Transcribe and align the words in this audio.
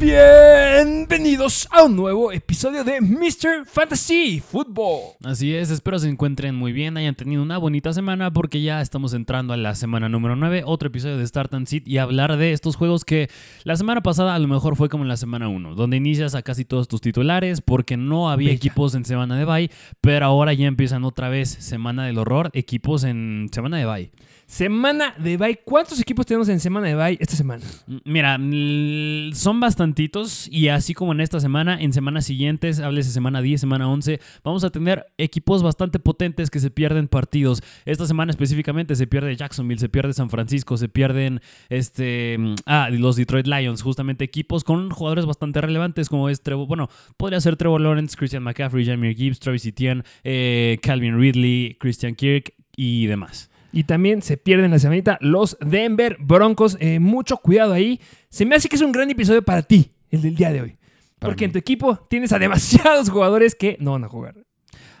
Bienvenidos 0.00 1.66
a 1.72 1.82
un 1.82 1.96
nuevo 1.96 2.30
episodio 2.30 2.84
de 2.84 3.00
Mr. 3.00 3.66
Fantasy 3.66 4.38
Football. 4.38 5.16
Así 5.24 5.52
es, 5.52 5.72
espero 5.72 5.98
se 5.98 6.08
encuentren 6.08 6.54
muy 6.54 6.70
bien, 6.70 6.96
hayan 6.96 7.16
tenido 7.16 7.42
una 7.42 7.58
bonita 7.58 7.92
semana 7.92 8.32
porque 8.32 8.62
ya 8.62 8.80
estamos 8.80 9.12
entrando 9.12 9.52
a 9.54 9.56
la 9.56 9.74
semana 9.74 10.08
número 10.08 10.36
9, 10.36 10.62
otro 10.66 10.86
episodio 10.86 11.18
de 11.18 11.26
Start 11.26 11.52
and 11.54 11.66
Sit 11.66 11.88
y 11.88 11.98
hablar 11.98 12.36
de 12.36 12.52
estos 12.52 12.76
juegos 12.76 13.04
que 13.04 13.28
la 13.64 13.74
semana 13.74 14.00
pasada 14.00 14.36
a 14.36 14.38
lo 14.38 14.46
mejor 14.46 14.76
fue 14.76 14.88
como 14.88 15.02
en 15.02 15.08
la 15.08 15.16
semana 15.16 15.48
1, 15.48 15.74
donde 15.74 15.96
inicias 15.96 16.36
a 16.36 16.42
casi 16.42 16.64
todos 16.64 16.86
tus 16.86 17.00
titulares 17.00 17.60
porque 17.60 17.96
no 17.96 18.30
había 18.30 18.50
Bella. 18.50 18.56
equipos 18.56 18.94
en 18.94 19.04
semana 19.04 19.36
de 19.36 19.44
bye, 19.46 19.70
pero 20.00 20.26
ahora 20.26 20.52
ya 20.52 20.68
empiezan 20.68 21.02
otra 21.02 21.28
vez 21.28 21.48
semana 21.48 22.06
del 22.06 22.18
horror, 22.18 22.50
equipos 22.52 23.02
en 23.02 23.48
semana 23.52 23.78
de 23.78 23.86
bye. 23.86 24.12
Semana 24.48 25.14
de 25.18 25.36
bye. 25.36 25.60
¿Cuántos 25.62 26.00
equipos 26.00 26.24
tenemos 26.24 26.48
en 26.48 26.58
semana 26.58 26.86
de 26.86 26.94
bye 26.94 27.18
esta 27.20 27.36
semana? 27.36 27.62
Mira, 28.04 28.38
mm, 28.38 29.34
son 29.34 29.60
bastantitos 29.60 30.48
y 30.50 30.68
así 30.68 30.94
como 30.94 31.12
en 31.12 31.20
esta 31.20 31.38
semana, 31.38 31.78
en 31.78 31.92
semanas 31.92 32.24
siguientes, 32.24 32.80
háblese 32.80 33.10
semana 33.10 33.42
10, 33.42 33.60
semana 33.60 33.90
11, 33.90 34.20
vamos 34.42 34.64
a 34.64 34.70
tener 34.70 35.04
equipos 35.18 35.62
bastante 35.62 35.98
potentes 35.98 36.48
que 36.48 36.60
se 36.60 36.70
pierden 36.70 37.08
partidos. 37.08 37.62
Esta 37.84 38.06
semana 38.06 38.30
específicamente 38.30 38.96
se 38.96 39.06
pierde 39.06 39.36
Jacksonville, 39.36 39.78
se 39.78 39.90
pierde 39.90 40.14
San 40.14 40.30
Francisco, 40.30 40.78
se 40.78 40.88
pierden 40.88 41.42
este, 41.68 42.38
mm, 42.38 42.54
ah, 42.64 42.88
los 42.90 43.16
Detroit 43.16 43.46
Lions, 43.46 43.82
justamente 43.82 44.24
equipos 44.24 44.64
con 44.64 44.88
jugadores 44.88 45.26
bastante 45.26 45.60
relevantes 45.60 46.08
como 46.08 46.30
es 46.30 46.40
Trevor, 46.40 46.66
bueno, 46.66 46.88
podría 47.18 47.42
ser 47.42 47.58
Trevor 47.58 47.82
Lawrence, 47.82 48.16
Christian 48.16 48.44
McCaffrey, 48.44 48.86
Jameer 48.86 49.14
Gibbs, 49.14 49.40
Travis 49.40 49.66
Etienne, 49.66 50.04
eh, 50.24 50.78
Calvin 50.82 51.18
Ridley, 51.20 51.76
Christian 51.78 52.14
Kirk 52.14 52.54
y 52.78 53.04
demás. 53.04 53.50
Y 53.72 53.84
también 53.84 54.22
se 54.22 54.36
pierden 54.36 54.70
la 54.70 54.78
semanita 54.78 55.18
los 55.20 55.56
Denver 55.60 56.16
Broncos. 56.20 56.76
Eh, 56.80 57.00
mucho 57.00 57.36
cuidado 57.36 57.72
ahí. 57.74 58.00
Se 58.30 58.46
me 58.46 58.54
hace 58.54 58.68
que 58.68 58.76
es 58.76 58.82
un 58.82 58.92
gran 58.92 59.10
episodio 59.10 59.42
para 59.42 59.62
ti, 59.62 59.90
el 60.10 60.22
del 60.22 60.34
día 60.36 60.50
de 60.52 60.62
hoy. 60.62 60.78
Porque 61.18 61.44
mí. 61.44 61.46
en 61.46 61.52
tu 61.52 61.58
equipo 61.58 61.96
tienes 62.08 62.32
a 62.32 62.38
demasiados 62.38 63.10
jugadores 63.10 63.54
que 63.54 63.76
no 63.80 63.92
van 63.92 64.04
a 64.04 64.08
jugar. 64.08 64.34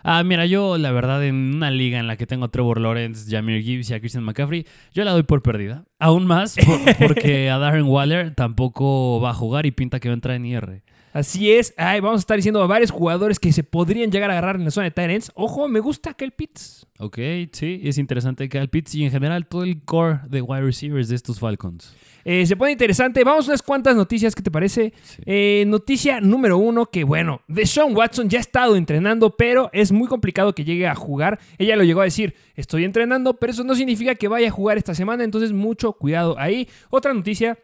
Ah, 0.04 0.22
mira, 0.22 0.46
yo 0.46 0.78
la 0.78 0.92
verdad 0.92 1.24
en 1.24 1.54
una 1.56 1.70
liga 1.70 1.98
en 1.98 2.06
la 2.06 2.16
que 2.16 2.26
tengo 2.26 2.44
a 2.46 2.50
Trevor 2.50 2.80
Lawrence, 2.80 3.28
Jameer 3.30 3.62
Gibbs 3.62 3.90
y 3.90 3.94
a 3.94 4.00
Christian 4.00 4.24
McCaffrey, 4.24 4.64
yo 4.94 5.04
la 5.04 5.10
doy 5.12 5.22
por 5.24 5.42
perdida. 5.42 5.84
Aún 5.98 6.26
más 6.26 6.56
por- 6.56 6.96
porque 7.08 7.50
a 7.50 7.58
Darren 7.58 7.84
Waller 7.86 8.34
tampoco 8.34 9.20
va 9.20 9.30
a 9.30 9.34
jugar 9.34 9.66
y 9.66 9.70
pinta 9.70 9.98
que 10.00 10.08
va 10.08 10.12
a 10.12 10.14
entrar 10.14 10.36
en 10.36 10.46
IR. 10.46 10.82
Así 11.18 11.50
es. 11.50 11.74
Ay, 11.76 11.98
vamos 11.98 12.18
a 12.18 12.20
estar 12.20 12.36
diciendo 12.36 12.62
a 12.62 12.68
varios 12.68 12.92
jugadores 12.92 13.40
que 13.40 13.52
se 13.52 13.64
podrían 13.64 14.12
llegar 14.12 14.30
a 14.30 14.34
agarrar 14.34 14.54
en 14.54 14.64
la 14.64 14.70
zona 14.70 14.84
de 14.84 14.92
Tyrants. 14.92 15.32
Ojo, 15.34 15.66
me 15.66 15.80
gusta 15.80 16.14
Kyle 16.14 16.30
Pitts. 16.30 16.86
Ok, 17.00 17.18
sí, 17.50 17.80
es 17.82 17.98
interesante 17.98 18.48
Kyle 18.48 18.68
Pitts 18.68 18.94
y 18.94 19.04
en 19.04 19.10
general 19.10 19.48
todo 19.48 19.64
el 19.64 19.82
core 19.84 20.20
de 20.28 20.42
wide 20.42 20.62
receivers 20.62 21.08
de 21.08 21.16
estos 21.16 21.40
Falcons. 21.40 21.92
Eh, 22.24 22.46
se 22.46 22.54
pone 22.54 22.70
interesante. 22.70 23.24
Vamos 23.24 23.48
a 23.48 23.50
unas 23.50 23.62
cuantas 23.62 23.96
noticias. 23.96 24.32
¿Qué 24.36 24.42
te 24.42 24.50
parece? 24.52 24.92
Sí. 25.02 25.22
Eh, 25.26 25.64
noticia 25.66 26.20
número 26.20 26.56
uno: 26.56 26.86
que 26.86 27.02
bueno, 27.02 27.40
Deshaun 27.48 27.96
Watson 27.96 28.28
ya 28.28 28.38
ha 28.38 28.40
estado 28.40 28.76
entrenando, 28.76 29.36
pero 29.36 29.70
es 29.72 29.90
muy 29.90 30.06
complicado 30.06 30.54
que 30.54 30.64
llegue 30.64 30.86
a 30.86 30.94
jugar. 30.94 31.40
Ella 31.58 31.74
lo 31.74 31.82
llegó 31.82 32.00
a 32.00 32.04
decir: 32.04 32.34
Estoy 32.54 32.84
entrenando, 32.84 33.34
pero 33.34 33.50
eso 33.52 33.64
no 33.64 33.74
significa 33.74 34.14
que 34.14 34.28
vaya 34.28 34.46
a 34.48 34.52
jugar 34.52 34.78
esta 34.78 34.94
semana. 34.94 35.24
Entonces, 35.24 35.52
mucho 35.52 35.94
cuidado 35.94 36.38
ahí. 36.38 36.68
Otra 36.90 37.12
noticia. 37.12 37.58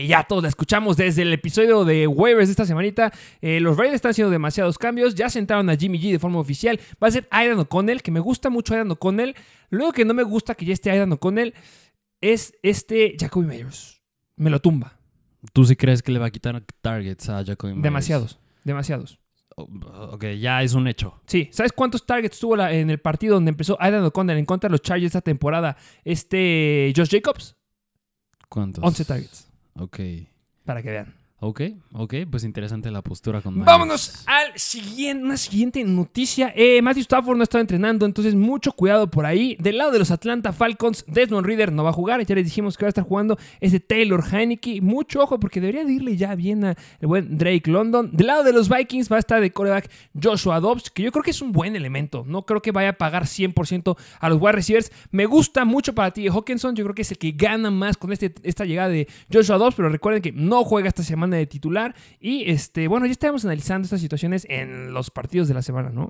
Que 0.00 0.06
ya 0.06 0.24
todos 0.24 0.42
la 0.42 0.48
escuchamos 0.48 0.96
desde 0.96 1.20
el 1.20 1.32
episodio 1.34 1.84
de 1.84 2.06
waivers 2.06 2.48
de 2.48 2.52
esta 2.52 2.64
semanita. 2.64 3.12
Eh, 3.42 3.60
los 3.60 3.76
Raiders 3.76 3.96
están 3.96 4.12
haciendo 4.12 4.30
demasiados 4.30 4.78
cambios. 4.78 5.14
Ya 5.14 5.28
sentaron 5.28 5.68
a 5.68 5.76
Jimmy 5.76 5.98
G 6.00 6.10
de 6.12 6.18
forma 6.18 6.38
oficial. 6.38 6.80
Va 7.02 7.08
a 7.08 7.10
ser 7.10 7.28
Aidan 7.30 7.58
O'Connell, 7.58 8.00
que 8.02 8.10
me 8.10 8.20
gusta 8.20 8.48
mucho 8.48 8.72
Aidan 8.72 8.90
O'Connell. 8.92 9.34
Luego 9.68 9.92
que 9.92 10.06
no 10.06 10.14
me 10.14 10.22
gusta 10.22 10.54
que 10.54 10.64
ya 10.64 10.72
esté 10.72 10.90
Aidan 10.90 11.12
O'Connell 11.12 11.52
es 12.22 12.54
este 12.62 13.14
Jacoby 13.20 13.44
Meyers. 13.44 14.00
Me 14.36 14.48
lo 14.48 14.58
tumba. 14.58 14.96
¿Tú 15.52 15.66
sí 15.66 15.76
crees 15.76 16.02
que 16.02 16.12
le 16.12 16.18
va 16.18 16.26
a 16.26 16.30
quitar 16.30 16.64
targets 16.80 17.28
a 17.28 17.44
Jacoby 17.44 17.72
Myers? 17.74 17.82
Demasiados. 17.82 18.38
Demasiados. 18.64 19.18
Oh, 19.56 19.68
Ok, 20.12 20.24
ya 20.40 20.62
es 20.62 20.72
un 20.72 20.88
hecho. 20.88 21.20
Sí, 21.26 21.50
¿sabes 21.52 21.72
cuántos 21.72 22.06
targets 22.06 22.38
tuvo 22.38 22.56
la- 22.56 22.72
en 22.72 22.88
el 22.88 23.00
partido 23.00 23.34
donde 23.34 23.50
empezó 23.50 23.76
Aidan 23.78 24.02
O'Connell 24.04 24.38
en 24.38 24.46
contra 24.46 24.68
de 24.68 24.72
los 24.72 24.80
Chargers 24.80 25.08
esta 25.08 25.20
temporada? 25.20 25.76
Este 26.06 26.90
Josh 26.96 27.10
Jacobs, 27.10 27.54
¿Cuántos? 28.48 28.82
11 28.82 29.04
targets. 29.04 29.49
Ok. 29.74 29.98
Para 30.64 30.82
que 30.82 30.90
vean. 30.90 31.19
Ok, 31.42 31.62
ok, 31.94 32.14
pues 32.30 32.44
interesante 32.44 32.90
la 32.90 33.00
postura 33.00 33.40
con 33.40 33.54
Myers. 33.54 33.64
Vámonos 33.64 34.24
al 34.26 34.58
siguiente, 34.58 35.24
una 35.24 35.38
siguiente 35.38 35.82
noticia. 35.84 36.52
Eh, 36.54 36.82
Matthew 36.82 37.00
Stafford 37.00 37.38
no 37.38 37.42
está 37.42 37.58
entrenando, 37.60 38.04
entonces 38.04 38.34
mucho 38.34 38.72
cuidado 38.72 39.10
por 39.10 39.24
ahí. 39.24 39.56
Del 39.58 39.78
lado 39.78 39.90
de 39.90 40.00
los 40.00 40.10
Atlanta 40.10 40.52
Falcons, 40.52 41.02
Desmond 41.08 41.46
Reader 41.46 41.72
no 41.72 41.82
va 41.82 41.90
a 41.90 41.92
jugar. 41.94 42.22
Ya 42.26 42.34
les 42.34 42.44
dijimos 42.44 42.76
que 42.76 42.84
va 42.84 42.88
a 42.88 42.90
estar 42.90 43.04
jugando 43.04 43.38
ese 43.58 43.80
Taylor 43.80 44.22
Heineke. 44.22 44.82
Mucho 44.82 45.22
ojo 45.22 45.40
porque 45.40 45.62
debería 45.62 45.86
de 45.86 45.94
irle 45.94 46.14
ya 46.18 46.34
bien 46.34 46.62
al 46.62 46.76
buen 47.00 47.38
Drake 47.38 47.70
London. 47.70 48.10
Del 48.12 48.26
lado 48.26 48.42
de 48.44 48.52
los 48.52 48.68
Vikings 48.68 49.10
va 49.10 49.16
a 49.16 49.20
estar 49.20 49.40
de 49.40 49.50
coreback 49.50 49.90
Joshua 50.22 50.60
Dobbs, 50.60 50.90
que 50.90 51.02
yo 51.02 51.10
creo 51.10 51.22
que 51.22 51.30
es 51.30 51.40
un 51.40 51.52
buen 51.52 51.74
elemento. 51.74 52.22
No 52.26 52.42
creo 52.44 52.60
que 52.60 52.70
vaya 52.70 52.90
a 52.90 52.98
pagar 52.98 53.24
100% 53.24 53.96
a 54.20 54.28
los 54.28 54.38
wide 54.38 54.52
receivers. 54.52 54.92
Me 55.10 55.24
gusta 55.24 55.64
mucho 55.64 55.94
para 55.94 56.10
ti 56.10 56.28
Hawkinson. 56.28 56.76
Yo 56.76 56.84
creo 56.84 56.94
que 56.94 57.00
es 57.00 57.10
el 57.12 57.16
que 57.16 57.32
gana 57.32 57.70
más 57.70 57.96
con 57.96 58.12
este, 58.12 58.34
esta 58.42 58.66
llegada 58.66 58.90
de 58.90 59.08
Joshua 59.32 59.56
Dobbs, 59.56 59.74
pero 59.74 59.88
recuerden 59.88 60.20
que 60.20 60.32
no 60.32 60.64
juega 60.64 60.88
esta 60.88 61.02
semana 61.02 61.29
de 61.38 61.46
titular. 61.46 61.94
Y 62.20 62.50
este, 62.50 62.88
bueno, 62.88 63.06
ya 63.06 63.12
estaremos 63.12 63.44
analizando 63.44 63.86
estas 63.86 64.00
situaciones 64.00 64.46
en 64.48 64.92
los 64.92 65.10
partidos 65.10 65.48
de 65.48 65.54
la 65.54 65.62
semana, 65.62 65.90
¿no? 65.90 66.08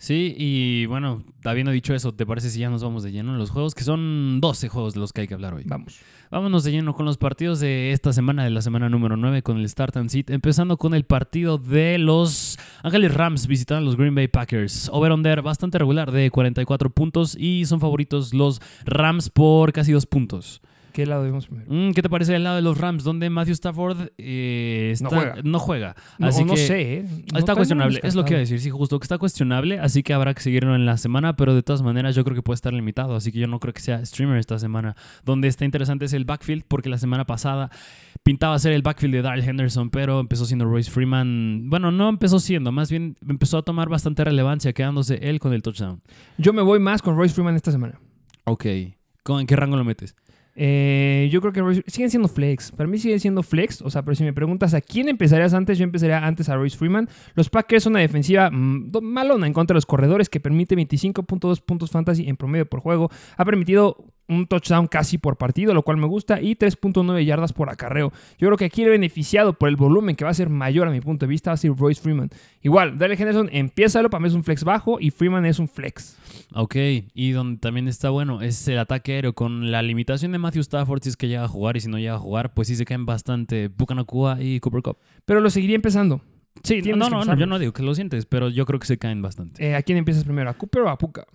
Sí, 0.00 0.34
y 0.38 0.86
bueno, 0.86 1.22
habiendo 1.44 1.72
dicho 1.72 1.92
eso, 1.92 2.14
¿te 2.14 2.24
parece 2.24 2.48
si 2.48 2.60
ya 2.60 2.70
nos 2.70 2.82
vamos 2.82 3.02
de 3.02 3.12
lleno 3.12 3.32
en 3.32 3.38
los 3.38 3.50
juegos? 3.50 3.74
Que 3.74 3.84
son 3.84 4.40
12 4.40 4.70
juegos 4.70 4.94
de 4.94 5.00
los 5.00 5.12
que 5.12 5.20
hay 5.20 5.28
que 5.28 5.34
hablar 5.34 5.52
hoy. 5.52 5.64
Vamos. 5.66 6.00
Vámonos 6.30 6.64
de 6.64 6.72
lleno 6.72 6.94
con 6.94 7.04
los 7.04 7.18
partidos 7.18 7.60
de 7.60 7.92
esta 7.92 8.14
semana, 8.14 8.44
de 8.44 8.48
la 8.48 8.62
semana 8.62 8.88
número 8.88 9.18
9, 9.18 9.42
con 9.42 9.58
el 9.58 9.68
Start 9.68 9.98
and 9.98 10.08
Sit. 10.08 10.30
Empezando 10.30 10.78
con 10.78 10.94
el 10.94 11.04
partido 11.04 11.58
de 11.58 11.98
los 11.98 12.58
Ángeles 12.82 13.12
Rams 13.12 13.46
visitando 13.46 13.82
a 13.82 13.84
los 13.84 13.96
Green 13.96 14.14
Bay 14.14 14.28
Packers. 14.28 14.88
Over-under 14.90 15.42
bastante 15.42 15.76
regular 15.76 16.12
de 16.12 16.30
44 16.30 16.88
puntos 16.88 17.36
y 17.38 17.66
son 17.66 17.78
favoritos 17.78 18.32
los 18.32 18.62
Rams 18.86 19.28
por 19.28 19.74
casi 19.74 19.92
2 19.92 20.06
puntos. 20.06 20.62
¿Qué 20.92 21.06
lado 21.06 21.22
vemos 21.22 21.46
primero? 21.46 21.66
Mm, 21.72 21.92
¿Qué 21.92 22.02
te 22.02 22.08
parece 22.10 22.34
el 22.34 22.42
lado 22.44 22.56
de 22.56 22.62
los 22.62 22.76
Rams, 22.78 23.04
donde 23.04 23.30
Matthew 23.30 23.52
Stafford 23.54 24.08
eh, 24.18 24.90
está- 24.92 25.04
No 25.04 25.10
juega. 25.10 25.34
no 25.44 25.58
juega? 25.58 25.96
No, 26.18 26.26
Así 26.26 26.44
no 26.44 26.54
que- 26.54 26.66
sé, 26.66 26.92
¿eh? 26.98 27.04
No 27.32 27.38
está 27.38 27.54
cuestionable, 27.54 28.00
es 28.02 28.14
lo 28.14 28.24
que 28.24 28.30
iba 28.32 28.38
a 28.38 28.40
decir, 28.40 28.60
sí, 28.60 28.70
justo 28.70 28.98
que 28.98 29.04
está 29.04 29.18
cuestionable, 29.18 29.78
así 29.78 30.02
que 30.02 30.12
habrá 30.14 30.34
que 30.34 30.40
seguirlo 30.42 30.74
en 30.74 30.86
la 30.86 30.96
semana, 30.96 31.36
pero 31.36 31.54
de 31.54 31.62
todas 31.62 31.82
maneras 31.82 32.14
yo 32.16 32.24
creo 32.24 32.34
que 32.34 32.42
puede 32.42 32.56
estar 32.56 32.72
limitado, 32.72 33.14
así 33.16 33.30
que 33.32 33.38
yo 33.38 33.46
no 33.46 33.60
creo 33.60 33.72
que 33.74 33.80
sea 33.80 34.04
streamer 34.04 34.38
esta 34.38 34.58
semana. 34.58 34.96
Donde 35.24 35.48
está 35.48 35.64
interesante 35.64 36.04
es 36.06 36.12
el 36.12 36.24
backfield, 36.24 36.64
porque 36.66 36.88
la 36.88 36.98
semana 36.98 37.24
pasada 37.24 37.70
pintaba 38.22 38.58
ser 38.58 38.72
el 38.72 38.82
backfield 38.82 39.14
de 39.14 39.22
Darrell 39.22 39.48
Henderson, 39.48 39.90
pero 39.90 40.20
empezó 40.20 40.44
siendo 40.44 40.64
Royce 40.64 40.90
Freeman, 40.90 41.70
bueno, 41.70 41.90
no 41.92 42.08
empezó 42.08 42.38
siendo, 42.40 42.72
más 42.72 42.90
bien 42.90 43.16
empezó 43.28 43.58
a 43.58 43.62
tomar 43.62 43.88
bastante 43.88 44.24
relevancia, 44.24 44.72
quedándose 44.72 45.16
él 45.22 45.38
con 45.40 45.52
el 45.52 45.62
touchdown. 45.62 46.02
Yo 46.36 46.52
me 46.52 46.62
voy 46.62 46.78
más 46.80 47.00
con 47.02 47.16
Royce 47.16 47.34
Freeman 47.34 47.54
esta 47.56 47.70
semana. 47.72 47.98
Ok, 48.44 48.66
¿Con- 49.22 49.40
¿en 49.40 49.46
qué 49.46 49.54
rango 49.54 49.76
lo 49.76 49.84
metes? 49.84 50.14
Eh, 50.56 51.28
yo 51.30 51.40
creo 51.40 51.52
que 51.52 51.82
siguen 51.86 52.10
siendo 52.10 52.28
flex. 52.28 52.72
Para 52.72 52.88
mí 52.88 52.98
siguen 52.98 53.20
siendo 53.20 53.42
flex. 53.42 53.82
O 53.82 53.90
sea, 53.90 54.02
pero 54.02 54.14
si 54.14 54.24
me 54.24 54.32
preguntas 54.32 54.74
a 54.74 54.80
quién 54.80 55.08
empezarías 55.08 55.54
antes, 55.54 55.78
yo 55.78 55.84
empezaría 55.84 56.24
antes 56.24 56.48
a 56.48 56.56
Royce 56.56 56.76
Freeman. 56.76 57.08
Los 57.34 57.48
Packers 57.48 57.84
son 57.84 57.92
una 57.92 58.00
defensiva 58.00 58.50
mm, 58.50 58.90
malona 59.02 59.46
en 59.46 59.52
contra 59.52 59.74
de 59.74 59.78
los 59.78 59.86
corredores 59.86 60.28
que 60.28 60.40
permite 60.40 60.76
25.2 60.76 61.60
puntos 61.62 61.90
fantasy 61.90 62.28
en 62.28 62.36
promedio 62.36 62.66
por 62.66 62.80
juego. 62.80 63.10
Ha 63.36 63.44
permitido 63.44 64.04
un 64.30 64.46
touchdown 64.46 64.86
casi 64.86 65.18
por 65.18 65.36
partido, 65.36 65.74
lo 65.74 65.82
cual 65.82 65.96
me 65.96 66.06
gusta, 66.06 66.40
y 66.40 66.54
3.9 66.56 67.24
yardas 67.24 67.52
por 67.52 67.68
acarreo. 67.68 68.12
Yo 68.38 68.46
creo 68.48 68.56
que 68.56 68.64
aquí 68.64 68.82
el 68.82 68.90
beneficiado 68.90 69.52
por 69.54 69.68
el 69.68 69.76
volumen 69.76 70.16
que 70.16 70.24
va 70.24 70.30
a 70.30 70.34
ser 70.34 70.48
mayor 70.48 70.88
a 70.88 70.90
mi 70.90 71.00
punto 71.00 71.26
de 71.26 71.30
vista 71.30 71.50
va 71.50 71.54
a 71.54 71.56
ser 71.56 71.74
Royce 71.76 72.00
Freeman. 72.00 72.30
Igual, 72.62 72.98
Darrell 72.98 73.20
Henderson, 73.20 73.48
empiézalo, 73.52 74.08
para 74.08 74.22
mí 74.22 74.28
es 74.28 74.34
un 74.34 74.44
flex 74.44 74.64
bajo 74.64 74.98
y 75.00 75.10
Freeman 75.10 75.44
es 75.44 75.58
un 75.58 75.68
flex. 75.68 76.16
Ok, 76.54 76.76
y 77.14 77.30
donde 77.32 77.58
también 77.58 77.88
está 77.88 78.10
bueno 78.10 78.40
es 78.42 78.66
el 78.68 78.78
ataque 78.78 79.12
aéreo 79.12 79.34
con 79.34 79.70
la 79.70 79.82
limitación 79.82 80.32
de 80.32 80.38
Matthew 80.38 80.62
Stafford 80.62 81.02
si 81.02 81.10
es 81.10 81.16
que 81.16 81.28
llega 81.28 81.44
a 81.44 81.48
jugar 81.48 81.76
y 81.76 81.80
si 81.80 81.88
no 81.88 81.98
llega 81.98 82.14
a 82.14 82.18
jugar, 82.18 82.54
pues 82.54 82.68
sí 82.68 82.76
se 82.76 82.84
caen 82.84 83.06
bastante 83.06 83.68
Bucanacua 83.68 84.38
y 84.40 84.60
Cooper 84.60 84.82
Cup. 84.82 84.98
Pero 85.24 85.40
lo 85.40 85.50
seguiría 85.50 85.76
empezando. 85.76 86.22
Sí, 86.62 86.82
no, 86.82 87.08
no, 87.08 87.24
no, 87.24 87.36
yo 87.36 87.46
no 87.46 87.58
digo 87.58 87.72
que 87.72 87.82
lo 87.82 87.94
sientes, 87.94 88.26
pero 88.26 88.48
yo 88.48 88.66
creo 88.66 88.78
que 88.78 88.86
se 88.86 88.98
caen 88.98 89.22
bastante. 89.22 89.64
Eh, 89.64 89.74
¿A 89.74 89.82
quién 89.82 89.98
empiezas 89.98 90.24
primero? 90.24 90.50
¿A 90.50 90.54
Cooper 90.54 90.82
o 90.82 90.88
a 90.90 90.98
Puka? 90.98 91.26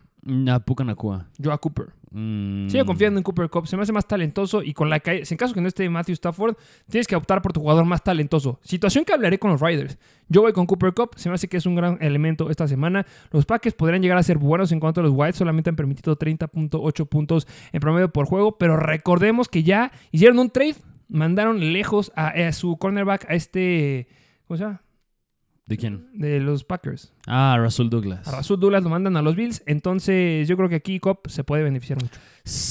A 0.49 0.59
Pucanacua. 0.59 1.27
Yo 1.37 1.51
a 1.51 1.57
Cooper. 1.59 1.93
Mm. 2.09 2.69
Sigo 2.69 2.85
confiando 2.85 3.19
en 3.19 3.23
Cooper 3.23 3.49
Cup. 3.49 3.67
Se 3.67 3.75
me 3.75 3.83
hace 3.83 3.91
más 3.91 4.07
talentoso 4.07 4.63
y 4.63 4.73
con 4.73 4.89
la 4.89 4.99
caída. 4.99 5.23
En 5.29 5.37
caso 5.37 5.53
que 5.53 5.61
no 5.61 5.67
esté 5.67 5.87
Matthew 5.89 6.13
Stafford, 6.13 6.55
tienes 6.89 7.07
que 7.07 7.15
optar 7.15 7.41
por 7.41 7.53
tu 7.53 7.59
jugador 7.59 7.85
más 7.85 8.03
talentoso. 8.03 8.59
Situación 8.63 9.05
que 9.05 9.13
hablaré 9.13 9.37
con 9.37 9.51
los 9.51 9.61
Riders. 9.61 9.99
Yo 10.29 10.41
voy 10.41 10.53
con 10.53 10.65
Cooper 10.65 10.93
Cup. 10.93 11.11
Se 11.17 11.29
me 11.29 11.35
hace 11.35 11.47
que 11.47 11.57
es 11.57 11.65
un 11.65 11.75
gran 11.75 11.97
elemento 12.01 12.49
esta 12.49 12.67
semana. 12.67 13.05
Los 13.31 13.45
Packers 13.45 13.75
podrían 13.75 14.01
llegar 14.01 14.17
a 14.17 14.23
ser 14.23 14.37
buenos 14.37 14.71
en 14.71 14.79
cuanto 14.79 15.01
a 15.01 15.03
los 15.03 15.11
Whites. 15.13 15.35
Solamente 15.35 15.69
han 15.69 15.75
permitido 15.75 16.17
30.8 16.17 17.07
puntos 17.07 17.47
en 17.71 17.79
promedio 17.81 18.11
por 18.11 18.25
juego. 18.25 18.57
Pero 18.57 18.77
recordemos 18.77 19.49
que 19.49 19.63
ya 19.63 19.91
hicieron 20.11 20.39
un 20.39 20.49
trade. 20.49 20.75
Mandaron 21.07 21.73
lejos 21.73 22.11
a, 22.15 22.29
a 22.29 22.51
su 22.53 22.77
cornerback, 22.77 23.29
a 23.29 23.35
este. 23.35 24.07
¿Cómo 24.47 24.57
se 24.57 24.63
llama? 24.63 24.81
¿De 25.65 25.77
quién? 25.77 26.07
De 26.13 26.39
los 26.39 26.63
Packers. 26.63 27.13
Ah, 27.27 27.57
Russell 27.59 27.89
Douglas. 27.89 28.27
A 28.27 28.31
Rasul 28.31 28.59
Douglas 28.59 28.83
lo 28.83 28.89
mandan 28.89 29.17
a 29.17 29.21
los 29.21 29.35
Bills. 29.35 29.63
Entonces, 29.65 30.47
yo 30.47 30.57
creo 30.57 30.69
que 30.69 30.75
aquí 30.75 30.99
Cop 30.99 31.27
se 31.27 31.43
puede 31.43 31.63
beneficiar 31.63 32.01
mucho. 32.01 32.19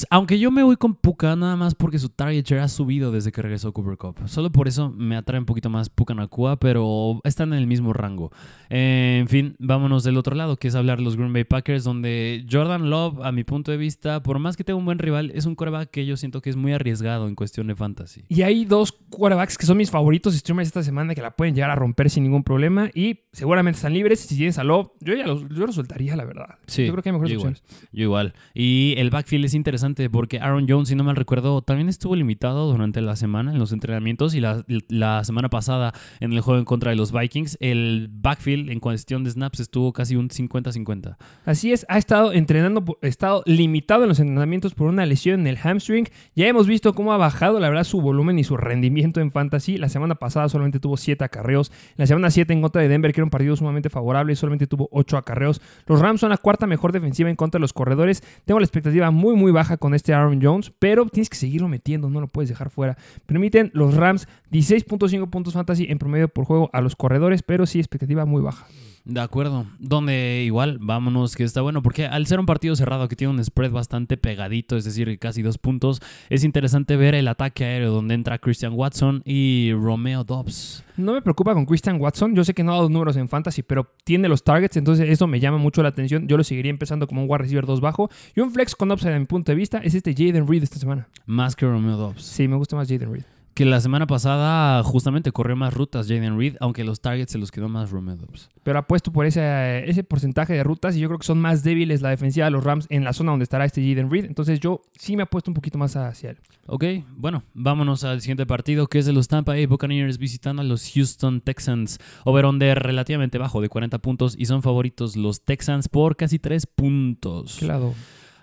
Aunque 0.09 0.39
yo 0.39 0.53
me 0.53 0.63
voy 0.63 0.77
con 0.77 0.95
Puka 0.95 1.35
nada 1.35 1.57
más 1.57 1.75
porque 1.75 1.99
su 1.99 2.09
target 2.09 2.45
share 2.45 2.61
ha 2.61 2.69
subido 2.69 3.11
desde 3.11 3.33
que 3.33 3.43
regresó 3.43 3.73
Cooper 3.73 3.97
Cup. 3.97 4.21
Solo 4.27 4.53
por 4.53 4.69
eso 4.69 4.91
me 4.91 5.17
atrae 5.17 5.41
un 5.41 5.47
poquito 5.47 5.69
más 5.69 5.89
Puka 5.89 6.15
Nakua, 6.15 6.61
pero 6.61 7.21
están 7.25 7.53
en 7.53 7.59
el 7.59 7.67
mismo 7.67 7.93
rango. 7.93 8.31
Eh, 8.71 9.19
en 9.21 9.27
fin, 9.27 9.57
vámonos 9.59 10.05
del 10.05 10.17
otro 10.17 10.37
lado, 10.37 10.57
que 10.57 10.69
es 10.69 10.77
hablar 10.77 10.99
de 10.99 11.05
los 11.05 11.17
Green 11.17 11.33
Bay 11.33 11.43
Packers, 11.43 11.83
donde 11.83 12.47
Jordan 12.49 12.89
Love, 12.89 13.21
a 13.25 13.33
mi 13.33 13.43
punto 13.43 13.73
de 13.73 13.77
vista, 13.77 14.23
por 14.23 14.39
más 14.39 14.57
que 14.57 14.63
tenga 14.63 14.79
un 14.79 14.85
buen 14.85 15.01
rival, 15.01 15.33
es 15.35 15.45
un 15.45 15.57
coreback 15.57 15.91
que 15.91 16.07
yo 16.07 16.17
siento 16.17 16.41
que 16.41 16.51
es 16.51 16.57
muy 16.57 16.73
arriesgado 16.73 17.27
en 17.27 17.35
cuestión 17.35 17.67
de 17.67 17.75
fantasy. 17.75 18.23
Y 18.29 18.43
hay 18.43 18.65
dos 18.65 18.93
quarterbacks 18.93 19.59
que 19.59 19.67
son 19.67 19.77
mis 19.77 19.91
favoritos 19.91 20.35
streamers 20.35 20.69
esta 20.69 20.85
semana 20.85 21.17
que 21.17 21.23
la 21.23 21.35
pueden 21.35 21.57
llegar 21.57 21.71
a 21.71 21.75
romper 21.75 22.11
sin 22.11 22.23
ningún 22.23 22.45
problema. 22.45 22.91
Y 22.95 23.25
seguramente 23.33 23.79
están 23.79 23.93
libres. 23.93 24.21
Si 24.21 24.44
tienes 24.45 24.59
a 24.59 24.65
Love, 24.65 24.91
yo 25.01 25.15
ya 25.15 25.27
los, 25.27 25.49
yo 25.49 25.67
los 25.67 25.75
soltaría, 25.75 26.17
la 26.17 26.25
verdad. 26.25 26.59
Sí, 26.67 26.87
yo 26.87 26.93
creo 26.93 27.03
que 27.03 27.09
hay 27.09 27.13
mejores 27.13 27.33
yo 27.33 27.39
igual. 27.39 27.53
opciones. 27.53 27.89
Yo 27.93 28.03
igual. 28.03 28.35
Y 28.55 28.95
el 28.99 29.11
backfield 29.11 29.45
es 29.47 29.55
interesante 29.55 30.11
porque 30.11 30.39
Aaron 30.39 30.67
Jones, 30.69 30.89
si 30.89 30.95
no 30.95 31.05
mal 31.05 31.17
recuerdo, 31.17 31.63
también 31.63 31.89
estuvo 31.89 32.15
limitado 32.15 32.71
durante 32.71 33.01
la 33.01 33.17
semana 33.17 33.53
en 33.53 33.59
los 33.59 33.73
entrenamientos 33.73 34.35
y 34.35 34.41
la, 34.41 34.65
la 34.89 35.25
semana 35.25 35.49
pasada 35.49 35.93
en 36.21 36.33
el 36.33 36.41
juego 36.41 36.59
en 36.59 36.65
contra 36.65 36.91
de 36.91 36.97
los 36.97 37.13
Vikings, 37.13 37.57
el 37.61 38.09
backfield 38.11 38.71
en 38.71 38.81
cuestión 38.81 39.25
de 39.25 39.31
snaps 39.31 39.61
estuvo 39.61 39.93
casi 39.93 40.17
un 40.17 40.29
50-50. 40.29 41.17
Así 41.45 41.73
es, 41.73 41.87
ha 41.89 41.99
estado 41.99 42.33
entrenando, 42.33 42.85
ha 43.03 43.07
estado 43.07 43.43
limitado 43.47 44.03
en 44.03 44.11
los 44.11 44.21
entrenamientos 44.21 44.75
por 44.75 44.89
una 44.89 45.07
lesión 45.07 45.41
en 45.41 45.47
el 45.47 45.59
hamstring. 45.59 46.09
Ya 46.35 46.47
hemos 46.47 46.67
visto 46.67 46.95
cómo 46.95 47.13
ha 47.13 47.17
bajado, 47.17 47.61
la 47.61 47.69
verdad, 47.69 47.85
su 47.85 48.01
volumen 48.01 48.39
y 48.39 48.45
su 48.45 48.57
rendimiento 48.57 49.21
en 49.21 49.33
fantasy. 49.33 49.79
La 49.79 49.89
semana 49.89 50.17
pasada 50.17 50.49
solamente 50.49 50.81
tuvo 50.81 50.97
7 50.97 51.25
acarreos. 51.25 51.73
La 51.97 52.07
semana 52.07 52.31
7 52.31 52.53
en 52.53 52.63
contra 52.63 52.83
de 52.83 52.89
Denver, 52.89 53.13
que 53.13 53.21
era 53.21 53.25
un 53.25 53.31
partido 53.31 53.57
sumamente 53.57 53.91
favorable, 53.91 54.34
solamente 54.37 54.67
tuvo 54.67 54.89
8 54.93 55.17
acarreos. 55.17 55.61
Los 55.87 56.01
Rams 56.01 56.21
son 56.21 56.31
la 56.31 56.37
cuarta 56.37 56.67
mejor 56.67 56.93
defensiva 56.93 57.31
en 57.31 57.37
contra 57.37 57.59
de 57.59 57.63
los 57.63 57.73
corredores. 57.73 58.23
Tengo 58.45 58.61
la 58.61 58.65
expectativa 58.65 59.11
muy, 59.11 59.37
muy 59.37 59.53
baja 59.53 59.77
con 59.77 59.95
este 59.95 60.15
Aaron 60.15 60.41
Jones, 60.43 60.73
pero 60.79 61.07
tienes 61.07 61.31
que 61.31 61.37
seguirlo 61.37 61.69
metiendo, 61.69 62.11
no 62.11 62.21
lo 62.21 62.29
puedes 62.29 62.49
dejar 62.49 62.71
fuera. 62.71 62.97
Permiten 63.27 63.71
los 63.75 63.95
Rams 63.95 64.29
16.5 64.53 65.31
puntos 65.31 65.55
fantasy 65.55 65.87
en 65.89 65.99
promedio 65.99 66.29
por 66.29 66.45
juego 66.45 66.71
a 66.73 66.81
los 66.81 66.97
corredores, 66.97 67.43
pero 67.43 67.67
sí 67.67 67.79
expectativa 67.79 68.25
muy 68.25 68.43
baja. 68.43 68.67
De 69.05 69.21
acuerdo. 69.21 69.67
Donde 69.79 70.43
igual, 70.47 70.79
vámonos, 70.81 71.37
que 71.37 71.45
está 71.45 71.61
bueno, 71.61 71.83
porque 71.83 72.07
al 72.07 72.27
ser 72.27 72.41
un 72.41 72.47
partido 72.47 72.75
cerrado 72.75 73.07
que 73.07 73.17
tiene 73.17 73.35
un 73.35 73.45
spread 73.45 73.71
bastante 73.71 74.17
pegadito, 74.17 74.79
es 74.79 74.85
decir, 74.85 75.19
casi 75.19 75.43
dos 75.43 75.59
puntos, 75.59 76.01
es 76.31 76.43
interesante 76.43 76.97
ver 76.97 77.15
el 77.15 77.29
ataque 77.29 77.65
aéreo 77.65 77.93
donde 77.93 78.15
entra 78.15 78.39
Christian 78.39 78.73
Watson 78.73 79.23
y 79.27 79.73
Romeo 79.75 80.25
Dobbs. 80.25 80.85
No 80.97 81.13
me 81.13 81.21
preocupa 81.21 81.53
con 81.53 81.67
Christian 81.67 82.01
Watson. 82.01 82.35
Yo 82.35 82.45
sé 82.45 82.55
que 82.55 82.65
no 82.65 82.73
ha 82.73 82.77
dado 82.77 82.89
números 82.89 83.17
en 83.17 83.29
fantasy, 83.29 83.63
pero 83.63 83.93
tiene 84.05 84.27
los 84.29 84.43
targets, 84.43 84.77
entonces 84.79 85.09
eso 85.11 85.27
me 85.27 85.39
llama 85.39 85.59
mucho 85.59 85.83
la 85.83 85.91
atención. 85.91 86.27
Yo 86.27 86.39
lo 86.39 86.45
seguiría 86.45 86.71
empezando 86.71 87.07
como 87.07 87.23
un 87.23 87.31
wide 87.31 87.43
receiver 87.43 87.67
2 87.67 87.83
bajo. 87.83 88.09
Y 88.35 88.41
un 88.41 88.53
flex 88.53 88.75
con 88.75 88.91
upside, 88.91 89.15
a 89.15 89.19
mi 89.19 89.27
punto 89.27 89.53
de 89.53 89.57
vista, 89.57 89.79
es 89.79 89.95
este 89.95 90.15
Jaden 90.15 90.49
Reed 90.49 90.63
esta 90.63 90.79
semana. 90.79 91.09
Más 91.27 91.57
que 91.57 91.67
Romeo 91.67 91.97
Dobbs. 91.99 92.23
Sí, 92.23 92.49
me 92.49 92.57
gusta 92.57 92.77
más 92.77 92.89
Jaden 92.89 93.13
Reed. 93.13 93.25
Que 93.55 93.65
la 93.65 93.81
semana 93.81 94.07
pasada 94.07 94.83
justamente 94.83 95.31
corrió 95.31 95.55
más 95.55 95.73
rutas 95.73 96.09
Jaden 96.09 96.37
Reed, 96.39 96.57
aunque 96.59 96.83
los 96.83 97.01
targets 97.01 97.33
se 97.33 97.39
los 97.39 97.53
quedó 97.53 97.69
más 97.69 97.91
Romeo 97.91 98.17
Dobbs. 98.17 98.51
Pero 98.65 98.79
apuesto 98.81 99.13
por 99.13 99.27
ese, 99.27 99.89
ese 99.89 100.03
porcentaje 100.03 100.55
de 100.55 100.65
rutas 100.65 100.97
y 100.97 101.01
yo 101.01 101.09
creo 101.09 101.19
que 101.19 101.27
son 101.27 101.41
más 101.41 101.63
débiles 101.63 102.03
la 102.03 102.11
defensiva 102.11 102.47
de 102.47 102.51
los 102.51 102.65
Rams 102.65 102.87
en 102.91 103.05
la 103.05 103.13
zona 103.13 103.31
donde 103.31 103.45
estará 103.45 103.65
este 103.65 103.81
Jaden 103.81 104.11
Reed. 104.11 104.25
Entonces 104.25 104.59
yo 104.59 104.83
sí 104.99 105.17
me 105.17 105.23
apuesto 105.23 105.51
un 105.51 105.55
poquito 105.55 105.79
más 105.79 105.95
hacia 105.95 106.31
él. 106.31 106.39
Ok, 106.67 106.85
bueno, 107.17 107.45
vámonos 107.53 108.03
al 108.05 108.21
siguiente 108.21 108.47
partido 108.47 108.89
que 108.89 108.99
es 108.99 109.07
de 109.07 109.13
los 109.13 109.29
Tampa 109.29 109.53
Bay 109.53 109.67
Buccaneers 109.67 110.19
visitando 110.19 110.63
a 110.63 110.65
los 110.65 110.91
Houston 110.93 111.41
Texans. 111.41 111.99
Over-under 112.25 112.79
relativamente 112.79 113.39
bajo 113.39 113.61
de 113.61 113.69
40 113.69 113.99
puntos 113.99 114.35
y 114.37 114.47
son 114.47 114.63
favoritos 114.63 115.17
los 115.17 115.45
Texans 115.45 115.89
por 115.89 116.17
casi 116.17 116.39
3 116.39 116.67
puntos. 116.67 117.57
¿Qué 117.61 117.67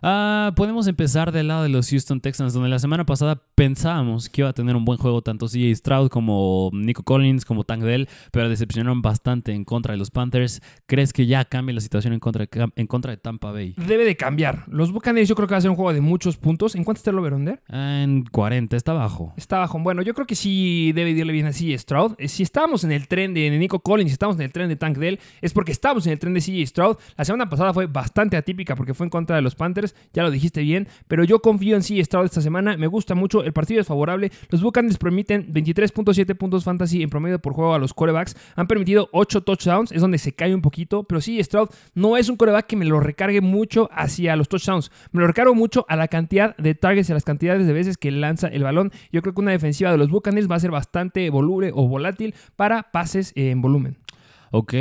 Ah, 0.04 0.52
podemos 0.56 0.88
empezar 0.88 1.32
del 1.32 1.48
lado 1.48 1.64
de 1.64 1.70
los 1.70 1.90
Houston 1.90 2.22
Texans, 2.22 2.54
donde 2.54 2.70
la 2.70 2.80
semana 2.80 3.06
pasada 3.06 3.42
pensábamos 3.54 4.30
que 4.30 4.42
iba 4.42 4.50
a 4.50 4.54
tener 4.54 4.76
un 4.76 4.84
buen 4.84 4.98
juego 4.98 5.22
tanto 5.22 5.46
CJ 5.48 5.76
Stroud 5.76 6.10
como 6.10 6.72
Nico 6.74 7.04
Collins 7.04 7.46
como 7.46 7.64
Tank 7.64 7.84
Dell, 7.84 8.10
pero 8.32 8.50
decepcionaron 8.50 9.04
bastante 9.04 9.52
en 9.54 9.64
contra 9.64 9.92
de 9.92 9.98
los 10.00 10.10
Panthers. 10.10 10.62
¿Crees 10.88 11.14
que 11.14 11.28
ya 11.28 11.46
cambie 11.46 11.76
la 11.76 11.82
situación 11.82 12.14
en 12.14 12.20
contra 12.20 12.46
de, 12.46 12.70
en 12.76 12.88
contra 12.88 13.12
de 13.12 13.18
Tampa 13.18 13.52
Bay? 13.52 13.76
Debe 13.78 14.04
de 14.04 14.16
cambiar. 14.18 14.64
Los 14.68 14.92
Buccaneers 14.92 15.30
yo 15.30 15.36
creo 15.36 15.48
que 15.48 15.54
va 15.54 15.60
a 15.60 15.62
ser 15.62 15.70
un 15.70 15.76
juego 15.76 15.94
de 15.94 16.02
muchos 16.02 16.38
puntos. 16.38 16.74
¿En 16.74 16.84
cuánto 16.84 16.98
está 16.98 17.12
el 17.12 17.20
over-under? 17.20 17.62
Ah, 17.70 18.02
En 18.04 18.24
40, 18.26 18.76
está 18.76 18.94
bajo. 18.94 19.34
Está 19.38 19.60
bajo. 19.60 19.78
Bueno, 19.80 20.02
yo 20.02 20.16
creo 20.16 20.26
que 20.26 20.36
sí 20.36 20.92
debe 20.94 21.12
irle 21.12 21.32
bien 21.32 21.46
a 21.46 21.52
CJ 21.52 21.78
Stroud. 21.78 22.14
Eh, 22.18 22.28
Si 22.28 22.42
estamos 22.42 22.84
en 22.84 22.92
el 22.92 23.08
tren 23.08 23.36
de 23.36 23.50
Nico 23.60 23.80
Collins, 23.82 24.10
si 24.10 24.14
estamos 24.14 24.36
en 24.38 24.42
el 24.42 24.52
tren 24.52 24.68
de 24.68 24.76
Tank 24.78 24.98
Dell, 24.98 25.20
es 25.42 25.54
porque 25.54 25.72
estamos 25.72 26.08
en 26.08 26.14
el 26.14 26.20
tren 26.20 26.34
de 26.34 26.42
CJ 26.42 26.66
Stroud. 26.66 26.98
La 27.18 27.24
semana 27.26 27.48
pasada 27.50 27.72
fue 27.72 27.86
bastante 27.86 28.36
atípica 28.36 28.76
porque 28.76 28.96
fue 28.96 29.06
en 29.06 29.12
contra 29.12 29.36
de 29.36 29.44
los 29.44 29.54
Panthers, 29.54 29.91
ya 30.14 30.24
lo 30.24 30.32
dijiste 30.32 30.62
bien, 30.62 30.88
pero 31.08 31.24
yo 31.24 31.40
confío 31.40 31.76
en 31.76 31.82
CJ 31.82 32.06
Stroud 32.06 32.26
esta 32.26 32.42
semana. 32.42 32.78
Me 32.78 32.88
gusta 32.88 33.16
mucho, 33.16 33.44
el 33.44 33.54
partido 33.54 33.82
es 33.82 33.88
favorable. 33.88 34.32
Los 34.50 34.62
Buccaneers 34.62 34.98
permiten 34.98 35.52
23.7 35.52 36.36
puntos 36.36 36.64
fantasy 36.64 37.02
en 37.02 37.10
promedio 37.10 37.40
por 37.40 37.54
juego 37.54 37.74
a 37.74 37.80
los 37.80 37.94
corebacks. 37.94 38.36
Han 38.56 38.68
permitido 38.68 39.10
8 39.12 39.42
touchdowns, 39.42 39.92
es 39.92 40.02
donde 40.02 40.18
se 40.18 40.34
cae 40.34 40.54
un 40.54 40.62
poquito, 40.62 41.04
pero 41.04 41.22
sí, 41.22 41.42
Stroud 41.44 41.70
no 41.94 42.18
es 42.18 42.30
un 42.30 42.38
coreback 42.38 42.68
que 42.68 42.76
me 42.76 42.86
lo 42.86 43.00
recargue 43.00 43.42
mucho 43.42 43.90
hacia 43.92 44.36
los 44.36 44.50
touchdowns. 44.50 44.92
Me 45.12 45.22
lo 45.22 45.28
recargo 45.28 45.56
mucho 45.56 45.86
a 45.90 45.96
la 45.96 46.08
cantidad 46.08 46.56
de 46.58 46.76
targets 46.76 47.10
y 47.10 47.12
a 47.12 47.16
las 47.16 47.24
cantidades 47.24 47.68
de 47.68 47.74
veces 47.74 47.98
que 47.98 48.12
lanza 48.12 48.48
el 48.48 48.64
balón. 48.64 48.92
Yo 49.12 49.22
creo 49.22 49.34
que 49.34 49.42
una 49.42 49.52
defensiva 49.52 49.92
de 49.92 49.98
los 49.98 50.10
Buccaneers 50.10 50.50
va 50.50 50.56
a 50.56 50.60
ser 50.60 50.72
bastante 50.72 51.30
voluble 51.30 51.72
o 51.74 51.88
volátil 51.88 52.36
para 52.56 52.92
pases 52.92 53.34
en 53.36 53.62
volumen. 53.62 53.98
Ok, 54.52 54.74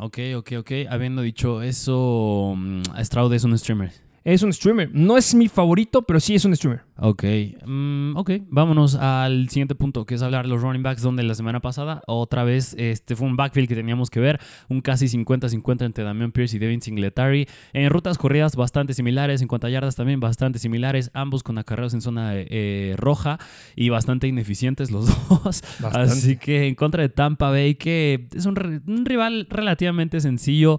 ok, 0.00 0.18
ok, 0.36 0.52
ok. 0.58 0.70
Habiendo 0.90 1.22
dicho 1.22 1.62
eso, 1.62 2.54
mm, 2.56 2.82
Stroud 3.02 3.32
es 3.32 3.44
un 3.44 3.56
streamer. 3.58 4.03
Es 4.24 4.42
un 4.42 4.54
streamer. 4.54 4.88
No 4.94 5.18
es 5.18 5.34
mi 5.34 5.48
favorito, 5.48 6.00
pero 6.00 6.18
sí 6.18 6.34
es 6.34 6.46
un 6.46 6.56
streamer. 6.56 6.80
Ok, 6.96 7.24
mm, 7.66 8.16
ok, 8.16 8.30
vámonos 8.48 8.94
al 8.94 9.50
siguiente 9.50 9.74
punto, 9.74 10.06
que 10.06 10.14
es 10.14 10.22
hablar 10.22 10.44
de 10.44 10.48
los 10.48 10.62
running 10.62 10.82
backs, 10.82 11.02
donde 11.02 11.22
la 11.24 11.34
semana 11.34 11.60
pasada 11.60 12.00
otra 12.06 12.42
vez 12.42 12.74
este 12.78 13.16
fue 13.16 13.26
un 13.26 13.36
backfield 13.36 13.68
que 13.68 13.74
teníamos 13.74 14.08
que 14.08 14.20
ver, 14.20 14.40
un 14.68 14.80
casi 14.80 15.08
50-50 15.08 15.84
entre 15.84 16.04
Damian 16.04 16.32
Pierce 16.32 16.56
y 16.56 16.58
Devin 16.58 16.80
Singletary, 16.80 17.48
en 17.74 17.90
rutas 17.90 18.16
corridas 18.16 18.56
bastante 18.56 18.94
similares, 18.94 19.42
en 19.42 19.48
cuanto 19.48 19.66
a 19.66 19.70
yardas 19.70 19.96
también 19.96 20.20
bastante 20.20 20.58
similares, 20.58 21.10
ambos 21.12 21.42
con 21.42 21.58
acarreos 21.58 21.92
en 21.92 22.00
zona 22.00 22.30
eh, 22.34 22.94
roja 22.96 23.38
y 23.76 23.90
bastante 23.90 24.26
ineficientes 24.26 24.90
los 24.90 25.06
dos, 25.28 25.62
Bastante. 25.80 25.98
así 26.12 26.36
que 26.36 26.66
en 26.68 26.76
contra 26.76 27.02
de 27.02 27.10
Tampa 27.10 27.50
Bay, 27.50 27.74
que 27.74 28.28
es 28.34 28.46
un 28.46 28.56
rival 28.56 29.48
relativamente 29.50 30.20
sencillo, 30.20 30.78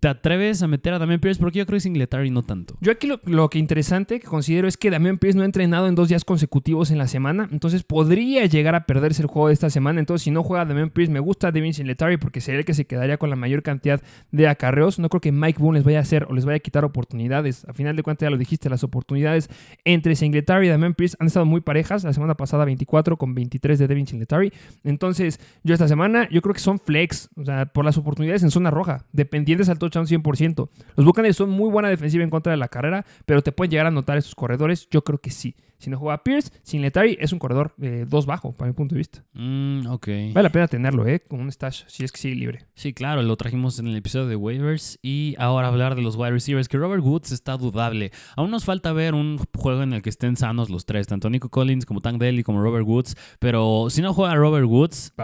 ¿te 0.00 0.08
atreves 0.08 0.62
a 0.62 0.66
meter 0.66 0.94
a 0.94 0.98
Damian 0.98 1.20
Pierce? 1.20 1.38
Porque 1.38 1.58
yo 1.58 1.66
creo 1.66 1.76
que 1.76 1.82
Singletary 1.82 2.30
no 2.30 2.42
tanto. 2.42 2.76
Yo 2.80 2.90
aquí 2.90 3.06
lo, 3.06 3.20
lo 3.24 3.48
que 3.50 3.58
interesante 3.58 4.18
que 4.18 4.26
considero 4.26 4.66
es 4.66 4.76
que 4.76 4.90
Damian 4.90 5.18
Pierce 5.18 5.36
no 5.36 5.42
ha 5.42 5.46
entrenado 5.46 5.86
en 5.86 5.94
dos 5.94 6.08
días 6.08 6.24
consecutivos 6.24 6.90
en 6.90 6.98
la 6.98 7.06
semana, 7.06 7.48
entonces 7.52 7.82
podría 7.82 8.46
llegar 8.46 8.74
a 8.74 8.86
perderse 8.86 9.22
el 9.22 9.28
juego 9.28 9.48
de 9.48 9.54
esta 9.54 9.70
semana. 9.70 10.00
Entonces, 10.00 10.24
si 10.24 10.30
no 10.30 10.42
juega 10.42 10.64
Damian 10.64 10.90
Pierce, 10.90 11.12
me 11.12 11.20
gusta 11.20 11.52
Devin 11.52 11.74
Singletary 11.74 12.16
porque 12.16 12.40
sería 12.40 12.60
el 12.60 12.64
que 12.64 12.74
se 12.74 12.86
quedaría 12.86 13.18
con 13.18 13.30
la 13.30 13.36
mayor 13.36 13.62
cantidad 13.62 14.00
de 14.32 14.48
acarreos. 14.48 14.98
No 14.98 15.08
creo 15.08 15.20
que 15.20 15.32
Mike 15.32 15.60
Boone 15.60 15.78
les 15.78 15.84
vaya 15.84 15.98
a 15.98 16.02
hacer 16.02 16.26
o 16.28 16.34
les 16.34 16.44
vaya 16.44 16.56
a 16.56 16.60
quitar 16.60 16.84
oportunidades. 16.84 17.66
A 17.68 17.74
final 17.74 17.94
de 17.96 18.02
cuentas, 18.02 18.26
ya 18.26 18.30
lo 18.30 18.38
dijiste, 18.38 18.70
las 18.70 18.84
oportunidades 18.84 19.50
entre 19.84 20.16
Singletary 20.16 20.66
y 20.66 20.70
Damian 20.70 20.94
Pierce 20.94 21.16
han 21.20 21.26
estado 21.26 21.46
muy 21.46 21.60
parejas. 21.60 22.04
La 22.04 22.12
semana 22.12 22.36
pasada 22.36 22.64
24 22.64 23.16
con 23.16 23.34
23 23.34 23.78
de 23.78 23.86
Devin 23.86 24.06
Singletary. 24.06 24.52
Entonces, 24.84 25.40
yo 25.62 25.74
esta 25.74 25.88
semana, 25.88 26.28
yo 26.30 26.40
creo 26.42 26.54
que 26.54 26.60
son 26.60 26.78
flex, 26.78 27.28
o 27.36 27.44
sea, 27.44 27.66
por 27.66 27.84
las 27.84 27.98
oportunidades 27.98 28.42
en 28.42 28.50
zona 28.50 28.70
roja, 28.70 29.04
dependientes 29.12 29.68
al 29.68 29.78
touchdown 29.90 30.22
100%. 30.22 30.68
Los 30.96 31.06
Buccaneers 31.06 31.36
son 31.36 31.50
muy 31.50 31.70
buena 31.70 31.88
defensiva 31.88 32.24
en 32.24 32.30
contra 32.30 32.52
de 32.52 32.56
la 32.56 32.68
carrera, 32.68 33.04
pero 33.26 33.42
te 33.42 33.52
pueden 33.52 33.70
llegar 33.70 33.86
a 33.86 33.90
notar 33.90 34.18
esos 34.18 34.34
corredores. 34.34 34.88
Yo 34.90 35.02
creo 35.04 35.18
que 35.18 35.30
sí. 35.30 35.54
Si 35.80 35.88
no 35.88 35.98
juega 35.98 36.22
Pierce, 36.22 36.52
sin 36.62 36.82
Letari 36.82 37.16
es 37.20 37.32
un 37.32 37.38
corredor 37.38 37.74
2 37.78 38.26
bajo, 38.26 38.52
para 38.52 38.68
mi 38.70 38.74
punto 38.74 38.94
de 38.94 38.98
vista. 38.98 39.24
Mm, 39.32 39.86
ok. 39.86 40.08
Vale 40.34 40.42
la 40.42 40.52
pena 40.52 40.68
tenerlo, 40.68 41.06
¿eh? 41.06 41.20
Con 41.20 41.40
un 41.40 41.50
stash, 41.50 41.84
si 41.86 42.04
es 42.04 42.12
que 42.12 42.20
sigue 42.20 42.34
libre. 42.34 42.66
Sí, 42.74 42.92
claro, 42.92 43.22
lo 43.22 43.36
trajimos 43.36 43.78
en 43.78 43.86
el 43.86 43.96
episodio 43.96 44.26
de 44.26 44.36
waivers. 44.36 44.98
Y 45.00 45.34
ahora 45.38 45.68
hablar 45.68 45.94
de 45.94 46.02
los 46.02 46.16
wide 46.16 46.32
receivers, 46.32 46.68
que 46.68 46.76
Robert 46.76 47.02
Woods 47.02 47.32
está 47.32 47.56
dudable. 47.56 48.12
Aún 48.36 48.50
nos 48.50 48.66
falta 48.66 48.92
ver 48.92 49.14
un 49.14 49.38
juego 49.56 49.82
en 49.82 49.94
el 49.94 50.02
que 50.02 50.10
estén 50.10 50.36
sanos 50.36 50.68
los 50.68 50.84
tres, 50.84 51.06
tanto 51.06 51.30
Nico 51.30 51.48
Collins 51.48 51.86
como 51.86 52.02
Tank 52.02 52.20
Dell 52.20 52.38
y 52.38 52.42
como 52.42 52.62
Robert 52.62 52.86
Woods. 52.86 53.16
Pero 53.38 53.88
si 53.88 54.02
no 54.02 54.12
juega 54.12 54.34
Robert 54.34 54.66
Woods, 54.66 55.14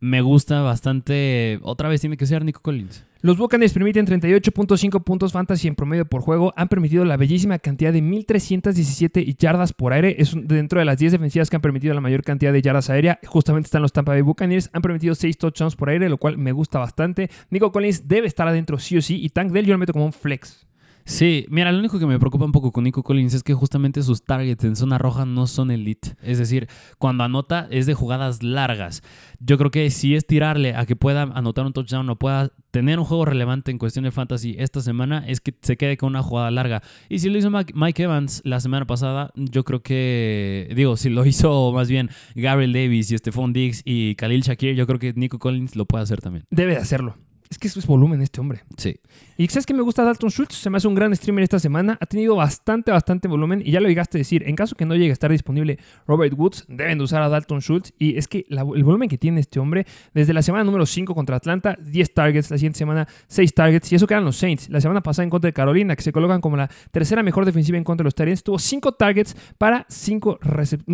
me 0.00 0.22
gusta 0.22 0.62
bastante. 0.62 1.60
Otra 1.62 1.90
vez 1.90 2.00
tiene 2.00 2.16
que 2.16 2.26
ser 2.26 2.42
Nico 2.42 2.62
Collins. 2.62 3.04
Los 3.22 3.36
Buccaneers 3.36 3.74
permiten 3.74 4.06
38.5 4.06 5.04
puntos 5.04 5.32
fantasy 5.32 5.68
en 5.68 5.74
promedio 5.74 6.06
por 6.06 6.22
juego. 6.22 6.54
Han 6.56 6.68
permitido 6.68 7.04
la 7.04 7.18
bellísima 7.18 7.58
cantidad 7.58 7.92
de 7.92 8.02
1.317 8.02 9.36
yardas 9.36 9.74
por 9.74 9.89
aire. 9.92 10.16
Es 10.18 10.34
dentro 10.34 10.78
de 10.78 10.84
las 10.84 10.98
10 10.98 11.12
defensivas 11.12 11.50
que 11.50 11.56
han 11.56 11.62
permitido 11.62 11.94
la 11.94 12.00
mayor 12.00 12.22
cantidad 12.22 12.52
de 12.52 12.62
yardas 12.62 12.90
aérea. 12.90 13.18
Justamente 13.26 13.66
están 13.66 13.82
los 13.82 13.92
Tampa 13.92 14.12
Bay 14.12 14.22
Buccaneers. 14.22 14.70
Han 14.72 14.82
permitido 14.82 15.14
6 15.14 15.38
touchdowns 15.38 15.76
por 15.76 15.90
aire, 15.90 16.08
lo 16.08 16.18
cual 16.18 16.38
me 16.38 16.52
gusta 16.52 16.78
bastante. 16.78 17.30
Nico 17.50 17.72
Collins 17.72 18.08
debe 18.08 18.26
estar 18.26 18.46
adentro 18.48 18.78
sí 18.78 18.96
o 18.96 19.02
sí. 19.02 19.22
Y 19.22 19.30
Tank 19.30 19.52
Dell 19.52 19.66
yo 19.66 19.74
lo 19.74 19.78
meto 19.78 19.92
como 19.92 20.06
un 20.06 20.12
flex. 20.12 20.66
Sí, 21.10 21.44
mira, 21.50 21.72
lo 21.72 21.80
único 21.80 21.98
que 21.98 22.06
me 22.06 22.20
preocupa 22.20 22.44
un 22.44 22.52
poco 22.52 22.70
con 22.70 22.84
Nico 22.84 23.02
Collins 23.02 23.34
es 23.34 23.42
que 23.42 23.52
justamente 23.52 24.00
sus 24.04 24.22
targets 24.22 24.62
en 24.62 24.76
zona 24.76 24.96
roja 24.96 25.26
no 25.26 25.48
son 25.48 25.72
elite. 25.72 26.14
Es 26.22 26.38
decir, 26.38 26.68
cuando 26.98 27.24
anota 27.24 27.66
es 27.72 27.86
de 27.86 27.94
jugadas 27.94 28.44
largas. 28.44 29.02
Yo 29.40 29.58
creo 29.58 29.72
que 29.72 29.90
si 29.90 30.14
es 30.14 30.24
tirarle 30.24 30.76
a 30.76 30.86
que 30.86 30.94
pueda 30.94 31.22
anotar 31.22 31.66
un 31.66 31.72
touchdown 31.72 32.08
o 32.10 32.16
pueda 32.16 32.52
tener 32.70 33.00
un 33.00 33.04
juego 33.04 33.24
relevante 33.24 33.72
en 33.72 33.78
cuestión 33.78 34.04
de 34.04 34.12
fantasy 34.12 34.54
esta 34.56 34.82
semana, 34.82 35.24
es 35.26 35.40
que 35.40 35.52
se 35.60 35.76
quede 35.76 35.96
con 35.96 36.10
una 36.10 36.22
jugada 36.22 36.52
larga. 36.52 36.80
Y 37.08 37.18
si 37.18 37.28
lo 37.28 37.38
hizo 37.38 37.50
Mike 37.50 38.04
Evans 38.04 38.40
la 38.44 38.60
semana 38.60 38.86
pasada, 38.86 39.32
yo 39.34 39.64
creo 39.64 39.82
que, 39.82 40.72
digo, 40.76 40.96
si 40.96 41.10
lo 41.10 41.26
hizo 41.26 41.72
más 41.72 41.88
bien 41.88 42.10
Gabriel 42.36 42.72
Davis 42.72 43.10
y 43.10 43.18
Stephon 43.18 43.52
Diggs 43.52 43.82
y 43.84 44.14
Khalil 44.14 44.42
Shakir, 44.42 44.76
yo 44.76 44.86
creo 44.86 45.00
que 45.00 45.12
Nico 45.14 45.40
Collins 45.40 45.74
lo 45.74 45.86
puede 45.86 46.04
hacer 46.04 46.20
también. 46.20 46.44
Debe 46.50 46.74
de 46.74 46.78
hacerlo. 46.78 47.16
Es 47.50 47.58
que 47.58 47.66
eso 47.66 47.80
es 47.80 47.86
volumen 47.86 48.22
este 48.22 48.40
hombre. 48.40 48.60
Sí. 48.76 49.00
Y 49.36 49.48
sabes 49.48 49.66
que 49.66 49.74
me 49.74 49.82
gusta 49.82 50.04
Dalton 50.04 50.30
Schultz, 50.30 50.54
se 50.54 50.70
me 50.70 50.76
hace 50.76 50.86
un 50.86 50.94
gran 50.94 51.14
streamer 51.16 51.42
esta 51.42 51.58
semana, 51.58 51.98
ha 52.00 52.06
tenido 52.06 52.36
bastante, 52.36 52.92
bastante 52.92 53.26
volumen. 53.26 53.60
Y 53.64 53.72
ya 53.72 53.80
lo 53.80 53.88
llegaste 53.88 54.18
a 54.18 54.20
decir, 54.20 54.44
en 54.46 54.54
caso 54.54 54.76
que 54.76 54.86
no 54.86 54.94
llegue 54.94 55.10
a 55.10 55.12
estar 55.12 55.32
disponible 55.32 55.76
Robert 56.06 56.32
Woods, 56.38 56.64
deben 56.68 56.98
de 56.98 57.04
usar 57.04 57.22
a 57.22 57.28
Dalton 57.28 57.58
Schultz. 57.60 57.92
Y 57.98 58.16
es 58.16 58.28
que 58.28 58.46
la- 58.48 58.60
el 58.60 58.84
volumen 58.84 59.08
que 59.08 59.18
tiene 59.18 59.40
este 59.40 59.58
hombre, 59.58 59.84
desde 60.14 60.32
la 60.32 60.42
semana 60.42 60.62
número 60.62 60.86
5 60.86 61.12
contra 61.12 61.34
Atlanta, 61.34 61.76
10 61.84 62.14
targets, 62.14 62.52
la 62.52 62.56
siguiente 62.58 62.78
semana 62.78 63.08
6 63.26 63.52
targets 63.52 63.90
y 63.90 63.96
eso 63.96 64.06
que 64.06 64.14
eran 64.14 64.24
los 64.24 64.36
Saints, 64.36 64.68
la 64.70 64.80
semana 64.80 65.02
pasada 65.02 65.24
en 65.24 65.30
contra 65.30 65.48
de 65.48 65.52
Carolina, 65.52 65.96
que 65.96 66.02
se 66.02 66.12
colocan 66.12 66.40
como 66.40 66.56
la 66.56 66.70
tercera 66.92 67.24
mejor 67.24 67.46
defensiva 67.46 67.76
en 67.76 67.82
contra 67.82 68.04
de 68.04 68.06
los 68.06 68.14
Tyrants, 68.14 68.44
tuvo 68.44 68.60
5 68.60 68.92
targets 68.92 69.34
para, 69.58 69.86
cinco 69.88 70.38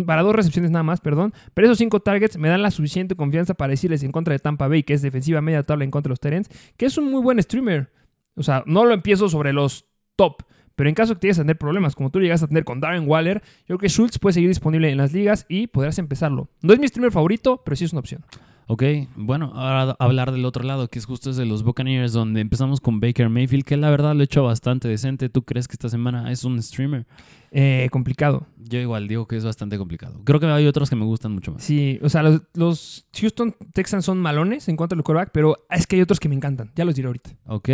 para 0.07 0.23
dos 0.23 0.33
recepciones 0.35 0.71
nada 0.71 0.81
más, 0.81 1.01
perdón, 1.01 1.33
pero 1.53 1.67
esos 1.67 1.77
5 1.77 1.99
targets 1.99 2.35
me 2.37 2.49
dan 2.49 2.63
la 2.63 2.71
suficiente 2.71 3.15
confianza 3.15 3.53
para 3.53 3.69
decirles 3.71 4.01
en 4.01 4.11
contra 4.11 4.31
de 4.33 4.39
Tampa 4.39 4.67
Bay, 4.67 4.81
que 4.81 4.93
es 4.95 5.03
defensiva 5.03 5.39
media 5.41 5.61
tabla 5.61 5.83
en 5.83 5.91
contra 5.91 6.07
de 6.09 6.13
los 6.13 6.19
Que 6.77 6.85
es 6.85 6.97
un 6.97 7.11
muy 7.11 7.21
buen 7.21 7.41
streamer. 7.41 7.91
O 8.35 8.43
sea, 8.43 8.63
no 8.65 8.85
lo 8.85 8.93
empiezo 8.93 9.29
sobre 9.29 9.53
los 9.53 9.85
top. 10.15 10.43
Pero 10.75 10.89
en 10.89 10.95
caso 10.95 11.15
que 11.15 11.21
llegues 11.21 11.39
a 11.39 11.41
tener 11.41 11.57
problemas, 11.57 11.95
como 11.95 12.11
tú 12.11 12.19
llegas 12.19 12.43
a 12.43 12.47
tener 12.47 12.63
con 12.63 12.79
Darren 12.79 13.09
Waller, 13.09 13.41
yo 13.61 13.65
creo 13.65 13.79
que 13.79 13.89
Schultz 13.89 14.19
puede 14.19 14.33
seguir 14.33 14.49
disponible 14.49 14.91
en 14.91 14.97
las 14.97 15.11
ligas 15.11 15.47
y 15.49 15.65
podrás 15.65 15.97
empezarlo. 15.97 16.49
No 16.61 16.71
es 16.71 16.79
mi 16.79 16.87
streamer 16.87 17.11
favorito, 17.11 17.63
pero 17.65 17.75
sí 17.75 17.85
es 17.85 17.93
una 17.93 18.01
opción. 18.01 18.23
Ok, 18.69 18.83
bueno, 19.15 19.53
ahora 19.55 19.95
hablar 19.97 20.33
del 20.33 20.43
otro 20.43 20.61
lado, 20.61 20.89
que 20.89 20.99
es 20.99 21.05
justo 21.05 21.29
es 21.29 21.37
de 21.37 21.45
los 21.45 21.63
Buccaneers, 21.63 22.11
donde 22.11 22.41
empezamos 22.41 22.81
con 22.81 22.99
Baker 22.99 23.29
Mayfield, 23.29 23.63
que 23.63 23.77
la 23.77 23.89
verdad 23.89 24.13
lo 24.13 24.21
he 24.21 24.25
hecho 24.25 24.43
bastante 24.43 24.89
decente. 24.89 25.29
¿Tú 25.29 25.43
crees 25.43 25.69
que 25.69 25.73
esta 25.73 25.87
semana 25.87 26.31
es 26.31 26.43
un 26.43 26.61
streamer? 26.61 27.07
Eh, 27.51 27.87
complicado. 27.91 28.47
Yo 28.69 28.79
igual 28.79 29.07
digo 29.07 29.27
que 29.27 29.37
es 29.37 29.45
bastante 29.45 29.77
complicado. 29.77 30.19
Creo 30.25 30.41
que 30.41 30.45
hay 30.47 30.65
otros 30.67 30.89
que 30.89 30.97
me 30.97 31.05
gustan 31.05 31.31
mucho 31.31 31.53
más. 31.53 31.63
Sí, 31.63 31.99
o 32.03 32.09
sea, 32.09 32.21
los, 32.23 32.41
los 32.53 33.07
Houston 33.17 33.55
Texans 33.73 34.03
son 34.03 34.17
malones 34.17 34.67
en 34.67 34.75
cuanto 34.75 34.95
al 34.95 35.03
quarterback, 35.03 35.29
pero 35.31 35.55
es 35.69 35.87
que 35.87 35.95
hay 35.95 36.01
otros 36.01 36.19
que 36.19 36.27
me 36.27 36.35
encantan. 36.35 36.71
Ya 36.75 36.83
los 36.83 36.93
diré 36.95 37.07
ahorita. 37.07 37.29
Ok, 37.45 37.69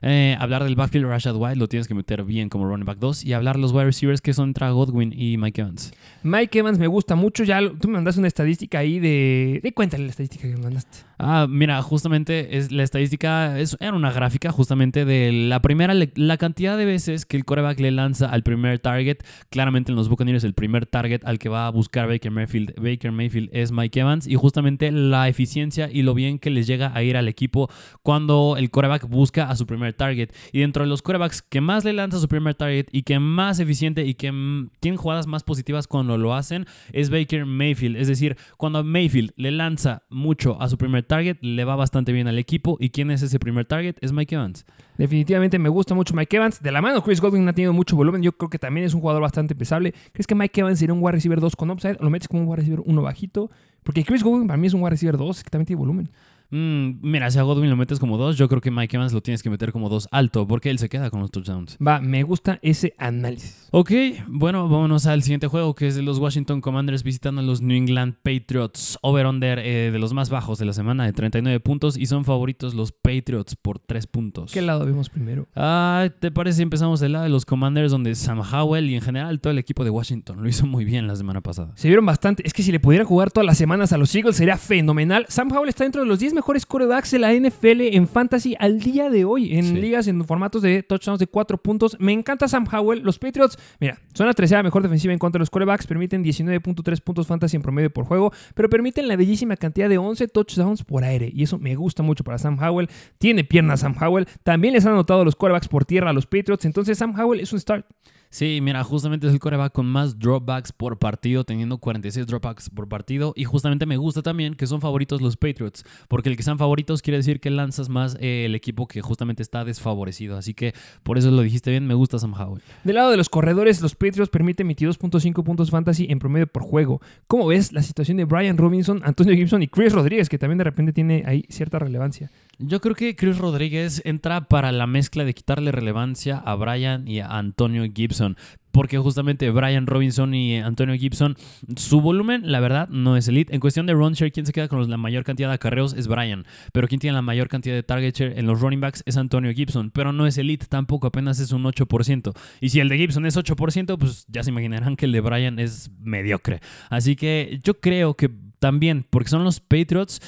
eh, 0.00 0.36
hablar 0.40 0.64
del 0.64 0.74
backfield 0.74 1.04
Rashad 1.06 1.36
White 1.36 1.56
lo 1.56 1.68
tienes 1.68 1.86
que 1.86 1.94
meter 1.94 2.24
bien 2.24 2.48
como 2.48 2.66
running 2.66 2.86
back 2.86 2.98
2 2.98 3.24
y 3.24 3.34
hablar 3.34 3.56
de 3.56 3.62
los 3.62 3.72
wide 3.72 3.84
receivers 3.84 4.22
que 4.22 4.32
son 4.32 4.54
Tra 4.54 4.70
Godwin 4.70 5.12
y 5.14 5.36
Mike 5.36 5.60
Evans. 5.60 5.92
Mike 6.22 6.58
Evans 6.58 6.78
me 6.78 6.86
gusta 6.86 7.14
mucho. 7.14 7.44
Ya 7.44 7.60
lo- 7.60 7.72
tú 7.76 7.88
me 7.88 7.94
mandaste 7.94 8.20
una 8.20 8.28
estadística 8.28 8.78
ahí 8.78 8.98
de. 9.00 9.60
de 9.62 9.72
cuéntale 9.74 10.04
la 10.04 10.10
estadística 10.10 10.48
que 10.48 10.54
me 10.56 10.62
mandaste. 10.62 10.98
Ah, 11.18 11.46
mira, 11.50 11.82
justamente 11.82 12.56
es 12.56 12.72
la 12.72 12.84
estadística 12.84 13.58
es, 13.58 13.76
era 13.80 13.92
una 13.92 14.12
gráfica 14.12 14.50
justamente 14.52 15.04
de 15.04 15.32
la 15.32 15.60
primera 15.60 15.92
la 16.14 16.36
cantidad 16.38 16.78
de 16.78 16.84
veces 16.86 17.26
que 17.26 17.36
el 17.36 17.44
quarterback 17.44 17.80
le 17.80 17.90
lanza 17.90 18.30
al 18.30 18.42
primer 18.42 18.78
target. 18.78 19.17
Claramente 19.50 19.92
en 19.92 19.96
los 19.96 20.08
Buccaneers 20.08 20.44
el 20.44 20.54
primer 20.54 20.86
target 20.86 21.22
al 21.24 21.38
que 21.38 21.48
va 21.48 21.66
a 21.66 21.70
buscar 21.70 22.08
Baker 22.08 22.30
Mayfield, 22.30 22.74
Baker 22.76 23.12
Mayfield 23.12 23.50
es 23.52 23.72
Mike 23.72 24.00
Evans 24.00 24.26
y 24.26 24.34
justamente 24.34 24.90
la 24.90 25.28
eficiencia 25.28 25.88
y 25.92 26.02
lo 26.02 26.14
bien 26.14 26.38
que 26.38 26.50
les 26.50 26.66
llega 26.66 26.92
a 26.94 27.02
ir 27.02 27.16
al 27.16 27.28
equipo 27.28 27.70
cuando 28.02 28.56
el 28.58 28.70
quarterback 28.70 29.08
busca 29.08 29.50
a 29.50 29.56
su 29.56 29.66
primer 29.66 29.94
target. 29.94 30.30
Y 30.52 30.60
dentro 30.60 30.82
de 30.82 30.88
los 30.88 31.02
quarterbacks 31.02 31.42
que 31.42 31.60
más 31.60 31.84
le 31.84 31.92
lanza 31.92 32.18
su 32.18 32.28
primer 32.28 32.54
target 32.54 32.86
y 32.92 33.02
que 33.02 33.18
más 33.18 33.60
eficiente 33.60 34.04
y 34.04 34.14
que 34.14 34.32
mm, 34.32 34.70
tienen 34.80 34.98
jugadas 34.98 35.26
más 35.26 35.42
positivas 35.42 35.86
cuando 35.86 36.18
lo 36.18 36.34
hacen 36.34 36.66
es 36.92 37.10
Baker 37.10 37.46
Mayfield. 37.46 37.96
Es 37.96 38.08
decir, 38.08 38.36
cuando 38.56 38.82
Mayfield 38.84 39.32
le 39.36 39.50
lanza 39.50 40.02
mucho 40.10 40.60
a 40.60 40.68
su 40.68 40.78
primer 40.78 41.04
target, 41.04 41.38
le 41.40 41.64
va 41.64 41.76
bastante 41.76 42.12
bien 42.12 42.28
al 42.28 42.38
equipo. 42.38 42.76
¿Y 42.80 42.90
quién 42.90 43.10
es 43.10 43.22
ese 43.22 43.38
primer 43.38 43.66
target? 43.66 43.96
Es 44.00 44.12
Mike 44.12 44.34
Evans. 44.34 44.64
Definitivamente 44.98 45.60
me 45.60 45.68
gusta 45.68 45.94
mucho 45.94 46.12
Mike 46.12 46.36
Evans. 46.36 46.60
De 46.60 46.72
la 46.72 46.82
mano, 46.82 47.02
Chris 47.02 47.20
Godwin 47.20 47.48
ha 47.48 47.52
tenido 47.52 47.72
mucho 47.72 47.94
volumen. 47.94 48.20
Yo 48.20 48.32
creo 48.32 48.50
que 48.50 48.58
también 48.58 48.84
es 48.84 48.94
un 48.94 49.00
jugador 49.00 49.22
bastante 49.22 49.54
pesable. 49.54 49.94
¿Crees 50.12 50.26
que 50.26 50.34
Mike 50.34 50.60
Evans 50.60 50.80
sería 50.80 50.92
un 50.92 51.00
wide 51.00 51.12
receiver 51.12 51.40
2 51.40 51.54
con 51.54 51.70
upside? 51.70 51.96
¿O 52.00 52.02
lo 52.02 52.10
metes 52.10 52.26
como 52.26 52.42
un 52.42 52.48
wide 52.48 52.56
receiver 52.56 52.82
1 52.84 53.02
bajito? 53.02 53.48
Porque 53.84 54.04
Chris 54.04 54.24
Godwin 54.24 54.48
para 54.48 54.56
mí 54.56 54.66
es 54.66 54.74
un 54.74 54.82
wide 54.82 54.90
receiver 54.90 55.16
2 55.16 55.44
que 55.44 55.50
también 55.50 55.66
tiene 55.66 55.78
volumen. 55.78 56.10
Mm, 56.50 57.00
mira, 57.02 57.30
si 57.30 57.38
a 57.38 57.42
Godwin 57.42 57.70
lo 57.70 57.76
metes 57.76 57.98
como 57.98 58.16
dos, 58.16 58.36
yo 58.36 58.48
creo 58.48 58.60
que 58.60 58.70
Mike 58.70 58.96
Evans 58.96 59.12
lo 59.12 59.20
tienes 59.20 59.42
que 59.42 59.50
meter 59.50 59.72
como 59.72 59.88
dos 59.88 60.08
alto, 60.10 60.46
porque 60.46 60.70
él 60.70 60.78
se 60.78 60.88
queda 60.88 61.10
con 61.10 61.20
los 61.20 61.30
touchdowns. 61.30 61.76
Va, 61.84 62.00
me 62.00 62.22
gusta 62.22 62.58
ese 62.62 62.94
análisis. 62.98 63.68
Ok, 63.70 63.92
bueno, 64.28 64.68
vámonos 64.68 65.06
al 65.06 65.22
siguiente 65.22 65.46
juego, 65.46 65.74
que 65.74 65.86
es 65.86 65.94
de 65.94 66.02
los 66.02 66.18
Washington 66.18 66.60
Commanders 66.60 67.02
visitando 67.02 67.40
a 67.40 67.44
los 67.44 67.60
New 67.60 67.76
England 67.76 68.14
Patriots. 68.22 68.98
Over-under 69.02 69.58
eh, 69.58 69.90
de 69.90 69.98
los 69.98 70.14
más 70.14 70.30
bajos 70.30 70.58
de 70.58 70.64
la 70.64 70.72
semana, 70.72 71.04
de 71.04 71.12
39 71.12 71.60
puntos, 71.60 71.96
y 71.96 72.06
son 72.06 72.24
favoritos 72.24 72.74
los 72.74 72.92
Patriots 72.92 73.56
por 73.56 73.78
3 73.78 74.06
puntos. 74.06 74.52
¿Qué 74.52 74.62
lado 74.62 74.86
vemos 74.86 75.10
primero? 75.10 75.46
Ah, 75.54 76.08
¿te 76.18 76.30
parece 76.30 76.58
si 76.58 76.62
empezamos 76.62 77.00
del 77.00 77.12
lado 77.12 77.24
de 77.24 77.30
los 77.30 77.44
Commanders, 77.44 77.92
donde 77.92 78.14
Sam 78.14 78.40
Howell 78.40 78.88
y 78.88 78.94
en 78.94 79.02
general 79.02 79.40
todo 79.40 79.50
el 79.50 79.58
equipo 79.58 79.84
de 79.84 79.90
Washington 79.90 80.42
lo 80.42 80.48
hizo 80.48 80.66
muy 80.66 80.84
bien 80.84 81.06
la 81.06 81.16
semana 81.16 81.42
pasada? 81.42 81.72
Se 81.74 81.88
vieron 81.88 82.06
bastante. 82.06 82.46
Es 82.46 82.54
que 82.54 82.62
si 82.62 82.72
le 82.72 82.80
pudiera 82.80 83.04
jugar 83.04 83.30
todas 83.30 83.46
las 83.46 83.58
semanas 83.58 83.92
a 83.92 83.98
los 83.98 84.14
Eagles 84.14 84.36
sería 84.36 84.56
fenomenal. 84.56 85.26
Sam 85.28 85.52
Howell 85.52 85.68
está 85.68 85.84
dentro 85.84 86.02
de 86.02 86.08
los 86.08 86.18
10 86.18 86.34
mejores 86.38 86.64
quarterbacks 86.66 87.10
de 87.10 87.18
la 87.18 87.32
NFL 87.34 87.94
en 87.96 88.06
fantasy 88.08 88.54
al 88.58 88.78
día 88.80 89.10
de 89.10 89.24
hoy. 89.24 89.56
En 89.56 89.64
Sí. 89.64 89.72
ligas, 89.74 90.06
en 90.06 90.24
formatos 90.24 90.62
de 90.62 90.82
touchdowns 90.82 91.18
de 91.18 91.26
4 91.26 91.58
puntos. 91.58 91.96
Me 91.98 92.12
encanta 92.12 92.46
Sam 92.48 92.64
Howell. 92.72 93.02
Los 93.02 93.18
Patriots, 93.18 93.58
mira, 93.80 93.98
son 94.14 94.26
la 94.28 94.34
tercera 94.34 94.62
mejor 94.62 94.82
defensiva 94.82 95.12
en 95.12 95.18
contra 95.18 95.38
de 95.38 95.42
los 95.42 95.50
quarterbacks. 95.50 95.86
Permiten 95.86 96.22
19.3 96.22 97.00
puntos 97.00 97.26
fantasy 97.26 97.56
en 97.56 97.62
promedio 97.62 97.90
por 97.90 98.04
juego. 98.04 98.32
Pero 98.54 98.68
permiten 98.70 99.08
la 99.08 99.16
bellísima 99.16 99.56
cantidad 99.56 99.88
de 99.88 99.98
11 99.98 100.28
touchdowns 100.28 100.84
por 100.84 101.04
aire. 101.04 101.30
Y 101.34 101.42
eso 101.42 101.58
me 101.58 101.74
gusta 101.74 102.02
mucho 102.02 102.22
para 102.24 102.38
Sam 102.38 102.58
Howell. 102.62 102.88
Tiene 103.18 103.42
piernas 103.44 103.80
Sam 103.80 103.94
Howell. 104.00 104.26
También 104.44 104.74
les 104.74 104.86
han 104.86 104.92
anotado 104.92 105.24
los 105.24 105.34
quarterbacks 105.34 105.68
por 105.68 105.84
tierra 105.84 106.10
a 106.10 106.12
los 106.12 106.26
Patriots. 106.26 106.64
Entonces 106.64 106.96
Sam 106.98 107.18
Howell 107.18 107.40
es 107.40 107.52
un 107.52 107.58
start. 107.60 107.84
Sí, 108.30 108.60
mira, 108.60 108.84
justamente 108.84 109.26
es 109.26 109.32
el 109.32 109.38
coreback 109.38 109.72
con 109.72 109.86
más 109.86 110.18
dropbacks 110.18 110.72
por 110.72 110.98
partido, 110.98 111.44
teniendo 111.44 111.78
46 111.78 112.26
dropbacks 112.26 112.68
por 112.68 112.86
partido. 112.88 113.32
Y 113.34 113.44
justamente 113.44 113.86
me 113.86 113.96
gusta 113.96 114.22
también 114.22 114.54
que 114.54 114.66
son 114.66 114.80
favoritos 114.80 115.22
los 115.22 115.36
Patriots, 115.36 115.84
porque 116.08 116.28
el 116.28 116.36
que 116.36 116.42
sean 116.42 116.58
favoritos 116.58 117.00
quiere 117.00 117.16
decir 117.16 117.40
que 117.40 117.50
lanzas 117.50 117.88
más 117.88 118.16
eh, 118.20 118.44
el 118.44 118.54
equipo 118.54 118.86
que 118.86 119.00
justamente 119.00 119.42
está 119.42 119.64
desfavorecido. 119.64 120.36
Así 120.36 120.52
que 120.52 120.74
por 121.02 121.16
eso 121.16 121.30
lo 121.30 121.40
dijiste 121.42 121.70
bien, 121.70 121.86
me 121.86 121.94
gusta 121.94 122.18
Sam 122.18 122.34
Howell. 122.34 122.62
Del 122.84 122.96
lado 122.96 123.10
de 123.10 123.16
los 123.16 123.30
corredores, 123.30 123.80
los 123.80 123.94
Patriots 123.94 124.30
permiten 124.30 124.68
22.5 124.68 125.42
puntos 125.42 125.70
fantasy 125.70 126.06
en 126.10 126.18
promedio 126.18 126.46
por 126.46 126.62
juego. 126.62 127.00
¿Cómo 127.26 127.46
ves 127.46 127.72
la 127.72 127.82
situación 127.82 128.18
de 128.18 128.24
Brian 128.24 128.58
Robinson, 128.58 129.00
Antonio 129.04 129.34
Gibson 129.34 129.62
y 129.62 129.68
Chris 129.68 129.92
Rodríguez, 129.92 130.28
que 130.28 130.38
también 130.38 130.58
de 130.58 130.64
repente 130.64 130.92
tiene 130.92 131.22
ahí 131.26 131.46
cierta 131.48 131.78
relevancia? 131.78 132.30
Yo 132.60 132.80
creo 132.80 132.96
que 132.96 133.14
Chris 133.14 133.38
Rodríguez 133.38 134.02
entra 134.04 134.48
para 134.48 134.72
la 134.72 134.88
mezcla 134.88 135.24
de 135.24 135.32
quitarle 135.32 135.70
relevancia 135.70 136.38
a 136.38 136.56
Brian 136.56 137.06
y 137.06 137.20
a 137.20 137.38
Antonio 137.38 137.84
Gibson. 137.94 138.36
Porque 138.72 138.98
justamente 138.98 139.48
Brian 139.50 139.86
Robinson 139.86 140.34
y 140.34 140.56
Antonio 140.58 140.96
Gibson, 140.96 141.36
su 141.76 142.00
volumen, 142.00 142.50
la 142.50 142.58
verdad, 142.58 142.88
no 142.88 143.16
es 143.16 143.28
elite. 143.28 143.54
En 143.54 143.60
cuestión 143.60 143.86
de 143.86 143.92
run 143.92 144.14
share, 144.14 144.32
quien 144.32 144.44
se 144.44 144.52
queda 144.52 144.66
con 144.66 144.90
la 144.90 144.96
mayor 144.96 145.22
cantidad 145.22 145.48
de 145.48 145.54
acarreos 145.54 145.94
es 145.94 146.08
Brian. 146.08 146.46
Pero 146.72 146.88
quien 146.88 147.00
tiene 147.00 147.14
la 147.14 147.22
mayor 147.22 147.48
cantidad 147.48 147.76
de 147.76 147.84
target 147.84 148.14
share 148.16 148.36
en 148.36 148.46
los 148.46 148.60
running 148.60 148.80
backs 148.80 149.04
es 149.06 149.16
Antonio 149.16 149.52
Gibson. 149.52 149.92
Pero 149.92 150.12
no 150.12 150.26
es 150.26 150.36
elite 150.36 150.66
tampoco, 150.66 151.06
apenas 151.06 151.38
es 151.38 151.52
un 151.52 151.62
8%. 151.62 152.32
Y 152.60 152.70
si 152.70 152.80
el 152.80 152.88
de 152.88 152.98
Gibson 152.98 153.24
es 153.24 153.36
8%, 153.36 153.96
pues 153.98 154.26
ya 154.28 154.42
se 154.42 154.50
imaginarán 154.50 154.96
que 154.96 155.06
el 155.06 155.12
de 155.12 155.20
Brian 155.20 155.60
es 155.60 155.92
mediocre. 156.00 156.60
Así 156.90 157.14
que 157.14 157.60
yo 157.62 157.78
creo 157.78 158.14
que 158.14 158.30
también, 158.58 159.06
porque 159.08 159.30
son 159.30 159.44
los 159.44 159.60
Patriots, 159.60 160.20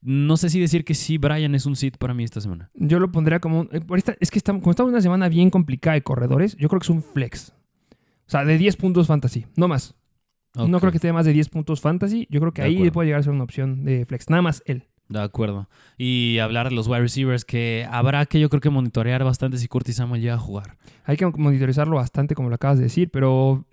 no 0.00 0.36
sé 0.36 0.48
si 0.50 0.60
decir 0.60 0.84
que 0.84 0.94
sí, 0.94 1.18
Brian 1.18 1.54
es 1.54 1.66
un 1.66 1.76
sit 1.76 1.96
para 1.96 2.14
mí 2.14 2.24
esta 2.24 2.40
semana. 2.40 2.70
Yo 2.74 2.98
lo 3.00 3.10
pondría 3.10 3.40
como... 3.40 3.60
un- 3.60 3.68
eh, 3.72 3.80
es 4.20 4.30
que 4.30 4.38
estamos, 4.38 4.62
como 4.62 4.70
estamos 4.70 4.90
en 4.90 4.94
una 4.94 5.02
semana 5.02 5.28
bien 5.28 5.50
complicada 5.50 5.94
de 5.94 6.02
corredores, 6.02 6.56
yo 6.56 6.68
creo 6.68 6.80
que 6.80 6.84
es 6.84 6.90
un 6.90 7.02
flex. 7.02 7.52
O 8.26 8.30
sea, 8.30 8.44
de 8.44 8.58
10 8.58 8.76
puntos 8.76 9.06
fantasy, 9.06 9.46
no 9.56 9.68
más. 9.68 9.94
No 10.54 10.80
creo 10.80 10.90
que 10.90 10.96
esté 10.98 11.12
más 11.12 11.24
de 11.26 11.32
10 11.32 11.48
puntos 11.50 11.80
fantasy. 11.80 12.26
Yo 12.30 12.40
creo 12.40 12.52
que 12.52 12.62
De 12.62 12.68
ahí 12.68 12.74
acuerdo. 12.76 12.92
puede 12.92 13.06
llegar 13.06 13.20
a 13.20 13.22
ser 13.22 13.32
una 13.32 13.44
opción 13.44 13.84
de 13.84 14.04
flex. 14.06 14.28
Nada 14.28 14.42
más 14.42 14.62
él. 14.66 14.84
De 15.08 15.20
acuerdo. 15.20 15.68
Y 15.96 16.38
hablar 16.38 16.68
de 16.68 16.74
los 16.74 16.86
wide 16.88 17.00
receivers, 17.00 17.44
que 17.44 17.86
habrá 17.90 18.26
que 18.26 18.40
yo 18.40 18.48
creo 18.50 18.60
que 18.60 18.68
monitorear 18.70 19.24
bastante 19.24 19.56
si 19.56 19.68
Curtis 19.68 19.96
Samuel 19.96 20.20
llega 20.20 20.34
a 20.34 20.38
jugar. 20.38 20.76
Hay 21.04 21.16
que 21.16 21.26
monitorizarlo 21.26 21.96
bastante, 21.96 22.34
como 22.34 22.48
lo 22.50 22.56
acabas 22.56 22.76
de 22.78 22.84
decir, 22.84 23.08
pero 23.10 23.64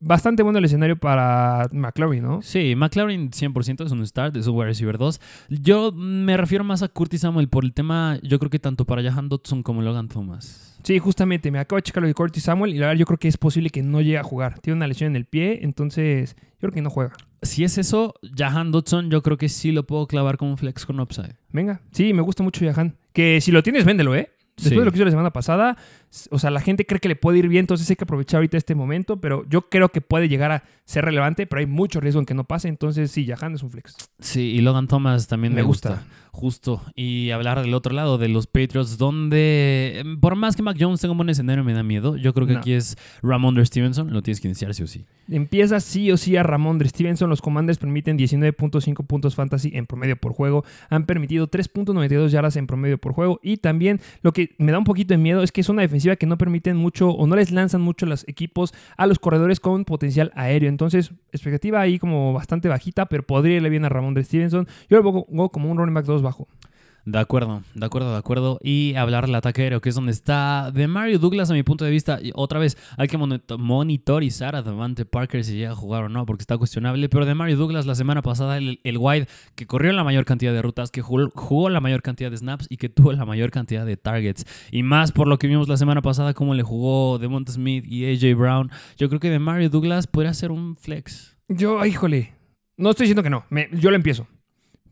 bastante 0.00 0.42
bueno 0.42 0.58
el 0.58 0.64
escenario 0.64 0.96
para 0.96 1.68
McLaurin, 1.72 2.22
¿no? 2.22 2.42
Sí, 2.42 2.74
McLaren 2.74 3.30
100% 3.30 3.84
es 3.86 3.92
un 3.92 4.06
start, 4.06 4.36
es 4.36 4.46
un 4.46 4.56
wide 4.56 4.66
receiver 4.68 4.98
2. 4.98 5.20
Yo 5.50 5.92
me 5.92 6.36
refiero 6.36 6.64
más 6.64 6.82
a 6.82 6.88
Curtis 6.88 7.20
Samuel 7.20 7.48
por 7.48 7.64
el 7.64 7.72
tema, 7.72 8.18
yo 8.22 8.38
creo 8.38 8.50
que 8.50 8.58
tanto 8.58 8.84
para 8.84 9.02
Jahan 9.02 9.28
Dodson 9.28 9.62
como 9.62 9.82
Logan 9.82 10.08
Thomas. 10.08 10.78
Sí, 10.82 10.98
justamente, 10.98 11.50
me 11.50 11.58
acabo 11.58 11.76
de 11.76 11.82
checar 11.82 12.00
lo 12.02 12.06
de 12.08 12.14
Curtis 12.14 12.44
Samuel 12.44 12.74
y 12.74 12.78
la 12.78 12.86
verdad 12.86 12.98
yo 13.00 13.04
creo 13.06 13.18
que 13.18 13.28
es 13.28 13.36
posible 13.36 13.68
que 13.68 13.82
no 13.82 14.00
llegue 14.00 14.16
a 14.18 14.22
jugar. 14.22 14.58
Tiene 14.60 14.76
una 14.78 14.86
lesión 14.86 15.10
en 15.10 15.16
el 15.16 15.26
pie, 15.26 15.60
entonces 15.62 16.34
yo 16.54 16.58
creo 16.60 16.72
que 16.72 16.80
no 16.82 16.88
juega. 16.90 17.12
Si 17.42 17.64
es 17.64 17.76
eso, 17.78 18.14
Jahan 18.36 18.70
Dodson 18.72 19.10
yo 19.10 19.22
creo 19.22 19.36
que 19.36 19.48
sí 19.50 19.72
lo 19.72 19.86
puedo 19.86 20.06
clavar 20.06 20.38
como 20.38 20.56
flex 20.56 20.86
con 20.86 20.98
upside. 21.00 21.34
Venga, 21.52 21.82
sí, 21.92 22.12
me 22.14 22.22
gusta 22.22 22.42
mucho 22.42 22.64
Yahan. 22.64 22.96
Que 23.12 23.40
si 23.42 23.50
lo 23.52 23.62
tienes, 23.62 23.84
véndelo, 23.84 24.14
¿eh? 24.14 24.30
Después 24.56 24.74
Sí. 24.74 24.78
de 24.78 24.84
lo 24.84 24.90
que 24.90 24.98
hizo 24.98 25.04
la 25.06 25.10
semana 25.10 25.30
pasada, 25.32 25.76
o 26.30 26.38
sea, 26.38 26.50
la 26.50 26.60
gente 26.60 26.86
cree 26.86 27.00
que 27.00 27.08
le 27.08 27.16
puede 27.16 27.38
ir 27.38 27.48
bien, 27.48 27.60
entonces 27.64 27.88
hay 27.90 27.96
que 27.96 28.04
aprovechar 28.04 28.38
ahorita 28.38 28.56
este 28.56 28.74
momento, 28.74 29.20
pero 29.20 29.44
yo 29.48 29.68
creo 29.68 29.90
que 29.90 30.00
puede 30.00 30.28
llegar 30.28 30.50
a 30.52 30.64
ser 30.84 31.04
relevante, 31.04 31.46
pero 31.46 31.60
hay 31.60 31.66
mucho 31.66 32.00
riesgo 32.00 32.18
en 32.20 32.26
que 32.26 32.34
no 32.34 32.44
pase, 32.44 32.68
entonces 32.68 33.10
sí, 33.12 33.24
Yahan 33.24 33.54
es 33.54 33.62
un 33.62 33.70
flex. 33.70 33.94
Sí, 34.18 34.40
y 34.40 34.60
Logan 34.60 34.88
Thomas 34.88 35.28
también 35.28 35.52
me, 35.52 35.60
Me 35.60 35.66
gusta. 35.66 35.90
gusta. 35.90 36.06
Justo. 36.32 36.82
Y 36.94 37.30
hablar 37.30 37.60
del 37.60 37.74
otro 37.74 37.92
lado, 37.92 38.16
de 38.16 38.28
los 38.28 38.46
Patriots, 38.46 38.98
donde 38.98 39.98
em, 40.00 40.20
por 40.20 40.36
más 40.36 40.54
que 40.56 40.62
Mac 40.62 40.76
Jones 40.78 41.00
tenga 41.00 41.10
un 41.12 41.18
buen 41.18 41.28
escenario, 41.28 41.64
me 41.64 41.72
da 41.72 41.82
miedo. 41.82 42.16
Yo 42.16 42.32
creo 42.32 42.46
que 42.46 42.52
No. 42.54 42.58
aquí 42.60 42.72
es 42.72 42.96
Ramondre 43.22 43.64
Stevenson, 43.66 44.12
lo 44.12 44.22
tienes 44.22 44.40
que 44.40 44.46
iniciar 44.48 44.72
sí 44.74 44.82
o 44.84 44.86
sí. 44.86 45.04
Empieza 45.28 45.80
sí 45.80 46.10
o 46.12 46.16
sí 46.16 46.36
a 46.36 46.42
Ramón 46.44 46.78
de 46.78 46.88
Stevenson. 46.88 47.28
Los 47.30 47.42
Commanders 47.42 47.78
permiten 47.78 48.16
19.5 48.16 49.04
puntos 49.06 49.34
fantasy 49.34 49.72
en 49.74 49.86
promedio 49.86 50.16
por 50.16 50.32
juego. 50.32 50.64
Han 50.88 51.04
permitido 51.06 51.48
3.92 51.50 52.28
yardas 52.28 52.56
en 52.56 52.66
promedio 52.66 52.98
por 52.98 53.12
juego. 53.12 53.40
Y 53.42 53.56
también 53.58 54.00
lo 54.22 54.32
que 54.32 54.54
me 54.58 54.70
da 54.72 54.78
un 54.78 54.84
poquito 54.84 55.14
de 55.14 55.18
miedo 55.18 55.42
es 55.42 55.50
que 55.52 55.60
es 55.60 55.68
una 55.68 55.82
defensiva 55.82 55.99
que 56.16 56.26
no 56.26 56.38
permiten 56.38 56.76
mucho 56.76 57.10
o 57.10 57.26
no 57.26 57.36
les 57.36 57.50
lanzan 57.50 57.80
mucho 57.80 58.06
los 58.06 58.26
equipos 58.28 58.72
a 58.96 59.06
los 59.06 59.18
corredores 59.18 59.60
con 59.60 59.84
potencial 59.84 60.32
aéreo. 60.34 60.68
Entonces, 60.68 61.12
expectativa 61.32 61.80
ahí 61.80 61.98
como 61.98 62.32
bastante 62.32 62.68
bajita, 62.68 63.06
pero 63.06 63.22
podría 63.22 63.56
irle 63.56 63.68
bien 63.68 63.84
a 63.84 63.88
Ramón 63.88 64.14
de 64.14 64.24
Stevenson. 64.24 64.66
Yo 64.88 65.02
lo 65.02 65.02
pongo 65.02 65.50
como 65.50 65.70
un 65.70 65.78
running 65.78 65.94
back 65.94 66.06
2 66.06 66.22
bajo. 66.22 66.48
De 67.04 67.18
acuerdo, 67.18 67.62
de 67.74 67.86
acuerdo, 67.86 68.12
de 68.12 68.18
acuerdo. 68.18 68.58
Y 68.62 68.94
hablar 68.94 69.26
del 69.26 69.34
ataque 69.34 69.62
aéreo, 69.62 69.80
que 69.80 69.88
es 69.88 69.94
donde 69.94 70.12
está 70.12 70.70
de 70.72 70.86
Mario 70.86 71.18
Douglas, 71.18 71.50
a 71.50 71.54
mi 71.54 71.62
punto 71.62 71.84
de 71.84 71.90
vista. 71.90 72.18
Y 72.22 72.30
otra 72.34 72.58
vez, 72.58 72.76
hay 72.98 73.08
que 73.08 73.16
monito- 73.18 73.58
monitorizar 73.58 74.54
a 74.54 74.62
Devante 74.62 75.04
Parker 75.04 75.42
si 75.44 75.54
llega 75.56 75.72
a 75.72 75.74
jugar 75.74 76.04
o 76.04 76.08
no, 76.08 76.26
porque 76.26 76.42
está 76.42 76.56
cuestionable. 76.58 77.08
Pero 77.08 77.24
de 77.26 77.34
Mario 77.34 77.56
Douglas, 77.56 77.86
la 77.86 77.94
semana 77.94 78.22
pasada, 78.22 78.58
el, 78.58 78.78
wide 78.98 79.26
que 79.54 79.66
corrió 79.66 79.92
la 79.92 80.04
mayor 80.04 80.24
cantidad 80.24 80.52
de 80.52 80.62
rutas, 80.62 80.90
que 80.90 81.02
jugó, 81.02 81.68
la 81.70 81.80
mayor 81.80 82.02
cantidad 82.02 82.30
de 82.30 82.36
snaps 82.36 82.66
y 82.70 82.76
que 82.76 82.88
tuvo 82.88 83.12
la 83.12 83.24
mayor 83.24 83.50
cantidad 83.50 83.84
de 83.86 83.96
targets. 83.96 84.44
Y 84.70 84.82
más 84.82 85.12
por 85.12 85.26
lo 85.26 85.38
que 85.38 85.46
vimos 85.46 85.68
la 85.68 85.76
semana 85.76 86.02
pasada, 86.02 86.34
cómo 86.34 86.54
le 86.54 86.62
jugó 86.62 87.18
Devonta 87.18 87.52
Smith 87.52 87.84
y 87.86 88.04
AJ 88.12 88.36
Brown. 88.36 88.70
Yo 88.96 89.08
creo 89.08 89.20
que 89.20 89.30
de 89.30 89.38
Mario 89.38 89.70
Douglas 89.70 90.06
podría 90.06 90.34
ser 90.34 90.50
un 90.52 90.76
flex. 90.76 91.36
Yo, 91.48 91.84
híjole, 91.84 92.34
no 92.76 92.90
estoy 92.90 93.04
diciendo 93.04 93.22
que 93.22 93.30
no. 93.30 93.44
me- 93.50 93.68
yo 93.72 93.90
lo 93.90 93.96
empiezo. 93.96 94.26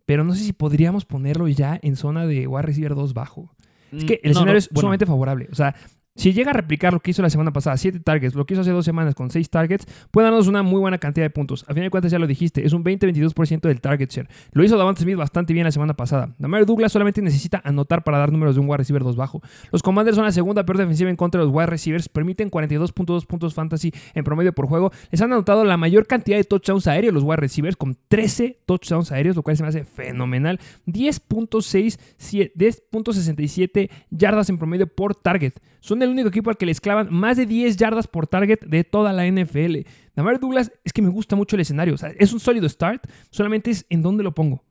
Pero 0.08 0.24
no 0.24 0.34
sé 0.34 0.42
si 0.42 0.54
podríamos 0.54 1.04
ponerlo 1.04 1.48
ya 1.48 1.78
en 1.82 1.94
zona 1.94 2.26
de 2.26 2.46
wide 2.46 2.62
receiver 2.62 2.94
2 2.94 3.12
bajo. 3.12 3.50
Es 3.92 4.04
que 4.06 4.14
el 4.14 4.20
Mm, 4.22 4.24
No, 4.24 4.30
escenario 4.30 4.52
no, 4.54 4.58
es 4.58 4.68
bueno. 4.70 4.80
sumamente 4.80 5.04
favorable. 5.04 5.48
O 5.52 5.54
sea, 5.54 5.74
si 6.18 6.32
llega 6.32 6.50
a 6.50 6.52
replicar 6.52 6.92
lo 6.92 7.00
que 7.00 7.12
hizo 7.12 7.22
la 7.22 7.30
semana 7.30 7.52
pasada, 7.52 7.76
7 7.76 8.00
targets, 8.00 8.34
lo 8.34 8.44
que 8.44 8.54
hizo 8.54 8.62
hace 8.62 8.72
dos 8.72 8.84
semanas 8.84 9.14
con 9.14 9.30
6 9.30 9.48
targets, 9.50 9.86
puede 10.10 10.26
darnos 10.26 10.48
una 10.48 10.64
muy 10.64 10.80
buena 10.80 10.98
cantidad 10.98 11.24
de 11.24 11.30
puntos. 11.30 11.64
A 11.68 11.74
fin 11.74 11.84
de 11.84 11.90
cuentas, 11.90 12.10
ya 12.10 12.18
lo 12.18 12.26
dijiste, 12.26 12.66
es 12.66 12.72
un 12.72 12.82
20-22% 12.82 13.60
del 13.60 13.80
target 13.80 14.10
share. 14.10 14.28
Lo 14.50 14.64
hizo 14.64 14.76
Davante 14.76 15.02
Smith 15.02 15.16
bastante 15.16 15.52
bien 15.52 15.64
la 15.64 15.70
semana 15.70 15.94
pasada. 15.94 16.34
Damario 16.38 16.66
Douglas 16.66 16.90
solamente 16.90 17.22
necesita 17.22 17.62
anotar 17.64 18.02
para 18.02 18.18
dar 18.18 18.32
números 18.32 18.56
de 18.56 18.60
un 18.60 18.68
wide 18.68 18.78
receiver 18.78 19.04
2 19.04 19.14
bajo. 19.14 19.40
Los 19.70 19.82
Commanders 19.82 20.16
son 20.16 20.24
la 20.24 20.32
segunda 20.32 20.64
peor 20.64 20.78
defensiva 20.78 21.08
en 21.08 21.14
contra 21.14 21.40
de 21.40 21.46
los 21.46 21.54
wide 21.54 21.66
receivers, 21.66 22.08
permiten 22.08 22.50
42.2 22.50 23.24
puntos 23.24 23.54
fantasy 23.54 23.92
en 24.14 24.24
promedio 24.24 24.52
por 24.52 24.66
juego. 24.66 24.90
Les 25.12 25.22
han 25.22 25.32
anotado 25.32 25.64
la 25.64 25.76
mayor 25.76 26.08
cantidad 26.08 26.36
de 26.36 26.42
touchdowns 26.42 26.88
aéreos 26.88 27.14
los 27.14 27.22
wide 27.22 27.36
receivers, 27.36 27.76
con 27.76 27.96
13 28.08 28.58
touchdowns 28.66 29.12
aéreos, 29.12 29.36
lo 29.36 29.44
cual 29.44 29.56
se 29.56 29.62
me 29.62 29.68
hace 29.68 29.84
fenomenal. 29.84 30.58
10.6, 30.88 31.96
10.67 32.18 33.90
yardas 34.10 34.50
en 34.50 34.58
promedio 34.58 34.88
por 34.88 35.14
target. 35.14 35.54
Son 35.80 36.02
el 36.02 36.07
único 36.10 36.28
equipo 36.28 36.50
al 36.50 36.56
que 36.56 36.66
les 36.66 36.80
clavan 36.80 37.08
más 37.10 37.36
de 37.36 37.46
10 37.46 37.76
yardas 37.76 38.06
por 38.06 38.26
target 38.26 38.60
de 38.66 38.84
toda 38.84 39.12
la 39.12 39.26
NFL. 39.26 39.78
Damario 40.16 40.38
Douglas 40.38 40.72
es 40.84 40.92
que 40.92 41.02
me 41.02 41.08
gusta 41.08 41.36
mucho 41.36 41.56
el 41.56 41.60
escenario. 41.60 41.94
O 41.94 41.98
sea, 41.98 42.10
es 42.18 42.32
un 42.32 42.40
sólido 42.40 42.68
start, 42.68 43.06
solamente 43.30 43.70
es 43.70 43.86
en 43.88 44.02
dónde 44.02 44.22
lo 44.22 44.34
pongo. 44.34 44.62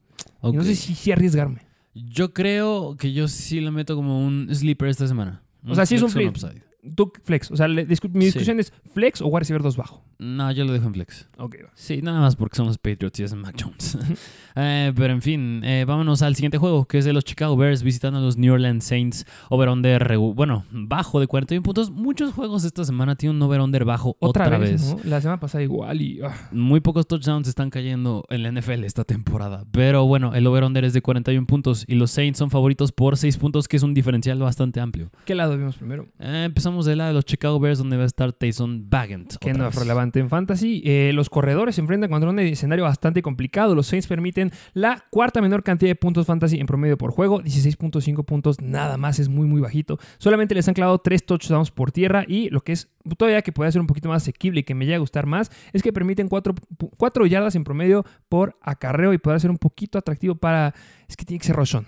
No 0.41 0.63
sé 0.63 0.75
si, 0.75 0.95
si 0.95 1.11
arriesgarme. 1.11 1.61
Yo 1.93 2.33
creo 2.33 2.95
que 2.97 3.11
yo 3.13 3.27
sí 3.27 3.59
lo 3.59 3.71
meto 3.71 3.95
como 3.95 4.25
un 4.25 4.47
sleeper 4.53 4.89
esta 4.89 5.07
semana. 5.07 5.41
O 5.65 5.73
sea, 5.75 5.85
sí 5.85 5.95
es 5.95 6.01
un 6.03 6.09
upside. 6.27 6.61
Tú, 6.95 7.11
flex. 7.23 7.51
O 7.51 7.57
sea, 7.57 7.67
discu- 7.67 8.09
mi 8.09 8.21
Sí. 8.21 8.25
discusión 8.27 8.59
es 8.59 8.71
flex 8.93 9.21
o 9.21 9.27
wide 9.27 9.39
receiver 9.39 9.61
2 9.61 9.75
bajo. 9.75 10.03
No, 10.19 10.51
yo 10.51 10.65
lo 10.65 10.73
dejo 10.73 10.87
en 10.87 10.93
flex. 10.93 11.27
Ok, 11.37 11.57
va. 11.65 11.69
Sí, 11.75 12.01
nada 12.01 12.19
más 12.19 12.35
porque 12.35 12.55
son 12.57 12.65
los 12.67 12.77
Patriots 12.77 13.19
y 13.19 13.23
es 13.23 13.33
Mac 13.35 13.55
Jones. 13.59 13.97
Eh, 14.59 14.91
pero 14.95 15.13
en 15.13 15.21
fin, 15.21 15.61
eh, 15.63 15.85
vámonos 15.85 16.23
al 16.23 16.33
siguiente 16.33 16.57
juego, 16.57 16.85
que 16.87 16.97
es 16.97 17.05
de 17.05 17.13
los 17.13 17.23
Chicago 17.23 17.55
Bears 17.55 17.83
visitando 17.83 18.17
a 18.17 18.23
los 18.23 18.37
New 18.37 18.51
Orleans 18.51 18.83
Saints. 18.83 19.23
Over-under, 19.51 20.17
bueno, 20.17 20.65
bajo 20.71 21.19
de 21.19 21.27
41 21.27 21.61
puntos. 21.61 21.91
Muchos 21.91 22.33
juegos 22.33 22.63
esta 22.63 22.83
semana 22.83 23.15
tienen 23.15 23.35
un 23.35 23.43
over-under 23.43 23.85
bajo 23.85 24.17
otra, 24.19 24.45
Otra, 24.47 24.57
vez. 24.57 24.71
vez, 24.71 24.95
¿no? 25.05 25.09
La 25.09 25.21
semana 25.21 25.39
pasada 25.39 25.63
igual 25.63 26.01
y... 26.01 26.21
ah. 26.23 26.33
Muy 26.51 26.79
pocos 26.79 27.05
touchdowns 27.07 27.47
están 27.47 27.69
cayendo 27.69 28.25
en 28.29 28.41
la 28.41 28.51
NFL 28.51 28.83
esta 28.83 29.03
temporada. 29.03 29.63
Pero 29.71 30.07
bueno, 30.07 30.33
el 30.33 30.47
over-under 30.47 30.85
es 30.85 30.93
de 30.93 31.03
41 31.03 31.45
puntos 31.45 31.85
y 31.87 31.93
los 31.93 32.09
Saints 32.09 32.39
son 32.39 32.49
favoritos 32.49 32.91
por 32.91 33.15
6 33.15 33.37
puntos, 33.37 33.67
que 33.67 33.77
es 33.77 33.83
un 33.83 33.93
diferencial 33.93 34.39
bastante 34.39 34.79
amplio. 34.79 35.11
¿Qué 35.25 35.35
lado 35.35 35.55
vimos 35.55 35.75
primero? 35.75 36.07
Eh, 36.17 36.45
empezamos 36.45 36.87
del 36.87 36.97
lado 36.97 37.09
de 37.09 37.13
los 37.13 37.25
Chicago 37.25 37.59
Bears, 37.59 37.77
donde 37.77 37.97
va 37.97 38.03
a 38.03 38.07
estar 38.07 38.33
Tyson 38.33 38.89
Bagent. 38.89 39.35
que 39.37 39.53
no 39.53 39.67
es 39.67 39.75
vez. 39.75 39.75
Relevante 40.07 40.19
en 40.19 40.29
fantasy. 40.29 40.81
Eh, 40.85 41.11
los 41.13 41.29
corredores 41.29 41.75
se 41.75 41.81
enfrentan 41.81 42.09
contra 42.09 42.29
un 42.29 42.39
escenario 42.39 42.85
bastante 42.85 43.21
complicado. 43.21 43.75
Los 43.75 43.87
Saints 43.87 44.07
permiten 44.07 44.51
la 44.73 45.03
cuarta 45.09 45.41
menor 45.41 45.63
cantidad 45.63 45.89
de 45.89 45.95
puntos 45.95 46.25
fantasy 46.25 46.59
en 46.59 46.65
promedio 46.65 46.97
por 46.97 47.11
juego, 47.11 47.41
16.5 47.41 48.25
puntos, 48.25 48.61
nada 48.61 48.97
más, 48.97 49.19
es 49.19 49.29
muy 49.29 49.47
muy 49.47 49.61
bajito. 49.61 49.99
Solamente 50.17 50.55
les 50.55 50.67
han 50.67 50.73
clavado 50.73 50.99
3 50.99 51.25
touchdowns 51.25 51.71
por 51.71 51.91
tierra 51.91 52.23
y 52.27 52.49
lo 52.49 52.61
que 52.61 52.73
es 52.73 52.89
todavía 53.17 53.41
que 53.41 53.51
puede 53.51 53.71
ser 53.71 53.81
un 53.81 53.87
poquito 53.87 54.09
más 54.09 54.23
asequible 54.23 54.61
y 54.61 54.63
que 54.63 54.75
me 54.75 54.85
llega 54.85 54.97
a 54.97 54.99
gustar 54.99 55.25
más 55.25 55.51
es 55.73 55.83
que 55.83 55.93
permiten 55.93 56.27
4, 56.29 57.25
yardas 57.25 57.55
en 57.55 57.63
promedio 57.63 58.05
por 58.29 58.57
acarreo 58.61 59.13
y 59.13 59.17
poder 59.17 59.39
ser 59.39 59.51
un 59.51 59.57
poquito 59.57 59.97
atractivo 59.97 60.35
para... 60.35 60.73
Es 61.07 61.15
que 61.15 61.25
tiene 61.25 61.39
que 61.39 61.47
ser 61.47 61.55
Roshon. 61.55 61.85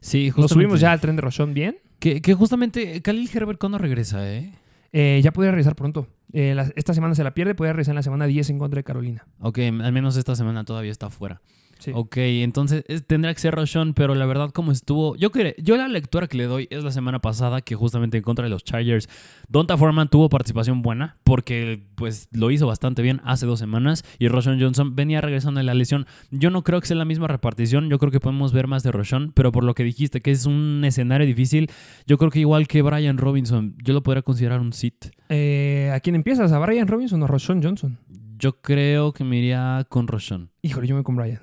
Sí, 0.00 0.26
Nos 0.28 0.34
justamente. 0.36 0.54
subimos 0.54 0.80
ya 0.80 0.92
al 0.92 1.00
tren 1.00 1.16
de 1.16 1.22
Roshon 1.22 1.54
bien. 1.54 1.78
Que, 1.98 2.22
que 2.22 2.32
justamente 2.32 3.02
Khalil 3.02 3.28
Herbert 3.32 3.60
cuando 3.60 3.76
regresa, 3.76 4.26
¿eh? 4.32 4.52
Eh, 4.92 5.20
ya 5.22 5.32
podría 5.32 5.52
regresar 5.52 5.76
pronto. 5.76 6.08
Eh, 6.32 6.54
la- 6.54 6.70
esta 6.76 6.94
semana 6.94 7.14
se 7.14 7.24
la 7.24 7.32
pierde, 7.34 7.54
podría 7.54 7.72
regresar 7.72 7.92
en 7.92 7.96
la 7.96 8.02
semana 8.02 8.26
10 8.26 8.50
en 8.50 8.58
contra 8.58 8.78
de 8.78 8.84
Carolina. 8.84 9.26
Ok, 9.40 9.58
al 9.58 9.92
menos 9.92 10.16
esta 10.16 10.34
semana 10.36 10.64
todavía 10.64 10.90
está 10.92 11.10
fuera. 11.10 11.40
Sí. 11.80 11.90
Ok, 11.94 12.16
entonces 12.18 12.84
es- 12.88 13.04
tendrá 13.06 13.34
que 13.34 13.40
ser 13.40 13.54
Roshan, 13.54 13.94
pero 13.94 14.14
la 14.14 14.26
verdad 14.26 14.50
como 14.50 14.70
estuvo... 14.72 15.16
Yo, 15.16 15.30
cre- 15.32 15.54
yo 15.58 15.76
la 15.76 15.88
lectura 15.88 16.28
que 16.28 16.36
le 16.36 16.44
doy 16.44 16.68
es 16.70 16.84
la 16.84 16.92
semana 16.92 17.18
pasada 17.20 17.60
que 17.62 17.74
justamente 17.74 18.18
en 18.18 18.22
contra 18.22 18.44
de 18.44 18.50
los 18.50 18.62
Chargers, 18.64 19.08
Donta 19.48 19.76
Foreman 19.76 20.08
tuvo 20.08 20.28
participación 20.28 20.82
buena 20.82 21.16
porque 21.24 21.82
pues 21.96 22.28
lo 22.32 22.50
hizo 22.50 22.66
bastante 22.66 23.02
bien 23.02 23.20
hace 23.24 23.46
dos 23.46 23.58
semanas 23.58 24.04
y 24.18 24.28
Roshan 24.28 24.60
Johnson 24.60 24.94
venía 24.94 25.20
regresando 25.20 25.58
de 25.58 25.64
la 25.64 25.74
lesión. 25.74 26.06
Yo 26.30 26.50
no 26.50 26.62
creo 26.62 26.80
que 26.80 26.86
sea 26.86 26.96
la 26.96 27.04
misma 27.04 27.26
repartición, 27.26 27.88
yo 27.88 27.98
creo 27.98 28.12
que 28.12 28.20
podemos 28.20 28.52
ver 28.52 28.66
más 28.66 28.82
de 28.82 28.92
Roshan, 28.92 29.32
pero 29.34 29.50
por 29.52 29.64
lo 29.64 29.74
que 29.74 29.82
dijiste 29.84 30.20
que 30.20 30.30
es 30.30 30.46
un 30.46 30.82
escenario 30.84 31.26
difícil, 31.26 31.70
yo 32.06 32.18
creo 32.18 32.30
que 32.30 32.40
igual 32.40 32.68
que 32.68 32.82
Brian 32.82 33.18
Robinson, 33.18 33.74
yo 33.82 33.94
lo 33.94 34.02
podría 34.02 34.22
considerar 34.22 34.60
un 34.60 34.72
sit. 34.72 35.06
Eh, 35.28 35.90
¿A 35.94 36.00
quién 36.00 36.14
empiezas? 36.14 36.52
¿A 36.52 36.58
Brian 36.58 36.86
Robinson 36.88 37.22
o 37.22 37.24
a 37.24 37.28
Roshon 37.28 37.62
Johnson? 37.62 37.98
Yo 38.38 38.60
creo 38.60 39.12
que 39.12 39.22
me 39.22 39.36
iría 39.38 39.84
con 39.88 40.06
Roshan. 40.08 40.48
Híjole, 40.62 40.86
yo 40.86 40.96
me 40.96 41.02
con 41.02 41.14
Brian. 41.16 41.40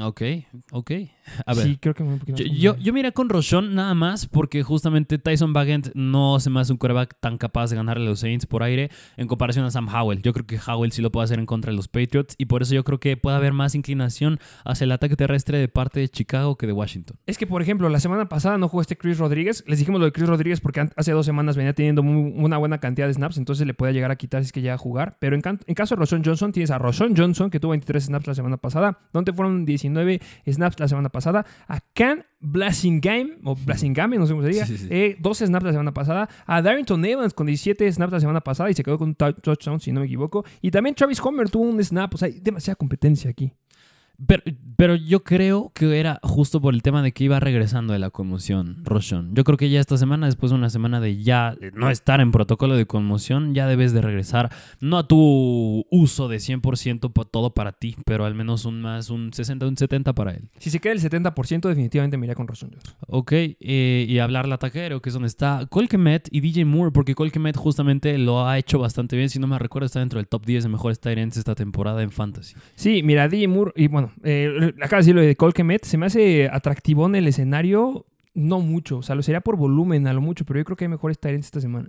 Ok, 0.00 0.22
ok. 0.70 0.90
A 1.44 1.54
ver. 1.54 1.64
Sí, 1.66 1.76
creo 1.80 1.92
que 1.94 2.04
me 2.04 2.10
un 2.14 2.18
poquito 2.20 2.40
Yo, 2.42 2.74
yo, 2.74 2.76
yo 2.76 2.92
me 2.92 3.00
iría 3.00 3.10
con 3.12 3.28
Roshon 3.28 3.74
nada 3.74 3.94
más 3.94 4.26
porque 4.26 4.62
justamente 4.62 5.18
Tyson 5.18 5.52
Bagent 5.52 5.88
no 5.94 6.38
se 6.38 6.50
me 6.50 6.60
hace 6.60 6.72
un 6.72 6.78
quarterback 6.78 7.16
tan 7.20 7.36
capaz 7.36 7.70
de 7.70 7.76
ganarle 7.76 8.06
a 8.06 8.10
los 8.10 8.20
Saints 8.20 8.46
por 8.46 8.62
aire 8.62 8.90
en 9.16 9.26
comparación 9.26 9.64
a 9.64 9.70
Sam 9.72 9.88
Howell. 9.88 10.22
Yo 10.22 10.32
creo 10.32 10.46
que 10.46 10.58
Howell 10.64 10.92
sí 10.92 11.02
lo 11.02 11.10
puede 11.10 11.24
hacer 11.24 11.40
en 11.40 11.46
contra 11.46 11.70
de 11.72 11.76
los 11.76 11.88
Patriots 11.88 12.36
y 12.38 12.46
por 12.46 12.62
eso 12.62 12.74
yo 12.74 12.84
creo 12.84 13.00
que 13.00 13.16
puede 13.16 13.36
haber 13.36 13.52
más 13.52 13.74
inclinación 13.74 14.38
hacia 14.64 14.84
el 14.84 14.92
ataque 14.92 15.16
terrestre 15.16 15.58
de 15.58 15.66
parte 15.68 15.98
de 16.00 16.08
Chicago 16.08 16.56
que 16.56 16.66
de 16.68 16.72
Washington. 16.72 17.16
Es 17.26 17.36
que, 17.36 17.46
por 17.48 17.60
ejemplo, 17.60 17.88
la 17.88 17.98
semana 18.00 18.28
pasada 18.28 18.58
no 18.58 18.68
jugó 18.68 18.82
este 18.82 18.96
Chris 18.96 19.18
Rodríguez. 19.18 19.64
Les 19.66 19.80
dijimos 19.80 19.98
lo 20.00 20.06
de 20.06 20.12
Chris 20.12 20.28
Rodríguez 20.28 20.60
porque 20.60 20.86
hace 20.96 21.10
dos 21.12 21.26
semanas 21.26 21.56
venía 21.56 21.72
teniendo 21.74 22.02
muy- 22.04 22.32
una 22.36 22.56
buena 22.58 22.78
cantidad 22.78 23.08
de 23.08 23.14
snaps, 23.14 23.36
entonces 23.36 23.66
le 23.66 23.74
puede 23.74 23.92
llegar 23.92 24.10
a 24.12 24.16
quitar 24.16 24.42
si 24.42 24.46
es 24.46 24.52
que 24.52 24.60
llega 24.62 24.74
a 24.74 24.78
jugar. 24.78 25.16
Pero 25.18 25.34
en, 25.36 25.42
en 25.66 25.74
caso 25.74 25.96
de 25.96 25.98
Roshon 26.00 26.22
Johnson, 26.24 26.52
tienes 26.52 26.70
a 26.70 26.78
Roshon 26.78 27.16
Johnson, 27.16 27.50
que 27.50 27.58
tuvo 27.58 27.70
23 27.70 28.04
snaps 28.04 28.26
la 28.28 28.34
semana 28.34 28.56
pasada, 28.58 28.98
donde 29.12 29.32
fueron 29.32 29.64
19 29.72 30.20
snaps 30.46 30.78
la 30.80 30.88
semana 30.88 31.08
pasada. 31.08 31.44
A 31.68 31.80
Can 31.94 32.24
Blasingame, 32.40 33.38
o 33.44 33.54
Blasingame, 33.56 34.18
no 34.18 34.26
sé 34.26 34.32
cómo 34.32 34.42
se 34.42 34.48
diga, 34.50 34.66
Sí, 34.66 34.86
eh, 34.90 35.16
12 35.20 35.46
snaps 35.46 35.64
la 35.64 35.70
semana 35.72 35.92
pasada. 35.92 36.28
A 36.46 36.62
Darrington 36.62 37.04
Evans 37.04 37.34
con 37.34 37.46
17 37.46 37.90
snaps 37.92 38.12
la 38.12 38.20
semana 38.20 38.40
pasada 38.40 38.70
y 38.70 38.74
se 38.74 38.82
quedó 38.82 38.98
con 38.98 39.08
un 39.10 39.16
tou- 39.16 39.34
touchdown, 39.40 39.80
si 39.80 39.92
no 39.92 40.00
me 40.00 40.06
equivoco. 40.06 40.44
Y 40.60 40.70
también 40.70 40.94
Travis 40.94 41.20
Homer 41.20 41.48
tuvo 41.50 41.64
un 41.64 41.82
snap. 41.82 42.14
O 42.14 42.16
sea, 42.18 42.26
hay 42.28 42.40
demasiada 42.40 42.76
competencia 42.76 43.30
aquí. 43.30 43.52
Pero, 44.26 44.42
pero 44.76 44.94
yo 44.94 45.22
creo 45.24 45.72
que 45.74 45.98
era 45.98 46.18
justo 46.22 46.60
por 46.60 46.74
el 46.74 46.82
tema 46.82 47.02
de 47.02 47.12
que 47.12 47.24
iba 47.24 47.40
regresando 47.40 47.92
de 47.92 47.98
la 47.98 48.10
conmoción, 48.10 48.78
Roshon. 48.84 49.34
Yo 49.34 49.44
creo 49.44 49.56
que 49.56 49.70
ya 49.70 49.80
esta 49.80 49.96
semana, 49.96 50.26
después 50.26 50.50
de 50.50 50.56
una 50.58 50.70
semana 50.70 51.00
de 51.00 51.22
ya 51.22 51.56
no 51.74 51.90
estar 51.90 52.20
en 52.20 52.30
protocolo 52.30 52.76
de 52.76 52.86
conmoción, 52.86 53.54
ya 53.54 53.66
debes 53.66 53.92
de 53.92 54.00
regresar, 54.00 54.50
no 54.80 54.98
a 54.98 55.08
tu 55.08 55.86
uso 55.90 56.28
de 56.28 56.38
100% 56.38 57.12
pa- 57.12 57.24
todo 57.24 57.54
para 57.54 57.72
ti, 57.72 57.96
pero 58.04 58.24
al 58.24 58.34
menos 58.34 58.64
un 58.64 58.80
más, 58.80 59.10
un 59.10 59.32
60, 59.32 59.66
un 59.66 59.76
70 59.76 60.12
para 60.14 60.32
él. 60.32 60.50
Si 60.58 60.70
se 60.70 60.78
queda 60.80 60.92
el 60.92 61.00
70%, 61.00 61.68
definitivamente 61.68 62.16
me 62.16 62.26
iría 62.26 62.34
con 62.34 62.46
Rosen 62.46 62.70
Jones. 62.70 62.96
Ok, 63.08 63.32
eh, 63.32 64.06
y 64.08 64.18
hablar 64.18 64.44
al 64.44 64.52
ataquero, 64.52 65.00
que 65.02 65.10
es 65.10 65.14
donde 65.14 65.28
está 65.28 65.66
Colquemet 65.68 66.28
y 66.30 66.40
DJ 66.40 66.64
Moore, 66.64 66.92
porque 66.92 67.14
Colquemet 67.14 67.56
justamente 67.56 68.16
lo 68.18 68.46
ha 68.46 68.58
hecho 68.58 68.78
bastante 68.78 69.16
bien. 69.16 69.28
Si 69.28 69.38
no 69.38 69.46
me 69.46 69.58
recuerdo, 69.58 69.86
está 69.86 70.00
dentro 70.00 70.18
del 70.18 70.28
top 70.28 70.44
10 70.46 70.62
de 70.64 70.68
mejores 70.68 71.00
ends 71.04 71.36
esta 71.36 71.54
temporada 71.54 72.02
en 72.02 72.10
Fantasy. 72.10 72.54
Sí, 72.76 73.02
mira, 73.02 73.28
DJ 73.28 73.48
Moore, 73.48 73.72
y 73.76 73.88
bueno, 73.88 74.11
eh, 74.22 74.72
acaba 74.82 74.98
de 74.98 75.02
decir 75.02 75.14
lo 75.14 75.20
de 75.22 75.36
Colquemet, 75.36 75.84
se 75.84 75.98
me 75.98 76.06
hace 76.06 76.48
atractivo 76.48 77.06
en 77.06 77.14
el 77.16 77.26
escenario, 77.28 78.06
no 78.34 78.60
mucho, 78.60 78.98
o 78.98 79.02
sea, 79.02 79.14
lo 79.14 79.22
sería 79.22 79.40
por 79.40 79.56
volumen 79.56 80.06
a 80.06 80.12
lo 80.12 80.20
mucho, 80.20 80.44
pero 80.44 80.58
yo 80.60 80.64
creo 80.64 80.76
que 80.76 80.84
hay 80.84 80.88
mejores 80.90 81.18
Tyrants 81.18 81.46
esta 81.46 81.60
semana. 81.60 81.88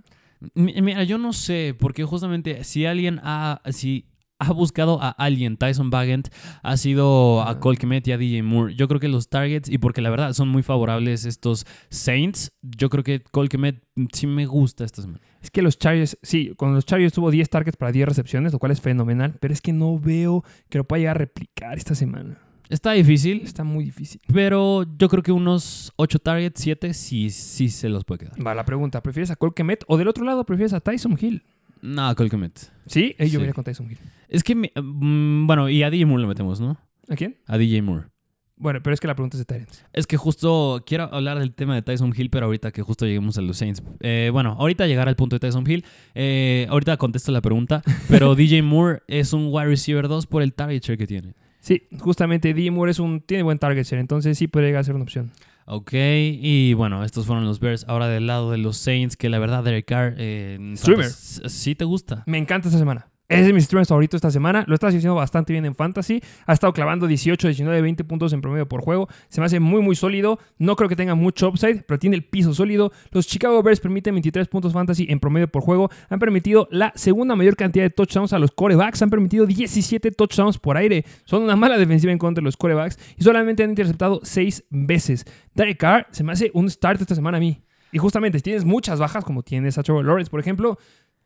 Mi- 0.54 0.74
Mira, 0.82 1.04
yo 1.04 1.16
no 1.18 1.32
sé, 1.32 1.74
porque 1.78 2.04
justamente 2.04 2.64
si 2.64 2.84
alguien 2.86 3.20
ha, 3.22 3.62
si 3.70 4.06
ha 4.40 4.52
buscado 4.52 5.00
a 5.00 5.10
alguien, 5.10 5.56
Tyson 5.56 5.90
Bagent, 5.90 6.28
ha 6.62 6.76
sido 6.76 7.40
a. 7.42 7.60
Colquemet 7.60 8.06
y 8.08 8.12
a 8.12 8.18
DJ 8.18 8.42
Moore. 8.42 8.74
Yo 8.74 8.88
creo 8.88 9.00
que 9.00 9.08
los 9.08 9.28
targets, 9.30 9.70
y 9.70 9.78
porque 9.78 10.02
la 10.02 10.10
verdad 10.10 10.32
son 10.34 10.48
muy 10.48 10.62
favorables 10.62 11.24
estos 11.24 11.64
Saints, 11.88 12.52
yo 12.60 12.90
creo 12.90 13.04
que 13.04 13.20
Colquemet 13.22 13.82
sí 14.12 14.26
me 14.26 14.44
gusta 14.44 14.84
esta 14.84 15.00
semana. 15.02 15.20
Es 15.44 15.50
que 15.50 15.60
los 15.60 15.78
Chargers, 15.78 16.16
sí, 16.22 16.54
con 16.56 16.72
los 16.74 16.86
Chargers 16.86 17.12
tuvo 17.12 17.30
10 17.30 17.50
targets 17.50 17.76
para 17.76 17.92
10 17.92 18.08
recepciones, 18.08 18.54
lo 18.54 18.58
cual 18.58 18.72
es 18.72 18.80
fenomenal, 18.80 19.34
pero 19.40 19.52
es 19.52 19.60
que 19.60 19.74
no 19.74 19.98
veo 19.98 20.42
que 20.70 20.78
lo 20.78 20.84
pueda 20.84 21.00
llegar 21.00 21.16
a 21.16 21.18
replicar 21.18 21.76
esta 21.76 21.94
semana. 21.94 22.38
Está 22.70 22.92
difícil, 22.92 23.42
Está 23.44 23.62
muy 23.62 23.84
difícil. 23.84 24.22
pero 24.32 24.84
yo 24.98 25.08
creo 25.10 25.22
que 25.22 25.32
unos 25.32 25.92
8 25.96 26.18
targets, 26.18 26.58
7 26.62 26.94
sí, 26.94 27.28
sí 27.28 27.68
se 27.68 27.90
los 27.90 28.06
puede 28.06 28.20
quedar. 28.20 28.44
Va, 28.46 28.54
la 28.54 28.64
pregunta, 28.64 29.02
¿prefieres 29.02 29.30
a 29.30 29.36
Colquemet 29.36 29.84
o 29.86 29.98
del 29.98 30.08
otro 30.08 30.24
lado 30.24 30.44
prefieres 30.46 30.72
a 30.72 30.80
Tyson 30.80 31.18
Hill? 31.20 31.42
No, 31.82 32.14
Colquemet. 32.16 32.72
Sí, 32.86 33.14
eh, 33.18 33.26
yo 33.26 33.32
Sí. 33.32 33.36
me 33.36 33.42
iría 33.42 33.52
con 33.52 33.64
Tyson 33.64 33.90
Hill. 33.90 33.98
Es 34.30 34.42
que, 34.42 34.54
mi- 34.54 34.72
mm, 34.74 35.46
bueno, 35.46 35.68
y 35.68 35.82
a 35.82 35.90
DJ 35.90 36.06
Moore 36.06 36.22
lo 36.22 36.28
metemos, 36.28 36.58
¿no? 36.58 36.78
¿A 37.10 37.16
quién? 37.16 37.36
A 37.46 37.58
DJ 37.58 37.82
Moore. 37.82 38.06
Bueno, 38.56 38.80
pero 38.82 38.94
es 38.94 39.00
que 39.00 39.08
la 39.08 39.14
pregunta 39.14 39.36
es 39.36 39.40
de 39.40 39.44
Tyrants. 39.46 39.84
Es 39.92 40.06
que 40.06 40.16
justo 40.16 40.84
quiero 40.86 41.12
hablar 41.12 41.38
del 41.40 41.52
tema 41.52 41.74
de 41.74 41.82
Tyson 41.82 42.12
Hill, 42.16 42.30
pero 42.30 42.46
ahorita 42.46 42.70
que 42.70 42.82
justo 42.82 43.04
lleguemos 43.04 43.36
a 43.36 43.42
los 43.42 43.56
Saints. 43.56 43.82
Eh, 44.00 44.30
bueno, 44.32 44.56
ahorita 44.58 44.86
llegar 44.86 45.08
al 45.08 45.16
punto 45.16 45.36
de 45.36 45.40
Tyson 45.40 45.68
Hill. 45.68 45.84
eh, 46.14 46.66
ahorita 46.70 46.96
contesto 46.96 47.32
la 47.32 47.40
pregunta. 47.40 47.82
Pero 48.08 48.34
DJ 48.34 48.62
Moore 48.62 49.02
es 49.08 49.32
un 49.32 49.48
wide 49.50 49.66
receiver 49.66 50.06
2 50.06 50.26
por 50.26 50.42
el 50.42 50.52
target 50.54 50.82
share 50.82 50.98
que 50.98 51.06
tiene. 51.06 51.34
Sí, 51.60 51.88
justamente 51.98 52.54
DJ 52.54 52.70
Moore 52.70 52.92
es 52.92 52.98
un, 52.98 53.20
tiene 53.20 53.42
buen 53.42 53.58
target 53.58 53.84
share, 53.84 53.98
entonces 54.00 54.36
sí 54.38 54.46
puede 54.48 54.66
llegar 54.66 54.80
a 54.80 54.84
ser 54.84 54.94
una 54.94 55.04
opción. 55.04 55.32
Ok, 55.66 55.92
y 55.94 56.74
bueno, 56.74 57.04
estos 57.04 57.24
fueron 57.26 57.46
los 57.46 57.58
Bears. 57.58 57.86
Ahora 57.88 58.06
del 58.06 58.26
lado 58.26 58.50
de 58.50 58.58
los 58.58 58.76
Saints, 58.76 59.16
que 59.16 59.30
la 59.30 59.38
verdad, 59.38 59.64
Derek 59.64 59.86
Carr. 59.86 60.14
Eh, 60.18 60.74
Streamer. 60.76 61.08
Sí 61.08 61.74
te 61.74 61.84
gusta. 61.86 62.22
Me 62.26 62.36
encanta 62.36 62.68
esta 62.68 62.78
semana. 62.78 63.08
Es 63.26 63.46
de 63.46 63.54
mis 63.54 63.64
streamers 63.64 63.88
favoritos 63.88 64.18
esta 64.18 64.30
semana. 64.30 64.64
Lo 64.66 64.74
está 64.74 64.88
haciendo 64.88 65.14
bastante 65.14 65.54
bien 65.54 65.64
en 65.64 65.74
Fantasy. 65.74 66.22
Ha 66.44 66.52
estado 66.52 66.74
clavando 66.74 67.06
18, 67.06 67.48
19, 67.48 67.80
20 67.80 68.04
puntos 68.04 68.34
en 68.34 68.42
promedio 68.42 68.68
por 68.68 68.82
juego. 68.82 69.08
Se 69.28 69.40
me 69.40 69.46
hace 69.46 69.60
muy, 69.60 69.80
muy 69.80 69.96
sólido. 69.96 70.38
No 70.58 70.76
creo 70.76 70.90
que 70.90 70.96
tenga 70.96 71.14
mucho 71.14 71.48
upside, 71.48 71.84
pero 71.88 71.98
tiene 71.98 72.16
el 72.16 72.24
piso 72.24 72.52
sólido. 72.52 72.92
Los 73.12 73.26
Chicago 73.26 73.62
Bears 73.62 73.80
permiten 73.80 74.14
23 74.14 74.46
puntos 74.48 74.74
Fantasy 74.74 75.06
en 75.08 75.20
promedio 75.20 75.48
por 75.48 75.62
juego. 75.62 75.90
Han 76.10 76.18
permitido 76.18 76.68
la 76.70 76.92
segunda 76.96 77.34
mayor 77.34 77.56
cantidad 77.56 77.84
de 77.84 77.90
touchdowns 77.90 78.34
a 78.34 78.38
los 78.38 78.50
corebacks. 78.50 79.00
Han 79.00 79.08
permitido 79.08 79.46
17 79.46 80.10
touchdowns 80.10 80.58
por 80.58 80.76
aire. 80.76 81.06
Son 81.24 81.42
una 81.42 81.56
mala 81.56 81.78
defensiva 81.78 82.12
en 82.12 82.18
contra 82.18 82.42
de 82.42 82.44
los 82.44 82.58
corebacks 82.58 82.98
y 83.16 83.22
solamente 83.22 83.62
han 83.62 83.70
interceptado 83.70 84.20
6 84.22 84.64
veces. 84.68 85.24
Derek 85.54 85.78
Carr 85.78 86.08
se 86.10 86.24
me 86.24 86.32
hace 86.32 86.50
un 86.52 86.68
start 86.68 87.00
esta 87.00 87.14
semana 87.14 87.38
a 87.38 87.40
mí. 87.40 87.64
Y 87.94 87.98
justamente, 87.98 88.38
si 88.38 88.42
tienes 88.42 88.64
muchas 88.64 88.98
bajas, 88.98 89.24
como 89.24 89.44
tienes 89.44 89.78
a 89.78 89.84
Trevor 89.84 90.04
Lawrence, 90.04 90.28
por 90.28 90.40
ejemplo, 90.40 90.78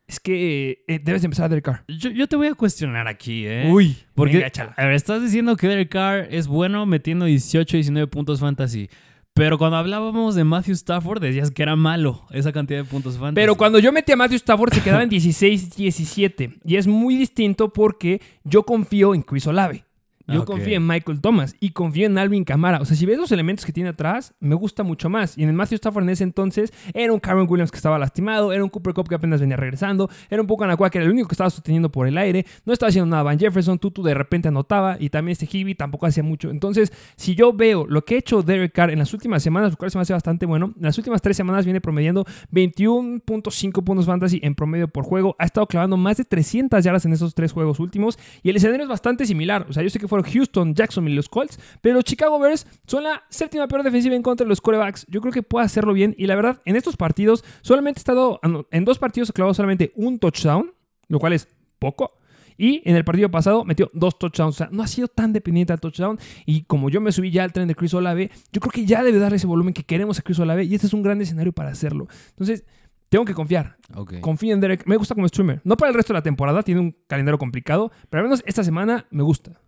es 0.09 0.19
que 0.21 0.85
eh, 0.89 1.01
debes 1.05 1.21
de 1.21 1.27
empezar 1.27 1.45
a 1.45 1.49
Derek 1.51 1.67
Carr. 1.67 1.85
Yo, 1.87 2.11
yo 2.11 2.27
te 2.27 2.35
voy 2.35 2.47
a 2.47 2.55
cuestionar 2.55 3.07
aquí, 3.07 3.47
¿eh? 3.47 3.71
Uy, 3.71 3.97
Porque 4.15 4.39
venga, 4.39 4.75
a 4.77 4.85
ver, 4.87 4.95
estás 4.95 5.23
diciendo 5.23 5.55
que 5.55 5.69
Derek 5.69 5.91
Carr 5.91 6.27
es 6.31 6.47
bueno 6.49 6.87
metiendo 6.87 7.27
18, 7.27 7.77
19 7.77 8.09
puntos 8.09 8.41
fantasy. 8.41 8.89
Pero 9.35 9.59
cuando 9.59 9.77
hablábamos 9.77 10.35
de 10.35 10.43
Matthew 10.43 10.73
Stafford 10.75 11.21
decías 11.21 11.53
que 11.53 11.63
era 11.63 11.77
malo 11.77 12.27
esa 12.31 12.53
cantidad 12.53 12.81
de 12.81 12.85
puntos 12.85 13.19
fantasy. 13.19 13.35
Pero 13.37 13.55
cuando 13.55 13.79
yo 13.79 13.93
metí 13.93 14.11
a 14.11 14.17
Matthew 14.17 14.37
Stafford 14.39 14.73
se 14.73 14.81
quedaba 14.81 15.03
en 15.03 15.11
16-17. 15.11 16.59
Y 16.65 16.77
es 16.77 16.87
muy 16.87 17.17
distinto 17.17 17.73
porque 17.73 18.21
yo 18.43 18.65
confío 18.65 19.15
en 19.15 19.23
Chris 19.23 19.47
Olave. 19.47 19.85
Yo 20.29 20.43
Ok. 20.43 20.47
confío 20.47 20.77
en 20.77 20.87
Michael 20.87 21.21
Thomas 21.21 21.57
y 21.59 21.71
confío 21.71 22.07
en 22.07 22.19
Alvin 22.19 22.45
Kamara. 22.45 22.81
O 22.81 22.85
sea, 22.85 22.97
si 22.97 23.07
ves 23.07 23.19
los 23.19 23.33
elementos 23.33 23.65
que 23.65 23.73
tiene 23.73 23.89
atrás, 23.91 24.35
me 24.41 24.55
gusta 24.55 24.83
mucho 24.83 25.09
más. 25.09 25.37
Y 25.39 25.43
en 25.43 25.49
el 25.49 25.55
Matthew 25.55 25.77
Stafford 25.77 26.05
en 26.05 26.11
ese 26.11 26.25
entonces 26.25 26.73
era 26.95 27.13
un 27.13 27.19
Karen 27.21 27.47
Williams 27.49 27.71
que 27.71 27.77
estaba 27.79 27.99
lastimado, 27.99 28.53
era 28.53 28.63
un 28.63 28.71
Cooper 28.71 28.93
Cup 28.95 29.09
que 29.09 29.15
apenas 29.15 29.41
venía 29.41 29.57
regresando, 29.57 30.11
era 30.29 30.41
un 30.43 30.47
poco 30.47 30.65
Anacua 30.65 30.91
que 30.91 30.99
era 30.99 31.07
el 31.07 31.11
único 31.13 31.29
que 31.29 31.35
estaba 31.35 31.51
sosteniendo 31.51 31.91
por 31.91 32.07
el 32.07 32.19
aire, 32.19 32.45
no 32.65 32.73
estaba 32.73 32.89
haciendo 32.89 33.07
nada 33.11 33.23
Van 33.23 33.39
Jefferson, 33.39 33.79
Tutu 33.79 34.03
de 34.03 34.15
repente 34.15 34.49
anotaba 34.49 34.97
y 35.01 35.09
también 35.11 35.33
este 35.33 35.47
Hibby 35.51 35.75
tampoco 35.75 36.07
hacía 36.07 36.23
mucho. 36.23 36.51
Entonces, 36.51 36.93
si 37.17 37.35
yo 37.35 37.53
veo 37.53 37.87
lo 37.87 38.05
que 38.05 38.15
ha 38.17 38.19
hecho 38.19 38.43
Derek 38.43 38.73
Carr 38.73 38.91
en 38.91 38.99
las 38.99 39.13
últimas 39.15 39.43
semanas, 39.43 39.71
lo 39.71 39.77
cual 39.77 39.91
se 39.91 39.99
me 39.99 40.03
hace 40.03 40.13
bastante 40.13 40.45
bueno, 40.47 40.75
en 40.77 40.83
las 40.83 40.99
últimas 40.99 41.23
tres 41.23 41.37
semanas 41.37 41.65
viene 41.65 41.81
promediando 41.81 42.25
21.5 42.53 43.85
puntos 43.85 44.07
fantasy 44.07 44.41
en 44.43 44.55
promedio 44.55 44.89
por 44.89 45.05
juego, 45.05 45.37
ha 45.39 45.45
estado 45.45 45.67
clavando 45.67 45.97
más 45.97 46.17
de 46.17 46.25
300 46.25 46.83
yardas 46.85 47.05
en 47.07 47.13
esos 47.13 47.35
tres 47.35 47.53
juegos 47.53 47.81
últimos 47.81 48.19
y 48.43 48.51
el 48.51 48.57
escenario 48.57 48.83
es 48.85 48.89
bastante 48.89 49.27
similar. 49.27 49.67
O 49.69 49.73
sea, 49.73 49.83
yo 49.83 49.91
sé 49.91 49.99
que 49.99 50.09
Houston, 50.23 50.75
Jacksonville 50.75 51.15
y 51.15 51.17
los 51.17 51.29
Colts, 51.29 51.59
pero 51.81 51.97
los 51.97 52.05
Chicago 52.05 52.39
Bears 52.39 52.67
son 52.87 53.05
la 53.05 53.23
séptima 53.29 53.69
peor 53.69 53.83
defensiva 53.83 54.15
en 54.15 54.23
contra 54.23 54.45
de 54.45 54.49
los 54.49 54.61
corebacks. 54.61 55.07
Yo 55.09 55.21
creo 55.21 55.33
que 55.33 55.43
puede 55.43 55.67
hacerlo 55.67 55.93
bien 55.93 56.15
y 56.19 56.27
la 56.27 56.37
verdad, 56.37 56.61
en 56.65 56.77
estos 56.77 56.97
partidos 56.97 57.45
solamente 57.63 57.99
ha 57.99 58.03
estado, 58.03 58.41
ah, 58.43 58.63
en 58.71 58.85
dos 58.85 58.99
partidos 58.99 59.31
ha 59.31 59.33
clavado 59.33 59.55
solamente 59.55 59.93
un 59.97 60.19
touchdown, 60.19 60.73
lo 61.09 61.19
cual 61.19 61.33
es 61.33 61.49
poco. 61.79 62.19
Y 62.61 62.83
en 62.85 62.97
el 62.97 63.05
partido 63.05 63.31
pasado 63.31 63.65
metió 63.65 63.89
dos 63.95 64.19
touchdowns. 64.19 64.57
O 64.57 64.59
sea, 64.59 64.69
no 64.73 64.83
ha 64.83 64.89
sido 64.89 65.07
tan 65.07 65.33
dependiente 65.33 65.73
al 65.73 65.81
touchdown. 65.81 66.19
Y 66.45 66.63
como 66.63 66.91
yo 66.91 67.01
me 67.01 67.13
subí 67.13 67.31
ya 67.31 67.45
al 67.45 67.53
tren 67.53 67.69
de 67.69 67.77
Chris 67.77 67.95
Olave, 67.95 68.33
yo 68.53 68.61
creo 68.61 68.73
que 68.73 68.85
ya 68.85 69.05
debe 69.05 69.19
darle 69.19 69.37
ese 69.37 69.47
volumen 69.47 69.73
que 69.73 69.85
queremos 69.85 70.19
a 70.19 70.23
Chris 70.23 70.41
Olave. 70.41 70.65
Y 70.65 70.75
este 70.75 70.89
es 70.89 70.93
un 70.93 71.03
gran 71.05 71.21
escenario 71.23 71.53
para 71.53 71.71
hacerlo. 71.71 72.09
Entonces, 72.31 72.65
tengo 73.09 73.25
que 73.25 73.33
confiar. 73.33 73.77
Confío 74.21 74.53
en 74.53 74.61
Derek. 74.61 74.87
Me 74.87 74.97
gusta 74.97 75.15
como 75.15 75.29
streamer. 75.29 75.61
No 75.65 75.77
para 75.77 75.91
el 75.91 75.95
resto 75.95 76.13
de 76.13 76.19
la 76.19 76.23
temporada, 76.23 76.65
tiene 76.65 76.81
un 76.81 76.97
calendario 77.07 77.39
complicado. 77.39 77.93
Pero 78.11 78.23
al 78.23 78.29
menos 78.29 78.43
esta 78.45 78.65
semana 78.65 79.07
me 79.11 79.23
gusta. 79.23 79.61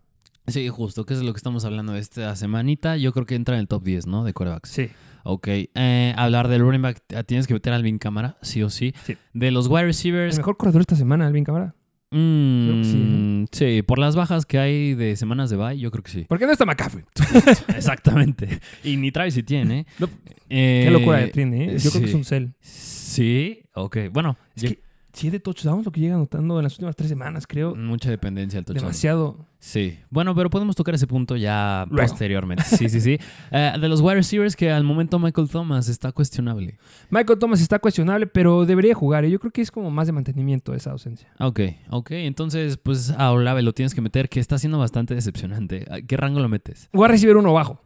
Sí, 0.51 0.69
justo, 0.69 1.05
que 1.07 1.15
es 1.15 1.21
de 1.21 1.27
lo 1.27 1.33
que 1.33 1.39
estamos 1.39 1.65
hablando 1.65 1.97
esta 1.97 2.35
semanita. 2.37 2.97
Yo 2.97 3.13
creo 3.13 3.27
que 3.27 3.35
entra 3.35 3.55
en 3.57 3.61
el 3.63 3.69
top 3.69 3.83
10, 3.85 4.07
¿no? 4.07 4.25
De 4.25 4.33
corebacks. 4.33 4.71
Sí. 4.71 4.89
Ok. 5.25 5.49
eh, 5.49 6.15
hablar 6.17 6.49
del 6.49 6.63
running 6.63 6.83
back, 6.83 7.03
eh, 7.11 7.25
tienes 7.25 7.47
que 7.47 7.55
meter 7.55 7.73
a 7.73 7.77
Alvin 7.77 7.99
Cámara, 7.99 8.37
sí 8.43 8.63
o 8.63 8.71
sí. 8.71 8.95
Sí. 9.05 9.17
De 9.35 9.51
los 9.51 9.67
wide 9.69 9.81
El 9.81 9.87
receivers, 9.89 10.37
mejor 10.39 10.57
corredor 10.57 10.81
esta 10.81 10.97
semana, 10.97 11.27
Alvin 11.27 11.45
Cámara. 11.45 11.75
mm, 12.11 12.65
Creo 12.69 12.77
que 12.79 12.85
sí, 12.85 13.45
sí, 13.53 13.83
por 13.83 13.99
las 13.99 14.17
bajas 14.17 14.47
que 14.47 14.59
hay 14.59 14.95
de 14.95 15.17
semanas 15.17 15.51
de 15.51 15.57
bye, 15.57 15.79
yo 15.79 15.91
creo 15.91 16.03
que 16.03 16.11
sí. 16.11 16.25
¿Por 16.29 16.39
qué 16.39 16.47
no 16.47 16.53
está 16.53 16.65
McCaffrey? 16.65 17.05
Exactamente. 17.77 18.61
Y 18.85 18.97
ni 18.97 19.13
Travis 19.13 19.35
si 19.35 19.43
tiene. 19.43 19.87
No, 19.99 20.09
Eh, 20.49 20.83
Qué 20.87 20.91
locura 20.91 21.29
tiene, 21.31 21.75
¿eh? 21.75 21.79
Yo 21.79 21.91
creo 21.91 22.01
que 22.03 22.07
es 22.07 22.11
sí. 22.13 22.17
un 22.17 22.25
cel. 22.25 22.55
Sí, 22.61 23.63
ok. 23.75 23.97
Bueno, 24.13 24.37
Es 24.57 24.63
que 24.65 24.81
siete 25.13 25.41
touchdowns 25.41 25.85
lo 25.85 25.93
que 25.93 26.01
llega 26.01 26.15
anotando 26.15 26.59
en 26.59 26.65
las 26.65 26.73
últimas 26.75 26.97
tres 26.97 27.09
semanas, 27.09 27.47
creo. 27.47 27.75
mucha 27.75 28.11
dependencia 28.11 28.59
del 28.59 28.65
touchdown. 28.65 28.85
Demasiado. 28.87 29.47
Sí. 29.59 29.99
Bueno, 30.09 30.35
pero 30.35 30.49
podemos 30.49 30.75
tocar 30.75 30.95
ese 30.95 31.07
punto 31.07 31.37
ya 31.37 31.87
Luego. 31.91 32.09
posteriormente. 32.09 32.65
Sí, 32.65 32.89
sí, 32.89 33.01
sí. 33.01 33.19
Eh, 33.53 33.73
de 33.81 33.89
los 33.89 34.01
wide 34.01 34.15
receivers 34.15 34.55
que 34.55 34.71
al 34.71 34.85
momento 34.85 35.19
Michael 35.19 35.49
Thomas 35.49 35.89
está 35.89 36.13
cuestionable. 36.13 36.79
Michael 37.11 37.39
Thomas 37.39 37.61
está 37.61 37.79
cuestionable, 37.79 38.27
pero 38.27 38.65
debería 38.65 38.95
jugar. 38.95 39.25
¿eh? 39.25 39.31
Yo 39.31 39.41
creo 39.41 39.51
que 39.51 39.61
es 39.61 39.71
como 39.71 39.91
más 39.91 40.07
de 40.07 40.13
mantenimiento 40.13 40.73
esa 40.73 40.93
ausencia. 40.93 41.29
Ok, 41.41 41.61
ok. 41.91 42.11
Entonces, 42.13 42.77
pues 42.77 43.11
a 43.11 43.33
Olave 43.33 43.63
lo 43.63 43.73
tienes 43.73 43.95
que 43.95 44.01
meter, 44.01 44.29
que 44.29 44.41
está 44.41 44.59
siendo 44.59 44.79
bastante 44.79 45.15
decepcionante. 45.15 45.87
¿A 45.91 46.01
¿Qué 46.01 46.17
rango 46.17 46.41
lo 46.41 46.49
metes? 46.49 46.89
Voy 46.93 47.07
a 47.07 47.09
recibir 47.09 47.37
uno 47.37 47.53
bajo. 47.53 47.83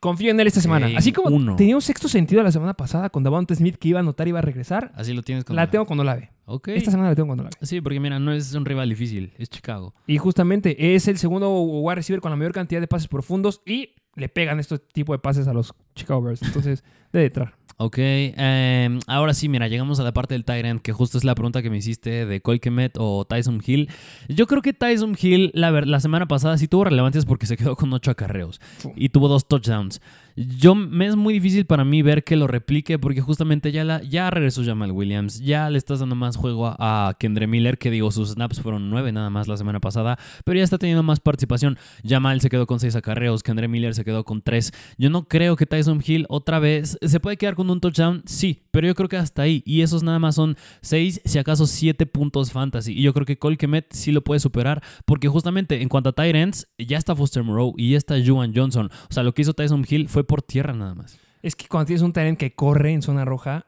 Confío 0.00 0.30
en 0.30 0.40
él 0.40 0.46
esta 0.46 0.62
semana. 0.62 0.88
Así 0.96 1.12
como 1.12 1.36
uno. 1.36 1.56
tenía 1.56 1.76
un 1.76 1.82
sexto 1.82 2.08
sentido 2.08 2.42
la 2.42 2.50
semana 2.50 2.74
pasada 2.74 3.10
con 3.10 3.22
Davante 3.22 3.54
Smith 3.54 3.76
que 3.76 3.88
iba 3.88 3.98
a 3.98 4.00
anotar 4.00 4.26
y 4.26 4.30
iba 4.30 4.38
a 4.38 4.42
regresar. 4.42 4.92
Así 4.94 5.12
lo 5.12 5.22
tienes 5.22 5.44
con 5.44 5.54
La 5.54 5.70
tengo 5.70 5.84
cuando 5.84 6.04
la 6.04 6.16
ve. 6.16 6.30
Ok. 6.46 6.68
Esta 6.68 6.90
semana 6.90 7.10
la 7.10 7.14
tengo 7.14 7.26
cuando 7.26 7.44
la 7.44 7.50
ve. 7.50 7.66
Sí, 7.66 7.82
porque 7.82 8.00
mira, 8.00 8.18
no 8.18 8.32
es 8.32 8.54
un 8.54 8.64
rival 8.64 8.88
difícil, 8.88 9.32
es 9.36 9.50
Chicago. 9.50 9.94
Y 10.06 10.16
justamente 10.16 10.94
es 10.94 11.06
el 11.06 11.18
segundo 11.18 11.50
wide 11.60 11.96
receiver 11.96 12.20
con 12.20 12.30
la 12.30 12.36
mayor 12.36 12.52
cantidad 12.52 12.80
de 12.80 12.88
pases 12.88 13.08
profundos 13.08 13.60
y 13.66 13.94
le 14.16 14.28
pegan 14.28 14.58
este 14.58 14.78
tipo 14.78 15.12
de 15.12 15.18
pases 15.18 15.46
a 15.48 15.52
los 15.52 15.74
Chicago 15.94 16.22
Bears. 16.22 16.42
Entonces, 16.42 16.82
debe 17.12 17.26
entrar. 17.26 17.54
Ok, 17.82 17.96
em, 17.96 19.00
ahora 19.06 19.32
sí, 19.32 19.48
mira, 19.48 19.66
llegamos 19.66 19.98
a 20.00 20.02
la 20.02 20.12
parte 20.12 20.34
del 20.34 20.44
Tyrant, 20.44 20.82
que 20.82 20.92
justo 20.92 21.16
es 21.16 21.24
la 21.24 21.34
pregunta 21.34 21.62
que 21.62 21.70
me 21.70 21.78
hiciste 21.78 22.26
de 22.26 22.42
Colquemet 22.42 22.98
o 22.98 23.24
Tyson 23.24 23.62
Hill. 23.66 23.88
Yo 24.28 24.46
creo 24.46 24.60
que 24.60 24.74
Tyson 24.74 25.16
Hill 25.18 25.50
la, 25.54 25.70
la 25.70 25.98
semana 25.98 26.28
pasada 26.28 26.58
sí 26.58 26.68
tuvo 26.68 26.84
relevancias 26.84 27.24
porque 27.24 27.46
se 27.46 27.56
quedó 27.56 27.76
con 27.76 27.90
ocho 27.94 28.10
acarreos 28.10 28.60
y 28.96 29.08
tuvo 29.08 29.28
dos 29.28 29.48
touchdowns. 29.48 30.02
Yo 30.40 30.74
me 30.74 31.04
es 31.06 31.16
muy 31.16 31.34
difícil 31.34 31.66
para 31.66 31.84
mí 31.84 32.00
ver 32.00 32.24
que 32.24 32.34
lo 32.34 32.46
replique 32.46 32.98
porque 32.98 33.20
justamente 33.20 33.72
ya, 33.72 33.84
la, 33.84 34.02
ya 34.02 34.30
regresó 34.30 34.64
Jamal 34.64 34.90
Williams, 34.90 35.40
ya 35.40 35.68
le 35.68 35.76
estás 35.76 36.00
dando 36.00 36.14
más 36.14 36.36
juego 36.36 36.66
a, 36.66 37.10
a 37.10 37.16
Miller, 37.46 37.76
que 37.76 37.90
digo, 37.90 38.10
sus 38.10 38.30
snaps 38.30 38.62
fueron 38.62 38.88
nueve 38.88 39.12
nada 39.12 39.28
más 39.28 39.48
la 39.48 39.58
semana 39.58 39.80
pasada, 39.80 40.18
pero 40.46 40.56
ya 40.56 40.64
está 40.64 40.78
teniendo 40.78 41.02
más 41.02 41.20
participación. 41.20 41.76
Jamal 42.08 42.40
se 42.40 42.48
quedó 42.48 42.66
con 42.66 42.80
seis 42.80 42.96
acarreos, 42.96 43.42
Kendre 43.42 43.68
Miller 43.68 43.94
se 43.94 44.02
quedó 44.02 44.24
con 44.24 44.40
tres. 44.40 44.72
Yo 44.96 45.10
no 45.10 45.28
creo 45.28 45.56
que 45.56 45.66
Tyson 45.66 46.02
Hill 46.02 46.24
otra 46.30 46.58
vez 46.58 46.96
se 47.02 47.20
puede 47.20 47.36
quedar 47.36 47.54
con 47.54 47.68
un 47.68 47.80
touchdown, 47.80 48.22
sí, 48.24 48.62
pero 48.70 48.86
yo 48.86 48.94
creo 48.94 49.10
que 49.10 49.18
hasta 49.18 49.42
ahí. 49.42 49.62
Y 49.66 49.82
esos 49.82 50.02
nada 50.02 50.18
más 50.18 50.36
son 50.36 50.56
seis, 50.80 51.20
si 51.26 51.38
acaso 51.38 51.66
siete 51.66 52.06
puntos 52.06 52.50
fantasy. 52.50 52.94
Y 52.94 53.02
yo 53.02 53.12
creo 53.12 53.26
que 53.26 53.38
Cole 53.38 53.58
sí 53.90 54.10
lo 54.10 54.24
puede 54.24 54.40
superar, 54.40 54.82
porque 55.04 55.28
justamente 55.28 55.82
en 55.82 55.90
cuanto 55.90 56.08
a 56.08 56.12
tight 56.12 56.34
ends, 56.34 56.66
ya 56.78 56.96
está 56.96 57.14
Foster 57.14 57.42
Moreau 57.42 57.74
y 57.76 57.90
ya 57.90 57.98
está 57.98 58.14
Juwan 58.24 58.54
Johnson. 58.56 58.88
O 59.10 59.12
sea, 59.12 59.22
lo 59.22 59.34
que 59.34 59.42
hizo 59.42 59.52
Tyson 59.52 59.84
Hill 59.86 60.08
fue 60.08 60.24
por 60.30 60.42
tierra 60.42 60.72
nada 60.72 60.94
más. 60.94 61.18
Es 61.42 61.56
que 61.56 61.66
cuando 61.66 61.86
tienes 61.86 62.02
un 62.02 62.12
Tyrant 62.12 62.38
que 62.38 62.54
corre 62.54 62.92
en 62.92 63.02
zona 63.02 63.24
roja, 63.24 63.66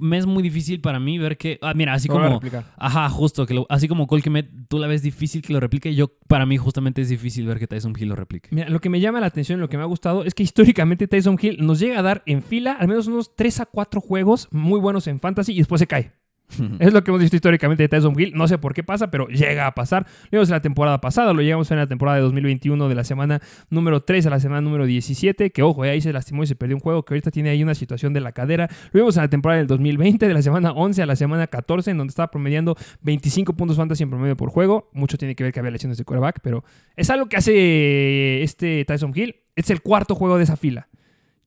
Me 0.00 0.18
es 0.18 0.26
muy 0.26 0.42
difícil 0.42 0.80
para 0.80 0.98
mí 0.98 1.16
ver 1.18 1.36
que. 1.38 1.58
Ah, 1.62 1.74
mira, 1.76 1.92
así 1.94 2.08
como. 2.08 2.40
Ajá, 2.76 3.08
justo, 3.08 3.46
que 3.46 3.54
lo- 3.54 3.66
así 3.68 3.86
como 3.86 4.08
Cole 4.08 4.20
Kemet, 4.20 4.50
tú 4.68 4.80
la 4.80 4.88
ves 4.88 5.00
difícil 5.02 5.42
que 5.42 5.52
lo 5.52 5.60
replique. 5.60 5.94
Yo, 5.94 6.08
para 6.26 6.44
mí, 6.44 6.56
justamente 6.56 7.02
es 7.02 7.08
difícil 7.08 7.46
ver 7.46 7.60
que 7.60 7.68
Tyson 7.68 7.94
Hill 7.96 8.08
lo 8.08 8.16
replique. 8.16 8.48
Mira, 8.52 8.68
lo 8.68 8.80
que 8.80 8.88
me 8.90 8.98
llama 8.98 9.20
la 9.20 9.26
atención, 9.26 9.60
lo 9.60 9.68
que 9.68 9.76
me 9.76 9.84
ha 9.84 9.86
gustado, 9.86 10.24
es 10.24 10.34
que 10.34 10.42
históricamente 10.42 11.06
Tyson 11.06 11.38
Hill 11.40 11.58
nos 11.64 11.78
llega 11.78 12.00
a 12.00 12.02
dar 12.02 12.24
en 12.26 12.42
fila 12.42 12.72
al 12.72 12.88
menos 12.88 13.06
unos 13.06 13.36
3 13.36 13.60
a 13.60 13.66
4 13.66 14.00
juegos 14.00 14.48
muy 14.50 14.80
buenos 14.80 15.06
en 15.06 15.20
fantasy 15.20 15.52
y 15.52 15.58
después 15.58 15.78
se 15.78 15.86
cae. 15.86 16.10
Es 16.78 16.92
lo 16.92 17.04
que 17.04 17.10
hemos 17.10 17.20
visto 17.20 17.36
históricamente 17.36 17.82
de 17.82 17.88
Tyson 17.88 18.18
Hill. 18.18 18.32
No 18.34 18.48
sé 18.48 18.58
por 18.58 18.74
qué 18.74 18.82
pasa, 18.82 19.10
pero 19.10 19.28
llega 19.28 19.66
a 19.66 19.74
pasar. 19.74 20.06
Lo 20.24 20.38
vimos 20.38 20.48
en 20.48 20.54
la 20.54 20.62
temporada 20.62 21.00
pasada, 21.00 21.32
lo 21.32 21.42
llegamos 21.42 21.70
en 21.70 21.78
la 21.78 21.86
temporada 21.86 22.16
de 22.16 22.22
2021 22.22 22.88
de 22.88 22.94
la 22.94 23.04
semana 23.04 23.40
número 23.68 24.02
3 24.02 24.26
a 24.26 24.30
la 24.30 24.40
semana 24.40 24.60
número 24.60 24.86
17, 24.86 25.50
que 25.50 25.62
ojo, 25.62 25.84
eh, 25.84 25.90
ahí 25.90 26.00
se 26.00 26.12
lastimó 26.12 26.42
y 26.42 26.46
se 26.46 26.56
perdió 26.56 26.76
un 26.76 26.80
juego, 26.80 27.04
que 27.04 27.14
ahorita 27.14 27.30
tiene 27.30 27.50
ahí 27.50 27.62
una 27.62 27.74
situación 27.74 28.12
de 28.12 28.20
la 28.20 28.32
cadera. 28.32 28.68
Lo 28.92 29.00
vimos 29.00 29.16
en 29.16 29.22
la 29.22 29.28
temporada 29.28 29.58
del 29.58 29.66
2020, 29.66 30.26
de 30.26 30.34
la 30.34 30.42
semana 30.42 30.72
11 30.72 31.02
a 31.02 31.06
la 31.06 31.16
semana 31.16 31.46
14, 31.46 31.90
en 31.90 31.98
donde 31.98 32.10
estaba 32.10 32.30
promediando 32.30 32.76
25 33.02 33.54
puntos 33.54 33.76
fantasy 33.76 34.02
en 34.02 34.10
promedio 34.10 34.36
por 34.36 34.50
juego. 34.50 34.90
Mucho 34.92 35.18
tiene 35.18 35.34
que 35.34 35.44
ver 35.44 35.52
que 35.52 35.60
había 35.60 35.70
lesiones 35.70 35.98
de 35.98 36.04
quarterback, 36.04 36.40
pero 36.42 36.64
es 36.96 37.10
algo 37.10 37.26
que 37.26 37.36
hace 37.36 38.42
este 38.42 38.84
Tyson 38.84 39.12
Hill. 39.14 39.36
Es 39.56 39.70
el 39.70 39.82
cuarto 39.82 40.14
juego 40.14 40.38
de 40.38 40.44
esa 40.44 40.56
fila. 40.56 40.88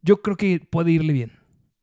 Yo 0.02 0.22
creo 0.22 0.36
que 0.36 0.60
puede 0.60 0.92
irle 0.92 1.14
bien. 1.14 1.32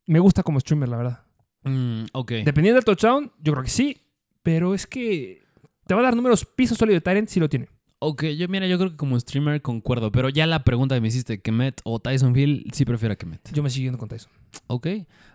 Me 0.05 0.19
gusta 0.19 0.43
como 0.43 0.59
streamer, 0.59 0.89
la 0.89 0.97
verdad. 0.97 1.30
Mm, 1.63 2.05
ok. 2.13 2.31
Dependiendo 2.45 2.75
del 2.75 2.85
touchdown, 2.85 3.31
yo 3.41 3.53
creo 3.53 3.63
que 3.63 3.69
sí. 3.69 3.97
Pero 4.43 4.73
es 4.73 4.87
que 4.87 5.43
te 5.85 5.93
va 5.93 6.01
a 6.01 6.03
dar 6.03 6.15
números 6.15 6.45
piso 6.45 6.75
sólido 6.75 6.95
de 6.95 7.01
Tyrant 7.01 7.27
si 7.27 7.39
lo 7.39 7.49
tiene. 7.49 7.67
Ok, 7.99 8.23
yo 8.35 8.47
mira, 8.47 8.65
yo 8.65 8.79
creo 8.79 8.89
que 8.89 8.97
como 8.97 9.19
streamer 9.19 9.61
concuerdo, 9.61 10.11
pero 10.11 10.29
ya 10.29 10.47
la 10.47 10.63
pregunta 10.63 10.95
que 10.95 11.01
me 11.01 11.09
hiciste, 11.09 11.39
Kemet 11.39 11.81
o 11.83 11.99
Tyson 11.99 12.35
Hill, 12.35 12.65
sí 12.73 12.83
prefiero 12.83 13.13
a 13.13 13.15
Kemet. 13.15 13.51
Yo 13.53 13.61
me 13.61 13.69
sigo 13.69 13.83
yendo 13.83 13.99
con 13.99 14.09
Tyson. 14.09 14.31
Ok, 14.67 14.87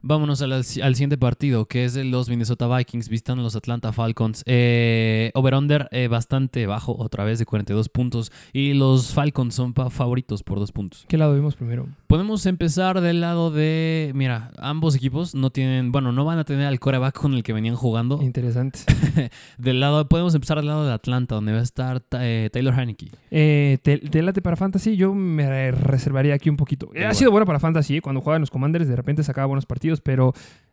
vámonos 0.02 0.40
al, 0.42 0.52
al 0.52 0.64
siguiente 0.64 1.18
partido, 1.18 1.66
que 1.66 1.84
es 1.84 1.94
de 1.94 2.04
los 2.04 2.28
Minnesota 2.28 2.74
Vikings 2.74 3.08
visitando 3.08 3.42
a 3.42 3.44
los 3.44 3.56
Atlanta 3.56 3.92
Falcons. 3.92 4.42
Eh, 4.46 5.30
Over-under 5.34 5.88
eh, 5.90 6.08
bastante 6.08 6.66
bajo, 6.66 6.96
otra 6.98 7.24
vez 7.24 7.38
de 7.38 7.46
42 7.46 7.88
puntos, 7.88 8.32
y 8.52 8.74
los 8.74 9.12
Falcons 9.12 9.54
son 9.54 9.74
favoritos 9.74 10.42
por 10.42 10.58
dos 10.58 10.72
puntos. 10.72 11.04
¿Qué 11.08 11.18
lado 11.18 11.34
vimos 11.34 11.56
primero? 11.56 11.86
Podemos 12.06 12.46
empezar 12.46 13.00
del 13.00 13.20
lado 13.20 13.50
de, 13.50 14.12
mira, 14.14 14.52
ambos 14.58 14.94
equipos 14.94 15.34
no 15.34 15.50
tienen, 15.50 15.92
bueno, 15.92 16.12
no 16.12 16.24
van 16.24 16.38
a 16.38 16.44
tener 16.44 16.66
al 16.66 16.78
coreback 16.78 17.18
con 17.18 17.34
el 17.34 17.42
que 17.42 17.52
venían 17.52 17.76
jugando. 17.76 18.22
Interesante. 18.22 18.80
Del 19.58 19.80
lado, 19.80 20.08
podemos 20.08 20.34
empezar 20.34 20.58
del 20.58 20.66
lado 20.66 20.86
de 20.86 20.92
Atlanta, 20.92 21.34
donde 21.34 21.52
va 21.52 21.58
a 21.60 21.62
estar 21.62 22.02
eh, 22.20 22.50
Taylor 22.52 22.74
Haneke. 22.74 23.10
Eh, 23.30 23.78
te, 23.82 23.98
te 23.98 24.22
late 24.22 24.42
para 24.42 24.56
Fantasy, 24.56 24.96
yo 24.96 25.14
me 25.14 25.70
reservaría 25.70 26.34
aquí 26.34 26.48
un 26.50 26.56
poquito. 26.56 26.90
Eh, 26.94 27.04
ha 27.04 27.14
sido 27.14 27.30
bueno 27.30 27.46
para 27.46 27.58
Fantasy, 27.58 27.96
eh, 27.96 28.02
cuando 28.02 28.20
jugaban 28.20 28.40
los 28.40 28.50
Commanders 28.50 28.88
de 28.88 28.96
repente 28.96 29.05
sacaba 29.22 29.46
buenos 29.46 29.66
partidos, 29.66 30.00
pero 30.00 30.32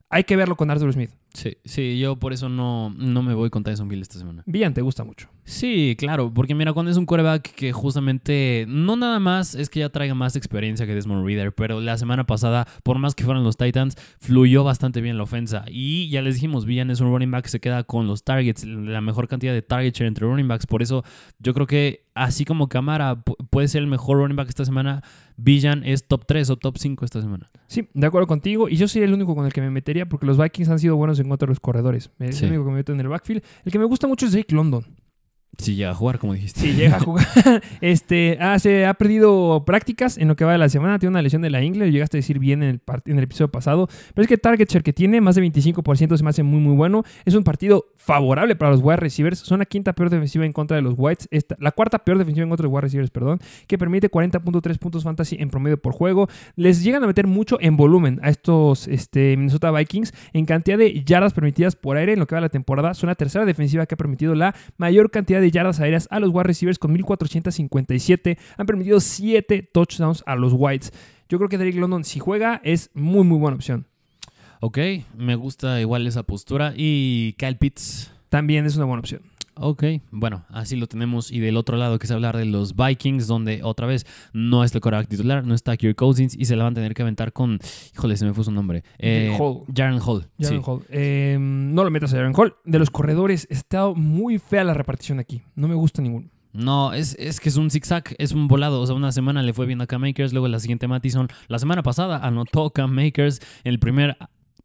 hay 0.09 0.25
que 0.25 0.35
verlo 0.35 0.55
con 0.55 0.69
Arthur 0.69 0.93
Smith. 0.93 1.09
Sí, 1.33 1.57
sí, 1.65 1.97
yo 1.97 2.17
por 2.19 2.33
eso 2.33 2.47
no, 2.47 2.91
no 2.95 3.23
me 3.23 3.33
voy 3.33 3.49
con 3.49 3.63
Tyson 3.63 3.91
Hill 3.91 4.03
esta 4.03 4.19
semana. 4.19 4.43
Villan 4.45 4.75
te 4.75 4.81
gusta 4.83 5.03
mucho. 5.03 5.27
Sí, 5.45 5.95
claro, 5.97 6.31
porque 6.31 6.53
mira, 6.53 6.71
cuando 6.73 6.91
es 6.91 6.97
un 6.97 7.07
quarterback 7.07 7.41
que 7.55 7.73
justamente 7.73 8.65
no 8.67 8.95
nada 8.95 9.19
más 9.19 9.55
es 9.55 9.71
que 9.71 9.79
ya 9.79 9.89
traiga 9.89 10.13
más 10.13 10.35
experiencia 10.35 10.85
que 10.85 10.93
Desmond 10.93 11.25
Reader, 11.25 11.51
pero 11.55 11.81
la 11.81 11.97
semana 11.97 12.27
pasada, 12.27 12.67
por 12.83 12.99
más 12.99 13.15
que 13.15 13.23
fueran 13.23 13.43
los 13.43 13.57
Titans, 13.57 13.95
fluyó 14.19 14.63
bastante 14.63 15.01
bien 15.01 15.17
la 15.17 15.23
ofensa. 15.23 15.65
Y 15.67 16.09
ya 16.09 16.21
les 16.21 16.35
dijimos, 16.35 16.67
Villan 16.67 16.91
es 16.91 16.99
un 17.01 17.11
running 17.11 17.31
back 17.31 17.45
que 17.45 17.49
se 17.49 17.59
queda 17.59 17.83
con 17.83 18.05
los 18.05 18.23
targets, 18.23 18.63
la 18.65 19.01
mejor 19.01 19.27
cantidad 19.27 19.53
de 19.53 19.63
target 19.63 19.93
share 19.95 20.07
entre 20.07 20.27
running 20.27 20.47
backs. 20.47 20.67
Por 20.67 20.83
eso 20.83 21.03
yo 21.39 21.55
creo 21.55 21.65
que 21.65 22.05
así 22.13 22.45
como 22.45 22.69
Camara 22.69 23.15
pu- 23.25 23.35
puede 23.49 23.67
ser 23.67 23.81
el 23.81 23.87
mejor 23.87 24.17
running 24.17 24.35
back 24.35 24.49
esta 24.49 24.65
semana, 24.65 25.01
Villan 25.37 25.83
es 25.83 26.07
top 26.07 26.25
3 26.27 26.49
o 26.51 26.57
top 26.57 26.77
5 26.77 27.05
esta 27.05 27.21
semana. 27.21 27.49
Sí, 27.67 27.87
de 27.93 28.07
acuerdo 28.07 28.27
contigo. 28.27 28.69
Y 28.69 28.75
yo 28.77 28.87
sería 28.87 29.07
el 29.07 29.13
único 29.13 29.35
con 29.35 29.45
el 29.45 29.53
que 29.53 29.61
me 29.61 29.69
metería 29.69 30.07
porque 30.07 30.25
los 30.25 30.37
Vikings 30.37 30.69
han 30.69 30.79
sido 30.79 30.95
buenos 30.95 31.19
en 31.19 31.27
contra 31.29 31.45
de 31.47 31.51
los 31.51 31.59
corredores. 31.59 32.11
Es 32.19 32.37
Sí. 32.37 32.45
el 32.45 32.51
único 32.51 32.65
que 32.65 32.69
me 32.71 32.77
meto 32.77 32.93
en 32.93 32.99
el 32.99 33.07
backfield. 33.07 33.43
El 33.65 33.71
que 33.71 33.79
me 33.79 33.85
gusta 33.85 34.07
mucho 34.07 34.25
es 34.25 34.31
Drake 34.33 34.53
London. 34.53 34.85
Si 35.57 35.75
llega 35.75 35.91
a 35.91 35.93
jugar, 35.93 36.17
como 36.17 36.33
dijiste. 36.33 36.61
Si 36.61 36.73
llega 36.73 36.97
a 36.97 36.99
jugar. 37.03 37.27
este, 37.81 38.37
ah, 38.39 38.57
se 38.59 38.85
ha 38.85 38.93
perdido 38.95 39.63
prácticas 39.65 40.17
en 40.17 40.27
lo 40.27 40.35
que 40.35 40.45
va 40.45 40.51
de 40.51 40.57
la 40.57 40.69
semana. 40.69 40.99
Tiene 40.99 41.11
una 41.11 41.21
lesión 41.21 41.41
de 41.41 41.49
la 41.49 41.63
ingle. 41.63 41.85
Lo 41.85 41.91
llegaste 41.91 42.17
a 42.17 42.19
decir 42.19 42.39
bien 42.39 42.63
en 42.63 42.69
el, 42.69 42.81
en 43.05 43.17
el 43.17 43.23
episodio 43.23 43.49
pasado. 43.49 43.87
Pero 44.13 44.23
es 44.23 44.27
que 44.27 44.37
target 44.37 44.69
share 44.69 44.83
que 44.83 44.93
tiene, 44.93 45.21
más 45.21 45.35
de 45.35 45.43
25%, 45.43 46.17
se 46.17 46.23
me 46.23 46.29
hace 46.29 46.43
muy, 46.43 46.59
muy 46.59 46.75
bueno. 46.75 47.03
Es 47.25 47.35
un 47.35 47.43
partido 47.43 47.85
favorable 47.97 48.55
para 48.55 48.71
los 48.71 48.81
wide 48.81 48.97
receivers. 48.97 49.39
Son 49.39 49.59
la 49.59 49.65
quinta 49.65 49.93
peor 49.93 50.09
defensiva 50.09 50.45
en 50.45 50.53
contra 50.53 50.75
de 50.75 50.81
los 50.81 50.95
Whites. 50.97 51.27
Esta, 51.31 51.55
la 51.59 51.71
cuarta 51.71 51.99
peor 51.99 52.17
defensiva 52.17 52.43
en 52.43 52.49
contra 52.49 52.63
de 52.63 52.69
los 52.69 52.73
wide 52.73 52.81
receivers, 52.81 53.11
perdón. 53.11 53.39
Que 53.67 53.77
permite 53.77 54.09
40.3 54.09 54.77
puntos 54.79 55.03
fantasy 55.03 55.37
en 55.39 55.49
promedio 55.49 55.77
por 55.77 55.93
juego. 55.93 56.27
Les 56.55 56.83
llegan 56.83 57.03
a 57.03 57.07
meter 57.07 57.27
mucho 57.27 57.57
en 57.61 57.77
volumen 57.77 58.19
a 58.23 58.29
estos 58.29 58.87
este, 58.87 59.37
Minnesota 59.37 59.71
Vikings. 59.71 60.13
En 60.33 60.45
cantidad 60.45 60.77
de 60.77 61.03
yardas 61.03 61.33
permitidas 61.33 61.75
por 61.75 61.97
aire 61.97 62.13
en 62.13 62.19
lo 62.19 62.25
que 62.25 62.35
va 62.35 62.41
de 62.41 62.47
la 62.47 62.49
temporada. 62.49 62.93
Son 62.95 63.07
la 63.07 63.15
tercera 63.15 63.45
defensiva 63.45 63.85
que 63.85 63.93
ha 63.93 63.97
permitido 63.97 64.33
la 64.33 64.55
mayor 64.77 65.11
cantidad 65.11 65.41
de 65.41 65.42
yardas 65.51 65.79
aéreas 65.79 66.07
a 66.11 66.19
los 66.19 66.29
wide 66.31 66.43
receivers 66.43 66.79
con 66.79 66.93
1457. 66.93 68.37
Han 68.57 68.65
permitido 68.65 68.99
7 68.99 69.69
touchdowns 69.73 70.23
a 70.25 70.35
los 70.35 70.53
Whites. 70.55 70.91
Yo 71.29 71.37
creo 71.37 71.49
que 71.49 71.57
Drake 71.57 71.77
London, 71.79 72.03
si 72.03 72.19
juega, 72.19 72.61
es 72.63 72.89
muy, 72.93 73.23
muy 73.23 73.37
buena 73.37 73.55
opción. 73.55 73.87
Ok, 74.59 74.77
me 75.17 75.35
gusta 75.35 75.81
igual 75.81 76.07
esa 76.07 76.23
postura. 76.23 76.73
Y 76.75 77.33
Kyle 77.33 77.57
Pitts. 77.57 78.11
También 78.29 78.65
es 78.65 78.75
una 78.75 78.85
buena 78.85 78.99
opción. 78.99 79.21
Ok, 79.55 79.83
bueno, 80.11 80.45
así 80.49 80.75
lo 80.75 80.87
tenemos. 80.87 81.31
Y 81.31 81.39
del 81.39 81.57
otro 81.57 81.77
lado, 81.77 81.99
que 81.99 82.05
es 82.05 82.11
hablar 82.11 82.37
de 82.37 82.45
los 82.45 82.75
Vikings, 82.75 83.27
donde 83.27 83.61
otra 83.63 83.87
vez 83.87 84.05
no 84.33 84.63
es 84.63 84.73
el 84.73 84.81
coreback 84.81 85.07
titular, 85.07 85.45
no 85.45 85.53
está 85.53 85.77
Kirk 85.77 85.95
Cousins 85.95 86.35
y 86.37 86.45
se 86.45 86.55
la 86.55 86.63
van 86.63 86.73
a 86.73 86.75
tener 86.75 86.93
que 86.93 87.01
aventar 87.03 87.33
con. 87.33 87.59
Híjole, 87.93 88.17
se 88.17 88.25
me 88.25 88.33
fue 88.33 88.43
su 88.43 88.51
nombre. 88.51 88.83
Eh, 88.97 89.35
Hall. 89.39 89.63
Jaren 89.73 89.99
Hall. 90.03 90.27
Jaren 90.39 90.61
sí. 90.61 90.63
Hall. 90.65 90.83
Eh, 90.89 91.37
no 91.39 91.83
lo 91.83 91.91
metas 91.91 92.13
a 92.13 92.17
Jaren 92.17 92.33
Hall. 92.35 92.55
De 92.65 92.79
los 92.79 92.89
corredores, 92.89 93.47
ha 93.51 93.53
estado 93.53 93.95
muy 93.95 94.39
fea 94.39 94.63
la 94.63 94.73
repartición 94.73 95.19
aquí. 95.19 95.43
No 95.55 95.67
me 95.67 95.75
gusta 95.75 96.01
ninguno. 96.01 96.29
No, 96.53 96.93
es, 96.93 97.15
es 97.19 97.39
que 97.39 97.49
es 97.49 97.57
un 97.57 97.71
zigzag, 97.71 98.15
es 98.19 98.31
un 98.31 98.47
volado. 98.47 98.79
O 98.79 98.85
sea, 98.85 98.95
una 98.95 99.11
semana 99.11 99.41
le 99.41 99.53
fue 99.53 99.65
bien 99.65 99.81
a 99.81 99.87
Cam 99.87 100.01
Makers, 100.01 100.33
luego 100.33 100.47
la 100.47 100.59
siguiente 100.59 100.87
Mattison. 100.87 101.27
La 101.47 101.57
semana 101.57 101.81
pasada 101.81 102.19
anotó 102.19 102.69
Cam 102.69 102.91
Makers 102.91 103.39
en 103.63 103.73
el 103.73 103.79
primer. 103.79 104.17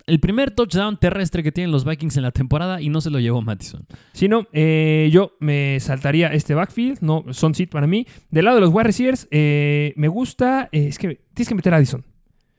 El 0.08 0.20
primer 0.20 0.50
touchdown 0.50 0.98
terrestre 0.98 1.42
que 1.42 1.52
tienen 1.52 1.70
los 1.70 1.84
Vikings 1.84 2.16
en 2.16 2.22
la 2.22 2.30
temporada 2.32 2.80
y 2.80 2.88
no 2.88 3.00
se 3.02 3.10
lo 3.10 3.20
llevó 3.20 3.42
Mattison. 3.42 3.86
Si 4.14 4.26
no, 4.26 4.46
eh, 4.52 5.10
yo 5.12 5.32
me 5.38 5.78
saltaría 5.80 6.28
este 6.28 6.54
backfield. 6.54 7.00
No, 7.02 7.24
son 7.32 7.54
sit 7.54 7.70
para 7.70 7.86
mí. 7.86 8.06
Del 8.30 8.46
lado 8.46 8.56
de 8.56 8.62
los 8.62 8.70
wide 8.72 8.84
receivers, 8.84 9.28
eh, 9.30 9.92
me 9.96 10.08
gusta. 10.08 10.68
eh, 10.72 10.88
es 10.88 10.98
que 10.98 11.20
tienes 11.34 11.48
que 11.48 11.54
meter 11.54 11.74
a 11.74 11.76
Addison. 11.76 12.04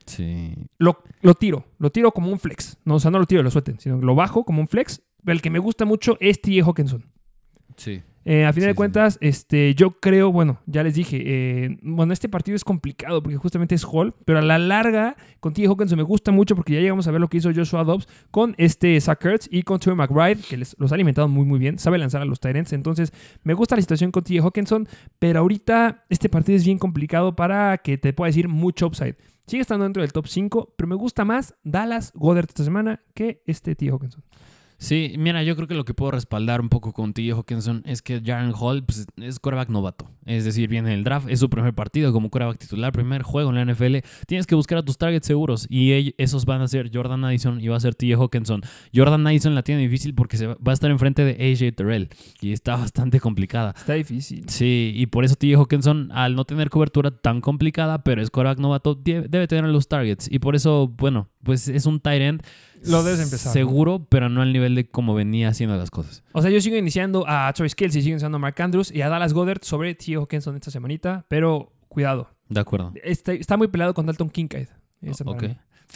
Sí. 0.05 0.53
Lo, 0.77 1.01
lo 1.21 1.33
tiro. 1.33 1.65
Lo 1.79 1.91
tiro 1.91 2.11
como 2.11 2.31
un 2.31 2.39
flex. 2.39 2.77
No, 2.85 2.95
o 2.95 2.99
sea, 2.99 3.09
no 3.11 3.17
lo 3.19 3.25
tiro, 3.25 3.41
lo 3.41 3.49
suelten. 3.51 3.79
Sino 3.79 3.97
lo 3.97 4.13
bajo 4.15 4.43
como 4.43 4.61
un 4.61 4.67
flex. 4.67 5.01
Pero 5.23 5.33
el 5.33 5.41
que 5.41 5.49
me 5.49 5.59
gusta 5.59 5.85
mucho 5.85 6.17
es 6.19 6.41
T.J. 6.41 6.65
Hawkinson. 6.67 7.03
Sí. 7.79 8.01
Eh, 8.25 8.45
a 8.45 8.51
final 8.53 8.63
Sí, 8.63 8.67
de 8.67 8.73
sí. 8.73 8.75
cuentas, 8.75 9.17
este, 9.21 9.73
yo 9.73 9.99
creo, 9.99 10.31
bueno, 10.31 10.59
ya 10.67 10.83
les 10.83 10.93
dije, 10.93 11.19
eh, 11.25 11.77
bueno, 11.81 12.11
este 12.13 12.27
partido 12.29 12.55
es 12.55 12.63
complicado 12.65 13.23
porque 13.23 13.37
justamente 13.37 13.73
es 13.73 13.83
Hall, 13.85 14.13
pero 14.25 14.37
a 14.39 14.41
la 14.41 14.59
larga, 14.59 15.15
con 15.39 15.53
T.J. 15.53 15.71
Hawkinson 15.71 15.97
me 15.97 16.03
gusta 16.03 16.31
mucho 16.31 16.55
porque 16.55 16.73
ya 16.73 16.81
llegamos 16.81 17.07
a 17.07 17.11
ver 17.11 17.21
lo 17.21 17.27
que 17.29 17.37
hizo 17.37 17.49
Joshua 17.55 17.83
Dobbs 17.85 18.07
con 18.29 18.53
este 18.57 18.99
Zach 19.01 19.23
Ertz 19.25 19.47
y 19.49 19.63
con 19.63 19.79
Trey 19.79 19.95
McBride, 19.95 20.41
que 20.47 20.57
les, 20.57 20.75
los 20.77 20.91
ha 20.91 20.95
alimentado 20.95 21.27
muy, 21.29 21.45
muy 21.45 21.57
bien, 21.59 21.79
sabe 21.79 21.97
lanzar 21.97 22.21
a 22.21 22.25
los 22.25 22.39
Tyrants, 22.41 22.73
entonces 22.73 23.13
me 23.43 23.53
gusta 23.55 23.75
la 23.77 23.81
situación 23.81 24.11
con 24.11 24.23
T.J. 24.23 24.45
Hawkinson, 24.45 24.87
pero 25.17 25.39
ahorita 25.39 26.05
este 26.09 26.29
partido 26.29 26.57
es 26.57 26.65
bien 26.65 26.77
complicado 26.77 27.35
para 27.35 27.77
que 27.79 27.97
te 27.97 28.13
pueda 28.13 28.27
decir 28.27 28.47
mucho 28.49 28.85
upside. 28.87 29.15
Sigue 29.47 29.61
estando 29.61 29.85
dentro 29.85 30.01
del 30.03 30.11
top 30.11 30.27
5, 30.27 30.75
pero 30.77 30.87
me 30.87 30.95
gusta 30.95 31.25
más 31.25 31.55
Dallas 31.63 32.11
Goddard 32.13 32.45
esta 32.49 32.63
semana 32.65 33.01
que 33.15 33.41
este 33.47 33.75
T.J. 33.75 33.95
Hawkinson. 33.95 34.23
Sí, 34.79 35.13
mira, 35.17 35.43
yo 35.43 35.57
creo 35.57 35.67
que 35.67 35.75
lo 35.75 35.83
que 35.83 35.93
puedo 35.93 36.11
respaldar 36.11 36.61
un 36.61 36.69
poco 36.69 36.93
con 36.93 37.13
T. 37.13 37.29
Hawkinson 37.29 37.83
es 37.85 38.01
que 38.01 38.21
Jaren 38.23 38.53
Hall 38.57 38.85
pues, 38.85 39.05
es 39.17 39.39
quarterback 39.39 39.69
novato. 39.69 40.09
Es 40.25 40.45
decir, 40.45 40.69
viene 40.69 40.93
en 40.93 40.99
el 40.99 41.03
draft, 41.03 41.27
es 41.29 41.41
su 41.41 41.49
primer 41.49 41.73
partido 41.73 42.13
como 42.13 42.29
quarterback 42.29 42.59
titular, 42.59 42.93
primer 42.93 43.21
juego 43.21 43.49
en 43.49 43.55
la 43.57 43.73
NFL. 43.73 43.97
Tienes 44.25 44.47
que 44.47 44.55
buscar 44.55 44.77
a 44.77 44.83
tus 44.83 44.97
targets 44.97 45.27
seguros 45.27 45.67
y 45.69 46.13
esos 46.17 46.45
van 46.45 46.61
a 46.61 46.67
ser 46.69 46.91
Jordan 46.93 47.25
Addison 47.25 47.59
y 47.59 47.67
va 47.67 47.75
a 47.75 47.79
ser 47.81 47.93
T. 47.93 48.13
Hawkinson. 48.13 48.61
Jordan 48.95 49.27
Addison 49.27 49.53
la 49.53 49.63
tiene 49.63 49.81
difícil 49.81 50.15
porque 50.15 50.37
se 50.37 50.47
va 50.47 50.55
a 50.65 50.71
estar 50.71 50.89
enfrente 50.89 51.25
de 51.25 51.31
AJ 51.33 51.75
Terrell 51.75 52.09
y 52.39 52.53
está 52.53 52.75
bastante 52.77 53.19
complicada. 53.19 53.73
Está 53.75 53.93
difícil. 53.93 54.47
Sí, 54.47 54.93
y 54.95 55.07
por 55.07 55.25
eso 55.25 55.35
T. 55.35 55.53
Hawkinson, 55.55 56.09
al 56.13 56.35
no 56.35 56.45
tener 56.45 56.69
cobertura 56.69 57.11
tan 57.11 57.41
complicada, 57.41 58.03
pero 58.03 58.21
es 58.21 58.29
quarterback 58.29 58.59
novato, 58.59 58.95
debe 58.95 59.47
tener 59.47 59.65
los 59.65 59.89
targets. 59.89 60.31
Y 60.31 60.39
por 60.39 60.55
eso, 60.55 60.87
bueno, 60.87 61.27
pues 61.43 61.67
es 61.67 61.85
un 61.85 61.99
tight 61.99 62.21
end 62.21 62.43
Lo 62.85 63.03
debes 63.03 63.19
empezar, 63.21 63.53
seguro, 63.53 64.05
pero 64.09 64.29
no 64.29 64.41
al 64.41 64.51
nivel 64.53 64.75
de 64.75 64.89
cómo 64.89 65.13
venía 65.15 65.49
haciendo 65.49 65.75
las 65.77 65.89
cosas. 65.91 66.23
O 66.33 66.41
sea, 66.41 66.51
yo 66.51 66.59
sigo 66.61 66.75
iniciando 66.77 67.25
a 67.27 67.51
Travis 67.53 67.75
Kelsey, 67.75 68.01
sigo 68.01 68.13
iniciando 68.13 68.37
a 68.37 68.39
Mark 68.39 68.61
Andrews 68.61 68.91
y 68.91 69.01
a 69.01 69.09
Dallas 69.09 69.33
Goddard 69.33 69.63
sobre 69.63 69.95
T. 69.95 70.15
Hawkinson 70.15 70.55
esta 70.55 70.71
semanita, 70.71 71.25
pero 71.27 71.71
cuidado. 71.87 72.29
De 72.49 72.59
acuerdo. 72.59 72.93
Está, 73.03 73.33
está 73.33 73.57
muy 73.57 73.67
peleado 73.67 73.93
con 73.93 74.05
Dalton 74.05 74.29
Kincaid. 74.29 74.67
Esa 75.01 75.23
Ok. 75.25 75.43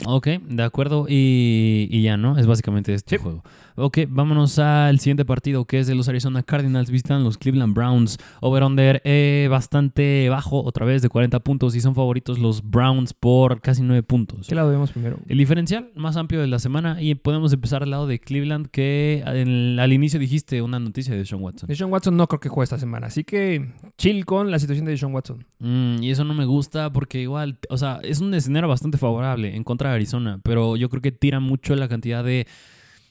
Ok, 0.06 0.28
de 0.48 0.64
acuerdo. 0.64 1.06
Y, 1.08 1.88
y 1.92 2.02
ya, 2.02 2.18
¿no? 2.18 2.38
Es 2.40 2.48
básicamente 2.48 2.94
este 2.94 3.18
Sí. 3.18 3.22
juego. 3.24 3.44
Ok, 3.76 4.00
vámonos 4.08 4.60
al 4.60 5.00
siguiente 5.00 5.26
partido, 5.26 5.66
que 5.66 5.80
es 5.80 5.88
de 5.88 5.96
los 5.96 6.08
Arizona 6.08 6.44
Cardinals. 6.44 6.92
Visitan 6.92 7.24
los 7.24 7.38
Cleveland 7.38 7.74
Browns. 7.74 8.18
Over-under 8.42 9.02
eh, 9.04 9.48
bastante 9.50 10.30
bajo, 10.30 10.64
otra 10.64 10.86
vez 10.86 11.02
de 11.02 11.10
40 11.10 11.40
puntos. 11.40 11.76
Y 11.76 11.82
son 11.82 11.96
favoritos 11.96 12.40
los 12.40 12.62
Browns 12.62 13.14
por 13.14 13.62
casi 13.62 13.82
9 13.82 14.04
puntos. 14.04 14.48
¿Qué 14.48 14.56
lado 14.56 14.70
vemos 14.70 14.92
primero? 14.92 15.18
El 15.28 15.38
diferencial 15.38 15.90
más 15.96 16.18
amplio 16.18 16.42
de 16.42 16.48
la 16.48 16.60
semana. 16.60 17.02
Y 17.02 17.16
podemos 17.16 17.52
empezar 17.54 17.84
al 17.84 17.90
lado 17.90 18.08
de 18.08 18.20
Cleveland, 18.20 18.68
que 18.68 19.24
al 19.26 19.94
inicio 19.94 20.20
dijiste 20.20 20.62
una 20.62 20.80
noticia 20.80 21.16
de 21.16 21.26
Sean 21.26 21.42
Watson. 21.42 21.68
Deshaun 21.68 21.92
Watson 21.92 22.16
no 22.16 22.28
creo 22.28 22.40
que 22.40 22.50
juegue 22.50 22.66
esta 22.66 22.78
semana, 22.78 23.08
así 23.08 23.24
que 23.24 23.72
chill 23.98 24.26
con 24.26 24.52
la 24.52 24.60
situación 24.60 24.86
de 24.86 24.92
Deshaun 24.92 25.14
Watson. 25.14 25.46
Mm, 25.60 26.04
y 26.04 26.12
eso 26.12 26.24
no 26.24 26.34
me 26.34 26.46
gusta 26.46 26.92
porque 26.92 27.22
igual, 27.22 27.58
o 27.70 27.78
sea, 27.78 28.00
es 28.04 28.20
un 28.20 28.34
escenario 28.34 28.70
bastante 28.70 28.98
favorable 28.98 29.56
en 29.56 29.64
contra 29.64 29.90
de 29.90 29.96
Arizona, 29.96 30.40
pero 30.44 30.76
yo 30.76 30.90
creo 30.90 31.02
que 31.02 31.12
tira 31.12 31.40
mucho 31.40 31.76
la 31.76 31.88
cantidad 31.88 32.24
de, 32.24 32.48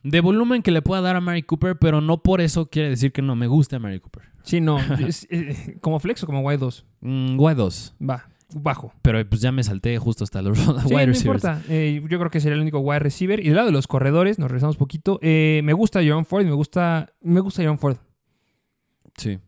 de 0.03 0.21
volumen 0.21 0.62
que 0.62 0.71
le 0.71 0.83
pueda 0.83 1.01
dar 1.01 1.17
a 1.17 1.21
Mary 1.21 1.43
Cooper, 1.43 1.79
pero 1.79 2.01
no 2.01 2.23
por 2.23 2.41
eso 2.41 2.67
quiere 2.71 2.88
decir 2.88 3.12
que 3.12 3.23
no 3.23 3.37
me 3.37 3.47
guste 3.47 3.77
a 3.77 3.79
Mary 3.79 4.01
Cooper. 4.01 4.23
Sí, 4.43 4.61
no. 4.61 4.79
es, 5.07 5.27
eh, 5.31 5.79
como 5.81 6.01
flex 6.01 6.23
o 6.23 6.27
como 6.27 6.41
wide 6.41 6.59
2. 6.59 6.85
Mm, 7.01 7.38
wide 7.41 7.55
2, 7.55 7.95
Va, 8.11 8.29
bajo. 8.55 8.93
pero 9.03 9.25
pues 9.29 9.41
ya 9.41 9.53
me 9.53 9.62
salté 9.62 9.97
justo 9.99 10.25
hasta 10.25 10.43
los 10.43 10.59
Sí, 10.59 10.65
wide 10.69 10.77
no 10.77 11.12
receivers. 11.12 11.21
importa. 11.45 11.62
Eh, 11.69 12.03
yo 12.09 12.19
creo 12.19 12.31
que 12.31 12.41
sería 12.41 12.57
el 12.57 12.62
único 12.62 12.81
wide 12.81 12.99
receiver. 12.99 13.38
Y 13.41 13.45
del 13.45 13.55
lado 13.55 13.67
de 13.67 13.73
los 13.73 13.87
corredores, 13.87 14.38
nos 14.38 14.51
regresamos 14.51 14.77
poquito. 14.77 15.19
eh, 15.23 15.61
me 15.65 15.73
gusta 15.73 16.03
Jerome 16.03 16.25
Ford 16.25 16.43
y 16.43 16.47
me 16.47 16.53
gusta, 16.53 17.12
me 17.21 17.41
gusta 17.41 17.62
Jerome 17.62 17.79
Ford. 17.79 17.97
Sí. 19.17 19.38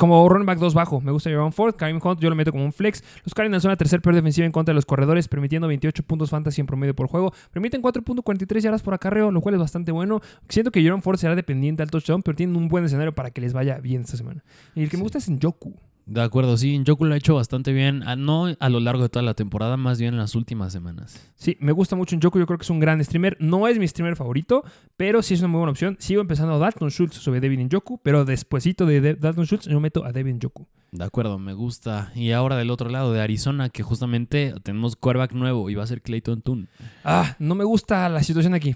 Como 0.00 0.26
running 0.30 0.46
back 0.46 0.58
2 0.58 0.72
bajo, 0.72 1.02
me 1.02 1.12
gusta 1.12 1.28
Jerome 1.28 1.52
Ford. 1.52 1.74
Karim 1.76 2.00
Hunt 2.02 2.20
yo 2.20 2.30
lo 2.30 2.34
meto 2.34 2.52
como 2.52 2.64
un 2.64 2.72
flex. 2.72 3.04
Los 3.22 3.34
Cardinals 3.34 3.62
son 3.62 3.68
la 3.68 3.76
tercer 3.76 4.00
peor 4.00 4.14
defensiva 4.14 4.46
en 4.46 4.50
contra 4.50 4.72
de 4.72 4.76
los 4.76 4.86
corredores, 4.86 5.28
permitiendo 5.28 5.68
28 5.68 6.02
puntos 6.04 6.30
fantasy 6.30 6.62
en 6.62 6.66
promedio 6.66 6.94
por 6.94 7.06
juego. 7.06 7.34
Permiten 7.52 7.82
4.43 7.82 8.60
yardas 8.60 8.80
por 8.80 8.94
acarreo, 8.94 9.30
lo 9.30 9.42
cual 9.42 9.56
es 9.56 9.60
bastante 9.60 9.92
bueno. 9.92 10.22
Siento 10.48 10.70
que 10.70 10.80
Jerome 10.80 11.02
Ford 11.02 11.18
será 11.18 11.34
dependiente 11.36 11.82
al 11.82 11.90
touchdown, 11.90 12.22
pero 12.22 12.34
tienen 12.34 12.56
un 12.56 12.68
buen 12.68 12.82
escenario 12.86 13.14
para 13.14 13.30
que 13.30 13.42
les 13.42 13.52
vaya 13.52 13.76
bien 13.76 14.00
esta 14.00 14.16
semana. 14.16 14.42
Y 14.74 14.84
el 14.84 14.88
que 14.88 14.96
me 14.96 15.02
gusta 15.02 15.18
es 15.18 15.28
en 15.28 15.38
Joku. 15.38 15.74
De 16.12 16.20
acuerdo, 16.22 16.56
sí, 16.56 16.76
Njoku 16.76 17.04
lo 17.04 17.14
ha 17.14 17.16
hecho 17.16 17.36
bastante 17.36 17.72
bien, 17.72 18.02
a- 18.02 18.16
no 18.16 18.46
a 18.58 18.68
lo 18.68 18.80
largo 18.80 19.04
de 19.04 19.08
toda 19.10 19.22
la 19.24 19.34
temporada, 19.34 19.76
más 19.76 20.00
bien 20.00 20.14
en 20.14 20.18
las 20.18 20.34
últimas 20.34 20.72
semanas. 20.72 21.30
Sí, 21.36 21.56
me 21.60 21.70
gusta 21.70 21.94
mucho 21.94 22.16
en 22.16 22.20
Joku. 22.20 22.40
Yo 22.40 22.46
creo 22.46 22.58
que 22.58 22.64
es 22.64 22.70
un 22.70 22.80
gran 22.80 23.02
streamer. 23.04 23.36
No 23.38 23.68
es 23.68 23.78
mi 23.78 23.86
streamer 23.86 24.16
favorito, 24.16 24.64
pero 24.96 25.22
sí 25.22 25.34
es 25.34 25.40
una 25.40 25.46
muy 25.48 25.58
buena 25.58 25.70
opción. 25.70 25.94
Sigo 26.00 26.20
empezando 26.20 26.54
a 26.54 26.58
Dalton 26.58 26.90
Schultz 26.90 27.14
sobre 27.18 27.38
David 27.40 27.60
Njoku, 27.60 28.00
pero 28.02 28.24
despuesito 28.24 28.86
de 28.86 29.14
Dalton 29.14 29.44
Schultz 29.46 29.68
yo 29.68 29.78
meto 29.78 30.04
a 30.04 30.10
David 30.10 30.34
Njoku. 30.34 30.66
De 30.90 31.04
acuerdo, 31.04 31.38
me 31.38 31.52
gusta. 31.52 32.10
Y 32.16 32.32
ahora 32.32 32.56
del 32.56 32.70
otro 32.70 32.90
lado 32.90 33.12
de 33.12 33.20
Arizona, 33.20 33.68
que 33.68 33.84
justamente 33.84 34.52
tenemos 34.64 34.96
quarterback 34.96 35.30
nuevo 35.32 35.70
y 35.70 35.76
va 35.76 35.84
a 35.84 35.86
ser 35.86 36.02
Clayton 36.02 36.42
Tune. 36.42 36.66
Ah, 37.04 37.36
no 37.38 37.54
me 37.54 37.62
gusta 37.62 38.08
la 38.08 38.24
situación 38.24 38.54
aquí. 38.54 38.74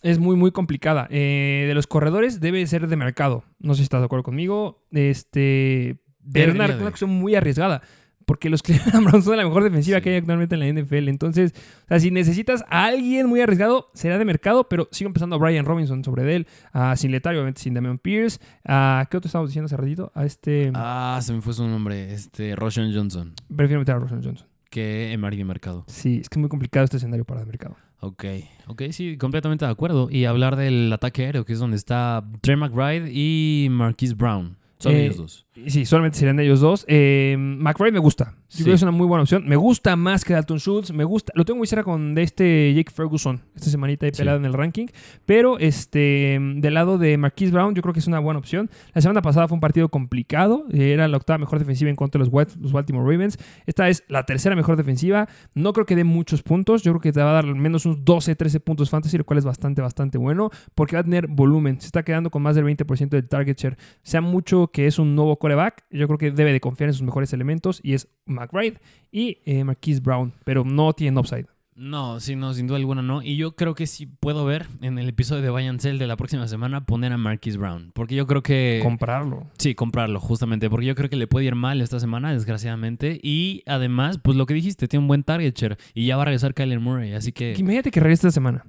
Es 0.00 0.20
muy, 0.20 0.36
muy 0.36 0.52
complicada. 0.52 1.08
Eh, 1.10 1.64
de 1.66 1.74
los 1.74 1.88
corredores 1.88 2.38
debe 2.40 2.64
ser 2.68 2.86
de 2.86 2.94
mercado. 2.96 3.42
No 3.58 3.74
sé 3.74 3.78
si 3.78 3.82
estás 3.82 4.00
de 4.00 4.04
acuerdo 4.04 4.22
conmigo. 4.22 4.84
Este, 4.92 5.98
pero 6.30 6.52
una, 6.52 6.64
Debería 6.64 6.76
de. 6.76 6.80
una 6.82 6.88
acción 6.90 7.10
muy 7.10 7.34
arriesgada. 7.34 7.82
Porque 8.24 8.48
los 8.48 8.62
Cleveland 8.62 9.04
Browns 9.08 9.24
son 9.24 9.36
la 9.36 9.44
mejor 9.44 9.64
defensiva 9.64 9.98
Sí. 9.98 10.04
que 10.04 10.10
hay 10.10 10.16
actualmente 10.18 10.54
en 10.54 10.60
la 10.60 10.80
NFL. 10.82 11.08
Entonces, 11.08 11.52
o 11.84 11.88
sea, 11.88 11.98
si 11.98 12.12
necesitas 12.12 12.64
a 12.68 12.84
alguien 12.84 13.26
muy 13.26 13.40
arriesgado, 13.40 13.90
será 13.94 14.16
de 14.16 14.24
mercado. 14.24 14.68
Pero 14.68 14.88
sigo 14.92 15.08
empezando 15.08 15.34
a 15.34 15.38
Brian 15.40 15.64
Robinson 15.64 16.04
sobre 16.04 16.36
él. 16.36 16.46
A 16.72 16.94
sin 16.94 17.10
Letario, 17.10 17.40
obviamente 17.40 17.60
sin 17.60 17.74
Damian 17.74 17.98
Pierce. 17.98 18.38
A, 18.64 19.08
¿Qué 19.10 19.16
otro 19.16 19.26
estábamos 19.26 19.50
diciendo 19.50 19.66
hace 19.66 19.76
ratito? 19.76 20.12
A 20.14 20.24
este... 20.24 20.70
Ah, 20.74 21.18
se 21.20 21.32
me 21.32 21.40
fue 21.42 21.52
su 21.52 21.66
nombre, 21.66 22.12
este, 22.14 22.54
Roshan 22.54 22.94
Johnson, 22.94 23.34
Prefiero 23.54 23.80
meter 23.80 23.96
a 23.96 23.98
Roshan 23.98 24.22
Johnson. 24.22 24.46
que 24.70 25.12
Emari 25.12 25.36
de 25.36 25.44
Mercado. 25.44 25.84
Sí, 25.88 26.18
es 26.22 26.28
que 26.28 26.38
es 26.38 26.40
muy 26.40 26.48
complicado 26.48 26.84
este 26.84 26.98
escenario 26.98 27.24
para 27.24 27.40
el 27.40 27.46
mercado. 27.48 27.76
Ok, 27.98 28.24
ok, 28.68 28.82
sí, 28.92 29.16
completamente 29.16 29.64
de 29.64 29.70
acuerdo. 29.72 30.08
Y 30.10 30.26
hablar 30.26 30.54
del 30.54 30.92
ataque 30.92 31.24
aéreo, 31.24 31.44
que 31.44 31.52
es 31.54 31.58
donde 31.58 31.76
está 31.76 32.24
Trey 32.40 32.56
McBride 32.56 33.10
y 33.12 33.66
Marquise 33.70 34.14
Brown. 34.14 34.56
Son 34.78 34.92
Eh, 34.92 35.04
ellos 35.04 35.16
dos. 35.16 35.46
Sí, 35.66 35.84
solamente 35.84 36.16
serían 36.18 36.40
ellos 36.40 36.60
dos. 36.60 36.86
Eh, 36.88 37.36
McBride 37.38 37.92
me 37.92 37.98
gusta. 37.98 38.34
Sí. 38.48 38.62
creo 38.64 38.72
que 38.72 38.76
es 38.76 38.82
una 38.82 38.90
muy 38.90 39.06
buena 39.06 39.22
opción. 39.22 39.44
Me 39.46 39.56
gusta 39.56 39.96
más 39.96 40.24
que 40.24 40.32
Dalton 40.32 40.58
Schultz. 40.58 40.92
Me 40.92 41.04
gusta. 41.04 41.32
Lo 41.36 41.44
tengo 41.44 41.58
muy 41.58 41.66
cerca 41.66 41.84
con 41.84 42.14
de 42.14 42.22
este 42.22 42.72
Jake 42.74 42.90
Ferguson. 42.90 43.40
Esta 43.54 43.68
semanita 43.70 44.06
ahí 44.06 44.12
Sí. 44.14 44.18
pelado 44.18 44.38
en 44.38 44.46
el 44.46 44.54
ranking. 44.54 44.86
Pero 45.26 45.58
este 45.58 46.38
del 46.56 46.74
lado 46.74 46.96
de 46.96 47.16
Marquise 47.18 47.52
Brown, 47.52 47.74
yo 47.74 47.82
creo 47.82 47.92
que 47.92 48.00
es 48.00 48.06
una 48.06 48.18
buena 48.18 48.38
opción. 48.38 48.70
La 48.94 49.02
semana 49.02 49.20
pasada 49.20 49.46
fue 49.48 49.54
un 49.56 49.60
partido 49.60 49.88
complicado. 49.90 50.64
Era 50.72 51.06
la 51.08 51.16
octava 51.18 51.36
mejor 51.38 51.58
defensiva 51.58 51.90
en 51.90 51.96
contra 51.96 52.18
de 52.18 52.24
los, 52.26 52.32
Wat- 52.32 52.56
los 52.58 52.72
Baltimore 52.72 53.10
Ravens. 53.10 53.38
Esta 53.66 53.88
es 53.90 54.04
la 54.08 54.24
tercera 54.24 54.56
mejor 54.56 54.76
defensiva. 54.76 55.28
No 55.54 55.72
creo 55.74 55.84
que 55.86 55.96
dé 55.96 56.04
muchos 56.04 56.42
puntos. 56.42 56.82
Yo 56.82 56.92
creo 56.92 57.00
que 57.02 57.12
te 57.12 57.20
va 57.22 57.30
a 57.30 57.34
dar 57.34 57.44
al 57.44 57.54
menos 57.56 57.84
unos 57.86 58.02
12, 58.04 58.36
13 58.36 58.60
puntos 58.60 58.88
fantasy, 58.88 59.18
lo 59.18 59.24
cual 59.24 59.38
es 59.38 59.44
bastante, 59.44 59.82
bastante 59.82 60.16
bueno. 60.18 60.50
Porque 60.74 60.96
va 60.96 61.00
a 61.00 61.04
tener 61.04 61.26
volumen. 61.26 61.78
Se 61.80 61.86
está 61.86 62.02
quedando 62.02 62.30
con 62.30 62.42
más 62.42 62.54
del 62.56 62.64
20% 62.64 63.08
del 63.10 63.28
target 63.28 63.58
share. 63.58 63.76
Sea 64.02 64.20
mucho 64.22 64.68
que 64.68 64.86
es 64.86 64.98
un 64.98 65.14
nuevo 65.14 65.36
coreback, 65.42 65.84
yo 65.90 66.06
creo 66.06 66.18
que 66.18 66.30
debe 66.30 66.52
de 66.52 66.60
confiar 66.60 66.88
en 66.88 66.94
sus 66.94 67.02
mejores 67.02 67.32
elementos 67.32 67.80
y 67.82 67.94
es 67.94 68.06
McBride 68.26 68.78
y 69.10 69.38
eh, 69.44 69.64
Marquise 69.64 70.00
Brown, 70.00 70.32
pero 70.44 70.62
no 70.64 70.92
tienen 70.92 71.18
upside. 71.18 71.46
No, 71.74 72.20
sí, 72.20 72.36
no, 72.36 72.54
sin 72.54 72.68
duda 72.68 72.76
alguna 72.76 73.02
no. 73.02 73.22
Y 73.22 73.36
yo 73.36 73.56
creo 73.56 73.74
que 73.74 73.88
sí 73.88 74.06
puedo 74.06 74.44
ver 74.44 74.68
en 74.82 74.98
el 75.00 75.08
episodio 75.08 75.42
de 75.42 75.50
Buy 75.50 75.66
and 75.66 75.80
Sell 75.80 75.98
de 75.98 76.06
la 76.06 76.16
próxima 76.16 76.46
semana 76.46 76.86
poner 76.86 77.12
a 77.12 77.16
Marquise 77.16 77.58
Brown. 77.58 77.90
Porque 77.92 78.14
yo 78.14 78.28
creo 78.28 78.44
que... 78.44 78.78
Comprarlo. 78.84 79.50
Sí, 79.58 79.74
comprarlo, 79.74 80.20
justamente, 80.20 80.70
porque 80.70 80.86
yo 80.86 80.94
creo 80.94 81.10
que 81.10 81.16
le 81.16 81.26
puede 81.26 81.46
ir 81.46 81.56
mal 81.56 81.80
esta 81.80 81.98
semana, 81.98 82.32
desgraciadamente. 82.32 83.18
Y 83.20 83.64
además, 83.66 84.20
pues 84.22 84.36
lo 84.36 84.46
que 84.46 84.54
dijiste, 84.54 84.86
tiene 84.86 85.02
un 85.02 85.08
buen 85.08 85.24
target 85.24 85.54
share 85.56 85.76
y 85.92 86.06
ya 86.06 86.16
va 86.16 86.22
a 86.22 86.26
regresar 86.26 86.54
Kyler 86.54 86.78
Murray, 86.78 87.14
así 87.14 87.32
que... 87.32 87.54
Imagínate 87.58 87.90
que 87.90 87.98
regrese 87.98 88.28
esta 88.28 88.34
semana. 88.34 88.64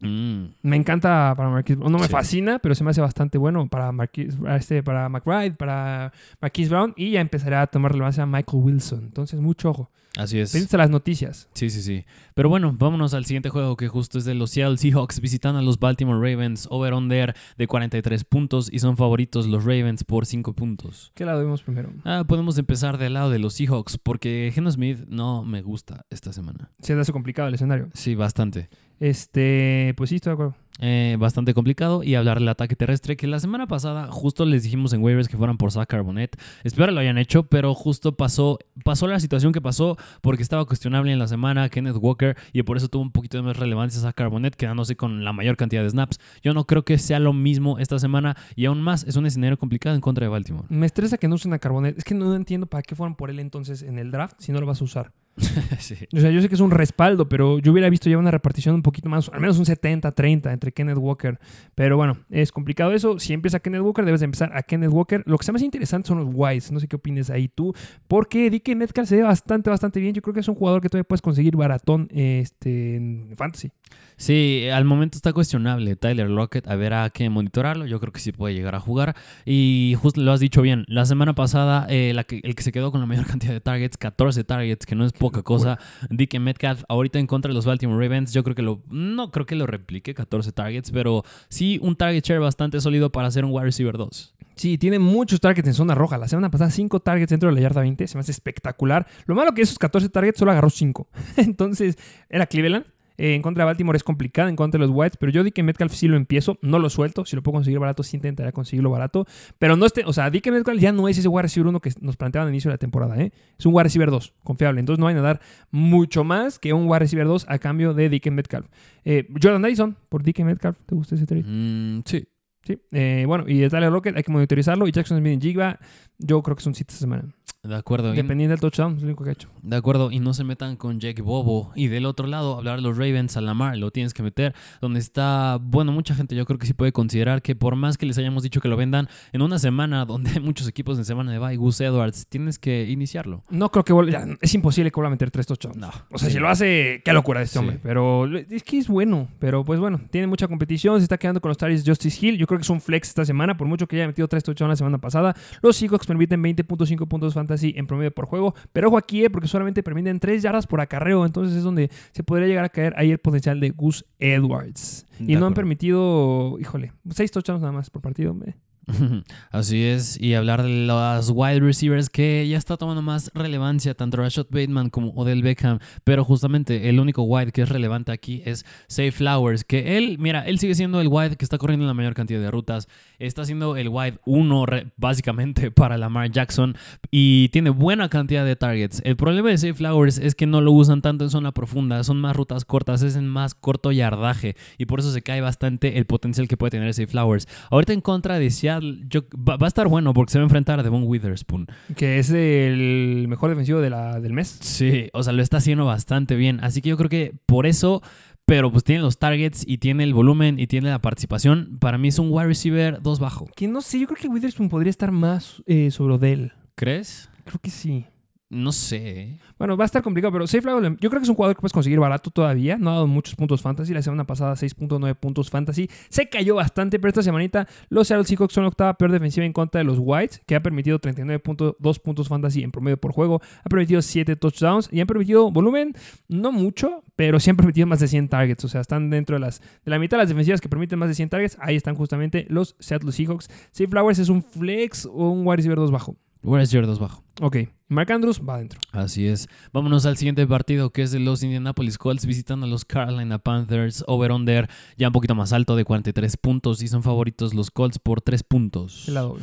Mm, 0.00 0.44
Me 0.62 0.76
encanta 0.76 1.34
para 1.36 1.48
Marquise 1.50 1.76
Brown. 1.76 1.92
No 1.92 1.98
me 1.98 2.06
Sí. 2.06 2.10
fascina, 2.12 2.58
pero 2.58 2.74
se 2.74 2.84
me 2.84 2.90
hace 2.90 3.00
bastante 3.00 3.38
bueno 3.38 3.68
para 3.68 3.92
Marquise, 3.92 4.36
este, 4.56 4.82
para 4.82 5.08
McBride, 5.08 5.52
para 5.52 6.12
Marquise 6.40 6.70
Brown 6.70 6.92
y 6.96 7.12
ya 7.12 7.20
empezará 7.20 7.62
a 7.62 7.66
tomar 7.66 7.92
relevancia 7.92 8.22
a 8.22 8.26
Michael 8.26 8.62
Wilson. 8.62 9.04
Entonces, 9.04 9.40
mucho 9.40 9.70
ojo. 9.70 9.90
así 10.16 10.38
es. 10.40 10.50
Pendientes 10.50 10.74
a 10.74 10.78
las 10.78 10.90
noticias. 10.90 11.48
Sí, 11.54 11.70
sí, 11.70 11.82
sí. 11.82 12.04
Pero 12.34 12.48
bueno, 12.48 12.74
vámonos 12.76 13.14
al 13.14 13.24
siguiente 13.26 13.48
juego 13.48 13.76
que 13.76 13.86
justo 13.86 14.18
es 14.18 14.24
de 14.24 14.34
los 14.34 14.50
Seattle 14.50 14.76
Seahawks 14.76 15.20
visitando 15.20 15.60
a 15.60 15.62
los 15.62 15.78
Baltimore 15.78 16.18
Ravens, 16.18 16.66
over-under 16.70 17.34
de 17.56 17.66
43 17.68 18.24
puntos 18.24 18.68
y 18.72 18.80
son 18.80 18.96
favoritos 18.96 19.46
los 19.46 19.64
Ravens 19.64 20.02
por 20.02 20.26
5 20.26 20.52
puntos. 20.54 21.12
¿Qué 21.14 21.24
lado 21.24 21.38
vemos 21.40 21.62
primero? 21.62 21.92
Ah, 22.04 22.24
podemos 22.26 22.58
empezar 22.58 22.98
del 22.98 23.14
lado 23.14 23.30
de 23.30 23.38
los 23.38 23.54
Seahawks 23.54 23.98
porque 23.98 24.50
Geno 24.52 24.70
Smith 24.72 24.98
no 25.08 25.44
me 25.44 25.62
gusta 25.62 26.04
esta 26.10 26.32
semana. 26.32 26.70
Se 26.80 26.94
hace 26.94 27.12
complicado 27.12 27.46
el 27.48 27.54
escenario. 27.54 27.88
Sí, 27.94 28.14
bastante. 28.16 28.68
Este, 29.00 29.94
pues 29.96 30.10
sí, 30.10 30.16
estoy 30.16 30.30
de 30.30 30.34
acuerdo. 30.34 30.54
Eh, 30.82 31.16
bastante 31.18 31.52
complicado 31.52 32.02
y 32.02 32.14
hablar 32.14 32.38
del 32.38 32.48
ataque 32.48 32.74
terrestre 32.74 33.14
que 33.14 33.26
la 33.26 33.38
semana 33.38 33.66
pasada 33.66 34.06
justo 34.10 34.46
les 34.46 34.62
dijimos 34.62 34.94
en 34.94 35.02
waivers 35.02 35.28
que 35.28 35.36
fueran 35.36 35.58
por 35.58 35.70
Zach 35.72 35.86
Carbonet. 35.86 36.40
Espero 36.64 36.86
que 36.86 36.92
lo 36.92 37.00
hayan 37.00 37.18
hecho, 37.18 37.42
pero 37.42 37.74
justo 37.74 38.16
pasó, 38.16 38.58
pasó 38.82 39.06
la 39.06 39.20
situación 39.20 39.52
que 39.52 39.60
pasó 39.60 39.98
porque 40.22 40.42
estaba 40.42 40.64
cuestionable 40.64 41.12
en 41.12 41.18
la 41.18 41.28
semana 41.28 41.68
Kenneth 41.68 41.96
Walker 42.00 42.34
y 42.54 42.62
por 42.62 42.78
eso 42.78 42.88
tuvo 42.88 43.02
un 43.02 43.12
poquito 43.12 43.36
de 43.36 43.42
más 43.42 43.58
relevancia 43.58 44.00
Zach 44.00 44.14
Carbonet 44.14 44.56
quedándose 44.56 44.96
con 44.96 45.22
la 45.22 45.34
mayor 45.34 45.58
cantidad 45.58 45.82
de 45.82 45.90
snaps. 45.90 46.18
Yo 46.42 46.54
no 46.54 46.64
creo 46.66 46.82
que 46.82 46.96
sea 46.96 47.18
lo 47.18 47.34
mismo 47.34 47.78
esta 47.78 47.98
semana 47.98 48.34
y 48.56 48.64
aún 48.64 48.80
más 48.80 49.04
es 49.04 49.16
un 49.16 49.26
escenario 49.26 49.58
complicado 49.58 49.94
en 49.94 50.00
contra 50.00 50.24
de 50.24 50.30
Baltimore. 50.30 50.66
Me 50.70 50.86
estresa 50.86 51.18
que 51.18 51.28
no 51.28 51.34
usen 51.34 51.52
a 51.52 51.58
Carbonet. 51.58 51.98
Es 51.98 52.04
que 52.04 52.14
no 52.14 52.34
entiendo 52.34 52.66
para 52.66 52.82
qué 52.82 52.94
fueron 52.94 53.16
por 53.16 53.28
él 53.28 53.38
entonces 53.38 53.82
en 53.82 53.98
el 53.98 54.10
draft 54.10 54.36
si 54.38 54.50
no 54.50 54.60
lo 54.60 54.66
vas 54.66 54.80
a 54.80 54.84
usar. 54.84 55.12
sí. 55.78 55.94
O 56.14 56.20
sea, 56.20 56.30
yo 56.30 56.40
sé 56.40 56.48
que 56.48 56.54
es 56.54 56.60
un 56.60 56.70
respaldo, 56.70 57.28
pero 57.28 57.58
yo 57.58 57.72
hubiera 57.72 57.88
visto 57.90 58.08
ya 58.08 58.18
una 58.18 58.30
repartición 58.30 58.74
un 58.74 58.82
poquito 58.82 59.08
más, 59.08 59.28
al 59.28 59.40
menos 59.40 59.58
un 59.58 59.64
70-30 59.64 60.52
entre 60.52 60.72
Kenneth 60.72 60.98
Walker. 60.98 61.38
Pero 61.74 61.96
bueno, 61.96 62.18
es 62.30 62.52
complicado 62.52 62.92
eso. 62.92 63.18
Si 63.18 63.32
empieza 63.32 63.60
Kenneth 63.60 63.82
Walker, 63.82 64.04
debes 64.04 64.20
de 64.20 64.26
empezar 64.26 64.56
a 64.56 64.62
Kenneth 64.62 64.90
Walker. 64.90 65.22
Lo 65.26 65.38
que 65.38 65.44
sea 65.44 65.52
más 65.52 65.62
interesante 65.62 66.08
son 66.08 66.18
los 66.18 66.28
Whites. 66.32 66.72
No 66.72 66.80
sé 66.80 66.88
qué 66.88 66.96
opines 66.96 67.30
ahí 67.30 67.48
tú. 67.48 67.74
Porque 68.08 68.50
DK 68.50 68.76
Metcalf 68.76 69.08
se 69.08 69.16
ve 69.16 69.22
bastante, 69.22 69.70
bastante 69.70 70.00
bien. 70.00 70.14
Yo 70.14 70.22
creo 70.22 70.34
que 70.34 70.40
es 70.40 70.48
un 70.48 70.54
jugador 70.54 70.80
que 70.80 70.88
todavía 70.88 71.08
puedes 71.08 71.22
conseguir 71.22 71.56
baratón 71.56 72.08
este, 72.12 72.96
en 72.96 73.34
Fantasy. 73.36 73.70
Sí, 74.16 74.68
al 74.70 74.84
momento 74.84 75.16
está 75.16 75.32
cuestionable 75.32 75.96
Tyler 75.96 76.28
Lockett, 76.28 76.68
a 76.68 76.76
ver 76.76 76.92
a 76.92 77.08
qué 77.08 77.30
monitorarlo, 77.30 77.86
yo 77.86 78.00
creo 78.00 78.12
que 78.12 78.20
sí 78.20 78.32
puede 78.32 78.54
llegar 78.54 78.74
a 78.74 78.80
jugar 78.80 79.16
y 79.46 79.96
justo 79.98 80.20
lo 80.20 80.30
has 80.32 80.40
dicho 80.40 80.60
bien, 80.60 80.84
la 80.88 81.06
semana 81.06 81.34
pasada 81.34 81.86
eh, 81.88 82.12
la 82.14 82.24
que, 82.24 82.40
el 82.42 82.54
que 82.54 82.62
se 82.62 82.70
quedó 82.70 82.92
con 82.92 83.00
la 83.00 83.06
mayor 83.06 83.26
cantidad 83.30 83.54
de 83.54 83.62
targets, 83.62 83.96
14 83.96 84.44
targets, 84.44 84.84
que 84.84 84.94
no 84.94 85.06
es 85.06 85.12
poca 85.30 85.42
cosa, 85.42 85.78
DK 86.10 86.40
Metcalf, 86.40 86.82
ahorita 86.88 87.18
en 87.18 87.26
contra 87.26 87.50
de 87.50 87.54
los 87.54 87.64
Baltimore 87.64 88.02
Ravens, 88.02 88.32
yo 88.32 88.42
creo 88.42 88.54
que 88.54 88.62
lo, 88.62 88.82
no 88.90 89.30
creo 89.30 89.46
que 89.46 89.54
lo 89.54 89.66
replique 89.66 90.14
14 90.14 90.52
targets, 90.52 90.90
pero 90.90 91.24
sí 91.48 91.78
un 91.82 91.96
target 91.96 92.24
share 92.24 92.40
bastante 92.40 92.80
sólido 92.80 93.10
para 93.10 93.30
ser 93.30 93.44
un 93.44 93.52
wide 93.52 93.64
receiver 93.64 93.96
2. 93.96 94.34
Sí, 94.56 94.76
tiene 94.76 94.98
muchos 94.98 95.40
targets 95.40 95.68
en 95.68 95.74
zona 95.74 95.94
roja. 95.94 96.18
La 96.18 96.28
semana 96.28 96.50
pasada 96.50 96.70
5 96.70 97.00
targets 97.00 97.30
dentro 97.30 97.48
de 97.48 97.54
la 97.54 97.62
yarda 97.62 97.80
20, 97.80 98.06
se 98.06 98.16
me 98.16 98.20
hace 98.20 98.32
espectacular. 98.32 99.06
Lo 99.24 99.34
malo 99.34 99.54
que 99.54 99.62
esos 99.62 99.78
14 99.78 100.08
targets 100.10 100.38
solo 100.38 100.50
agarró 100.50 100.68
5. 100.68 101.08
Entonces, 101.36 101.96
era 102.28 102.46
Cleveland. 102.46 102.84
Eh, 103.20 103.34
en 103.34 103.42
contra 103.42 103.64
de 103.64 103.66
Baltimore 103.66 103.96
es 103.96 104.02
complicado, 104.02 104.48
en 104.48 104.56
contra 104.56 104.80
de 104.80 104.86
los 104.86 104.96
Whites, 104.96 105.18
pero 105.18 105.30
yo 105.30 105.44
di 105.44 105.52
que 105.52 105.62
Metcalf 105.62 105.92
sí 105.92 106.08
lo 106.08 106.16
empiezo, 106.16 106.58
no 106.62 106.78
lo 106.78 106.88
suelto. 106.88 107.26
Si 107.26 107.36
lo 107.36 107.42
puedo 107.42 107.56
conseguir 107.56 107.78
barato, 107.78 108.02
sí 108.02 108.16
intentaré 108.16 108.50
conseguirlo 108.50 108.88
barato. 108.88 109.26
Pero 109.58 109.76
no 109.76 109.84
esté, 109.84 110.04
o 110.06 110.12
sea, 110.14 110.30
di 110.30 110.40
que 110.40 110.50
Metcalf 110.50 110.80
ya 110.80 110.90
no 110.90 111.06
es 111.06 111.18
ese 111.18 111.28
wide 111.28 111.42
receiver 111.42 111.68
1 111.68 111.80
que 111.80 111.92
nos 112.00 112.16
planteaban 112.16 112.48
al 112.48 112.54
inicio 112.54 112.70
de 112.70 112.74
la 112.74 112.78
temporada, 112.78 113.20
¿eh? 113.20 113.30
Es 113.58 113.66
un 113.66 113.74
wide 113.74 113.84
receiver 113.84 114.10
2, 114.10 114.32
confiable. 114.42 114.80
Entonces 114.80 114.98
no 114.98 115.04
van 115.04 115.18
a 115.18 115.20
dar 115.20 115.40
mucho 115.70 116.24
más 116.24 116.58
que 116.58 116.72
un 116.72 116.88
wide 116.88 117.00
receiver 117.00 117.26
2 117.26 117.44
a 117.46 117.58
cambio 117.58 117.92
de 117.92 118.08
Dick 118.08 118.30
Metcalf. 118.30 118.68
Eh, 119.04 119.28
Jordan 119.42 119.66
Addison 119.66 119.98
por 120.08 120.22
Dick 120.22 120.40
Metcalf, 120.40 120.78
¿te 120.86 120.94
gusta 120.94 121.14
ese 121.14 121.26
trade? 121.26 121.44
Mm, 121.46 122.02
sí. 122.06 122.26
Sí. 122.62 122.78
Eh, 122.92 123.24
bueno, 123.26 123.44
y 123.46 123.58
de 123.58 123.70
Tyler 123.70 123.90
Rocket 123.90 124.16
hay 124.16 124.22
que 124.22 124.32
monitorizarlo. 124.32 124.86
Y 124.86 124.92
Jackson 124.92 125.18
Smith 125.18 125.32
en 125.32 125.40
Jigba, 125.40 125.78
yo 126.18 126.42
creo 126.42 126.56
que 126.56 126.62
son 126.62 126.74
7 126.74 126.90
esta 126.90 127.00
semana. 127.00 127.24
De 127.62 127.76
acuerdo. 127.76 128.14
Y- 128.14 128.16
Dependiendo 128.16 128.52
del 128.52 128.60
touchdown, 128.60 128.96
es 128.96 129.02
lo 129.02 129.08
único 129.08 129.22
que 129.22 129.30
ha 129.30 129.32
hecho. 129.34 129.50
De 129.60 129.76
acuerdo, 129.76 130.10
y 130.10 130.18
no 130.18 130.32
se 130.32 130.44
metan 130.44 130.76
con 130.76 130.98
Jake 130.98 131.20
Bobo. 131.20 131.72
Y 131.74 131.88
del 131.88 132.06
otro 132.06 132.26
lado, 132.26 132.56
hablar 132.56 132.76
de 132.76 132.82
los 132.82 132.96
Ravens 132.96 133.36
a 133.36 133.42
Lamar, 133.42 133.76
lo 133.76 133.90
tienes 133.90 134.14
que 134.14 134.22
meter. 134.22 134.54
Donde 134.80 134.98
está, 134.98 135.58
bueno, 135.60 135.92
mucha 135.92 136.14
gente 136.14 136.34
yo 136.34 136.46
creo 136.46 136.58
que 136.58 136.66
sí 136.66 136.72
puede 136.72 136.90
considerar 136.92 137.42
que 137.42 137.54
por 137.54 137.76
más 137.76 137.98
que 137.98 138.06
les 138.06 138.16
hayamos 138.16 138.42
dicho 138.42 138.62
que 138.62 138.68
lo 138.68 138.78
vendan, 138.78 139.08
en 139.34 139.42
una 139.42 139.58
semana 139.58 140.04
donde 140.06 140.30
hay 140.30 140.40
muchos 140.40 140.66
equipos 140.68 140.96
en 140.96 141.04
semana 141.04 141.32
de 141.32 141.38
bye, 141.38 141.56
Gus 141.56 141.82
Edwards, 141.82 142.26
tienes 142.28 142.58
que 142.58 142.88
iniciarlo. 142.88 143.42
No 143.50 143.70
creo 143.70 143.84
que 143.84 143.92
vuelva. 143.92 144.10
ya, 144.12 144.26
es 144.40 144.54
imposible 144.54 144.90
que 144.90 144.94
vuelva 144.94 145.08
a 145.08 145.10
meter 145.10 145.30
tres 145.30 145.46
touchdowns. 145.46 145.76
No. 145.76 145.90
O 146.12 146.16
sea, 146.16 146.28
Sí. 146.30 146.36
si 146.36 146.40
lo 146.40 146.48
hace, 146.48 147.02
qué 147.04 147.12
locura 147.12 147.40
de 147.40 147.44
este 147.44 147.54
Sí. 147.54 147.58
hombre. 147.58 147.78
Pero 147.82 148.24
es 148.38 148.62
que 148.62 148.78
es 148.78 148.88
bueno. 148.88 149.28
Pero 149.38 149.64
pues 149.66 149.78
bueno, 149.78 150.00
tiene 150.10 150.26
mucha 150.26 150.48
competición. 150.48 150.96
Se 150.98 151.02
está 151.02 151.18
quedando 151.18 151.42
con 151.42 151.50
los 151.50 151.58
Tigers 151.58 151.84
Justice 151.86 152.26
Hill. 152.26 152.38
Yo 152.38 152.46
creo 152.46 152.56
que 152.58 152.62
es 152.62 152.70
un 152.70 152.80
flex 152.80 153.08
esta 153.08 153.26
semana. 153.26 153.58
Por 153.58 153.66
mucho 153.68 153.86
que 153.86 153.96
haya 153.96 154.06
metido 154.06 154.26
tres 154.28 154.42
touchdowns 154.44 154.70
la 154.70 154.76
semana 154.76 154.96
pasada. 154.96 155.36
Los 155.60 155.76
Seahawks 155.76 156.06
permiten 156.06 156.42
20.5 156.42 157.06
puntos 157.06 157.34
fantasy 157.34 157.49
en 157.76 157.86
promedio 157.86 158.10
por 158.12 158.26
juego. 158.26 158.54
Pero 158.72 158.88
ojo 158.88 158.98
aquí, 158.98 159.24
eh, 159.24 159.30
porque 159.30 159.48
solamente 159.48 159.82
permiten 159.82 160.20
3 160.20 160.42
yardas 160.42 160.66
por 160.66 160.80
acarreo. 160.80 161.24
Entonces 161.26 161.56
es 161.56 161.62
donde 161.62 161.90
se 162.12 162.22
podría 162.22 162.46
llegar 162.48 162.64
a 162.64 162.68
caer 162.68 162.94
ahí 162.96 163.10
el 163.10 163.18
potencial 163.18 163.60
de 163.60 163.70
Gus 163.70 164.04
Edwards. 164.18 165.06
De 165.18 165.32
y 165.32 165.36
no 165.36 165.46
han 165.46 165.54
permitido, 165.54 166.58
híjole, 166.60 166.92
6 167.08 167.30
touchdowns 167.30 167.60
nada 167.60 167.72
más 167.72 167.90
por 167.90 168.02
partido. 168.02 168.36
eh. 168.46 168.54
Así 169.50 169.82
es, 169.84 170.20
y 170.20 170.34
hablar 170.34 170.62
de 170.62 170.86
los 170.86 171.30
wide 171.34 171.60
receivers 171.60 172.08
que 172.10 172.46
ya 172.48 172.58
está 172.58 172.76
tomando 172.76 173.02
más 173.02 173.30
relevancia, 173.34 173.94
tanto 173.94 174.16
Rashad 174.16 174.46
Bateman 174.50 174.90
como 174.90 175.10
Odell 175.10 175.42
Beckham, 175.42 175.78
pero 176.04 176.24
justamente 176.24 176.88
el 176.88 177.00
único 177.00 177.22
wide 177.22 177.52
que 177.52 177.62
es 177.62 177.68
relevante 177.68 178.12
aquí 178.12 178.42
es 178.44 178.64
Safe 178.88 179.12
Flowers, 179.12 179.64
que 179.64 179.98
él, 179.98 180.18
mira, 180.18 180.46
él 180.46 180.58
sigue 180.58 180.74
siendo 180.74 181.00
el 181.00 181.08
wide 181.08 181.36
que 181.36 181.44
está 181.44 181.58
corriendo 181.58 181.86
la 181.86 181.94
mayor 181.94 182.14
cantidad 182.14 182.40
de 182.40 182.50
rutas, 182.50 182.88
está 183.18 183.44
siendo 183.44 183.76
el 183.76 183.88
wide 183.88 184.18
1 184.24 184.66
básicamente 184.96 185.70
para 185.70 185.98
Lamar 185.98 186.30
Jackson 186.30 186.76
y 187.10 187.48
tiene 187.50 187.70
buena 187.70 188.08
cantidad 188.08 188.44
de 188.44 188.56
targets. 188.56 189.02
El 189.04 189.16
problema 189.16 189.50
de 189.50 189.58
Safe 189.58 189.74
Flowers 189.74 190.18
es 190.18 190.34
que 190.34 190.46
no 190.46 190.60
lo 190.60 190.72
usan 190.72 191.02
tanto 191.02 191.24
en 191.24 191.30
zona 191.30 191.52
profunda, 191.52 192.02
son 192.04 192.20
más 192.20 192.36
rutas 192.36 192.64
cortas, 192.64 193.02
es 193.02 193.16
en 193.16 193.28
más 193.28 193.54
corto 193.54 193.92
yardaje 193.92 194.56
y 194.78 194.86
por 194.86 195.00
eso 195.00 195.12
se 195.12 195.22
cae 195.22 195.40
bastante 195.40 195.98
el 195.98 196.06
potencial 196.06 196.48
que 196.48 196.56
puede 196.56 196.70
tener 196.70 196.92
Safe 196.94 197.06
Flowers. 197.06 197.48
Ahorita 197.70 197.92
en 197.92 198.00
contra 198.00 198.38
de 198.38 198.50
Seattle, 198.50 198.79
yo- 199.08 199.24
va, 199.36 199.56
va 199.56 199.66
a 199.66 199.68
estar 199.68 199.88
bueno 199.88 200.12
porque 200.14 200.32
se 200.32 200.38
va 200.38 200.42
a 200.42 200.46
enfrentar 200.46 200.78
a 200.80 200.82
Devon 200.82 201.04
Witherspoon. 201.04 201.66
Que 201.96 202.18
es 202.18 202.30
el 202.30 203.26
mejor 203.28 203.50
defensivo 203.50 203.80
de 203.80 203.90
la, 203.90 204.20
del 204.20 204.32
mes. 204.32 204.58
Sí, 204.60 205.08
o 205.12 205.22
sea, 205.22 205.32
lo 205.32 205.42
está 205.42 205.58
haciendo 205.58 205.84
bastante 205.86 206.36
bien. 206.36 206.58
Así 206.62 206.82
que 206.82 206.88
yo 206.90 206.96
creo 206.96 207.08
que 207.10 207.34
por 207.46 207.66
eso, 207.66 208.02
pero 208.44 208.70
pues 208.72 208.84
tiene 208.84 209.02
los 209.02 209.18
targets 209.18 209.64
y 209.66 209.78
tiene 209.78 210.04
el 210.04 210.14
volumen 210.14 210.58
y 210.58 210.66
tiene 210.66 210.90
la 210.90 211.00
participación. 211.00 211.78
Para 211.80 211.98
mí 211.98 212.08
es 212.08 212.18
un 212.18 212.28
wide 212.30 212.46
receiver 212.48 213.00
2 213.02 213.20
bajo. 213.20 213.46
Que 213.56 213.68
no 213.68 213.80
sé, 213.80 214.00
yo 214.00 214.06
creo 214.06 214.18
que 214.20 214.28
Witherspoon 214.28 214.68
podría 214.68 214.90
estar 214.90 215.12
más 215.12 215.62
eh, 215.66 215.90
sobre 215.90 216.14
Odell. 216.14 216.52
¿Crees? 216.74 217.28
Creo 217.44 217.60
que 217.62 217.70
sí. 217.70 218.06
No 218.50 218.72
sé. 218.72 219.38
Bueno, 219.60 219.76
va 219.76 219.84
a 219.84 219.86
estar 219.86 220.02
complicado, 220.02 220.32
pero 220.32 220.44
Safe 220.48 220.62
Flowers, 220.62 220.96
yo 220.98 221.08
creo 221.08 221.20
que 221.20 221.22
es 221.22 221.28
un 221.28 221.36
jugador 221.36 221.54
que 221.54 221.60
puedes 221.60 221.72
conseguir 221.72 222.00
barato 222.00 222.32
todavía. 222.32 222.78
No 222.78 222.90
ha 222.90 222.94
dado 222.94 223.06
muchos 223.06 223.36
puntos 223.36 223.62
fantasy. 223.62 223.94
La 223.94 224.02
semana 224.02 224.26
pasada 224.26 224.54
6.9 224.54 225.14
puntos 225.14 225.50
fantasy. 225.50 225.88
Se 226.08 226.28
cayó 226.28 226.56
bastante, 226.56 226.98
pero 226.98 227.10
esta 227.10 227.22
semanita 227.22 227.68
los 227.90 228.08
Seattle 228.08 228.26
Seahawks 228.26 228.52
son 228.52 228.64
la 228.64 228.68
octava 228.70 228.94
peor 228.94 229.12
defensiva 229.12 229.46
en 229.46 229.52
contra 229.52 229.78
de 229.78 229.84
los 229.84 229.98
Whites, 230.00 230.42
que 230.46 230.56
ha 230.56 230.62
permitido 230.64 230.98
39.2 230.98 232.00
puntos 232.00 232.26
fantasy 232.26 232.64
en 232.64 232.72
promedio 232.72 232.96
por 232.96 233.12
juego. 233.12 233.40
Ha 233.62 233.68
permitido 233.68 234.02
7 234.02 234.34
touchdowns 234.34 234.88
y 234.90 235.00
han 235.00 235.06
permitido 235.06 235.52
volumen, 235.52 235.94
no 236.26 236.50
mucho, 236.50 237.04
pero 237.14 237.38
sí 237.38 237.50
han 237.50 237.56
permitido 237.56 237.86
más 237.86 238.00
de 238.00 238.08
100 238.08 238.30
targets. 238.30 238.64
O 238.64 238.68
sea, 238.68 238.80
están 238.80 239.10
dentro 239.10 239.36
de, 239.36 239.40
las, 239.40 239.60
de 239.60 239.90
la 239.92 240.00
mitad 240.00 240.16
de 240.16 240.24
las 240.24 240.28
defensivas 240.28 240.60
que 240.60 240.68
permiten 240.68 240.98
más 240.98 241.08
de 241.08 241.14
100 241.14 241.28
targets. 241.28 241.56
Ahí 241.60 241.76
están 241.76 241.94
justamente 241.94 242.46
los 242.48 242.74
Seattle 242.80 243.12
Seahawks. 243.12 243.48
Safe 243.70 243.86
Flowers 243.86 244.18
es 244.18 244.28
un 244.28 244.42
flex 244.42 245.06
o 245.06 245.30
un 245.30 245.46
wide 245.46 245.58
receiver 245.58 245.78
2 245.78 245.92
bajo. 245.92 246.16
Receiver 246.42 246.86
2 246.86 246.98
bajo. 246.98 247.22
Ok, 247.40 247.56
Mark 247.88 248.12
Andrews 248.12 248.40
va 248.46 248.56
adentro. 248.56 248.80
Así 248.92 249.26
es. 249.26 249.48
Vámonos 249.72 250.06
al 250.06 250.16
siguiente 250.16 250.46
partido 250.46 250.90
que 250.90 251.02
es 251.02 251.10
de 251.10 251.20
los 251.20 251.42
Indianapolis 251.42 251.98
Colts 251.98 252.26
visitando 252.26 252.66
a 252.66 252.68
los 252.68 252.84
Carolina 252.84 253.38
Panthers. 253.38 254.04
Over-under 254.06 254.68
ya 254.96 255.08
un 255.08 255.12
poquito 255.12 255.34
más 255.34 255.52
alto 255.52 255.76
de 255.76 255.84
43 255.84 256.36
puntos 256.36 256.82
y 256.82 256.88
son 256.88 257.02
favoritos 257.02 257.54
los 257.54 257.70
Colts 257.70 257.98
por 257.98 258.20
3 258.20 258.42
puntos. 258.42 259.08
El 259.08 259.14
lado. 259.14 259.36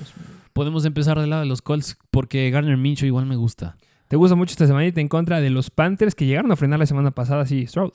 Podemos 0.54 0.86
empezar 0.86 1.20
del 1.20 1.30
lado 1.30 1.42
de 1.42 1.48
los 1.48 1.62
Colts 1.62 1.98
porque 2.12 2.50
Garner 2.50 2.78
Minshew 2.78 3.08
igual 3.08 3.26
me 3.26 3.36
gusta. 3.36 3.78
¿Te 4.08 4.16
gusta 4.16 4.36
mucho 4.36 4.52
esta 4.52 4.68
semanita 4.68 5.02
en 5.02 5.10
contra 5.10 5.42
de 5.42 5.50
los 5.50 5.70
Panthers 5.70 6.16
que 6.16 6.26
llegaron 6.26 6.52
a 6.52 6.56
frenar 6.56 6.80
la 6.80 6.86
semana 6.86 7.12
pasada? 7.12 7.46
Sí, 7.46 7.68
Stroud. 7.68 7.92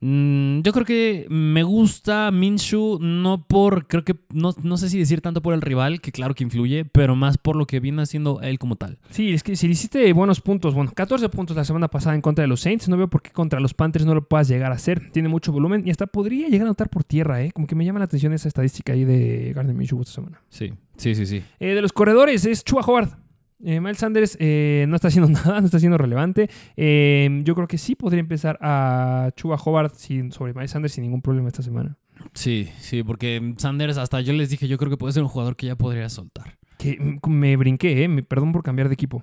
Mm, 0.00 0.60
yo 0.60 0.72
creo 0.72 0.84
que 0.84 1.26
me 1.30 1.62
gusta 1.62 2.30
Minshew, 2.30 2.98
no 3.00 3.46
por, 3.46 3.86
creo 3.86 4.04
que, 4.04 4.14
no, 4.32 4.54
no 4.62 4.76
sé 4.76 4.90
si 4.90 4.98
decir 4.98 5.20
tanto 5.20 5.40
por 5.40 5.54
el 5.54 5.62
rival, 5.62 6.00
que 6.00 6.12
claro 6.12 6.34
que 6.34 6.44
influye, 6.44 6.84
pero 6.84 7.16
más 7.16 7.38
por 7.38 7.56
lo 7.56 7.66
que 7.66 7.80
viene 7.80 8.02
haciendo 8.02 8.40
él 8.42 8.58
como 8.58 8.76
tal. 8.76 8.98
Sí, 9.10 9.32
es 9.32 9.42
que 9.42 9.56
si 9.56 9.68
hiciste 9.68 10.12
buenos 10.12 10.40
puntos, 10.40 10.74
bueno, 10.74 10.92
14 10.94 11.28
puntos 11.30 11.56
la 11.56 11.64
semana 11.64 11.88
pasada 11.88 12.14
en 12.14 12.20
contra 12.20 12.42
de 12.42 12.48
los 12.48 12.60
Saints, 12.60 12.88
no 12.88 12.96
veo 12.96 13.08
por 13.08 13.22
qué 13.22 13.30
contra 13.30 13.60
los 13.60 13.74
Panthers 13.74 14.04
no 14.04 14.14
lo 14.14 14.26
puedas 14.26 14.48
llegar 14.48 14.72
a 14.72 14.74
hacer. 14.74 15.10
Tiene 15.12 15.28
mucho 15.28 15.52
volumen 15.52 15.82
y 15.86 15.90
hasta 15.90 16.06
podría 16.06 16.48
llegar 16.48 16.66
a 16.66 16.70
anotar 16.70 16.90
por 16.90 17.04
tierra, 17.04 17.42
¿eh? 17.42 17.52
Como 17.52 17.66
que 17.66 17.74
me 17.74 17.84
llama 17.84 17.98
la 17.98 18.04
atención 18.04 18.32
esa 18.32 18.48
estadística 18.48 18.92
ahí 18.92 19.04
de 19.04 19.52
Gardner 19.54 19.74
Minshew 19.74 20.00
esta 20.00 20.12
semana. 20.12 20.42
Sí, 20.50 20.72
sí, 20.96 21.14
sí, 21.14 21.26
sí. 21.26 21.42
Eh, 21.58 21.74
de 21.74 21.82
los 21.82 21.92
corredores 21.92 22.44
es 22.44 22.64
Chua 22.64 22.82
Howard. 22.82 23.25
Eh, 23.64 23.80
Miles 23.80 23.98
Sanders 23.98 24.36
eh, 24.38 24.84
no 24.88 24.96
está 24.96 25.08
haciendo 25.08 25.28
nada, 25.30 25.60
no 25.60 25.66
está 25.66 25.78
siendo 25.78 25.98
relevante. 25.98 26.48
Eh, 26.76 27.42
yo 27.44 27.54
creo 27.54 27.66
que 27.66 27.78
sí 27.78 27.94
podría 27.94 28.20
empezar 28.20 28.58
a 28.60 29.30
Chua 29.36 29.56
Howard 29.56 29.92
sin, 29.94 30.32
sobre 30.32 30.52
Miles 30.54 30.70
Sanders 30.70 30.94
sin 30.94 31.02
ningún 31.02 31.22
problema 31.22 31.48
esta 31.48 31.62
semana. 31.62 31.96
Sí, 32.32 32.68
sí, 32.78 33.02
porque 33.02 33.54
Sanders, 33.58 33.98
hasta 33.98 34.20
yo 34.20 34.32
les 34.32 34.50
dije, 34.50 34.68
yo 34.68 34.78
creo 34.78 34.90
que 34.90 34.96
puede 34.96 35.12
ser 35.12 35.22
un 35.22 35.28
jugador 35.28 35.56
que 35.56 35.66
ya 35.66 35.76
podría 35.76 36.08
soltar. 36.08 36.58
Que 36.78 36.98
mm, 36.98 37.30
me 37.30 37.56
brinqué, 37.56 38.04
¿eh? 38.04 38.22
Perdón 38.22 38.52
por 38.52 38.62
cambiar 38.62 38.88
de 38.88 38.94
equipo. 38.94 39.22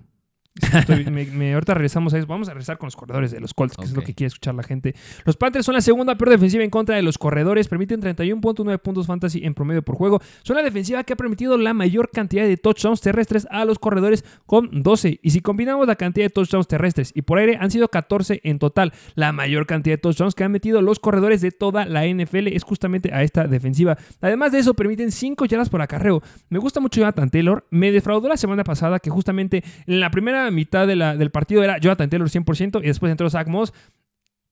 Estoy- 0.55 1.05
me- 1.05 1.25
me- 1.25 1.53
ahorita 1.53 1.73
regresamos 1.73 2.13
a 2.13 2.19
eso. 2.19 2.27
Vamos 2.27 2.47
a 2.47 2.51
regresar 2.51 2.77
con 2.77 2.85
los 2.87 2.95
corredores 2.95 3.31
de 3.31 3.39
los 3.39 3.53
Colts, 3.55 3.75
que 3.75 3.85
es 3.85 3.91
lo 3.93 4.01
que 4.03 4.13
quiere 4.13 4.27
escuchar 4.27 4.53
la 4.53 4.61
gente. 4.63 4.93
Los 5.25 5.35
Panthers 5.35 5.65
son 5.65 5.73
la 5.73 5.81
segunda 5.81 6.15
peor 6.15 6.29
defensiva 6.29 6.63
en 6.63 6.69
contra 6.69 6.95
de 6.95 7.01
los 7.01 7.17
corredores. 7.17 7.67
Permiten 7.67 8.01
31.9 8.01 8.77
puntos 8.77 9.07
fantasy 9.07 9.43
en 9.43 9.55
promedio 9.55 9.81
por 9.81 9.95
juego. 9.95 10.21
Son 10.43 10.55
la 10.55 10.61
defensiva 10.61 11.03
que 11.03 11.13
ha 11.13 11.15
permitido 11.15 11.57
la 11.57 11.73
mayor 11.73 12.09
cantidad 12.11 12.43
de 12.45 12.55
touchdowns 12.57 13.01
terrestres 13.01 13.47
a 13.49 13.65
los 13.65 13.79
corredores 13.79 14.23
con 14.45 14.83
12. 14.83 15.19
Y 15.23 15.31
si 15.31 15.41
combinamos 15.41 15.87
la 15.87 15.95
cantidad 15.95 16.25
de 16.25 16.29
touchdowns 16.29 16.67
terrestres 16.67 17.11
y 17.15 17.23
por 17.23 17.39
aire, 17.39 17.57
han 17.59 17.71
sido 17.71 17.87
14 17.87 18.39
en 18.43 18.59
total. 18.59 18.93
La 19.15 19.31
mayor 19.31 19.65
cantidad 19.65 19.93
de 19.95 20.01
touchdowns 20.01 20.35
que 20.35 20.43
han 20.43 20.51
metido 20.51 20.81
los 20.83 20.99
corredores 20.99 21.41
de 21.41 21.51
toda 21.51 21.85
la 21.85 22.05
NFL 22.05 22.47
es 22.55 22.63
justamente 22.63 23.11
a 23.13 23.23
esta 23.23 23.47
defensiva. 23.47 23.97
Además 24.21 24.51
de 24.51 24.59
eso, 24.59 24.75
permiten 24.75 25.11
5 25.11 25.45
yardas 25.45 25.69
por 25.69 25.81
acarreo. 25.81 26.21
Me 26.49 26.59
gusta 26.59 26.79
mucho 26.79 26.99
Jonathan 26.99 27.29
Taylor. 27.31 27.65
Me 27.71 27.91
defraudó 27.91 28.27
la 28.27 28.37
semana 28.37 28.63
pasada 28.63 28.99
que 28.99 29.09
justamente 29.09 29.63
en 29.87 29.99
la 29.99 30.11
primera 30.11 30.42
mitad 30.51 30.87
de 30.87 30.95
la- 30.95 31.15
del 31.17 31.31
partido 31.31 31.63
era 31.63 31.77
Jonathan 31.79 32.09
Taylor 32.09 32.29
100% 32.29 32.81
y 32.83 32.87
después 32.87 33.11
entró 33.11 33.29
Zach 33.29 33.47
Moss. 33.47 33.73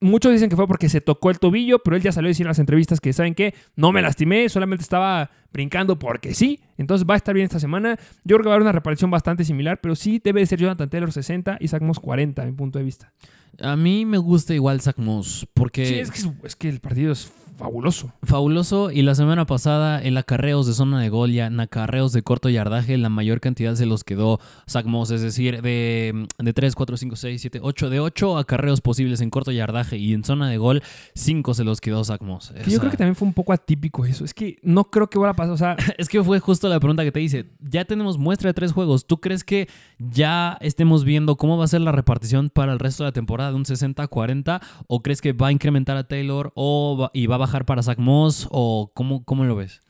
Muchos 0.04 0.32
dicen 0.32 0.50
que 0.50 0.56
fue 0.56 0.68
porque 0.68 0.90
se 0.90 1.00
tocó 1.00 1.30
el 1.30 1.38
tobillo, 1.38 1.78
pero 1.84 1.96
él 1.96 2.02
ya 2.02 2.12
salió 2.12 2.28
a 2.28 2.32
decir 2.32 2.44
en 2.46 2.48
las 2.48 2.58
entrevistas 2.58 3.00
que, 3.00 3.14
¿saben 3.14 3.36
qué? 3.36 3.54
No 3.76 3.92
me 3.92 4.02
lastimé, 4.02 4.50
solamente 4.50 4.82
estaba 4.82 5.30
brincando 5.54 6.00
porque 6.00 6.34
sí. 6.34 6.60
Entonces 6.78 7.08
va 7.08 7.14
a 7.14 7.18
estar 7.18 7.36
bien 7.36 7.44
esta 7.46 7.60
semana. 7.60 7.98
Yo 8.24 8.36
creo 8.38 8.40
que 8.42 8.48
va 8.48 8.54
a 8.54 8.56
haber 8.56 8.64
una 8.64 8.72
reparación 8.72 9.12
bastante 9.12 9.44
similar, 9.46 9.80
pero 9.80 9.96
sí 9.96 10.20
debe 10.24 10.40
de 10.40 10.48
ser 10.48 10.60
Jonathan 10.60 10.90
Taylor 10.90 11.12
60 11.12 11.58
y 11.60 11.68
Zach 11.68 11.84
Moss 11.84 12.00
40, 12.00 12.42
a 12.42 12.46
mi 12.48 12.52
punto 12.54 12.80
de 12.80 12.86
vista. 12.86 13.14
A 13.62 13.76
mí 13.76 14.06
me 14.06 14.18
gusta 14.18 14.56
igual 14.56 14.82
Zach 14.82 14.98
Moss, 14.98 15.48
porque... 15.54 15.86
Sí, 15.86 16.00
es 16.00 16.10
que, 16.10 16.18
es- 16.18 16.30
es 16.46 16.56
que 16.56 16.70
el 16.70 16.80
partido 16.80 17.12
es 17.12 17.32
fabuloso. 17.62 18.12
Fabuloso. 18.24 18.92
Y 18.92 19.02
la 19.04 19.16
semana 19.16 19.46
pasada, 19.46 20.02
en 20.02 20.18
acarreos 20.18 20.66
de 20.68 20.74
zona 20.74 21.00
de 21.00 21.10
gol 21.10 21.32
y 21.32 21.40
en 21.40 21.60
acarreos 21.60 22.12
de 22.12 22.24
corto 22.24 22.50
yardaje, 22.50 22.98
la 22.98 23.10
mayor 23.10 23.40
cantidad 23.40 23.76
se 23.76 23.86
los 23.86 24.04
quedó 24.04 24.40
Zach 24.70 24.86
Moss. 24.86 25.12
Es 25.12 25.22
decir, 25.22 25.62
de, 25.62 26.28
de 26.40 26.54
3, 26.54 26.76
4, 26.76 26.98
5, 26.98 27.16
6, 27.16 27.42
7, 27.42 27.60
8. 27.62 27.90
De 27.90 28.00
8 28.00 28.38
acarreos 28.38 28.82
posibles 28.82 29.22
en 29.22 29.30
corto 29.30 29.52
yardaje 29.52 29.98
y 29.98 30.14
en 30.14 30.24
zona 30.24 30.50
de 30.50 30.58
gol, 30.58 30.82
5 31.16 31.54
se 31.54 31.64
los 31.64 31.80
quedó 31.82 32.04
Zach 32.04 32.22
Moss. 32.22 32.52
Que 32.64 32.72
yo 32.72 32.80
creo 32.80 32.92
que 32.92 32.98
también 32.98 33.16
fue 33.16 33.28
un 33.28 33.34
poco 33.34 33.54
atípico 33.54 34.06
eso. 34.06 34.26
Es 34.26 34.34
que 34.34 34.58
no 34.64 34.86
creo 34.86 35.08
que 35.10 35.18
vuelva 35.20 35.32
a 35.34 35.36
pasar. 35.36 35.54
O 35.54 35.58
sea, 35.58 35.76
Es 35.98 36.10
que 36.10 36.24
fue 36.24 36.40
justo 36.40 36.68
la 36.68 36.80
pregunta 36.80 37.04
que 37.04 37.12
te 37.12 37.22
hice. 37.22 37.46
Ya 37.60 37.86
tenemos 37.86 38.18
muestra 38.18 38.50
de 38.50 38.54
tres 38.54 38.72
juegos. 38.72 39.06
¿Tú 39.06 39.20
crees 39.20 39.44
que 39.44 39.68
ya 40.00 40.58
estemos 40.62 41.04
viendo 41.04 41.36
cómo 41.36 41.58
va 41.58 41.66
a 41.66 41.68
ser 41.68 41.82
la 41.82 41.92
repartición 41.92 42.50
para 42.50 42.74
el 42.74 42.80
resto 42.80 43.04
de 43.04 43.10
la 43.10 43.14
temporada 43.14 43.52
de 43.52 43.56
un 43.58 43.66
60-40? 43.66 44.62
¿O 44.88 45.02
crees 45.04 45.22
que 45.22 45.34
va 45.34 45.48
a 45.48 45.52
incrementar 45.52 45.98
a 45.98 46.08
Taylor 46.08 46.52
o 46.56 46.98
va- 47.00 47.12
y 47.14 47.28
va 47.28 47.36
a 47.36 47.38
bajar 47.38 47.51
para 47.66 47.84
Zach 47.84 47.98
Moss? 48.00 48.48
¿O 48.52 48.92
cómo, 48.94 49.24
cómo 49.24 49.44
lo 49.46 49.56
ves? 49.56 49.82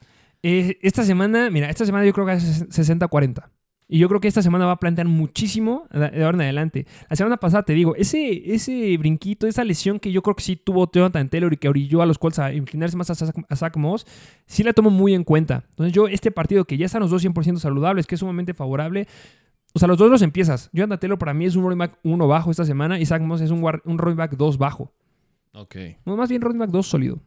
eh, 0.43 0.79
esta 0.81 1.03
semana, 1.03 1.49
mira, 1.49 1.69
esta 1.69 1.85
semana 1.85 2.05
yo 2.05 2.13
creo 2.13 2.25
que 2.25 2.33
es 2.33 2.67
60-40. 2.69 3.49
Y 3.87 3.99
yo 3.99 4.07
creo 4.07 4.21
que 4.21 4.29
esta 4.29 4.41
semana 4.41 4.65
va 4.65 4.71
a 4.71 4.79
plantear 4.79 5.05
muchísimo 5.05 5.85
de 5.91 6.23
ahora 6.23 6.37
en 6.37 6.41
adelante. 6.41 6.87
La 7.09 7.17
semana 7.17 7.35
pasada 7.35 7.63
te 7.63 7.73
digo, 7.73 7.93
ese, 7.97 8.53
ese 8.53 8.97
brinquito, 8.97 9.47
esa 9.47 9.65
lesión 9.65 9.99
que 9.99 10.13
yo 10.13 10.21
creo 10.21 10.33
que 10.33 10.43
sí 10.43 10.55
tuvo 10.55 10.89
Jonathan 10.89 11.27
Taylor 11.29 11.51
y 11.51 11.57
que 11.57 11.67
orilló 11.67 12.01
a 12.01 12.05
los 12.05 12.17
Colts 12.17 12.39
a 12.39 12.53
inclinarse 12.53 12.95
más 12.95 13.09
a 13.09 13.15
Zach, 13.15 13.35
a 13.49 13.55
Zach 13.57 13.75
Moss, 13.75 14.07
sí 14.45 14.63
la 14.63 14.71
tomo 14.71 14.91
muy 14.91 15.13
en 15.13 15.25
cuenta. 15.25 15.65
Entonces 15.71 15.91
yo, 15.91 16.07
este 16.07 16.31
partido 16.31 16.63
que 16.63 16.77
ya 16.77 16.85
están 16.85 17.01
los 17.01 17.11
dos 17.11 17.21
100% 17.21 17.57
saludables, 17.57 18.07
que 18.07 18.15
es 18.15 18.19
sumamente 18.19 18.53
favorable, 18.53 19.09
o 19.73 19.79
sea, 19.79 19.89
los 19.89 19.97
dos 19.97 20.09
los 20.09 20.21
empiezas. 20.21 20.69
Jonathan 20.71 20.97
Taylor 20.97 21.17
para 21.17 21.33
mí 21.33 21.43
es 21.43 21.57
un 21.57 21.63
running 21.63 21.79
back 21.79 21.99
1 22.03 22.27
bajo 22.29 22.49
esta 22.49 22.63
semana 22.63 22.97
y 22.97 23.05
Zach 23.05 23.21
Moss 23.21 23.41
es 23.41 23.51
un, 23.51 23.61
un 23.61 23.97
running 23.97 24.17
back 24.17 24.37
2 24.37 24.57
bajo. 24.57 24.93
Ok. 25.53 25.75
No, 26.05 26.15
más 26.15 26.29
bien 26.29 26.41
running 26.41 26.59
back 26.59 26.69
2 26.69 26.87
sólido. 26.87 27.19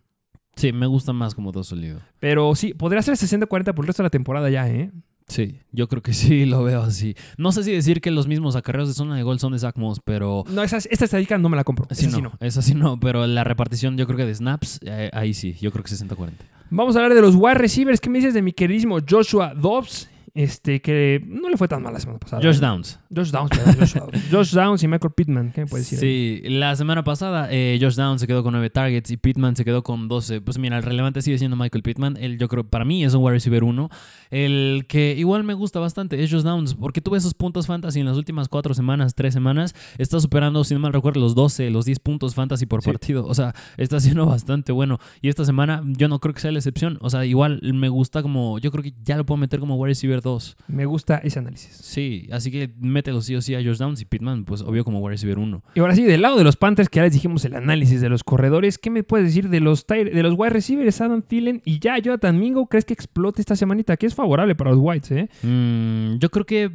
Sí, 0.57 0.72
me 0.72 0.86
gusta 0.86 1.12
más 1.12 1.34
como 1.34 1.52
dos 1.52 1.68
sólido. 1.68 2.00
Pero 2.20 2.55
sí, 2.55 2.74
podría 2.74 3.02
ser 3.02 3.14
60-40 3.14 3.74
por 3.74 3.84
el 3.84 3.86
resto 3.88 4.02
de 4.02 4.07
la 4.07 4.11
temporada 4.11 4.50
ya, 4.50 4.68
¿eh? 4.68 4.90
Sí, 5.26 5.61
yo 5.72 5.88
creo 5.88 6.02
que 6.02 6.12
sí 6.12 6.44
lo 6.46 6.62
veo 6.64 6.82
así. 6.82 7.14
No 7.38 7.52
sé 7.52 7.64
si 7.64 7.72
decir 7.72 8.00
que 8.00 8.11
los 8.11 8.26
mismos 8.26 8.57
acarreos 8.57 8.88
de 8.88 8.94
zona 8.94 9.16
de 9.16 9.22
gol 9.22 9.38
son 9.40 9.52
de 9.52 9.59
Zach 9.59 9.76
Moss, 9.76 10.00
pero... 10.05 10.44
No, 10.48 10.62
esa, 10.62 10.76
esta 10.76 11.05
estadística 11.05 11.38
no 11.38 11.48
me 11.48 11.57
la 11.57 11.64
compro. 11.64 11.86
Sí, 11.90 12.07
Esa 12.07 12.16
sí 12.16 12.22
no, 12.22 12.32
esa 12.40 12.62
sí 12.62 12.74
no, 12.74 13.00
pero 13.00 13.26
la 13.26 13.44
repartición 13.44 13.96
yo 13.96 14.07
creo 14.07 14.18
que 14.18 14.26
de 14.26 14.34
snaps, 14.34 14.80
eh, 14.84 15.11
ahí 15.12 15.34
sí, 15.34 15.57
yo 15.61 15.70
creo 15.72 15.82
que 15.82 15.90
60-40. 15.90 16.32
Vamos 16.70 16.96
a 16.96 16.98
hablar 16.98 17.14
de 17.14 17.20
los 17.20 17.34
wide 17.36 17.55
receivers. 17.55 18.00
¿Qué 18.00 18.11
me 18.11 18.18
dices 18.18 18.34
de 18.34 18.42
mi 18.42 18.52
queridísimo 18.52 18.98
Joshua 19.09 19.55
Dobbs? 19.55 20.09
Este, 20.37 20.82
que 20.82 21.22
no 21.28 21.49
le 21.49 21.57
fue 21.57 21.68
tan 21.68 21.80
mal 21.80 21.93
la 21.93 22.01
semana 22.01 22.18
pasada. 22.18 22.43
Josh 22.43 22.57
¿eh? 22.57 22.61
Downs. 22.61 22.99
Josh 23.14 23.30
Downs, 23.30 23.51
perdón, 23.51 23.76
Joshua 23.78 24.01
Dobbs. 24.12 24.30
Josh 24.32 24.51
Downs 24.53 24.82
y 24.82 24.89
Michael 24.89 25.12
Pittman. 25.14 25.53
¿Qué 25.53 25.61
me 25.61 25.66
puedes 25.68 25.89
decir? 25.89 26.05
ahí? 26.05 26.41
Sí, 26.43 26.49
la 26.51 26.74
semana 26.74 27.05
pasada 27.05 27.47
eh, 27.53 27.78
Josh 27.80 27.95
Downs 27.95 28.20
se 28.20 28.26
quedó 28.26 28.43
con 28.43 28.51
9 28.53 28.68
targets 28.70 29.12
y 29.12 29.16
Pittman 29.16 29.55
se 29.55 29.64
quedó 29.64 29.85
con 29.85 30.09
12. 30.09 30.41
Pues 30.41 30.59
mira, 30.59 30.76
el 30.76 30.82
relevante 30.82 31.22
sigue 31.22 31.39
siendo 31.39 31.57
Michael 31.57 31.85
Pittman. 31.85 32.16
Él, 32.16 32.37
yo 32.37 32.49
creo, 32.49 32.64
para 32.68 32.85
mí 32.85 33.05
es 33.05 33.14
un 33.14 33.22
wide 33.22 33.35
receiver 33.35 33.62
1. 33.62 33.89
El 34.32 34.87
que 34.89 35.14
igual 35.16 35.45
me 35.45 35.55
gusta 35.55 35.78
bastante 35.78 36.20
es 36.20 36.32
Josh 36.32 36.43
Downs, 36.43 36.74
porque 36.74 37.01
tuve 37.01 37.18
esos 37.18 37.35
puntos 37.35 37.68
fantasy 37.68 38.01
en 38.01 38.07
las 38.07 38.16
últimas 38.16 38.49
4 38.49 38.74
semanas, 38.74 39.14
3 39.14 39.32
semanas. 39.32 39.72
Está 39.99 40.18
superando, 40.18 40.64
si 40.64 40.74
no 40.74 40.80
mal 40.80 40.93
recuerdo, 40.93 41.20
los 41.20 41.37
12, 41.37 41.70
los 41.70 41.85
10 41.85 42.01
puntos 42.01 42.35
fantasy 42.35 42.66
por 42.66 42.82
Sí. 42.82 42.91
partido. 42.91 43.24
O 43.24 43.35
sea, 43.35 43.55
está 43.76 44.01
siendo 44.01 44.26
bastante 44.26 44.72
bueno. 44.72 44.99
Y 45.22 45.28
esta 45.28 45.45
semana 45.45 45.80
yo 45.87 46.09
no 46.09 46.18
creo 46.18 46.35
que 46.35 46.41
sea 46.41 46.51
la 46.51 46.59
excepción. 46.59 46.99
O 47.03 47.09
sea, 47.09 47.24
igual 47.24 47.61
me 47.62 47.89
gusta 47.89 48.20
como, 48.20 48.59
yo 48.59 48.72
creo 48.72 48.82
que 48.82 48.95
ya 49.05 49.16
lo 49.16 49.24
puedo 49.24 49.37
meter 49.39 49.61
como 49.61 49.76
wide 49.76 49.91
receiver 49.91 50.24
2. 50.25 50.57
Me 50.66 50.87
gusta 50.87 51.18
ese 51.18 51.39
análisis. 51.39 51.70
Sí, 51.77 52.29
así 52.33 52.51
que 52.51 52.75
mételo 52.81 53.20
sí 53.20 53.37
o 53.37 53.41
sí 53.41 53.55
a 53.55 53.59
Josh 53.59 53.79
Downs 53.79 54.01
y 54.01 54.07
Pittman, 54.07 54.45
pues 54.45 54.62
obvio 54.62 54.85
como 54.85 54.99
wide 54.99 55.12
receiver 55.12 55.39
1. 55.39 55.62
Y 55.77 55.81
ahora 55.81 55.95
sí, 55.95 56.03
del 56.03 56.22
lado 56.22 56.37
de 56.37 56.43
los 56.43 56.57
Panthers, 56.57 56.89
que 56.89 56.97
ya 56.97 57.05
les 57.05 57.12
dijimos 57.12 57.45
el 57.45 57.55
análisis 57.55 58.01
de 58.01 58.09
los 58.09 58.25
corredores, 58.25 58.79
¿qué 58.79 58.91
me 58.91 59.05
puedes 59.05 59.29
decir 59.29 59.49
de 59.49 59.61
los, 59.61 59.87
de 59.87 60.22
los 60.22 60.35
wide 60.37 60.51
receivers, 60.51 61.01
Adam 61.01 61.22
Thielen 61.22 61.62
y 61.64 61.79
ya 61.79 61.99
Jonathan 61.99 62.37
Mingo? 62.39 62.66
¿Crees 62.66 62.85
que 62.85 62.95
explote 62.95 63.41
esta 63.41 63.55
semanita? 63.55 63.97
Que 63.97 64.07
es 64.07 64.14
favorable 64.14 64.55
para 64.57 64.70
los 64.70 64.81
Whites, 64.81 65.11
¿eh? 65.12 65.29
Mm, 65.43 66.18
yo 66.18 66.31
creo 66.31 66.47
que 66.47 66.72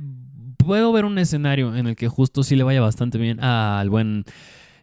puedo 0.57 0.91
ver 0.91 1.05
un 1.05 1.17
escenario 1.17 1.75
en 1.75 1.87
el 1.87 1.95
que 1.95 2.07
justo 2.07 2.43
sí 2.43 2.55
le 2.55 2.63
vaya 2.63 2.81
bastante 2.81 3.17
bien 3.17 3.43
al 3.43 3.89
buen. 3.89 4.23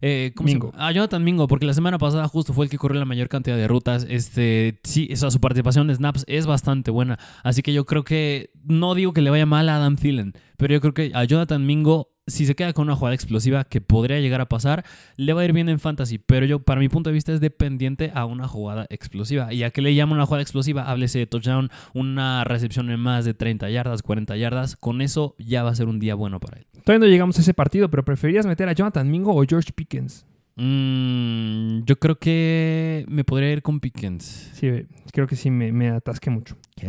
Eh, 0.01 0.33
¿cómo 0.35 0.49
se 0.49 0.55
Mingo. 0.55 0.73
llama? 0.73 0.87
A 0.89 0.93
Jonathan 0.93 1.25
Mingo, 1.25 1.49
porque 1.49 1.67
la 1.67 1.75
semana 1.75 1.99
pasada 1.99 2.29
justo 2.29 2.53
fue 2.53 2.65
el 2.65 2.71
que 2.71 2.79
corrió 2.79 2.99
la 2.99 3.05
mayor 3.07 3.29
cantidad 3.29 3.57
de 3.57 3.69
rutas. 3.69 4.07
Este, 4.09 4.79
sí, 4.85 5.09
o 5.13 5.17
sea, 5.17 5.31
su 5.31 5.41
participación 5.41 5.87
de 5.89 5.95
snaps 5.95 6.25
es 6.27 6.47
bastante 6.47 6.91
buena. 6.91 7.19
Así 7.43 7.63
que 7.63 7.73
yo 7.73 7.85
creo 7.87 8.05
que 8.05 8.51
no 8.65 8.95
digo 8.95 9.13
que 9.13 9.23
le 9.23 9.31
vaya 9.31 9.47
mal 9.47 9.69
a 9.69 9.77
Adam 9.77 9.97
Thielen, 9.97 10.35
pero 10.57 10.75
yo 10.75 10.81
creo 10.81 10.95
que 10.95 11.11
a 11.15 11.25
Jonathan 11.25 11.65
Mingo, 11.65 12.13
si 12.27 12.47
se 12.47 12.55
queda 12.55 12.73
con 12.73 12.87
una 12.87 12.97
jugada 12.97 13.15
explosiva 13.15 13.65
que 13.65 13.81
podría 13.81 14.21
llegar 14.21 14.41
a 14.41 14.49
pasar, 14.49 14.85
le 15.17 15.33
va 15.33 15.43
a 15.43 15.45
ir 15.45 15.53
bien 15.53 15.69
en 15.69 15.79
fantasy. 15.79 16.19
Pero 16.19 16.47
yo, 16.47 16.61
para 16.61 16.81
mi 16.81 16.89
punto 16.89 17.11
de 17.11 17.15
vista, 17.15 17.33
es 17.33 17.41
dependiente 17.41 18.11
a 18.15 18.25
una 18.25 18.49
jugada 18.49 18.87
explosiva. 18.91 19.53
¿Y 19.53 19.63
a 19.63 19.71
qué 19.71 19.83
le 19.83 19.93
llamo 19.93 20.15
una 20.15 20.27
jugada 20.27 20.43
explosiva? 20.43 20.91
Háblese 20.91 21.21
de 21.21 21.27
touchdown, 21.27 21.71
una 21.95 22.45
recepción 22.45 22.91
en 22.91 23.01
más 23.01 23.25
de 23.25 23.35
30 23.35 23.71
yardas, 23.71 24.03
40 24.03 24.37
yardas. 24.37 24.77
Con 24.77 25.01
eso 25.03 25.37
ya 25.39 25.63
va 25.63 25.71
a 25.71 25.75
ser 25.75 25.89
un 25.89 26.01
día 26.01 26.15
bueno 26.15 26.41
para 26.41 26.59
él. 26.59 26.67
Todavía 26.85 27.07
no 27.07 27.11
llegamos 27.11 27.39
a 27.39 27.43
ese 27.43 27.55
partido, 27.55 27.91
pero 27.91 28.05
¿preferirías 28.05 28.47
meter 28.47 28.69
a 28.69 28.73
Jonathan 28.73 29.11
Mingo 29.11 29.35
o 29.35 29.45
George 29.47 29.73
Pickens? 29.73 30.27
Mm, 30.57 31.85
yo 31.85 31.99
creo 31.99 32.19
que 32.19 33.05
me 33.09 33.25
podría 33.25 33.53
ir 33.53 33.63
con 33.63 33.79
Pickens. 33.79 34.51
Sí, 34.55 34.69
creo 35.13 35.27
que 35.27 35.37
sí 35.37 35.51
me, 35.51 35.71
me 35.71 35.89
atasqué 35.91 36.31
mucho. 36.31 36.57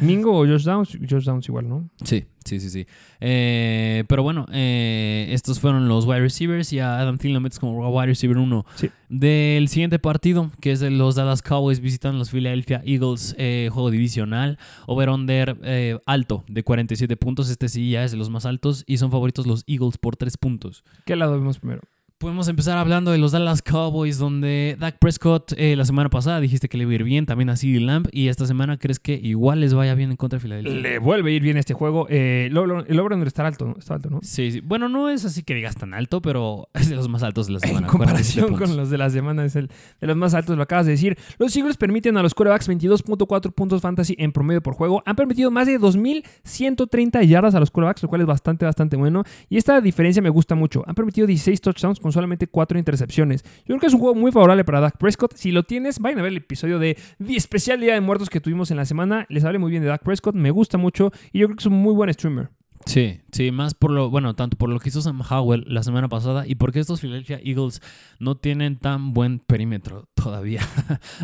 Mingo 0.00 0.32
o 0.36 0.46
Josh 0.46 0.64
Downs, 0.64 0.98
Josh 1.08 1.24
Downs 1.24 1.48
igual, 1.48 1.68
¿no? 1.68 1.88
Sí, 2.02 2.24
sí, 2.44 2.58
sí, 2.58 2.70
sí. 2.70 2.86
Eh, 3.20 4.02
pero 4.08 4.24
bueno, 4.24 4.46
eh, 4.52 5.28
estos 5.30 5.60
fueron 5.60 5.88
los 5.88 6.06
wide 6.06 6.20
receivers 6.20 6.72
y 6.72 6.80
a 6.80 6.98
Adam 6.98 7.18
Thielen 7.18 7.34
lo 7.34 7.40
metes 7.40 7.60
como 7.60 7.88
wide 7.88 8.06
receiver 8.06 8.36
1. 8.36 8.66
Sí. 8.74 8.90
Del 9.08 9.68
siguiente 9.68 10.00
partido, 10.00 10.50
que 10.60 10.72
es 10.72 10.80
de 10.80 10.90
los 10.90 11.14
Dallas 11.14 11.42
Cowboys 11.42 11.78
visitan 11.78 12.18
los 12.18 12.30
Philadelphia 12.30 12.82
Eagles, 12.84 13.36
eh, 13.38 13.70
juego 13.72 13.92
divisional, 13.92 14.58
over-under 14.86 15.56
eh, 15.62 15.98
alto 16.04 16.44
de 16.48 16.64
47 16.64 17.16
puntos. 17.16 17.48
Este 17.48 17.68
sí 17.68 17.90
ya 17.90 18.02
es 18.02 18.10
de 18.10 18.16
los 18.16 18.28
más 18.28 18.44
altos 18.44 18.82
y 18.88 18.98
son 18.98 19.12
favoritos 19.12 19.46
los 19.46 19.62
Eagles 19.68 19.98
por 19.98 20.16
3 20.16 20.36
puntos. 20.36 20.82
¿Qué 21.06 21.14
lado 21.14 21.34
vemos 21.34 21.60
primero? 21.60 21.82
Podemos 22.20 22.48
empezar 22.48 22.76
hablando 22.78 23.12
de 23.12 23.18
los 23.18 23.30
Dallas 23.30 23.62
Cowboys, 23.62 24.18
donde 24.18 24.76
Dak 24.80 24.98
Prescott 24.98 25.52
eh, 25.56 25.76
la 25.76 25.84
semana 25.84 26.10
pasada 26.10 26.40
dijiste 26.40 26.68
que 26.68 26.76
le 26.76 26.82
iba 26.82 26.90
a 26.90 26.94
ir 26.96 27.04
bien, 27.04 27.26
también 27.26 27.48
a 27.48 27.56
CeeDee 27.56 27.78
Lamb, 27.78 28.08
y 28.10 28.26
esta 28.26 28.44
semana 28.44 28.76
crees 28.76 28.98
que 28.98 29.14
igual 29.14 29.60
les 29.60 29.72
vaya 29.72 29.94
bien 29.94 30.10
en 30.10 30.16
contra 30.16 30.38
de 30.38 30.40
Filadelfia. 30.40 30.80
Le 30.80 30.98
vuelve 30.98 31.30
a 31.30 31.34
ir 31.34 31.42
bien 31.42 31.56
este 31.58 31.74
juego. 31.74 32.08
Eh, 32.10 32.48
el 32.50 32.58
over 32.98 33.24
está 33.24 33.46
alto, 33.46 33.66
¿no? 33.66 33.76
Está 33.78 33.94
alto, 33.94 34.10
¿no? 34.10 34.18
Sí, 34.24 34.50
sí. 34.50 34.60
Bueno, 34.60 34.88
no 34.88 35.08
es 35.08 35.24
así 35.24 35.44
que 35.44 35.54
digas 35.54 35.76
tan 35.76 35.94
alto, 35.94 36.20
pero 36.20 36.68
es 36.74 36.88
de 36.88 36.96
los 36.96 37.08
más 37.08 37.22
altos 37.22 37.46
de 37.46 37.52
la 37.52 37.60
semana. 37.60 37.86
En 37.86 37.92
comparación 37.92 38.48
47 38.48 38.64
con 38.64 38.76
los 38.76 38.90
de 38.90 38.98
la 38.98 39.10
semana, 39.10 39.44
es 39.44 39.54
el 39.54 39.68
de 40.00 40.06
los 40.08 40.16
más 40.16 40.34
altos, 40.34 40.56
lo 40.56 40.64
acabas 40.64 40.86
de 40.86 40.92
decir. 40.92 41.16
Los 41.38 41.54
Eagles 41.54 41.76
permiten 41.76 42.16
a 42.16 42.22
los 42.24 42.34
quarterbacks 42.34 42.68
22.4 42.68 43.52
puntos 43.52 43.80
fantasy 43.80 44.16
en 44.18 44.32
promedio 44.32 44.60
por 44.60 44.74
juego. 44.74 45.04
Han 45.06 45.14
permitido 45.14 45.52
más 45.52 45.68
de 45.68 45.78
2.130 45.78 47.24
yardas 47.26 47.54
a 47.54 47.60
los 47.60 47.70
quarterbacks, 47.70 48.02
lo 48.02 48.08
cual 48.08 48.22
es 48.22 48.26
bastante, 48.26 48.64
bastante 48.64 48.96
bueno. 48.96 49.22
Y 49.48 49.56
esta 49.56 49.80
diferencia 49.80 50.20
me 50.20 50.30
gusta 50.30 50.56
mucho. 50.56 50.82
Han 50.88 50.96
permitido 50.96 51.24
16 51.24 51.60
touchdowns 51.60 52.00
con 52.00 52.07
solamente 52.12 52.46
4 52.46 52.78
intercepciones. 52.78 53.42
Yo 53.60 53.66
creo 53.66 53.80
que 53.80 53.86
es 53.86 53.94
un 53.94 54.00
juego 54.00 54.14
muy 54.14 54.32
favorable 54.32 54.64
para 54.64 54.80
Dak 54.80 54.98
Prescott. 54.98 55.34
Si 55.34 55.50
lo 55.52 55.62
tienes, 55.62 55.98
vayan 55.98 56.18
a 56.18 56.22
ver 56.22 56.32
el 56.32 56.38
episodio 56.38 56.78
de 56.78 56.96
Di- 57.18 57.36
especial 57.36 57.80
Día 57.80 57.94
de 57.94 58.00
Muertos 58.00 58.30
que 58.30 58.40
tuvimos 58.40 58.70
en 58.70 58.76
la 58.76 58.84
semana. 58.84 59.26
Les 59.28 59.44
hablé 59.44 59.58
muy 59.58 59.70
bien 59.70 59.82
de 59.82 59.88
Dak 59.88 60.02
Prescott, 60.02 60.34
me 60.34 60.50
gusta 60.50 60.78
mucho 60.78 61.12
y 61.32 61.40
yo 61.40 61.46
creo 61.46 61.56
que 61.56 61.62
es 61.62 61.66
un 61.66 61.74
muy 61.74 61.94
buen 61.94 62.12
streamer. 62.12 62.50
Sí, 62.88 63.20
sí, 63.32 63.50
más 63.50 63.74
por 63.74 63.90
lo, 63.90 64.08
bueno, 64.08 64.34
tanto 64.34 64.56
por 64.56 64.70
lo 64.70 64.80
que 64.80 64.88
hizo 64.88 65.02
Sam 65.02 65.20
Howell 65.20 65.66
la 65.68 65.82
semana 65.82 66.08
pasada 66.08 66.46
y 66.46 66.54
porque 66.54 66.80
estos 66.80 67.02
Philadelphia 67.02 67.38
Eagles 67.44 67.82
no 68.18 68.36
tienen 68.38 68.78
tan 68.78 69.12
buen 69.12 69.40
perímetro 69.40 70.08
todavía. 70.14 70.62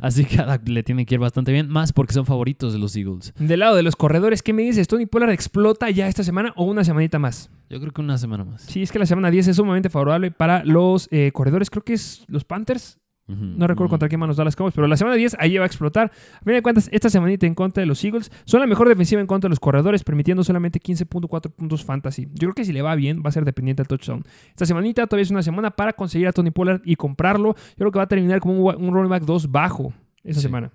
Así 0.02 0.26
que 0.26 0.44
le 0.66 0.82
tiene 0.82 1.06
que 1.06 1.14
ir 1.14 1.20
bastante 1.20 1.52
bien, 1.52 1.70
más 1.70 1.94
porque 1.94 2.12
son 2.12 2.26
favoritos 2.26 2.74
de 2.74 2.78
los 2.78 2.94
Eagles. 2.94 3.32
Del 3.38 3.60
lado 3.60 3.76
de 3.76 3.82
los 3.82 3.96
corredores, 3.96 4.42
¿qué 4.42 4.52
me 4.52 4.62
dices? 4.62 4.86
¿Tony 4.88 5.06
Pollard 5.06 5.30
explota 5.30 5.88
ya 5.88 6.06
esta 6.06 6.22
semana 6.22 6.52
o 6.56 6.64
una 6.64 6.84
semanita 6.84 7.18
más? 7.18 7.50
Yo 7.70 7.80
creo 7.80 7.92
que 7.92 8.02
una 8.02 8.18
semana 8.18 8.44
más. 8.44 8.62
Sí, 8.62 8.82
es 8.82 8.92
que 8.92 8.98
la 8.98 9.06
semana 9.06 9.30
10 9.30 9.48
es 9.48 9.56
sumamente 9.56 9.88
favorable 9.88 10.30
para 10.30 10.64
los 10.64 11.08
eh, 11.10 11.32
corredores. 11.32 11.70
Creo 11.70 11.82
que 11.82 11.94
es 11.94 12.24
los 12.28 12.44
Panthers. 12.44 12.98
No 13.26 13.66
recuerdo 13.66 13.88
contra 13.90 14.08
quién 14.08 14.20
manos 14.20 14.36
da 14.36 14.44
las 14.44 14.54
Cowboys, 14.54 14.74
pero 14.74 14.86
la 14.86 14.98
semana 14.98 15.16
10 15.16 15.36
ahí 15.38 15.56
va 15.56 15.64
a 15.64 15.66
explotar. 15.66 16.12
A 16.40 16.44
fin 16.44 16.52
de 16.52 16.60
cuentas, 16.62 16.90
esta 16.92 17.08
semanita 17.08 17.46
en 17.46 17.54
contra 17.54 17.80
de 17.80 17.86
los 17.86 18.04
Eagles 18.04 18.30
son 18.44 18.60
la 18.60 18.66
mejor 18.66 18.86
defensiva 18.88 19.20
en 19.20 19.26
contra 19.26 19.48
de 19.48 19.50
los 19.52 19.60
corredores, 19.60 20.04
permitiendo 20.04 20.44
solamente 20.44 20.78
15.4 20.78 21.50
puntos 21.50 21.84
fantasy. 21.84 22.26
Yo 22.34 22.40
creo 22.48 22.52
que 22.54 22.64
si 22.66 22.72
le 22.74 22.82
va 22.82 22.94
bien, 22.96 23.22
va 23.24 23.30
a 23.30 23.32
ser 23.32 23.44
dependiente 23.46 23.82
del 23.82 23.88
touchdown. 23.88 24.22
Esta 24.50 24.66
semanita 24.66 25.06
todavía 25.06 25.22
es 25.22 25.30
una 25.30 25.42
semana 25.42 25.70
para 25.70 25.94
conseguir 25.94 26.28
a 26.28 26.32
Tony 26.32 26.50
Pollard 26.50 26.82
y 26.84 26.96
comprarlo. 26.96 27.54
Yo 27.54 27.76
creo 27.76 27.92
que 27.92 27.98
va 27.98 28.04
a 28.04 28.08
terminar 28.08 28.40
como 28.40 28.54
un, 28.62 28.74
un 28.84 28.92
running 28.94 29.08
back 29.10 29.22
2 29.24 29.50
bajo 29.50 29.94
esa 30.22 30.40
Sí. 30.40 30.46
semana. 30.46 30.70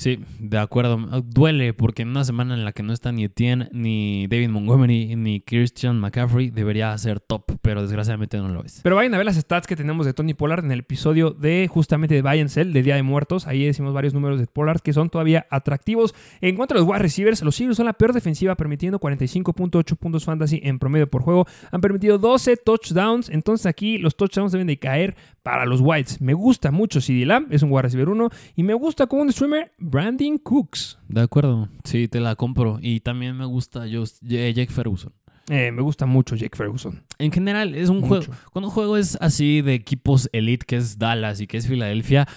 Sí, 0.00 0.18
de 0.38 0.56
acuerdo. 0.56 0.96
Duele 1.26 1.74
porque 1.74 2.00
en 2.00 2.08
una 2.08 2.24
semana 2.24 2.54
en 2.54 2.64
la 2.64 2.72
que 2.72 2.82
no 2.82 2.94
está 2.94 3.12
ni 3.12 3.24
Etienne, 3.24 3.68
ni 3.70 4.26
David 4.28 4.48
Montgomery, 4.48 5.14
ni 5.14 5.42
Christian 5.42 6.00
McCaffrey, 6.00 6.48
debería 6.48 6.96
ser 6.96 7.20
top, 7.20 7.58
pero 7.60 7.82
desgraciadamente 7.82 8.38
no 8.38 8.48
lo 8.48 8.64
es. 8.64 8.80
Pero 8.82 8.96
vayan 8.96 9.12
a 9.12 9.18
ver 9.18 9.26
las 9.26 9.36
stats 9.36 9.66
que 9.66 9.76
tenemos 9.76 10.06
de 10.06 10.14
Tony 10.14 10.32
Pollard 10.32 10.64
en 10.64 10.72
el 10.72 10.78
episodio 10.78 11.32
de 11.32 11.68
justamente 11.70 12.14
de 12.14 12.22
Buy 12.22 12.40
and 12.40 12.48
Sell, 12.48 12.72
de 12.72 12.82
Día 12.82 12.94
de 12.94 13.02
Muertos. 13.02 13.46
Ahí 13.46 13.62
decimos 13.66 13.92
varios 13.92 14.14
números 14.14 14.40
de 14.40 14.46
Pollard 14.46 14.80
que 14.80 14.94
son 14.94 15.10
todavía 15.10 15.46
atractivos. 15.50 16.14
En 16.40 16.56
cuanto 16.56 16.72
a 16.72 16.78
los 16.78 16.86
wide 16.86 17.00
receivers, 17.00 17.42
los 17.42 17.60
Eagles 17.60 17.76
son 17.76 17.84
la 17.84 17.92
peor 17.92 18.14
defensiva, 18.14 18.54
permitiendo 18.54 18.98
45.8 19.00 19.96
puntos 19.96 20.24
fantasy 20.24 20.62
en 20.64 20.78
promedio 20.78 21.10
por 21.10 21.20
juego. 21.20 21.46
Han 21.72 21.82
permitido 21.82 22.16
12 22.16 22.56
touchdowns, 22.56 23.28
entonces 23.28 23.66
aquí 23.66 23.98
los 23.98 24.16
touchdowns 24.16 24.52
deben 24.52 24.66
de 24.66 24.78
caer 24.78 25.14
para 25.42 25.66
los 25.66 25.80
Whites. 25.82 26.20
Me 26.20 26.34
gusta 26.34 26.70
mucho 26.70 27.02
CD 27.02 27.26
Lamb, 27.26 27.52
es 27.52 27.62
un 27.62 27.70
wide 27.70 27.82
receiver 27.82 28.08
1, 28.08 28.30
y 28.56 28.62
me 28.62 28.74
gusta 28.74 29.06
como 29.06 29.22
un 29.22 29.32
streamer 29.32 29.72
Brandon 29.90 30.38
Cooks. 30.38 30.98
De 31.08 31.20
acuerdo, 31.20 31.68
sí, 31.84 32.08
te 32.08 32.20
la 32.20 32.36
compro. 32.36 32.78
Y 32.80 33.00
también 33.00 33.36
me 33.36 33.44
gusta 33.44 33.84
Just- 33.90 34.22
eh, 34.30 34.52
Jake 34.54 34.72
Ferguson. 34.72 35.12
Eh, 35.48 35.72
me 35.72 35.82
gusta 35.82 36.06
mucho 36.06 36.36
Jake 36.36 36.56
Ferguson. 36.56 37.02
En 37.18 37.32
general, 37.32 37.74
es 37.74 37.88
un 37.88 37.96
Mucho. 38.00 38.08
juego. 38.08 38.32
Cuando 38.52 38.68
un 38.68 38.74
juego 38.74 38.96
es 38.96 39.18
así 39.20 39.62
de 39.62 39.74
equipos 39.74 40.28
elite, 40.32 40.64
que 40.64 40.76
es 40.76 40.98
Dallas 40.98 41.40
y 41.40 41.46
que 41.48 41.56
es 41.56 41.66
Filadelfia, 41.66 42.28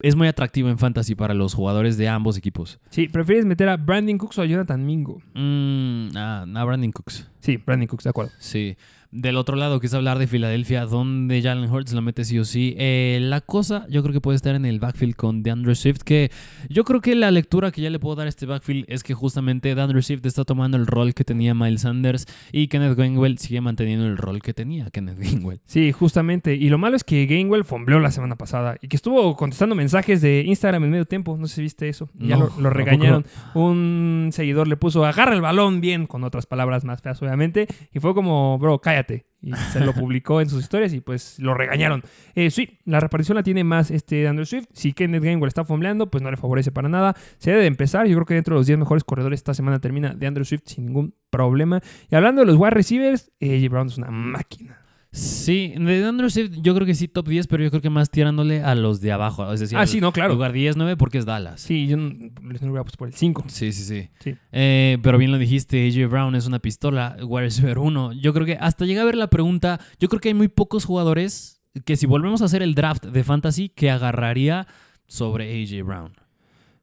es 0.00 0.16
muy 0.16 0.26
atractivo 0.26 0.68
en 0.68 0.78
fantasy 0.78 1.14
para 1.14 1.32
los 1.32 1.54
jugadores 1.54 1.96
de 1.96 2.08
ambos 2.08 2.36
equipos. 2.36 2.80
Sí, 2.90 3.08
¿prefieres 3.08 3.44
meter 3.46 3.68
a 3.68 3.76
Brandon 3.76 4.18
Cooks 4.18 4.38
o 4.38 4.42
a 4.42 4.46
Jonathan 4.46 4.84
Mingo? 4.84 5.22
Mm, 5.34 6.08
ah, 6.16 6.44
a 6.54 6.64
Brandon 6.64 6.90
Cooks. 6.92 7.30
Sí, 7.40 7.56
Brandon 7.56 7.86
Cooks, 7.86 8.04
de 8.04 8.10
acuerdo. 8.10 8.32
Sí. 8.38 8.76
Del 9.16 9.38
otro 9.38 9.56
lado, 9.56 9.80
que 9.80 9.86
es 9.86 9.94
hablar 9.94 10.18
de 10.18 10.26
Filadelfia, 10.26 10.84
donde 10.84 11.40
Jalen 11.40 11.70
Hurts 11.70 11.94
lo 11.94 12.02
mete 12.02 12.22
sí 12.24 12.38
o 12.38 12.44
sí. 12.44 12.74
Eh, 12.76 13.18
la 13.22 13.40
cosa, 13.40 13.86
yo 13.88 14.02
creo 14.02 14.12
que 14.12 14.20
puede 14.20 14.36
estar 14.36 14.54
en 14.54 14.66
el 14.66 14.78
backfield 14.78 15.16
con 15.16 15.42
DeAndre 15.42 15.74
Swift, 15.74 16.02
que 16.04 16.30
yo 16.68 16.84
creo 16.84 17.00
que 17.00 17.14
la 17.14 17.30
lectura 17.30 17.70
que 17.70 17.80
ya 17.80 17.88
le 17.88 17.98
puedo 17.98 18.14
dar 18.16 18.26
a 18.26 18.28
este 18.28 18.44
backfield 18.44 18.84
es 18.88 19.02
que 19.02 19.14
justamente 19.14 19.74
DeAndre 19.74 20.02
Swift 20.02 20.26
está 20.26 20.44
tomando 20.44 20.76
el 20.76 20.86
rol 20.86 21.14
que 21.14 21.24
tenía 21.24 21.54
Miles 21.54 21.80
Sanders 21.80 22.26
y 22.52 22.68
Kenneth 22.68 22.96
Gainwell 22.96 23.38
sigue 23.38 23.62
manteniendo 23.62 24.06
el 24.06 24.18
rol 24.18 24.42
que 24.42 24.52
tenía 24.52 24.90
Kenneth 24.90 25.18
Gainwell. 25.18 25.60
Sí, 25.64 25.92
justamente. 25.92 26.54
Y 26.54 26.68
lo 26.68 26.76
malo 26.76 26.96
es 26.96 27.04
que 27.04 27.24
Gainwell 27.24 27.64
fombleó 27.64 28.00
la 28.00 28.10
semana 28.10 28.36
pasada 28.36 28.76
y 28.82 28.88
que 28.88 28.96
estuvo 28.96 29.34
contestando 29.34 29.74
mensajes 29.74 30.20
de 30.20 30.42
Instagram 30.42 30.84
en 30.84 30.90
medio 30.90 31.04
tiempo. 31.06 31.38
No 31.38 31.46
sé 31.46 31.56
si 31.56 31.62
viste 31.62 31.88
eso. 31.88 32.10
Ya 32.18 32.36
No, 32.36 32.50
lo, 32.58 32.68
regañaron. 32.68 33.24
Un 33.54 34.28
seguidor 34.32 34.68
le 34.68 34.76
puso 34.76 35.06
agarra 35.06 35.34
el 35.34 35.40
balón 35.40 35.80
bien, 35.80 36.06
con 36.06 36.22
otras 36.24 36.44
palabras 36.44 36.84
más 36.84 37.00
feas, 37.00 37.20
obviamente. 37.22 37.66
Y 37.94 38.00
fue 38.00 38.14
como, 38.14 38.58
bro, 38.58 38.78
cállate. 38.80 39.05
Y 39.42 39.52
se 39.54 39.80
lo 39.80 39.92
publicó 39.92 40.40
en 40.40 40.48
sus 40.48 40.62
historias 40.62 40.92
y 40.92 41.00
pues 41.00 41.38
lo 41.38 41.54
regañaron. 41.54 42.02
Eh, 42.34 42.50
sí, 42.50 42.78
la 42.84 42.98
repartición 42.98 43.36
la 43.36 43.42
tiene 43.42 43.62
más 43.62 43.90
este 43.90 44.26
Andrew 44.26 44.44
Swift. 44.44 44.66
Si 44.72 44.92
Kenneth 44.92 45.22
Gainwell 45.22 45.48
está 45.48 45.64
fombleando, 45.64 46.10
pues 46.10 46.22
no 46.22 46.30
le 46.30 46.36
favorece 46.36 46.72
para 46.72 46.88
nada. 46.88 47.14
Se 47.38 47.50
debe 47.50 47.62
de 47.62 47.68
empezar. 47.68 48.06
Yo 48.06 48.16
creo 48.16 48.26
que 48.26 48.34
dentro 48.34 48.54
de 48.54 48.60
los 48.60 48.66
10 48.66 48.80
mejores 48.80 49.04
corredores 49.04 49.38
esta 49.38 49.54
semana 49.54 49.78
termina 49.78 50.14
de 50.14 50.26
Andrew 50.26 50.44
Swift 50.44 50.62
sin 50.64 50.86
ningún 50.86 51.14
problema. 51.30 51.80
Y 52.10 52.16
hablando 52.16 52.40
de 52.40 52.46
los 52.46 52.56
wide 52.56 52.70
receivers, 52.70 53.30
eh, 53.38 53.68
Brown 53.68 53.86
es 53.86 53.98
una 53.98 54.10
máquina. 54.10 54.85
Sí, 55.16 55.72
de 55.76 56.30
Swift 56.30 56.52
yo 56.60 56.74
creo 56.74 56.86
que 56.86 56.94
sí 56.94 57.08
top 57.08 57.28
10, 57.28 57.46
pero 57.46 57.64
yo 57.64 57.70
creo 57.70 57.80
que 57.80 57.90
más 57.90 58.10
tirándole 58.10 58.62
a 58.62 58.74
los 58.74 59.00
de 59.00 59.12
abajo. 59.12 59.50
Es 59.52 59.60
decir, 59.60 59.78
Ah, 59.78 59.86
sí, 59.86 60.00
no, 60.00 60.12
claro. 60.12 60.34
lugar 60.34 60.52
10, 60.52 60.76
9 60.76 60.96
porque 60.96 61.18
es 61.18 61.24
Dallas. 61.24 61.60
Sí, 61.60 61.86
yo 61.86 61.96
no, 61.96 62.08
les 62.50 62.60
no 62.62 62.68
hubiera 62.70 62.82
puesto 62.84 62.98
por 62.98 63.08
el 63.08 63.14
5. 63.14 63.44
Sí, 63.48 63.72
sí, 63.72 63.82
sí. 63.84 64.10
Sí. 64.20 64.34
Eh, 64.52 64.98
pero 65.02 65.16
bien 65.18 65.32
lo 65.32 65.38
dijiste, 65.38 65.86
AJ 65.88 66.10
Brown 66.10 66.34
es 66.34 66.46
una 66.46 66.58
pistola, 66.58 67.16
receiver 67.30 67.78
1. 67.78 68.12
Yo 68.12 68.34
creo 68.34 68.44
que 68.44 68.58
hasta 68.60 68.84
llega 68.84 69.02
a 69.02 69.04
ver 69.06 69.16
la 69.16 69.28
pregunta, 69.30 69.80
yo 69.98 70.08
creo 70.08 70.20
que 70.20 70.28
hay 70.28 70.34
muy 70.34 70.48
pocos 70.48 70.84
jugadores 70.84 71.62
que 71.84 71.96
si 71.96 72.06
volvemos 72.06 72.42
a 72.42 72.46
hacer 72.46 72.62
el 72.62 72.74
draft 72.74 73.06
de 73.06 73.24
fantasy 73.24 73.68
que 73.70 73.90
agarraría 73.90 74.66
sobre 75.06 75.62
AJ 75.62 75.82
Brown. 75.84 76.12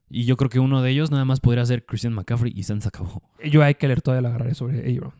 Y 0.10 0.26
yo 0.26 0.38
creo 0.38 0.50
que 0.50 0.60
uno 0.60 0.82
de 0.82 0.92
ellos 0.92 1.12
nada 1.12 1.26
más 1.26 1.40
podría 1.40 1.66
ser 1.66 1.86
Christian 1.86 2.14
McCaffrey 2.14 2.54
y 2.56 2.64
se 2.64 2.74
acabó. 2.86 3.22
Yo 3.44 3.62
a 3.64 3.70
Eckler 3.70 4.02
todavía 4.02 4.22
la 4.22 4.30
agarraré 4.30 4.54
sobre 4.54 4.80
AJ 4.80 5.00
Brown. 5.00 5.14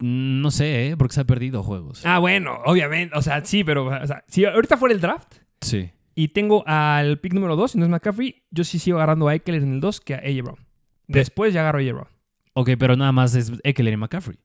No 0.00 0.50
sé, 0.50 0.88
¿eh? 0.88 0.96
porque 0.96 1.14
se 1.14 1.20
ha 1.20 1.24
perdido 1.24 1.62
juegos. 1.62 2.04
Ah, 2.04 2.18
bueno, 2.18 2.58
obviamente. 2.66 3.16
O 3.16 3.22
sea, 3.22 3.44
sí, 3.44 3.64
pero 3.64 3.86
o 3.86 4.06
sea, 4.06 4.24
si 4.28 4.44
ahorita 4.44 4.76
fuera 4.76 4.94
el 4.94 5.00
draft 5.00 5.36
Sí. 5.60 5.90
y 6.14 6.28
tengo 6.28 6.62
al 6.66 7.18
pick 7.20 7.32
número 7.34 7.56
2 7.56 7.74
y 7.74 7.78
no 7.78 7.84
es 7.84 7.90
McCaffrey, 7.90 8.44
yo 8.50 8.64
sí 8.64 8.78
sigo 8.78 8.98
agarrando 8.98 9.28
a 9.28 9.34
Eckler 9.34 9.62
en 9.62 9.74
el 9.74 9.80
2 9.80 10.00
que 10.00 10.14
a 10.14 10.18
AJ 10.18 10.42
Brown. 10.42 10.58
Después 11.06 11.52
ya 11.54 11.60
agarro 11.62 11.78
a 11.78 11.82
AJ 11.82 11.92
Brown. 11.92 12.08
Ok, 12.54 12.70
pero 12.78 12.96
nada 12.96 13.12
más 13.12 13.34
es 13.34 13.52
Eckler 13.64 13.94
y 13.94 13.96
McCaffrey. 13.96 14.38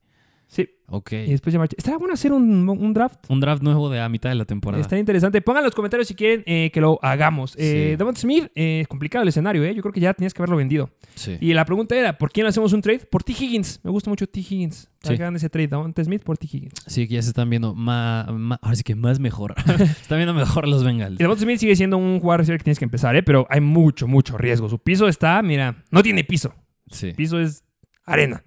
Sí. 0.50 0.68
Ok. 0.88 1.12
Y 1.14 1.30
después 1.30 1.54
ya 1.54 1.60
marché. 1.60 1.76
Estaría 1.78 2.00
bueno 2.00 2.16
hacer 2.16 2.34
un, 2.34 2.68
un 2.68 2.94
draft. 2.96 3.24
Un 3.30 3.40
draft 3.40 3.62
nuevo 3.62 3.88
de 3.92 4.00
a 4.02 4.10
mitad 4.10 4.30
de 4.30 4.36
la 4.36 4.46
temporada. 4.46 4.82
Está 4.82 4.98
interesante. 4.98 5.40
Pongan 5.44 5.60
en 5.62 5.66
los 5.66 5.76
comentarios 5.76 6.08
si 6.08 6.16
quieren 6.16 6.42
eh, 6.48 6.72
que 6.74 6.82
lo 6.82 6.98
hagamos. 7.04 7.56
Eh, 7.56 7.92
Sí. 7.92 7.96
Devonta 7.96 8.20
Smith, 8.20 8.48
eh, 8.56 8.84
complicado 8.90 9.22
el 9.22 9.30
escenario, 9.30 9.64
¿eh? 9.64 9.76
Yo 9.76 9.84
creo 9.84 9.94
que 9.94 10.00
ya 10.00 10.12
tenías 10.16 10.34
que 10.34 10.42
haberlo 10.42 10.58
vendido. 10.58 10.90
Sí. 11.14 11.38
Y 11.40 11.54
la 11.54 11.66
pregunta 11.66 11.96
era, 11.96 12.18
¿por 12.18 12.32
quién 12.32 12.48
hacemos 12.48 12.74
un 12.74 12.82
trade? 12.82 13.02
Por 13.12 13.24
T. 13.24 13.32
Higgins. 13.34 13.80
Me 13.84 13.92
gusta 13.92 14.10
mucho 14.10 14.26
T. 14.26 14.40
Higgins. 14.40 14.90
Sí. 15.04 15.14
Hagan 15.14 15.36
ese 15.36 15.50
trade, 15.52 15.68
Devonta 15.68 16.04
Smith 16.04 16.24
por 16.24 16.40
T. 16.40 16.48
Higgins. 16.52 16.74
Sí, 16.88 17.08
que 17.08 17.14
ya 17.14 17.22
se 17.22 17.30
están 17.30 17.48
viendo 17.52 17.76
más, 17.76 18.28
ahora 18.28 18.76
sí 18.76 18.82
que 18.82 18.96
más 18.96 19.20
mejor. 19.20 19.54
están 20.02 20.18
viendo 20.18 20.34
mejor 20.34 20.68
los 20.68 20.84
Bengals. 20.84 21.14
Y 21.20 21.24
Devonta 21.24 21.44
Smith 21.44 21.60
sigue 21.60 21.76
siendo 21.76 21.98
un 21.98 22.20
jugador 22.20 22.44
que 22.48 22.58
tienes 22.58 22.80
que 22.80 22.86
empezar, 22.86 23.16
¿eh? 23.16 23.22
Pero 23.22 23.46
hay 23.52 23.62
mucho, 23.62 24.08
mucho 24.08 24.36
riesgo. 24.36 24.68
Su 24.68 24.80
piso 24.80 25.08
está, 25.08 25.40
mira, 25.44 25.84
no 25.92 26.02
tiene 26.02 26.24
piso. 26.24 26.56
Sí. 26.92 27.12
Su 27.12 27.16
piso 27.16 27.40
es 27.40 27.64
arena. 28.10 28.44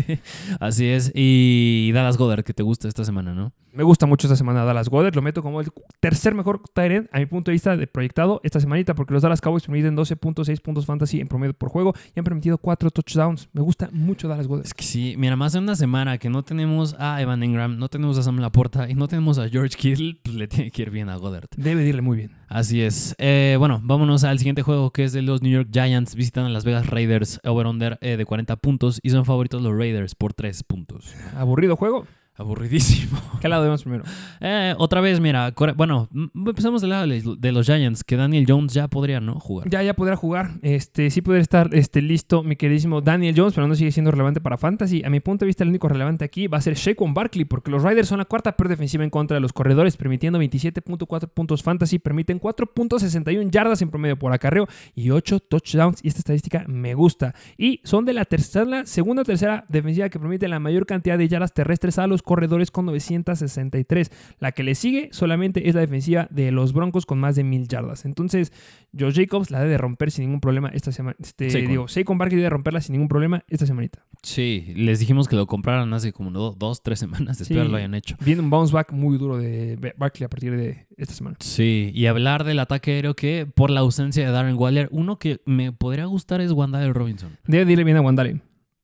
Así 0.60 0.86
es. 0.86 1.12
Y 1.14 1.90
Dallas 1.92 2.16
Goddard, 2.16 2.44
que 2.44 2.54
te 2.54 2.62
gusta 2.62 2.88
esta 2.88 3.04
semana, 3.04 3.34
¿no? 3.34 3.52
Me 3.72 3.82
gusta 3.84 4.06
mucho 4.06 4.26
esta 4.26 4.36
semana 4.36 4.64
Dallas 4.64 4.88
Goddard. 4.88 5.14
Lo 5.14 5.22
meto 5.22 5.42
como 5.42 5.60
el 5.60 5.68
tercer 6.00 6.34
mejor 6.34 6.60
tight 6.74 6.92
end, 6.92 7.08
a 7.12 7.18
mi 7.18 7.26
punto 7.26 7.50
de 7.50 7.54
vista, 7.54 7.76
de 7.76 7.86
proyectado 7.86 8.40
esta 8.42 8.60
semanita, 8.60 8.94
porque 8.94 9.14
los 9.14 9.22
Dallas 9.22 9.40
Cowboys 9.40 9.64
permiten 9.64 9.96
12.6 9.96 10.60
puntos 10.60 10.86
fantasy 10.86 11.20
en 11.20 11.28
promedio 11.28 11.54
por 11.54 11.68
juego 11.68 11.94
y 12.14 12.18
han 12.18 12.24
permitido 12.24 12.58
4 12.58 12.90
touchdowns. 12.90 13.48
Me 13.52 13.60
gusta 13.60 13.88
mucho 13.92 14.28
Dallas 14.28 14.46
Goddard. 14.46 14.66
Es 14.66 14.74
que 14.74 14.82
sí, 14.82 15.14
mira, 15.16 15.36
más 15.36 15.54
en 15.54 15.64
una 15.64 15.76
semana 15.76 16.18
que 16.18 16.30
no 16.30 16.42
tenemos 16.42 16.96
a 16.98 17.20
Evan 17.22 17.42
Ingram, 17.42 17.78
no 17.78 17.88
tenemos 17.88 18.18
a 18.18 18.22
Sam 18.22 18.38
Laporta 18.38 18.88
y 18.88 18.94
no 18.94 19.08
tenemos 19.08 19.38
a 19.38 19.48
George 19.48 19.76
Kittle, 19.76 20.18
pues 20.22 20.36
le 20.36 20.48
tiene 20.48 20.70
que 20.70 20.82
ir 20.82 20.90
bien 20.90 21.08
a 21.08 21.16
Goddard. 21.16 21.48
Debe 21.56 21.82
de 21.82 21.88
irle 21.88 22.02
muy 22.02 22.16
bien. 22.16 22.32
Así 22.48 22.82
es. 22.82 23.14
Eh, 23.18 23.54
bueno, 23.58 23.80
vámonos 23.84 24.24
al 24.24 24.38
siguiente 24.38 24.62
juego 24.62 24.90
que 24.90 25.04
es 25.04 25.12
de 25.12 25.22
los 25.22 25.40
New 25.40 25.52
York 25.52 25.68
Giants. 25.72 26.16
Visitan 26.16 26.46
a 26.46 26.48
Las 26.48 26.64
Vegas 26.64 26.88
Raiders 26.88 27.40
over-under 27.44 27.96
eh, 28.00 28.16
de 28.16 28.24
40 28.24 28.56
puntos 28.56 28.98
y 29.04 29.10
son 29.10 29.24
favoritos 29.24 29.62
los 29.62 29.76
Raiders 29.76 30.16
por 30.16 30.34
3 30.34 30.64
puntos. 30.64 31.14
Aburrido 31.36 31.76
juego. 31.76 32.06
Aburridísimo. 32.40 33.20
¿Qué 33.42 33.48
lado 33.48 33.64
vemos 33.64 33.82
primero? 33.82 34.02
Eh, 34.40 34.74
otra 34.78 35.02
vez, 35.02 35.20
mira, 35.20 35.52
bueno, 35.76 36.08
empezamos 36.34 36.80
del 36.80 36.88
lado 36.88 37.06
de 37.06 37.52
los 37.52 37.66
Giants, 37.66 38.02
que 38.02 38.16
Daniel 38.16 38.46
Jones 38.48 38.72
ya 38.72 38.88
podría, 38.88 39.20
¿no? 39.20 39.38
Jugar. 39.38 39.68
Ya, 39.68 39.82
ya 39.82 39.92
podrá 39.92 40.16
jugar. 40.16 40.52
Este, 40.62 41.10
sí 41.10 41.20
podrá 41.20 41.38
estar 41.40 41.68
este, 41.74 42.00
listo 42.00 42.42
mi 42.42 42.56
queridísimo 42.56 43.02
Daniel 43.02 43.34
Jones, 43.36 43.52
pero 43.52 43.68
no 43.68 43.74
sigue 43.74 43.92
siendo 43.92 44.10
relevante 44.10 44.40
para 44.40 44.56
Fantasy. 44.56 45.02
A 45.04 45.10
mi 45.10 45.20
punto 45.20 45.44
de 45.44 45.48
vista, 45.48 45.64
el 45.64 45.68
único 45.68 45.86
relevante 45.86 46.24
aquí 46.24 46.46
va 46.46 46.56
a 46.56 46.60
ser 46.62 46.76
Shaquan 46.76 47.12
Barkley, 47.12 47.44
porque 47.44 47.70
los 47.70 47.82
Riders 47.82 48.08
son 48.08 48.16
la 48.16 48.24
cuarta 48.24 48.56
peor 48.56 48.70
defensiva 48.70 49.04
en 49.04 49.10
contra 49.10 49.34
de 49.34 49.42
los 49.42 49.52
corredores, 49.52 49.98
permitiendo 49.98 50.40
27.4 50.40 51.28
puntos 51.28 51.62
Fantasy, 51.62 51.98
permiten 51.98 52.40
4.61 52.40 53.50
yardas 53.50 53.82
en 53.82 53.90
promedio 53.90 54.18
por 54.18 54.32
acarreo 54.32 54.66
y 54.94 55.10
8 55.10 55.40
touchdowns. 55.40 56.02
Y 56.02 56.08
esta 56.08 56.20
estadística 56.20 56.64
me 56.68 56.94
gusta. 56.94 57.34
Y 57.58 57.82
son 57.84 58.06
de 58.06 58.14
la 58.14 58.24
tercera, 58.24 58.86
segunda 58.86 59.20
o 59.20 59.24
tercera 59.26 59.66
defensiva 59.68 60.08
que 60.08 60.18
permite 60.18 60.48
la 60.48 60.58
mayor 60.58 60.86
cantidad 60.86 61.18
de 61.18 61.28
yardas 61.28 61.52
terrestres 61.52 61.98
a 61.98 62.06
los 62.06 62.22
corredores 62.30 62.70
con 62.70 62.86
963. 62.86 64.10
La 64.38 64.52
que 64.52 64.62
le 64.62 64.76
sigue 64.76 65.08
solamente 65.10 65.68
es 65.68 65.74
la 65.74 65.80
defensiva 65.80 66.28
de 66.30 66.52
los 66.52 66.72
Broncos 66.72 67.06
con 67.06 67.18
más 67.18 67.34
de 67.34 67.42
1000 67.42 67.66
yardas. 67.66 68.04
Entonces, 68.04 68.52
Josh 68.96 69.16
Jacobs 69.16 69.50
la 69.50 69.58
debe 69.58 69.72
de 69.72 69.78
romper 69.78 70.12
sin 70.12 70.26
ningún 70.26 70.40
problema 70.40 70.68
esta 70.68 70.92
semana. 70.92 71.16
Este, 71.18 71.50
Saquon. 71.50 71.68
digo, 71.68 71.88
Saquon 71.88 72.18
Barkley 72.18 72.36
debe 72.36 72.50
romperla 72.50 72.80
sin 72.80 72.92
ningún 72.92 73.08
problema 73.08 73.42
esta 73.48 73.66
semanita. 73.66 74.04
Sí, 74.22 74.72
les 74.76 75.00
dijimos 75.00 75.26
que 75.26 75.34
lo 75.34 75.46
compraran 75.48 75.92
hace 75.92 76.12
como 76.12 76.30
do- 76.30 76.54
dos, 76.56 76.82
tres 76.84 77.00
semanas. 77.00 77.40
Espero 77.40 77.64
Sí. 77.64 77.70
lo 77.70 77.76
hayan 77.76 77.94
hecho. 77.94 78.16
Viene 78.24 78.42
un 78.42 78.50
bounce 78.50 78.72
back 78.72 78.92
muy 78.92 79.18
duro 79.18 79.36
de 79.38 79.76
Barkley 79.96 80.24
a 80.24 80.28
partir 80.28 80.56
de 80.56 80.86
esta 80.96 81.14
semana. 81.14 81.36
Sí, 81.40 81.90
y 81.94 82.06
hablar 82.06 82.44
del 82.44 82.60
ataque 82.60 82.92
aéreo 82.92 83.14
que 83.16 83.46
por 83.52 83.70
la 83.70 83.80
ausencia 83.80 84.24
de 84.24 84.30
Darren 84.30 84.56
Waller, 84.56 84.88
uno 84.92 85.18
que 85.18 85.40
me 85.46 85.72
podría 85.72 86.04
gustar 86.04 86.40
es 86.40 86.52
Wandale 86.52 86.92
Robinson. 86.92 87.30
Debe 87.46 87.64
de 87.64 87.72
irle 87.72 87.84
bien 87.84 87.96
a 87.96 88.02
Wandale. 88.02 88.40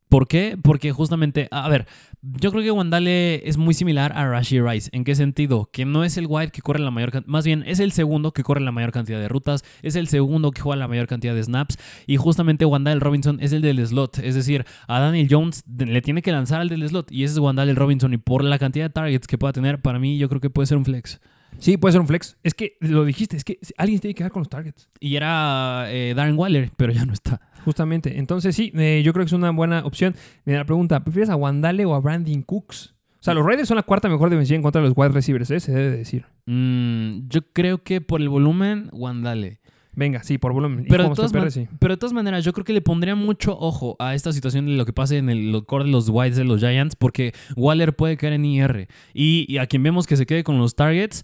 ¿Por 0.09 0.29
qué? 0.29 0.57
Porque 0.61 0.93
justamente, 0.93 1.49
a 1.51 1.69
ver, 1.69 1.87
yo 2.23 2.51
creo 2.53 2.63
que 2.63 2.71
Wandale 2.71 3.49
es 3.49 3.57
muy 3.57 3.75
similar 3.75 4.13
a 4.15 4.29
Rashi 4.29 4.61
Rice. 4.61 4.89
¿En 4.93 5.05
qué 5.05 5.15
sentido? 5.15 5.69
Que 5.73 5.85
no 5.85 6.05
es 6.05 6.17
el 6.17 6.27
wide 6.29 6.51
que 6.51 6.63
corre 6.63 6.79
la 6.79 6.91
mayor 6.91 7.11
cantidad, 7.11 7.31
más 7.31 7.45
bien 7.45 7.65
es 7.67 7.81
el 7.81 7.93
segundo 7.93 8.33
que 8.33 8.43
corre 8.43 8.61
la 8.61 8.73
mayor 8.73 8.93
cantidad 8.93 9.19
de 9.19 9.29
rutas, 9.29 9.65
es 9.83 9.97
el 9.97 10.09
segundo 10.09 10.53
que 10.53 10.61
juega 10.61 10.77
la 10.77 10.89
mayor 10.89 11.07
cantidad 11.07 11.35
de 11.35 11.43
snaps 11.43 11.79
y 12.07 12.17
justamente 12.17 12.65
Wandale 12.65 13.01
Robinson 13.01 13.39
es 13.41 13.53
el 13.53 13.63
del 13.63 13.85
slot. 13.85 14.19
Es 14.19 14.35
decir, 14.35 14.65
a 14.87 15.01
Daniel 15.01 15.27
Jones 15.31 15.65
le 15.67 16.03
tiene 16.03 16.23
que 16.23 16.33
lanzar 16.33 16.61
al 16.61 16.69
del 16.69 16.89
slot 16.89 17.11
y 17.11 17.25
ese 17.25 17.35
es 17.35 17.39
Wandale 17.39 17.75
Robinson 17.75 18.15
y 18.15 18.19
por 18.19 18.45
la 18.45 18.59
cantidad 18.59 18.87
de 18.87 18.91
targets 18.91 19.27
que 19.27 19.39
pueda 19.39 19.53
tener, 19.53 19.83
para 19.83 19.99
mí 19.99 20.19
yo 20.19 20.29
creo 20.29 20.41
que 20.41 20.51
puede 20.51 20.67
ser 20.67 20.79
un 20.79 20.85
flex. 20.85 21.21
Sí, 21.59 21.77
puede 21.77 21.93
ser 21.93 22.01
un 22.01 22.07
flex. 22.07 22.37
Es 22.43 22.55
que 22.55 22.77
lo 22.81 23.05
dijiste, 23.05 23.37
es 23.37 23.45
que 23.45 23.59
alguien 23.77 24.01
tiene 24.01 24.15
que 24.15 24.23
dar 24.23 24.33
con 24.33 24.41
los 24.41 24.49
targets. 24.49 24.89
Y 25.01 25.17
era 25.17 25.87
eh, 25.89 26.13
Darren 26.15 26.39
Waller, 26.39 26.71
pero 26.77 26.93
ya 26.93 27.05
no 27.05 27.13
está. 27.13 27.41
Justamente. 27.67 28.17
Entonces, 28.21 28.55
sí, 28.55 28.71
eh, 28.77 29.03
yo 29.05 29.13
creo 29.13 29.25
que 29.25 29.31
es 29.31 29.33
una 29.33 29.51
buena 29.51 29.85
opción. 29.85 30.15
Mira 30.45 30.61
la 30.61 30.65
pregunta: 30.65 31.03
¿prefieres 31.03 31.31
a 31.31 31.35
Wandale 31.35 31.85
o 31.85 31.97
a 31.97 32.01
Brandon 32.01 32.43
Cooks? 32.43 32.95
O 33.19 33.23
sea, 33.27 33.35
los 33.35 33.45
Raiders 33.45 33.67
son 33.67 33.75
la 33.75 33.83
cuarta 33.83 34.09
mejor 34.09 34.31
defensiva 34.31 34.55
en 34.55 34.63
contra 34.63 34.81
de 34.81 34.87
los 34.87 34.97
wide 34.97 35.09
receivers, 35.09 35.51
¿eh? 35.51 35.59
se 35.59 35.73
debe 35.73 35.91
de 35.91 35.97
decir. 35.97 36.27
Mm, 36.47 37.27
yo 37.29 37.41
creo 37.53 37.83
que 37.83 38.01
por 38.01 38.21
el 38.21 38.29
volumen, 38.29 38.89
Wandale. 38.93 39.59
Venga, 39.97 40.23
sí, 40.23 40.39
por 40.39 40.53
volumen. 40.53 40.85
Pero 40.89 41.09
de, 41.09 41.15
todas 41.15 41.33
man- 41.33 41.51
sí. 41.51 41.67
pero 41.79 41.95
de 41.95 41.99
todas 41.99 42.13
maneras, 42.13 42.45
yo 42.45 42.53
creo 42.53 42.65
que 42.65 42.73
le 42.73 42.83
pondría 42.83 43.15
mucho 43.15 43.59
ojo 43.59 43.97
a 43.99 44.15
esta 44.15 44.33
situación 44.33 44.67
de 44.67 44.73
lo 44.73 44.85
que 44.85 44.93
pase 44.93 45.17
en 45.19 45.31
el 45.31 45.65
core 45.67 45.85
de 45.85 45.91
los 45.91 46.09
Whites 46.11 46.37
de 46.37 46.45
los 46.45 46.61
Giants, 46.61 46.95
porque 46.97 47.33
Waller 47.57 47.97
puede 47.97 48.17
caer 48.17 48.35
en 48.35 48.45
IR. 48.45 48.89
Y, 49.15 49.47
y 49.49 49.59
a 49.59 49.67
quien 49.67 49.83
vemos 49.83 50.07
que 50.07 50.17
se 50.17 50.27
quede 50.27 50.45
con 50.45 50.59
los 50.59 50.75
targets, 50.77 51.23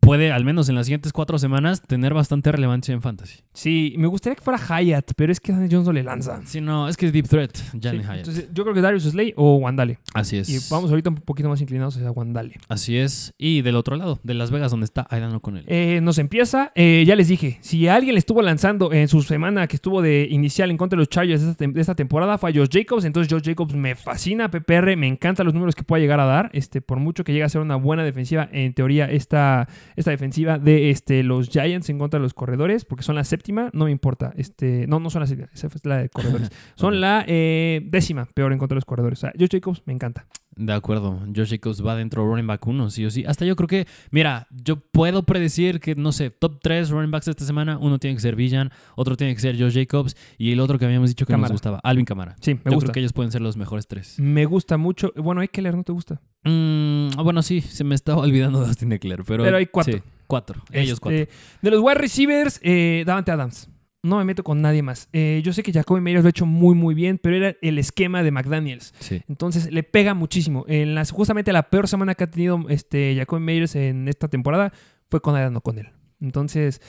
puede, 0.00 0.32
al 0.32 0.44
menos 0.44 0.68
en 0.68 0.74
las 0.74 0.86
siguientes 0.86 1.12
cuatro 1.12 1.38
semanas, 1.38 1.82
tener 1.82 2.14
bastante 2.14 2.50
relevancia 2.50 2.94
en 2.94 3.02
fantasy. 3.02 3.40
Sí, 3.52 3.94
me 3.98 4.06
gustaría 4.06 4.36
que 4.36 4.42
fuera 4.42 4.58
Hyatt, 4.58 5.12
pero 5.16 5.30
es 5.30 5.38
que 5.38 5.52
Daniel 5.52 5.70
Jones 5.70 5.86
no 5.86 5.92
le 5.92 6.02
lanza. 6.02 6.40
Si 6.46 6.60
no, 6.62 6.88
es 6.88 6.96
que 6.96 7.06
es 7.06 7.12
Deep 7.12 7.28
Threat, 7.28 7.56
Jalen 7.80 8.00
Sí, 8.00 8.06
Hyatt. 8.06 8.18
Entonces, 8.18 8.48
yo 8.54 8.62
creo 8.64 8.74
que 8.74 8.80
Darius 8.80 9.02
Slay 9.04 9.34
o 9.36 9.56
Wandale. 9.56 9.98
Así 10.14 10.38
es. 10.38 10.48
Y 10.48 10.58
vamos 10.72 10.90
ahorita 10.90 11.10
un 11.10 11.16
poquito 11.16 11.50
más 11.50 11.60
inclinados 11.60 11.96
hacia 11.96 12.10
Wandale. 12.10 12.54
Así 12.68 12.96
es. 12.96 13.34
Y 13.36 13.60
del 13.60 13.76
otro 13.76 13.96
lado, 13.96 14.18
de 14.22 14.32
Las 14.32 14.50
Vegas, 14.50 14.70
donde 14.70 14.84
está 14.84 15.06
Aidan 15.10 15.38
con 15.40 15.58
él. 15.58 15.64
Eh, 15.66 16.00
nos 16.02 16.16
empieza, 16.18 16.72
eh, 16.74 17.04
ya 17.06 17.16
les 17.16 17.28
dije, 17.28 17.58
si 17.60 17.86
alguien 17.88 18.13
le 18.14 18.18
estuvo 18.18 18.40
lanzando 18.42 18.92
en 18.92 19.08
su 19.08 19.20
semana 19.22 19.66
que 19.66 19.76
estuvo 19.76 20.00
de 20.00 20.26
inicial 20.30 20.70
en 20.70 20.76
contra 20.76 20.96
de 20.96 21.00
los 21.00 21.08
Chargers 21.08 21.42
de 21.42 21.50
esta, 21.50 21.64
tem- 21.64 21.72
de 21.72 21.80
esta 21.80 21.94
temporada 21.94 22.38
fue 22.38 22.50
a 22.50 22.54
Josh 22.54 22.68
Jacobs, 22.72 23.04
entonces 23.04 23.32
Josh 23.32 23.42
Jacobs 23.44 23.74
me 23.74 23.94
fascina, 23.94 24.50
PPR, 24.50 24.96
me 24.96 25.06
encantan 25.06 25.44
los 25.44 25.52
números 25.54 25.74
que 25.74 25.82
pueda 25.82 26.00
llegar 26.00 26.20
a 26.20 26.24
dar, 26.24 26.50
este, 26.54 26.80
por 26.80 26.98
mucho 26.98 27.24
que 27.24 27.32
llegue 27.32 27.44
a 27.44 27.48
ser 27.48 27.60
una 27.60 27.76
buena 27.76 28.04
defensiva, 28.04 28.48
en 28.52 28.72
teoría 28.74 29.10
esta, 29.10 29.68
esta 29.96 30.10
defensiva 30.10 30.58
de 30.58 30.90
este, 30.90 31.22
los 31.22 31.48
Giants 31.50 31.90
en 31.90 31.98
contra 31.98 32.18
de 32.18 32.22
los 32.22 32.32
corredores, 32.34 32.84
porque 32.84 33.02
son 33.04 33.16
la 33.16 33.24
séptima, 33.24 33.70
no 33.74 33.84
me 33.86 33.90
importa, 33.90 34.32
este, 34.36 34.86
no, 34.86 35.00
no 35.00 35.10
son 35.10 35.20
la 35.20 35.26
séptima, 35.26 35.48
esa 35.52 35.66
es 35.66 35.84
la 35.84 35.98
de 35.98 36.08
corredores, 36.08 36.50
son 36.76 37.00
la 37.00 37.24
eh, 37.26 37.80
décima 37.84 38.26
peor 38.34 38.52
en 38.52 38.58
contra 38.58 38.74
de 38.74 38.78
los 38.78 38.84
corredores, 38.84 39.18
o 39.18 39.20
sea, 39.22 39.32
Josh 39.38 39.48
Jacobs 39.50 39.82
me 39.86 39.92
encanta. 39.92 40.26
De 40.56 40.72
acuerdo, 40.72 41.20
Josh 41.34 41.50
Jacobs 41.50 41.84
va 41.84 41.96
dentro 41.96 42.24
running 42.26 42.46
back 42.46 42.66
1, 42.66 42.90
sí 42.90 43.04
o 43.04 43.10
sí. 43.10 43.24
Hasta 43.26 43.44
yo 43.44 43.56
creo 43.56 43.66
que, 43.66 43.86
mira, 44.10 44.46
yo 44.50 44.76
puedo 44.76 45.24
predecir 45.24 45.80
que, 45.80 45.94
no 45.94 46.12
sé, 46.12 46.30
top 46.30 46.60
3 46.62 46.90
running 46.90 47.10
backs 47.10 47.28
esta 47.28 47.44
semana, 47.44 47.76
uno 47.78 47.98
tiene 47.98 48.14
que 48.16 48.20
ser 48.22 48.36
Villan, 48.36 48.70
otro 48.96 49.16
tiene 49.16 49.34
que 49.34 49.40
ser 49.40 49.58
Josh 49.60 49.74
Jacobs 49.74 50.16
y 50.38 50.52
el 50.52 50.60
otro 50.60 50.78
que 50.78 50.84
habíamos 50.84 51.10
dicho 51.10 51.26
que 51.26 51.32
Cámara. 51.32 51.48
nos 51.48 51.52
gustaba, 51.54 51.80
Alvin 51.82 52.04
Camara. 52.04 52.36
Sí, 52.40 52.54
me 52.54 52.60
yo 52.66 52.70
gusta. 52.72 52.86
creo 52.86 52.92
que 52.92 53.00
ellos 53.00 53.12
pueden 53.12 53.32
ser 53.32 53.40
los 53.42 53.56
mejores 53.56 53.86
tres. 53.86 54.18
Me 54.18 54.44
gusta 54.44 54.76
mucho. 54.76 55.12
Bueno, 55.16 55.42
Eckler 55.42 55.74
no 55.76 55.82
te 55.82 55.92
gusta. 55.92 56.20
Mm, 56.44 57.08
bueno, 57.22 57.42
sí, 57.42 57.60
se 57.60 57.82
me 57.84 57.94
estaba 57.94 58.22
olvidando 58.22 58.60
de 58.62 58.66
Austin 58.68 58.92
Eckler, 58.92 59.22
pero... 59.26 59.42
Pero 59.44 59.56
hay 59.56 59.66
cuatro. 59.66 59.94
sí, 59.94 60.02
cuatro, 60.26 60.62
ellos 60.72 60.92
Este, 60.94 61.00
cuatro. 61.00 61.26
De 61.62 61.70
los 61.70 61.80
wide 61.80 61.94
receivers, 61.96 62.60
eh, 62.62 63.02
Davante 63.06 63.30
Adams. 63.32 63.68
No 64.04 64.18
me 64.18 64.24
meto 64.24 64.44
con 64.44 64.60
nadie 64.60 64.82
más. 64.82 65.08
Eh, 65.14 65.40
yo 65.42 65.54
sé 65.54 65.62
que 65.62 65.72
Jacoby 65.72 66.02
Meyers 66.02 66.22
lo 66.22 66.28
ha 66.28 66.30
hecho 66.30 66.44
muy, 66.44 66.74
muy 66.74 66.94
bien, 66.94 67.18
pero 67.18 67.36
era 67.36 67.56
el 67.62 67.78
esquema 67.78 68.22
de 68.22 68.30
McDaniels. 68.30 68.92
Sí. 69.00 69.22
Entonces 69.28 69.72
le 69.72 69.82
pega 69.82 70.12
muchísimo. 70.12 70.66
En 70.68 70.94
las, 70.94 71.10
justamente 71.10 71.54
la 71.54 71.70
peor 71.70 71.88
semana 71.88 72.14
que 72.14 72.24
ha 72.24 72.30
tenido 72.30 72.66
este, 72.68 73.16
Jacoby 73.16 73.40
Meyers 73.40 73.74
en 73.76 74.06
esta 74.06 74.28
temporada 74.28 74.74
fue 75.08 75.22
con 75.22 75.34
Adam, 75.36 75.54
no 75.54 75.62
con 75.62 75.78
él. 75.78 75.88
Entonces, 76.20 76.82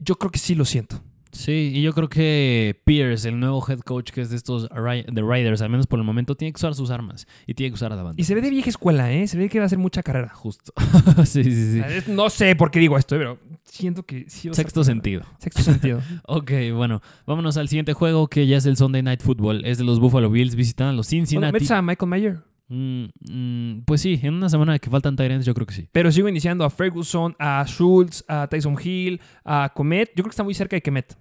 yo 0.00 0.16
creo 0.16 0.32
que 0.32 0.40
sí 0.40 0.56
lo 0.56 0.64
siento. 0.64 1.02
Sí, 1.34 1.72
y 1.74 1.82
yo 1.82 1.92
creo 1.92 2.08
que 2.08 2.80
Pierce, 2.84 3.28
el 3.28 3.40
nuevo 3.40 3.64
head 3.68 3.80
coach 3.80 4.10
que 4.12 4.20
es 4.20 4.30
de 4.30 4.36
estos 4.36 4.68
de 4.68 5.22
Riders, 5.22 5.60
al 5.62 5.68
menos 5.68 5.86
por 5.86 5.98
el 5.98 6.04
momento, 6.04 6.36
tiene 6.36 6.52
que 6.52 6.58
usar 6.58 6.74
sus 6.74 6.90
armas 6.90 7.26
y 7.46 7.54
tiene 7.54 7.70
que 7.70 7.74
usar 7.74 7.92
a 7.92 7.96
Davante. 7.96 8.22
Y 8.22 8.24
se 8.24 8.34
ve 8.34 8.40
de 8.40 8.50
vieja 8.50 8.70
escuela, 8.70 9.12
¿eh? 9.12 9.26
Se 9.26 9.36
ve 9.36 9.48
que 9.48 9.58
va 9.58 9.64
a 9.64 9.66
hacer 9.66 9.78
mucha 9.78 10.02
carrera. 10.02 10.28
Justo. 10.34 10.72
sí, 11.24 11.42
sí, 11.44 11.72
sí. 11.72 11.82
Es- 11.86 12.08
No 12.08 12.30
sé 12.30 12.54
por 12.56 12.70
qué 12.70 12.78
digo 12.78 12.96
esto, 12.96 13.16
pero 13.18 13.38
siento 13.64 14.04
que 14.04 14.26
sí. 14.28 14.48
va 14.48 14.54
Sexto 14.54 14.84
sentido. 14.84 15.22
Sexto 15.38 15.62
sentido. 15.62 16.00
Ok, 16.26 16.52
bueno, 16.74 17.02
vámonos 17.26 17.56
al 17.56 17.68
siguiente 17.68 17.92
juego 17.92 18.28
que 18.28 18.46
ya 18.46 18.56
es 18.58 18.66
el 18.66 18.76
Sunday 18.76 19.02
Night 19.02 19.20
Football. 19.20 19.64
Es 19.64 19.78
de 19.78 19.84
los 19.84 19.98
Buffalo 20.00 20.30
Bills 20.30 20.54
visitando 20.54 20.90
a 20.90 20.94
los 20.94 21.08
Cincinnati. 21.08 21.52
metes 21.52 21.70
a 21.72 21.82
Michael 21.82 22.08
Mayer. 22.08 22.38
Mm, 22.68 23.04
mm, 23.28 23.82
pues 23.84 24.00
sí, 24.00 24.18
en 24.22 24.34
una 24.34 24.48
semana 24.48 24.78
que 24.78 24.88
faltan 24.88 25.16
Tyrants, 25.16 25.44
yo 25.44 25.52
creo 25.52 25.66
que 25.66 25.74
sí. 25.74 25.88
Pero 25.92 26.10
sigo 26.10 26.28
iniciando 26.28 26.64
a 26.64 26.70
Ferguson, 26.70 27.36
a 27.38 27.62
Schultz, 27.66 28.24
a 28.26 28.46
Tyson 28.48 28.76
Hill, 28.82 29.20
a 29.44 29.70
Comet. 29.74 30.08
Yo 30.10 30.22
creo 30.22 30.24
que 30.26 30.30
está 30.30 30.44
muy 30.44 30.54
cerca 30.54 30.74
de 30.76 30.80
Kemet. 30.82 31.14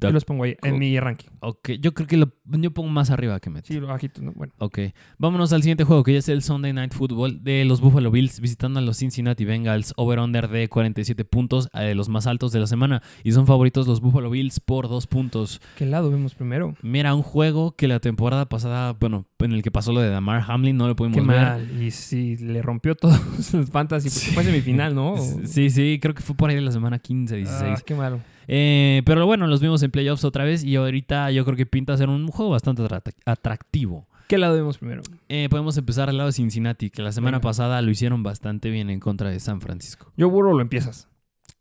Yo 0.00 0.10
los 0.10 0.24
pongo 0.24 0.44
ahí 0.44 0.56
en 0.62 0.78
mi 0.78 0.98
ranking. 0.98 1.28
Ok, 1.46 1.72
yo 1.80 1.92
creo 1.94 2.06
que 2.06 2.16
lo, 2.16 2.32
yo 2.44 2.70
pongo 2.72 2.88
más 2.88 3.10
arriba 3.10 3.38
que 3.40 3.50
Mets. 3.50 3.68
Sí, 3.68 3.78
lo 3.78 3.86
bajito, 3.88 4.22
¿no? 4.22 4.32
Bueno. 4.32 4.52
Ok, 4.58 4.78
vámonos 5.18 5.52
al 5.52 5.62
siguiente 5.62 5.84
juego 5.84 6.02
que 6.02 6.12
ya 6.12 6.18
es 6.18 6.28
el 6.28 6.42
Sunday 6.42 6.72
Night 6.72 6.92
Football 6.94 7.44
de 7.44 7.64
los 7.64 7.80
Buffalo 7.80 8.10
Bills 8.10 8.40
visitando 8.40 8.78
a 8.78 8.82
los 8.82 8.96
Cincinnati 8.98 9.44
Bengals 9.44 9.92
over-under 9.96 10.48
de 10.48 10.68
47 10.68 11.24
puntos, 11.24 11.68
eh, 11.74 11.80
de 11.82 11.94
los 11.94 12.08
más 12.08 12.26
altos 12.26 12.52
de 12.52 12.60
la 12.60 12.66
semana. 12.66 13.02
Y 13.22 13.32
son 13.32 13.46
favoritos 13.46 13.86
los 13.86 14.00
Buffalo 14.00 14.30
Bills 14.30 14.60
por 14.60 14.88
dos 14.88 15.06
puntos. 15.06 15.60
¿Qué 15.76 15.86
lado 15.86 16.10
vemos 16.10 16.34
primero? 16.34 16.74
Mira, 16.82 17.14
un 17.14 17.22
juego 17.22 17.76
que 17.76 17.88
la 17.88 18.00
temporada 18.00 18.48
pasada, 18.48 18.92
bueno, 18.98 19.26
en 19.40 19.52
el 19.52 19.62
que 19.62 19.70
pasó 19.70 19.92
lo 19.92 20.00
de 20.00 20.08
Damar 20.08 20.42
Hamlin, 20.48 20.76
no 20.76 20.88
lo 20.88 20.96
pudimos 20.96 21.16
Qué 21.20 21.26
ver. 21.26 21.40
mal. 21.40 21.82
Y 21.82 21.90
sí, 21.90 22.36
le 22.38 22.62
rompió 22.62 22.94
todos 22.96 23.20
sus 23.40 23.68
fantasy. 23.70 24.08
Porque 24.08 24.20
Sí. 24.26 24.30
fue 24.32 24.44
semifinal, 24.44 24.94
¿no? 24.94 25.16
Sí, 25.44 25.68
sí, 25.70 25.98
creo 26.00 26.14
que 26.14 26.22
fue 26.22 26.34
por 26.36 26.48
ahí 26.48 26.56
de 26.56 26.62
la 26.62 26.72
semana 26.72 26.98
15, 26.98 27.36
16. 27.36 27.62
Ah, 27.78 27.82
qué 27.84 27.94
malo. 27.94 28.20
Eh, 28.46 29.00
pero 29.06 29.24
bueno, 29.24 29.46
los 29.46 29.62
vimos 29.62 29.82
en 29.82 29.90
playoffs 29.90 30.22
otra 30.24 30.44
vez 30.44 30.64
y 30.64 30.76
ahorita 30.76 31.30
yo 31.34 31.44
creo 31.44 31.56
que 31.56 31.66
pinta 31.66 31.96
ser 31.96 32.08
un 32.08 32.28
juego 32.28 32.50
bastante 32.52 32.82
atra- 32.82 33.14
atractivo. 33.26 34.06
¿Qué 34.28 34.38
lado 34.38 34.54
vemos 34.54 34.78
primero? 34.78 35.02
Eh, 35.28 35.48
podemos 35.50 35.76
empezar 35.76 36.08
al 36.08 36.16
lado 36.16 36.28
de 36.28 36.32
Cincinnati, 36.32 36.88
que 36.90 37.02
la 37.02 37.12
semana 37.12 37.40
pasada 37.42 37.82
lo 37.82 37.90
hicieron 37.90 38.22
bastante 38.22 38.70
bien 38.70 38.88
en 38.90 38.98
contra 39.00 39.28
de 39.30 39.38
San 39.40 39.60
Francisco. 39.60 40.10
Yo 40.16 40.30
burro 40.30 40.54
lo 40.54 40.62
empiezas. 40.62 41.08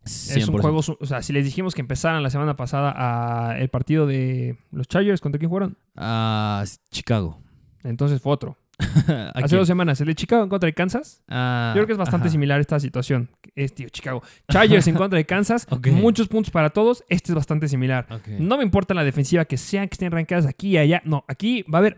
100%. 0.06 0.38
Es 0.38 0.48
un 0.50 0.58
juego, 0.60 0.80
o 1.00 1.06
sea, 1.06 1.22
si 1.22 1.34
les 1.34 1.46
dijimos 1.46 1.76
que 1.76 1.82
empezaran 1.82 2.24
la 2.24 2.30
semana 2.30 2.56
pasada 2.56 2.94
a 2.96 3.58
el 3.60 3.70
partido 3.70 4.06
de 4.08 4.58
los 4.72 4.88
Chargers, 4.88 5.22
¿contra 5.22 5.40
quién 5.40 5.50
jugaron? 5.50 5.78
Ah, 5.96 6.64
Chicago. 6.92 7.40
Entonces 7.84 8.22
fue 8.22 8.32
otro. 8.34 8.58
¿A 8.80 8.84
Hace 9.36 9.48
quién? 9.50 9.60
dos 9.60 9.68
semanas, 9.68 10.02
el 10.02 10.08
de 10.08 10.16
Chicago 10.16 10.44
en 10.44 10.50
contra 10.50 10.68
de 10.68 10.74
Kansas. 10.74 11.22
Ah, 11.28 11.72
Yo 11.76 11.80
creo 11.80 11.88
que 11.88 11.92
es 11.94 11.98
bastante 11.98 12.28
ajá. 12.28 12.32
similar 12.32 12.60
esta 12.60 12.80
situación. 12.80 13.30
Es, 13.56 13.74
tío, 13.76 13.90
Chicago. 13.90 14.24
Chargers 14.52 14.88
en 14.88 14.96
contra 14.96 15.18
de 15.18 15.26
Kansas. 15.26 15.68
Muchos 15.92 16.28
puntos 16.28 16.52
para 16.52 16.72
todos. 16.72 17.04
Este 17.10 17.32
es 17.32 17.36
bastante 17.36 17.68
similar. 17.68 18.08
No 18.40 18.58
me 18.58 18.64
importa 18.64 18.94
la 18.94 19.04
defensiva 19.04 19.46
que 19.46 19.58
sean, 19.58 19.88
que 19.90 19.94
estén 19.96 20.12
rankeadas 20.12 20.46
aquí 20.46 20.70
y 20.70 20.78
allá. 20.78 21.02
No, 21.06 21.24
aquí 21.28 21.64
va 21.64 21.78
a 21.78 21.82
haber 21.82 21.98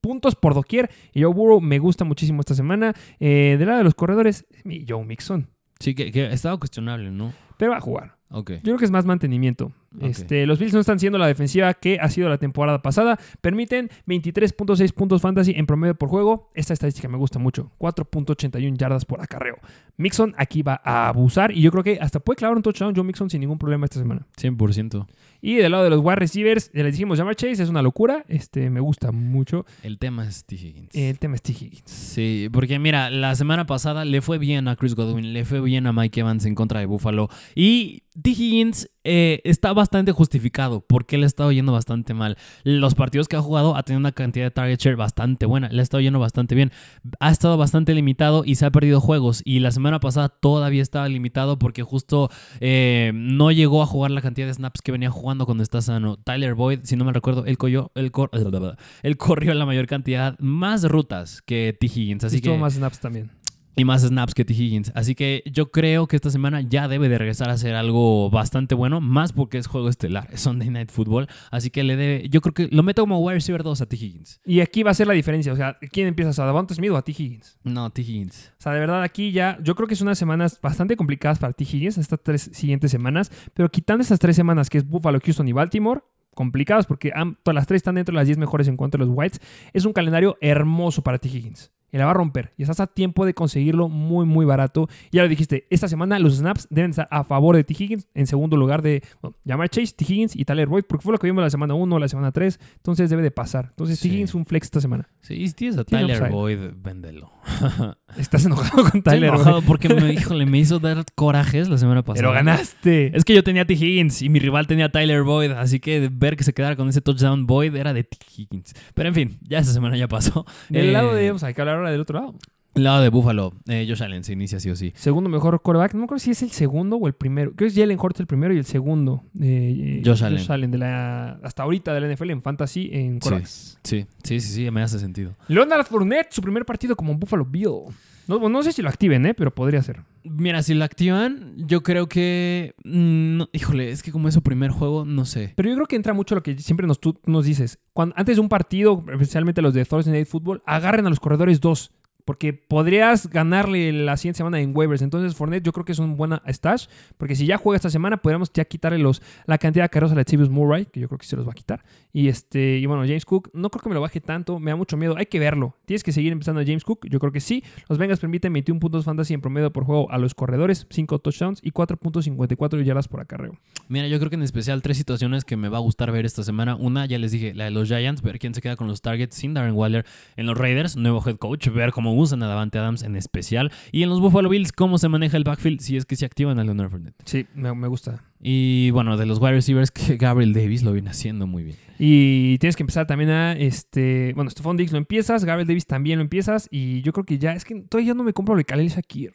puntos 0.00 0.34
por 0.34 0.54
doquier. 0.54 0.90
Y 1.12 1.22
Joe 1.22 1.32
Burrow 1.32 1.60
me 1.60 1.78
gusta 1.78 2.04
muchísimo 2.04 2.40
esta 2.40 2.54
semana. 2.54 2.94
Eh, 3.20 3.56
del 3.58 3.66
lado 3.66 3.78
de 3.78 3.84
los 3.84 3.94
corredores, 3.94 4.46
es 4.50 4.64
mi 4.64 4.84
Joe 4.88 5.04
Mixon. 5.04 5.50
Sí, 5.78 5.94
que, 5.94 6.10
que 6.10 6.32
estaba 6.32 6.56
cuestionable, 6.56 7.10
¿no? 7.10 7.32
Pero 7.58 7.72
va 7.72 7.78
a 7.78 7.80
jugar. 7.80 8.16
Ok. 8.30 8.52
Yo 8.52 8.60
creo 8.62 8.78
que 8.78 8.84
es 8.86 8.90
más 8.90 9.04
mantenimiento. 9.04 9.72
Este, 10.00 10.46
los 10.46 10.58
Bills 10.58 10.74
no 10.74 10.80
están 10.80 10.98
siendo 10.98 11.18
la 11.18 11.26
defensiva 11.26 11.72
que 11.74 11.98
ha 12.00 12.08
sido 12.08 12.28
la 12.28 12.38
temporada 12.38 12.82
pasada. 12.82 13.18
Permiten 13.40 13.90
23.6 14.06 14.92
puntos 14.92 15.22
fantasy 15.22 15.52
en 15.56 15.66
promedio 15.66 15.94
por 15.94 16.08
juego. 16.08 16.50
Esta 16.54 16.72
estadística 16.72 17.08
me 17.08 17.16
gusta 17.16 17.38
mucho. 17.38 17.70
4.81 17.78 18.76
yardas 18.76 19.04
por 19.04 19.20
acarreo. 19.20 19.56
Mixon 19.96 20.34
aquí 20.36 20.62
va 20.62 20.80
a 20.84 21.08
abusar 21.08 21.52
y 21.52 21.62
yo 21.62 21.70
creo 21.70 21.84
que 21.84 21.98
hasta 22.00 22.20
puede 22.20 22.36
clavar 22.36 22.56
un 22.56 22.62
touchdown 22.62 22.94
Joe 22.94 23.04
Mixon 23.04 23.30
sin 23.30 23.40
ningún 23.40 23.58
problema 23.58 23.84
esta 23.84 23.98
semana. 23.98 24.26
100%. 24.36 25.06
Y 25.46 25.56
del 25.56 25.72
lado 25.72 25.84
de 25.84 25.90
los 25.90 26.00
wide 26.00 26.16
receivers, 26.16 26.70
ya 26.72 26.84
les 26.84 26.94
dijimos, 26.94 27.18
Jamar 27.18 27.36
Chase 27.36 27.62
es 27.62 27.68
una 27.68 27.82
locura. 27.82 28.24
Este, 28.28 28.70
me 28.70 28.80
gusta 28.80 29.12
mucho. 29.12 29.66
El 29.82 29.98
tema 29.98 30.26
es 30.26 30.46
T. 30.46 30.54
Higgins. 30.54 30.94
El 30.94 31.18
tema 31.18 31.34
es 31.34 31.42
T. 31.42 31.52
Higgins. 31.52 31.82
Sí, 31.84 32.48
porque 32.50 32.78
mira, 32.78 33.10
la 33.10 33.34
semana 33.34 33.66
pasada 33.66 34.06
le 34.06 34.22
fue 34.22 34.38
bien 34.38 34.68
a 34.68 34.76
Chris 34.76 34.94
Godwin, 34.94 35.34
le 35.34 35.44
fue 35.44 35.60
bien 35.60 35.86
a 35.86 35.92
Mike 35.92 36.20
Evans 36.20 36.46
en 36.46 36.54
contra 36.54 36.80
de 36.80 36.86
Buffalo. 36.86 37.28
Y 37.54 38.04
T. 38.22 38.30
Higgins 38.30 38.88
eh, 39.02 39.42
está 39.44 39.74
bastante 39.74 40.12
justificado 40.12 40.80
porque 40.80 41.18
le 41.18 41.24
ha 41.24 41.26
estado 41.26 41.52
yendo 41.52 41.72
bastante 41.72 42.14
mal. 42.14 42.38
Los 42.62 42.94
partidos 42.94 43.28
que 43.28 43.36
ha 43.36 43.42
jugado 43.42 43.76
ha 43.76 43.82
tenido 43.82 43.98
una 43.98 44.12
cantidad 44.12 44.46
de 44.46 44.50
target 44.50 44.80
share 44.80 44.96
bastante 44.96 45.44
buena, 45.44 45.68
le 45.68 45.80
ha 45.80 45.82
estado 45.82 46.00
yendo 46.00 46.20
bastante 46.20 46.54
bien. 46.54 46.72
Ha 47.20 47.30
estado 47.30 47.58
bastante 47.58 47.92
limitado 47.92 48.44
y 48.46 48.54
se 48.54 48.64
ha 48.64 48.70
perdido 48.70 49.02
juegos. 49.02 49.42
Y 49.44 49.60
la 49.60 49.72
semana 49.72 50.00
pasada 50.00 50.30
todavía 50.30 50.80
estaba 50.80 51.06
limitado 51.08 51.58
porque 51.58 51.82
justo 51.82 52.30
eh, 52.60 53.12
no 53.14 53.52
llegó 53.52 53.82
a 53.82 53.86
jugar 53.86 54.10
la 54.10 54.22
cantidad 54.22 54.46
de 54.46 54.54
snaps 54.54 54.80
que 54.80 54.92
venía 54.92 55.10
jugando 55.10 55.33
cuando 55.44 55.62
está 55.62 55.82
sano. 55.82 56.16
Tyler 56.16 56.54
Boyd, 56.54 56.80
si 56.84 56.96
no 56.96 57.04
me 57.04 57.12
recuerdo, 57.12 57.44
él, 57.46 57.58
cogió- 57.58 57.90
él, 57.94 58.10
cor- 58.12 58.30
él 59.02 59.16
corrió 59.16 59.54
la 59.54 59.66
mayor 59.66 59.86
cantidad, 59.86 60.38
más 60.38 60.84
rutas 60.84 61.42
que 61.42 61.76
T. 61.78 61.86
Higgins. 61.86 62.24
Así 62.24 62.36
y 62.38 62.40
tuvo 62.40 62.54
que, 62.54 62.60
más 62.60 62.74
snaps 62.74 63.00
también. 63.00 63.30
Y 63.76 63.84
más 63.84 64.02
snaps 64.02 64.34
que 64.34 64.44
T. 64.44 64.52
Higgins. 64.52 64.92
Así 64.94 65.14
que 65.14 65.42
yo 65.50 65.70
creo 65.70 66.06
que 66.06 66.16
esta 66.16 66.30
semana 66.30 66.60
ya 66.60 66.88
debe 66.88 67.08
de 67.08 67.18
regresar 67.18 67.50
a 67.50 67.58
ser 67.58 67.74
algo 67.74 68.30
bastante 68.30 68.74
bueno, 68.74 69.00
más 69.00 69.32
porque 69.32 69.58
es 69.58 69.66
juego 69.66 69.88
estelar, 69.88 70.28
es 70.32 70.40
Sunday 70.40 70.70
Night 70.70 70.90
Football. 70.90 71.28
Así 71.50 71.70
que 71.70 71.82
le 71.82 71.96
debe, 71.96 72.28
yo 72.28 72.40
creo 72.40 72.54
que 72.54 72.68
lo 72.70 72.82
meto 72.82 73.02
como 73.02 73.20
wide 73.20 73.34
receiver 73.34 73.62
2 73.62 73.80
a 73.80 73.86
T. 73.86 73.96
Higgins. 73.96 74.40
Y 74.44 74.60
aquí 74.60 74.82
va 74.82 74.92
a 74.92 74.94
ser 74.94 75.06
la 75.06 75.14
diferencia. 75.14 75.52
O 75.52 75.56
sea, 75.56 75.78
¿quién 75.90 76.06
empieza? 76.06 76.42
¿A 76.42 76.46
Davante 76.46 76.74
Smith 76.74 76.90
o 76.90 76.96
a 76.96 77.02
T. 77.02 77.12
Higgins? 77.12 77.58
No, 77.64 77.90
T. 77.90 78.02
Higgins. 78.02 78.52
O 78.58 78.62
sea, 78.62 78.72
de 78.72 78.80
verdad, 78.80 79.02
aquí 79.02 79.32
ya, 79.32 79.58
yo 79.62 79.74
creo 79.74 79.88
que 79.88 79.96
son 79.96 80.08
unas 80.08 80.18
semanas 80.18 80.60
bastante 80.60 80.96
complicadas 80.96 81.38
para 81.38 81.52
T. 81.52 81.64
Higgins, 81.64 81.98
estas 81.98 82.20
tres 82.22 82.50
siguientes 82.52 82.90
semanas, 82.90 83.30
pero 83.54 83.70
quitando 83.70 84.02
estas 84.02 84.18
tres 84.18 84.36
semanas, 84.36 84.70
que 84.70 84.78
es 84.78 84.88
Buffalo, 84.88 85.20
Houston 85.22 85.48
y 85.48 85.52
Baltimore, 85.52 86.02
complicadas 86.34 86.86
porque 86.86 87.12
todas 87.42 87.54
las 87.54 87.66
tres 87.66 87.78
están 87.78 87.94
dentro 87.94 88.12
de 88.12 88.16
las 88.16 88.26
10 88.26 88.38
mejores 88.38 88.68
en 88.68 88.76
contra 88.76 88.98
de 88.98 89.06
los 89.06 89.16
Whites, 89.16 89.40
es 89.72 89.84
un 89.84 89.92
calendario 89.92 90.36
hermoso 90.40 91.02
para 91.02 91.18
T. 91.18 91.28
Higgins. 91.28 91.70
Y 91.94 91.96
la 91.96 92.06
va 92.06 92.10
a 92.10 92.14
romper. 92.14 92.52
Y 92.56 92.62
estás 92.62 92.80
a 92.80 92.88
tiempo 92.88 93.24
de 93.24 93.34
conseguirlo 93.34 93.88
muy, 93.88 94.26
muy 94.26 94.44
barato. 94.44 94.88
Ya 95.12 95.22
lo 95.22 95.28
dijiste, 95.28 95.68
esta 95.70 95.86
semana 95.86 96.18
los 96.18 96.38
snaps 96.38 96.66
deben 96.68 96.90
estar 96.90 97.06
a 97.08 97.22
favor 97.22 97.54
de 97.54 97.62
T. 97.62 97.72
Higgins. 97.78 98.08
En 98.14 98.26
segundo 98.26 98.56
lugar 98.56 98.82
de 98.82 99.04
bueno, 99.22 99.68
Chase, 99.68 99.94
T. 99.96 100.04
Higgins 100.04 100.34
y 100.34 100.44
Tyler 100.44 100.66
Boyd, 100.66 100.86
porque 100.88 101.04
fue 101.04 101.12
lo 101.12 101.18
que 101.18 101.28
vimos 101.28 101.44
la 101.44 101.50
semana 101.50 101.74
1, 101.74 101.98
la 102.00 102.08
semana 102.08 102.32
3. 102.32 102.58
Entonces 102.78 103.10
debe 103.10 103.22
de 103.22 103.30
pasar. 103.30 103.66
Entonces 103.70 104.00
Sí. 104.00 104.08
T. 104.08 104.14
Higgins 104.16 104.34
un 104.34 104.44
flex 104.44 104.66
esta 104.66 104.80
semana. 104.80 105.08
Sí, 105.20 105.34
y 105.34 105.46
si 105.46 105.54
tienes 105.54 105.78
a 105.78 105.84
Tyler. 105.84 106.32
Boyd, 106.32 106.58
véndelo. 106.74 107.30
Estás 108.18 108.44
enojado 108.44 108.82
con 108.82 108.86
Estoy 108.86 109.02
Tyler. 109.02 109.30
Boyd. 109.30 109.40
enojado 109.40 109.62
porque 109.62 109.88
me, 109.88 110.12
híjole, 110.12 110.46
me 110.46 110.58
hizo 110.58 110.78
dar 110.78 111.04
corajes 111.14 111.68
la 111.68 111.78
semana 111.78 112.02
pasada. 112.02 112.22
Pero 112.28 112.32
ganaste. 112.32 113.16
Es 113.16 113.24
que 113.24 113.34
yo 113.34 113.42
tenía 113.42 113.62
a 113.62 113.64
T. 113.64 113.74
Higgins 113.74 114.22
y 114.22 114.28
mi 114.28 114.38
rival 114.38 114.66
tenía 114.66 114.86
a 114.86 114.88
Tyler 114.90 115.22
Boyd, 115.22 115.52
así 115.52 115.80
que 115.80 116.10
ver 116.12 116.36
que 116.36 116.44
se 116.44 116.52
quedara 116.52 116.76
con 116.76 116.88
ese 116.88 117.00
touchdown 117.00 117.46
Boyd 117.46 117.74
era 117.74 117.92
de 117.92 118.04
T. 118.04 118.16
Higgins. 118.36 118.74
Pero 118.94 119.08
en 119.08 119.14
fin, 119.14 119.38
ya 119.42 119.58
esa 119.58 119.72
semana 119.72 119.96
ya 119.96 120.08
pasó. 120.08 120.46
Eh, 120.70 120.92
lado 120.92 121.14
de. 121.14 121.38
Sea, 121.38 121.48
hay 121.48 121.54
que 121.54 121.60
hablar 121.60 121.76
ahora 121.76 121.90
del 121.90 122.00
otro 122.00 122.20
lado. 122.20 122.34
Lado 122.82 123.02
de 123.02 123.08
Buffalo, 123.08 123.52
eh, 123.68 123.86
Josh 123.88 124.02
Allen 124.02 124.24
se 124.24 124.32
inicia 124.32 124.58
sí 124.58 124.68
o 124.70 124.74
sí. 124.74 124.92
Segundo 124.96 125.30
mejor 125.30 125.62
quarterback. 125.62 125.92
No 125.94 126.00
me 126.00 126.04
acuerdo 126.06 126.18
si 126.18 126.32
es 126.32 126.42
el 126.42 126.50
segundo 126.50 126.96
o 126.96 127.06
el 127.06 127.14
primero. 127.14 127.52
Creo 127.54 127.68
que 127.68 127.72
es 127.72 127.76
Jalen 127.78 127.98
Hurts 128.00 128.18
el 128.20 128.26
primero 128.26 128.52
y 128.52 128.58
el 128.58 128.64
segundo. 128.64 129.22
eh, 129.40 130.02
Josh 130.04 130.24
Allen. 130.50 130.70
de 130.72 130.78
la, 130.78 131.38
hasta 131.44 131.62
ahorita 131.62 131.94
de 131.94 132.00
la 132.00 132.12
NFL 132.12 132.30
en 132.30 132.42
Fantasy 132.42 132.90
en 132.92 133.20
quarterbacks. 133.20 133.78
Sí, 133.84 134.06
sí, 134.24 134.40
sí, 134.40 134.52
sí, 134.52 134.70
me 134.70 134.82
hace 134.82 134.98
sentido. 134.98 135.36
Leonard 135.46 135.84
Fournette, 135.86 136.32
su 136.32 136.42
primer 136.42 136.64
partido 136.64 136.96
como 136.96 137.14
Buffalo 137.14 137.44
Bill. 137.44 137.84
No, 138.26 138.48
no 138.48 138.62
sé 138.62 138.72
si 138.72 138.80
lo 138.80 138.88
activen, 138.88 139.26
¿eh? 139.26 139.34
pero 139.34 139.54
podría 139.54 139.82
ser. 139.82 140.00
Mira, 140.24 140.62
si 140.62 140.72
lo 140.72 140.82
activan, 140.82 141.52
yo 141.58 141.82
creo 141.82 142.08
que... 142.08 142.74
mm, 142.82 143.36
no- 143.36 143.48
híjole, 143.52 143.90
es 143.90 144.02
que 144.02 144.12
como 144.12 144.28
es 144.28 144.34
su 144.34 144.42
primer 144.42 144.70
juego, 144.70 145.04
no 145.04 145.26
sé. 145.26 145.52
Pero 145.56 145.68
yo 145.68 145.74
creo 145.74 145.86
que 145.86 145.96
entra 145.96 146.14
mucho 146.14 146.34
lo 146.34 146.42
que 146.42 146.56
siempre 146.58 146.86
nos, 146.86 146.98
tú 147.00 147.20
nos 147.26 147.44
dices. 147.44 147.78
Cuando, 147.92 148.14
antes 148.16 148.36
de 148.36 148.40
un 148.40 148.48
partido, 148.48 149.04
especialmente 149.12 149.60
los 149.60 149.74
de 149.74 149.84
Thursday 149.84 150.10
Night 150.14 150.26
Football, 150.26 150.62
agarren 150.64 151.04
a 151.06 151.10
los 151.10 151.20
corredores 151.20 151.60
dos. 151.60 151.92
Porque 152.24 152.52
podrías 152.52 153.28
ganarle 153.28 153.92
la 153.92 154.16
siguiente 154.16 154.38
semana 154.38 154.60
en 154.60 154.76
waivers. 154.76 155.02
Entonces, 155.02 155.34
Fournette 155.34 155.64
yo 155.64 155.72
creo 155.72 155.84
que 155.84 155.92
es 155.92 155.98
un 155.98 156.16
buena 156.16 156.42
stash. 156.48 156.86
Porque 157.16 157.34
si 157.34 157.46
ya 157.46 157.58
juega 157.58 157.76
esta 157.76 157.90
semana, 157.90 158.16
podríamos 158.16 158.52
ya 158.52 158.64
quitarle 158.64 158.98
los, 158.98 159.22
la 159.46 159.58
cantidad 159.58 159.84
de 159.84 159.90
carreras 159.90 160.12
a 160.12 160.14
Latavius 160.14 160.50
Murray, 160.50 160.86
que 160.86 161.00
yo 161.00 161.08
creo 161.08 161.18
que 161.18 161.26
se 161.26 161.36
los 161.36 161.46
va 161.46 161.52
a 161.52 161.54
quitar. 161.54 161.84
Y 162.12 162.28
este 162.28 162.78
y 162.78 162.86
bueno, 162.86 163.02
James 163.02 163.24
Cook, 163.24 163.50
no 163.52 163.70
creo 163.70 163.82
que 163.82 163.88
me 163.88 163.94
lo 163.94 164.00
baje 164.00 164.20
tanto. 164.20 164.58
Me 164.58 164.70
da 164.70 164.76
mucho 164.76 164.96
miedo. 164.96 165.14
Hay 165.16 165.26
que 165.26 165.38
verlo. 165.38 165.74
Tienes 165.84 166.02
que 166.02 166.12
seguir 166.12 166.32
empezando 166.32 166.60
a 166.60 166.64
James 166.64 166.84
Cook. 166.84 167.06
Yo 167.08 167.18
creo 167.18 167.32
que 167.32 167.40
sí. 167.40 167.62
Los 167.88 167.98
Bengals 167.98 168.20
permiten 168.20 168.52
21 168.52 168.80
puntos 168.80 169.04
fantasy 169.04 169.34
en 169.34 169.40
promedio 169.40 169.72
por 169.72 169.84
juego 169.84 170.10
a 170.10 170.18
los 170.18 170.34
corredores, 170.34 170.86
5 170.90 171.18
touchdowns 171.18 171.60
y 171.62 171.72
4.54 171.72 172.82
yardas 172.82 173.08
por 173.08 173.20
acarreo. 173.20 173.58
Mira, 173.88 174.08
yo 174.08 174.18
creo 174.18 174.30
que 174.30 174.36
en 174.36 174.42
especial 174.42 174.82
tres 174.82 174.96
situaciones 174.96 175.44
que 175.44 175.56
me 175.56 175.68
va 175.68 175.78
a 175.78 175.80
gustar 175.80 176.10
ver 176.10 176.24
esta 176.24 176.42
semana. 176.42 176.76
Una, 176.76 177.06
ya 177.06 177.18
les 177.18 177.32
dije, 177.32 177.54
la 177.54 177.64
de 177.64 177.70
los 177.70 177.88
Giants, 177.88 178.22
ver 178.22 178.38
quién 178.38 178.54
se 178.54 178.62
queda 178.62 178.76
con 178.76 178.86
los 178.86 179.02
targets 179.02 179.34
sin 179.34 179.54
Darren 179.54 179.74
Waller. 179.74 180.06
En 180.36 180.46
los 180.46 180.56
Raiders, 180.56 180.96
nuevo 180.96 181.22
head 181.26 181.36
coach, 181.36 181.68
ver 181.68 181.92
cómo 181.92 182.13
usan 182.14 182.42
a 182.42 182.46
Davante 182.46 182.78
Adams 182.78 183.02
en 183.02 183.16
especial. 183.16 183.70
Y 183.92 184.02
en 184.02 184.08
los 184.08 184.20
Buffalo 184.20 184.48
Bills, 184.48 184.72
cómo 184.72 184.98
se 184.98 185.08
maneja 185.08 185.36
el 185.36 185.44
backfield 185.44 185.80
si 185.80 185.96
es 185.96 186.06
que 186.06 186.16
se 186.16 186.24
activan 186.24 186.58
a 186.58 186.64
Leonard 186.64 186.90
Fournette. 186.90 187.14
Sí, 187.24 187.46
me, 187.54 187.74
me 187.74 187.88
gusta. 187.88 188.22
Y 188.40 188.90
bueno, 188.90 189.16
de 189.16 189.26
los 189.26 189.38
wide 189.40 189.52
receivers, 189.52 189.90
que 189.90 190.16
Gabriel 190.18 190.52
Davis 190.52 190.82
lo 190.82 190.92
viene 190.92 191.10
haciendo 191.10 191.46
muy 191.46 191.62
bien. 191.64 191.76
Y 191.98 192.58
tienes 192.58 192.76
que 192.76 192.82
empezar 192.82 193.06
también 193.06 193.30
a, 193.30 193.52
este, 193.52 194.32
bueno, 194.34 194.50
Stephon 194.50 194.76
Diggs 194.76 194.92
lo 194.92 194.98
empiezas, 194.98 195.44
Gabriel 195.44 195.66
Davis 195.68 195.86
también 195.86 196.18
lo 196.18 196.22
empiezas 196.22 196.68
y 196.70 197.02
yo 197.02 197.12
creo 197.12 197.24
que 197.24 197.38
ya, 197.38 197.52
es 197.52 197.64
que 197.64 197.82
todavía 197.82 198.14
no 198.14 198.24
me 198.24 198.32
compro 198.32 198.54
lo 198.54 198.58
de 198.58 198.64
Khalil 198.64 198.88
Shakir. 198.88 199.32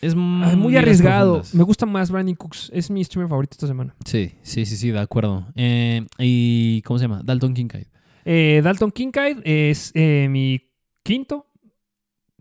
Es 0.00 0.14
Ah, 0.14 0.54
muy, 0.56 0.76
arriesgado. 0.76 1.34
profundas. 1.34 1.54
Me 1.54 1.62
gusta 1.62 1.86
más 1.86 2.10
Brandon 2.10 2.34
Cooks, 2.34 2.70
es 2.74 2.90
mi 2.90 3.04
streamer 3.04 3.28
favorito 3.28 3.54
esta 3.54 3.68
semana. 3.68 3.94
Sí, 4.04 4.32
sí, 4.42 4.66
sí, 4.66 4.76
sí, 4.76 4.90
de 4.90 4.98
acuerdo. 4.98 5.46
Eh, 5.54 6.04
y, 6.18 6.82
¿cómo 6.82 6.98
se 6.98 7.04
llama? 7.04 7.22
Dalton 7.24 7.54
Kincaid. 7.54 7.86
Eh, 8.24 8.60
Dalton 8.64 8.90
Kincaid 8.90 9.38
es 9.44 9.92
eh, 9.94 10.26
mi 10.28 10.60
quinto, 11.04 11.46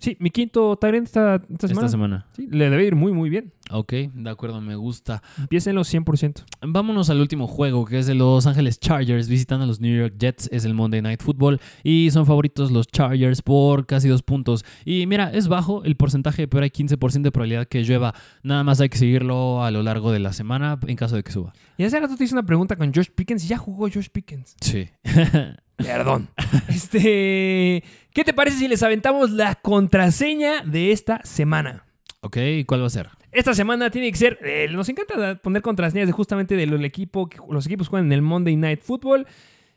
sí, 0.02 0.18
mi 0.20 0.30
quinto 0.30 0.76
Tyrant 0.76 1.06
esta, 1.06 1.36
esta 1.36 1.68
semana. 1.68 1.86
Esta 1.86 1.90
semana. 1.90 2.26
Sí, 2.36 2.48
le 2.50 2.70
debe 2.70 2.86
ir 2.86 2.96
muy, 2.96 3.14
muy 3.14 3.30
bien. 3.30 3.54
Ok, 3.70 3.94
de 4.14 4.30
acuerdo, 4.30 4.60
me 4.60 4.76
gusta. 4.76 5.24
Empiecen 5.38 5.76
los 5.76 5.94
100%. 5.94 6.44
Vámonos 6.62 7.10
al 7.10 7.22
último 7.22 7.48
juego, 7.48 7.86
que 7.86 8.00
es 8.00 8.06
de 8.06 8.16
Los 8.16 8.46
Ángeles 8.46 8.80
Chargers 8.80 9.30
visitando 9.30 9.64
a 9.64 9.68
los 9.68 9.80
New 9.80 9.98
York 9.98 10.16
Jets. 10.20 10.50
Es 10.52 10.66
el 10.66 10.74
Monday 10.74 11.02
Night 11.02 11.22
Football 11.22 11.62
y 11.84 12.12
son 12.12 12.26
favoritos 12.26 12.72
los 12.72 12.88
Chargers 12.88 13.42
por 13.42 13.86
casi 13.86 14.10
dos 14.10 14.24
puntos. 14.24 14.66
Y 14.84 15.08
mira, 15.08 15.32
es 15.32 15.48
bajo 15.48 15.84
el 15.86 15.96
porcentaje, 15.96 16.48
pero 16.48 16.64
hay 16.64 16.70
15% 16.70 17.22
de 17.22 17.32
probabilidad 17.32 17.68
que 17.68 17.84
llueva. 17.84 18.14
Nada 18.44 18.64
más 18.64 18.82
hay 18.82 18.90
que 18.90 18.98
seguirlo 18.98 19.64
a 19.64 19.72
lo 19.72 19.84
largo 19.84 20.12
de 20.12 20.20
la 20.20 20.34
semana 20.34 20.78
en 20.86 20.96
caso 20.98 21.16
de 21.16 21.24
que 21.24 21.32
suba. 21.32 21.54
Y 21.78 21.84
hace 21.86 22.00
rato 22.00 22.18
te 22.18 22.26
hice 22.26 22.34
una 22.36 22.46
pregunta 22.46 22.76
con 22.76 22.94
Josh 22.94 23.10
Pickens 23.16 23.46
y 23.46 23.48
ya 23.48 23.58
jugó 23.58 23.88
Josh 23.90 24.10
Pickens. 24.12 24.56
Sí. 24.60 24.90
Perdón. 25.84 26.30
Este, 26.70 27.84
¿qué 28.14 28.24
te 28.24 28.34
parece 28.34 28.58
si 28.58 28.68
les 28.68 28.84
aventamos 28.84 29.32
la 29.32 29.56
contraseña 29.56 30.64
de 30.64 30.92
esta 30.92 31.22
semana? 31.24 31.86
ok, 32.22 32.38
¿cuál 32.66 32.82
va 32.82 32.88
a 32.88 32.90
ser? 32.90 33.10
Esta 33.32 33.54
semana 33.54 33.90
tiene 33.90 34.12
que 34.12 34.18
ser. 34.18 34.40
eh, 34.44 34.68
nos 34.72 34.90
encanta 34.90 35.36
poner 35.36 35.62
contraseñas 35.62 36.08
de 36.08 36.12
justamente 36.12 36.56
de 36.56 36.66
los, 36.66 36.84
equipo, 36.84 37.30
que 37.30 37.38
los 37.50 37.66
equipos 37.66 37.88
juegan 37.88 38.08
en 38.08 38.14
el 38.14 38.22
Monday 38.22 38.56
Night 38.56 38.82
Football. 38.82 39.26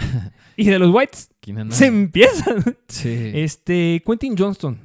y 0.57 0.65
de 0.67 0.79
los 0.79 0.95
Whites, 0.95 1.31
se 1.71 1.87
Allen. 1.87 2.01
empieza. 2.03 2.55
Sí. 2.89 3.31
Este, 3.35 4.03
Quentin 4.07 4.35
Johnston. 4.37 4.79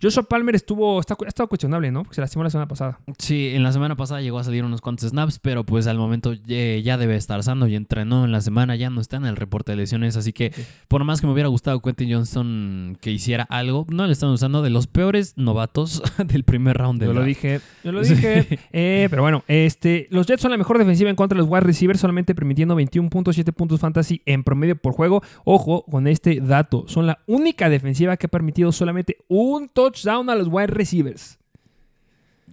Joshua 0.00 0.22
Palmer 0.22 0.54
estuvo, 0.54 1.00
está, 1.00 1.16
ha 1.24 1.28
estado 1.28 1.48
cuestionable, 1.48 1.90
¿no? 1.90 2.02
Porque 2.04 2.14
se 2.14 2.20
lastimó 2.20 2.44
la 2.44 2.50
semana 2.50 2.68
pasada. 2.68 3.00
Sí, 3.18 3.50
en 3.54 3.62
la 3.64 3.72
semana 3.72 3.96
pasada 3.96 4.20
llegó 4.20 4.38
a 4.38 4.44
salir 4.44 4.64
unos 4.64 4.80
cuantos 4.80 5.08
snaps, 5.10 5.40
pero 5.40 5.64
pues 5.64 5.88
al 5.88 5.98
momento 5.98 6.34
eh, 6.46 6.82
ya 6.84 6.96
debe 6.96 7.16
estar 7.16 7.42
sano 7.42 7.66
y 7.66 7.74
entrenó 7.74 8.24
en 8.24 8.30
la 8.30 8.40
semana, 8.40 8.76
ya 8.76 8.90
no 8.90 9.00
está 9.00 9.16
en 9.16 9.24
el 9.26 9.34
reporte 9.34 9.72
de 9.72 9.76
lesiones, 9.76 10.16
así 10.16 10.32
que 10.32 10.52
Sí. 10.54 10.62
por 10.86 11.02
más 11.04 11.20
que 11.20 11.26
me 11.26 11.32
hubiera 11.32 11.48
gustado 11.48 11.80
Quentin 11.82 12.12
Johnston 12.12 12.96
que 13.00 13.10
hiciera 13.10 13.42
algo, 13.50 13.86
no 13.90 14.06
le 14.06 14.12
están 14.12 14.30
usando 14.30 14.62
de 14.62 14.70
los 14.70 14.86
peores 14.86 15.34
novatos 15.36 16.00
del 16.26 16.44
primer 16.44 16.76
round 16.78 17.00
del 17.00 17.08
Yo 17.08 17.14
lo 17.14 17.24
dije, 17.24 17.60
yo 17.82 17.90
lo 17.90 18.04
Sí. 18.04 18.14
dije. 18.14 18.58
Eh, 18.72 19.08
pero 19.10 19.22
bueno, 19.22 19.42
este, 19.48 20.06
los 20.10 20.26
Jets 20.28 20.42
son 20.42 20.52
la 20.52 20.56
mejor 20.56 20.78
defensiva 20.78 21.10
en 21.10 21.16
contra 21.16 21.34
de 21.36 21.42
los 21.42 21.50
wide 21.50 21.62
receivers, 21.62 21.98
solamente 22.00 22.34
permitiendo 22.36 22.76
21.7 22.76 23.52
puntos 23.52 23.80
fantasy 23.80 24.22
en 24.26 24.44
promedio 24.44 24.76
por 24.76 24.92
juego. 24.92 25.22
Ojo 25.44 25.84
con 25.90 26.06
este 26.06 26.40
dato, 26.40 26.84
son 26.86 27.06
la 27.08 27.18
única 27.26 27.68
defensiva 27.68 28.16
que 28.16 28.26
ha 28.26 28.30
permitido 28.30 28.70
solamente 28.70 29.16
un 29.26 29.68
touchdown 29.68 29.87
a 30.06 30.34
los 30.34 30.48
wide 30.48 30.68
receivers. 30.68 31.38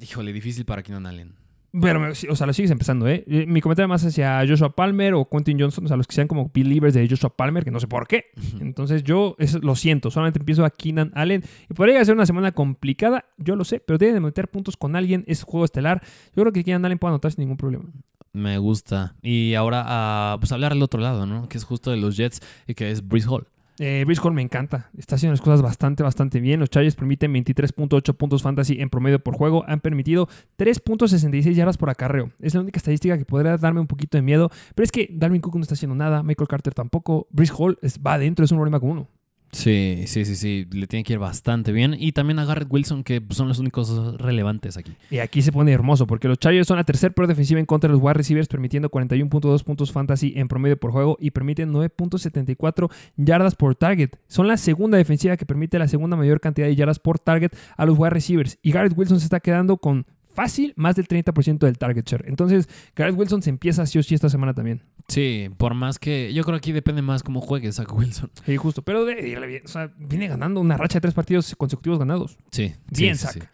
Híjole, 0.02 0.34
difícil 0.34 0.66
para 0.66 0.84
Keenan 0.84 1.06
Allen. 1.06 1.34
Pero, 1.82 2.10
o 2.30 2.36
sea, 2.36 2.48
lo 2.48 2.54
sigues 2.54 2.72
empezando, 2.72 3.06
¿eh? 3.08 3.26
Eh, 3.28 3.46
Mi 3.48 3.60
comentario 3.60 3.90
más 3.90 4.06
hacia 4.06 4.42
Joshua 4.48 4.74
Palmer 4.74 5.14
o 5.14 5.28
Quentin 5.28 5.60
Johnson, 5.60 5.84
o 5.84 5.88
sea, 5.90 5.98
los 5.98 6.08
que 6.08 6.16
sean 6.16 6.28
como 6.28 6.50
believers 6.54 6.94
de 6.94 7.08
Joshua 7.10 7.36
Palmer, 7.36 7.66
que 7.66 7.72
no 7.72 7.82
sé 7.82 7.88
por 7.88 8.08
qué. 8.08 8.28
Entonces 8.62 9.04
yo 9.04 9.36
lo 9.62 9.76
siento, 9.76 10.10
solamente 10.10 10.40
empiezo 10.40 10.64
a 10.64 10.70
Keenan 10.70 11.12
Allen. 11.16 11.44
Y 11.70 11.74
podría 11.74 12.04
ser 12.06 12.16
una 12.16 12.26
semana 12.26 12.54
complicada, 12.54 13.26
yo 13.38 13.58
lo 13.58 13.66
sé, 13.66 13.82
pero 13.82 14.00
tienen 14.00 14.16
de 14.16 14.22
meter 14.22 14.48
puntos 14.48 14.78
con 14.78 14.96
alguien, 14.96 15.26
es 15.28 15.44
juego 15.44 15.66
estelar. 15.66 16.02
Yo 16.34 16.44
creo 16.44 16.54
que 16.54 16.64
Keenan 16.64 16.86
Allen 16.86 16.98
puede 16.98 17.12
anotar 17.12 17.32
sin 17.34 17.42
ningún 17.42 17.58
problema. 17.58 17.86
Me 18.32 18.58
gusta. 18.58 19.16
Y 19.22 19.54
ahora, 19.56 19.84
ah, 19.86 20.38
pues 20.40 20.54
hablar 20.54 20.72
al 20.72 20.82
otro 20.82 21.02
lado, 21.02 21.26
¿no? 21.26 21.50
Que 21.50 21.58
es 21.58 21.66
justo 21.66 21.92
de 21.92 21.98
los 21.98 22.16
Jets 22.16 22.42
y 22.68 22.74
que 22.74 22.90
es 22.92 23.06
Breeze 23.06 23.28
Hall. 23.30 23.48
Eh, 23.80 24.06
Hall 24.22 24.34
me 24.34 24.42
encanta. 24.42 24.90
Está 24.98 25.16
haciendo 25.16 25.34
las 25.34 25.42
cosas 25.42 25.62
bastante, 25.62 26.04
bastante 26.04 26.40
bien. 26.40 26.60
Los 26.60 26.70
Chargers 26.70 26.96
permiten 26.96 27.34
23.8 27.34 28.16
puntos 28.16 28.42
fantasy 28.42 28.80
en 28.80 28.90
promedio 28.90 29.20
por 29.20 29.36
juego. 29.36 29.66
Han 29.68 29.82
permitido 29.82 30.28
3.66 30.58 31.54
yardas 31.54 31.78
por 31.78 31.90
acarreo. 31.90 32.32
Es 32.40 32.54
la 32.54 32.62
única 32.62 32.78
estadística 32.78 33.18
que 33.18 33.26
podría 33.26 33.58
darme 33.58 33.82
un 33.82 33.88
poquito 33.88 34.18
de 34.18 34.22
miedo. 34.22 34.50
Pero 34.76 34.84
es 34.84 34.92
que 34.92 35.10
Darwin 35.12 35.42
Cook 35.42 35.56
no 35.56 35.62
está 35.62 35.74
haciendo 35.74 35.96
nada. 35.96 36.24
Michael 36.24 36.48
Carter 36.48 36.74
tampoco. 36.74 37.28
Brice 37.32 37.54
Hall 37.58 37.78
va 38.06 38.14
adentro, 38.14 38.46
es 38.46 38.52
un 38.52 38.58
problema 38.58 38.80
con 38.80 38.92
uno. 38.92 39.08
Sí, 39.56 40.04
sí, 40.08 40.26
sí, 40.26 40.36
sí. 40.36 40.68
Le 40.70 40.86
tiene 40.86 41.06
que 41.06 41.14
ir 41.14 41.20
bastante 41.20 41.72
bien. 41.72 41.96
Y 41.98 42.12
también 42.12 42.40
a 42.40 42.46
Garrett 42.46 42.68
Wilson, 42.70 43.06
que 43.06 43.24
son 43.30 43.48
los 43.48 43.58
únicos 43.58 44.18
relevantes 44.18 44.76
aquí. 44.76 44.92
Y 45.10 45.20
aquí 45.20 45.42
se 45.42 45.54
pone 45.54 45.72
hermoso 45.72 46.06
porque 46.08 46.28
los 46.28 46.38
Chargers 46.38 46.68
son 46.68 46.76
la 46.76 46.84
tercer 46.84 47.14
peor 47.14 47.28
defensiva 47.28 47.58
en 47.58 47.66
contra 47.66 47.88
de 47.88 47.94
los 47.94 48.04
wide 48.04 48.16
receivers, 48.16 48.50
permitiendo 48.50 48.92
41.2 48.92 49.64
puntos 49.64 49.94
fantasy 49.94 50.34
en 50.36 50.50
promedio 50.50 50.78
por 50.78 50.92
juego 50.92 51.18
y 51.22 51.32
permiten 51.32 51.72
9.74 51.72 52.92
yardas 53.16 53.56
por 53.56 53.76
target. 53.76 54.10
Son 54.28 54.46
la 54.50 54.58
segunda 54.58 54.98
defensiva 54.98 55.38
que 55.38 55.46
permite 55.46 55.80
la 55.80 55.88
segunda 55.88 56.18
mayor 56.18 56.42
cantidad 56.42 56.68
de 56.68 56.76
yardas 56.76 57.00
por 57.00 57.18
target 57.18 57.54
a 57.78 57.86
los 57.86 57.98
wide 57.98 58.10
receivers. 58.10 58.60
Y 58.62 58.74
Garrett 58.74 58.98
Wilson 58.98 59.22
se 59.22 59.26
está 59.26 59.40
quedando 59.40 59.78
con 59.78 60.06
fácil 60.36 60.74
más 60.76 60.96
del 60.96 61.08
30% 61.08 61.60
del 61.60 61.78
target 61.78 62.04
share. 62.06 62.26
Entonces, 62.28 62.70
Garrett 62.96 63.18
Wilson 63.18 63.42
se 63.42 63.50
empieza 63.50 63.86
sí 63.86 63.98
o 63.98 64.04
sí 64.04 64.14
esta 64.14 64.30
semana 64.30 64.54
también. 64.54 64.84
Sí, 65.08 65.50
por 65.58 65.74
más 65.74 65.98
que. 65.98 66.34
Yo 66.34 66.44
creo 66.44 66.56
que 66.56 66.58
aquí 66.60 66.72
depende 66.72 67.02
más 67.02 67.24
cómo 67.24 67.42
juegue 67.42 67.72
Zach 67.72 67.92
Wilson. 67.94 68.30
Sí, 68.46 68.58
justo. 68.58 68.82
Pero 68.84 69.06
de- 69.06 69.16
de- 69.16 69.62
o 69.64 69.68
sea, 69.68 69.92
viene 69.98 70.28
ganando 70.28 70.60
una 70.60 70.78
racha 70.78 70.96
de 70.98 71.02
tres 71.02 71.14
partidos 71.14 71.56
consecutivos 71.58 71.98
ganados. 72.00 72.38
Sí. 72.52 72.74
Bien, 72.92 73.16
sí, 73.16 73.26
sí, 73.28 73.34
Zach. 73.40 73.44
sí. 73.44 73.50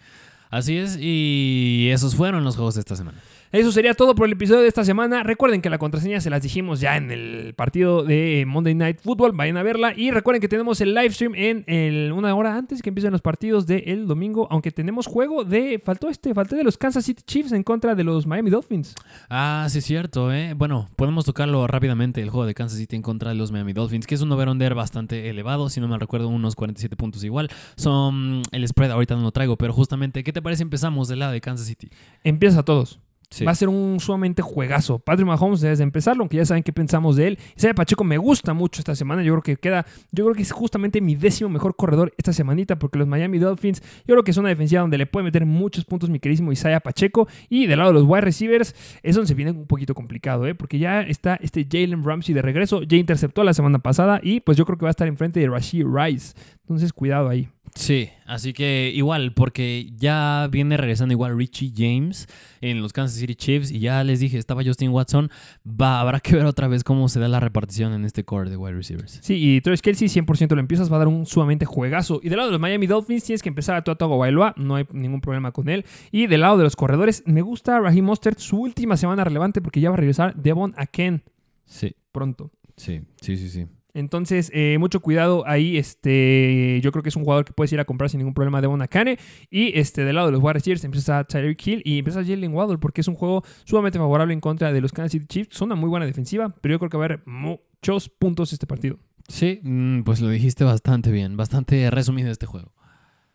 Así 0.50 0.78
es, 0.78 0.98
y 1.00 1.88
esos 1.94 2.16
fueron 2.16 2.44
los 2.44 2.56
juegos 2.58 2.74
de 2.76 2.82
esta 2.82 2.98
semana. 2.98 3.18
Eso 3.52 3.72
sería 3.72 3.94
todo 3.94 4.16
por 4.16 4.28
el 4.28 4.32
episodio 4.34 4.62
de 4.62 4.68
esta 4.68 4.86
semana. 4.86 5.24
Recuerden 5.24 5.62
que 5.62 5.70
la 5.70 5.78
contraseña 5.78 6.22
se 6.22 6.30
las 6.30 6.42
dijimos 6.42 6.80
ya 6.80 6.96
en 6.96 7.12
el 7.12 7.54
partido 7.54 8.04
de 8.04 8.46
Monday 8.48 8.74
Night 8.76 9.00
Football. 9.02 9.34
Vayan 9.34 9.58
a 9.58 9.64
verla. 9.64 9.94
Y 9.96 10.12
recuerden 10.12 10.40
que 10.42 10.48
tenemos 10.48 10.80
el 10.80 10.94
live 10.94 11.12
stream 11.12 11.34
en 11.36 11.64
el- 11.68 12.14
una 12.14 12.34
hora 12.34 12.56
antes 12.56 12.82
que 12.82 12.90
empiecen 12.90 13.12
los 13.12 13.22
partidos 13.22 13.68
del 13.68 14.08
domingo. 14.08 14.48
Aunque 14.52 14.72
tenemos 14.72 15.06
juego 15.06 15.44
de. 15.44 15.82
Faltó 15.84 16.08
este, 16.10 16.34
faltó 16.34 16.56
de 16.56 16.64
los 16.64 16.78
Kansas 16.78 17.04
City 17.04 17.24
Chiefs 17.26 17.52
en 17.52 17.64
contra 17.64 17.94
de 17.94 18.04
los 18.06 18.26
Miami 18.26 18.50
Dolphins. 18.50 18.96
Ah, 19.30 19.68
sí, 19.70 19.80
es 19.80 19.86
cierto, 19.86 20.32
¿eh? 20.32 20.54
Bueno, 20.54 20.88
podemos 20.96 21.26
tocarlo 21.26 21.68
rápidamente, 21.68 22.22
el 22.22 22.30
juego 22.30 22.46
de 22.46 22.54
Kansas 22.54 22.78
City 22.80 22.96
en 22.96 23.02
contra 23.02 23.32
de 23.32 23.36
los 23.36 23.52
Miami 23.52 23.74
Dolphins, 23.74 24.08
que 24.08 24.16
es 24.16 24.22
un 24.22 24.32
over-under 24.32 24.76
bastante 24.76 25.30
elevado, 25.30 25.70
si 25.70 25.82
no 25.82 25.90
me 25.90 25.98
recuerdo, 25.98 26.30
unos 26.30 26.56
47 26.56 26.96
puntos 26.96 27.24
igual. 27.26 27.50
Son 27.76 28.44
el 28.54 28.66
spread, 28.68 28.92
ahorita 28.92 29.16
no 29.16 29.24
lo 29.24 29.32
traigo, 29.32 29.58
pero 29.58 29.74
justamente, 29.74 30.24
¿qué 30.24 30.32
te 30.32 30.42
parece? 30.42 30.64
Empezamos 30.64 31.10
del 31.10 31.20
lado 31.20 31.34
de 31.34 31.42
Kansas 31.42 31.68
City. 31.68 31.90
Empieza 32.24 32.62
a 32.62 32.64
todos. 32.64 33.00
Va 33.46 33.52
a 33.52 33.56
ser 33.56 33.70
un 33.70 34.00
sumamente 34.00 34.42
juegazo. 34.42 35.00
Patrick 35.00 35.28
Mahomes 35.28 35.62
desde 35.62 35.84
empezarlo, 35.84 36.22
aunque 36.24 36.38
ya 36.38 36.46
saben 36.46 36.64
qué 36.64 36.74
pensamos 36.74 37.16
de 37.16 37.28
él. 37.28 37.40
Isaiah 37.56 37.74
Pacheco 37.74 38.04
me 38.04 38.18
gusta 38.18 38.54
mucho 38.54 38.82
esta 38.82 38.94
semana. 38.94 39.24
Yo 39.24 39.34
creo 39.34 39.42
que 39.42 39.56
queda, 39.56 39.86
yo 40.12 40.26
creo 40.26 40.36
que 40.36 40.42
es 40.42 40.52
justamente 40.52 41.00
mi 41.00 41.16
décimo 41.16 41.50
mejor 41.50 41.76
corredor 41.76 42.14
esta 42.18 42.34
semanita, 42.34 42.78
porque 42.78 43.00
los 43.00 43.08
Miami 43.08 43.40
Dolphins, 43.40 43.82
yo 44.06 44.16
creo 44.16 44.24
que 44.24 44.32
es 44.32 44.38
una 44.38 44.50
defensiva 44.50 44.82
donde 44.82 44.98
le 44.98 45.06
puede 45.06 45.24
meter 45.24 45.46
muchos 45.46 45.86
puntos 45.86 46.10
mi 46.10 46.20
queridísimo 46.20 46.52
Isaiah 46.52 46.82
Pacheco. 46.82 47.28
Y 47.50 47.68
del 47.68 47.80
lado 47.80 47.92
de 47.92 48.00
los 48.00 48.08
wide 48.08 48.22
receivers, 48.22 48.76
es 49.02 49.16
donde 49.16 49.28
se 49.28 49.34
viene 49.34 49.52
un 49.52 49.66
poquito 49.66 49.94
complicado, 49.94 50.46
¿eh? 50.46 50.54
porque 50.54 50.78
ya 50.78 51.02
está 51.02 51.36
este 51.36 51.66
Jalen 51.70 52.04
Ramsey 52.04 52.36
de 52.36 52.42
regreso. 52.42 52.84
Ya 52.84 52.98
interceptó 52.98 53.44
la 53.44 53.54
semana 53.54 53.80
pasada 53.80 54.20
y 54.22 54.42
pues 54.42 54.58
yo 54.58 54.66
creo 54.66 54.78
que 54.78 54.84
va 54.84 54.90
a 54.90 54.92
estar 54.92 55.08
enfrente 55.08 55.40
de 55.40 55.48
Rashid 55.48 55.86
Rice. 55.86 56.34
Entonces, 56.64 56.94
cuidado 56.94 57.30
ahí. 57.30 57.50
Sí, 57.74 58.10
así 58.26 58.54
que 58.54 58.92
igual, 58.94 59.34
porque 59.34 59.90
ya 59.96 60.48
viene 60.52 60.76
regresando 60.78 61.14
igual 61.14 61.38
Richie 61.38 61.72
James 61.76 62.28
en 62.60 62.82
los 62.82 62.92
Kansas 62.94 63.18
City 63.18 63.36
Chiefs 63.36 63.72
y 63.72 63.80
ya 63.80 64.04
les 64.04 64.20
dije, 64.20 64.38
estaba 64.38 64.64
Justin 64.64 64.90
Watson, 64.90 65.30
va, 65.66 66.02
habrá 66.02 66.20
que 66.20 66.36
ver 66.36 66.46
otra 66.46 66.68
vez 66.68 66.84
cómo 66.84 67.08
se 67.10 67.20
da 67.20 67.28
la 67.28 67.40
repartición 67.40 67.94
en 67.94 68.04
este 68.06 68.26
core 68.26 68.50
de 68.50 68.58
wide 68.58 68.76
receivers. 68.76 69.20
Sí, 69.22 69.36
y 69.56 69.62
Travis 69.62 69.82
Kelsey 69.82 70.08
100% 70.10 70.54
lo 70.54 70.60
empiezas, 70.60 70.92
va 70.92 70.98
a 70.98 71.00
dar 71.00 71.08
un 71.08 71.26
sumamente 71.26 71.66
juegazo. 71.66 72.20
Y 72.22 72.30
del 72.30 72.38
lado 72.38 72.50
de 72.50 72.54
los 72.54 72.62
Miami 72.62 72.88
Dolphins 72.88 73.24
tienes 73.24 73.42
que 73.42 73.50
empezar 73.50 73.76
a 73.76 73.84
Tua 73.84 73.96
Tagovailoa, 73.96 74.54
no 74.58 74.76
hay 74.76 74.86
ningún 74.92 75.22
problema 75.22 75.52
con 75.52 75.70
él. 75.70 75.86
Y 76.12 76.28
del 76.28 76.42
lado 76.42 76.58
de 76.58 76.64
los 76.64 76.76
corredores, 76.76 77.24
me 77.26 77.42
gusta 77.42 77.80
Raheem 77.80 78.04
Mostert, 78.06 78.40
su 78.40 78.58
última 78.60 78.98
semana 78.98 79.24
relevante 79.24 79.62
porque 79.62 79.80
ya 79.80 79.90
va 79.90 79.96
a 79.96 79.98
regresar 79.98 80.36
Devon 80.36 80.74
Aken 80.78 81.24
Sí, 81.66 81.96
pronto. 82.12 82.52
sí, 82.76 83.02
sí, 83.22 83.38
sí, 83.38 83.50
sí. 83.50 83.66
Entonces, 83.94 84.52
eh, 84.54 84.78
mucho 84.80 85.00
cuidado 85.00 85.44
ahí. 85.48 85.78
Este, 85.78 86.80
yo 86.82 86.92
creo 86.92 87.04
que 87.04 87.10
es 87.10 87.16
un 87.16 87.24
jugador 87.24 87.46
que 87.46 87.54
puedes 87.54 87.72
ir 87.74 87.80
a 87.80 87.86
comprar 87.86 88.10
sin 88.10 88.20
ningún 88.20 88.34
problema 88.34 88.62
de 88.62 88.68
Bonacane. 88.68 89.18
Y 89.50 89.78
este, 89.78 90.04
del 90.04 90.16
lado 90.16 90.28
de 90.28 90.34
los 90.34 90.54
receivers 90.54 90.84
empieza 90.84 91.24
Tyreek 91.24 91.68
Hill 91.68 91.82
y 91.86 92.00
empieza 92.00 92.24
Jalen 92.24 92.54
Waddle 92.54 92.78
porque 92.78 93.02
es 93.02 93.08
un 93.08 93.16
juego 93.16 93.44
sumamente 93.64 94.00
favorable 94.00 94.34
en 94.34 94.42
contra 94.42 94.72
de 94.72 94.82
los 94.82 94.92
Kansas 94.92 95.12
City 95.12 95.26
Chiefs. 95.28 95.58
Son 95.58 95.68
una 95.68 95.76
muy 95.76 95.90
buena 95.90 96.06
defensiva, 96.06 96.56
pero 96.62 96.74
yo 96.74 96.80
creo 96.80 96.90
que 96.90 96.98
va 96.98 97.04
a 97.04 97.06
haber 97.06 97.24
muchos 97.26 98.10
puntos 98.10 98.54
este 98.54 98.68
partido. 98.68 99.00
Sí, 99.28 99.60
mm, 99.64 100.02
pues 100.04 100.22
lo 100.22 100.30
dijiste 100.30 100.64
bastante 100.64 101.12
bien, 101.12 101.38
bastante 101.38 101.90
resumido 101.90 102.32
este 102.32 102.46
juego. 102.46 102.74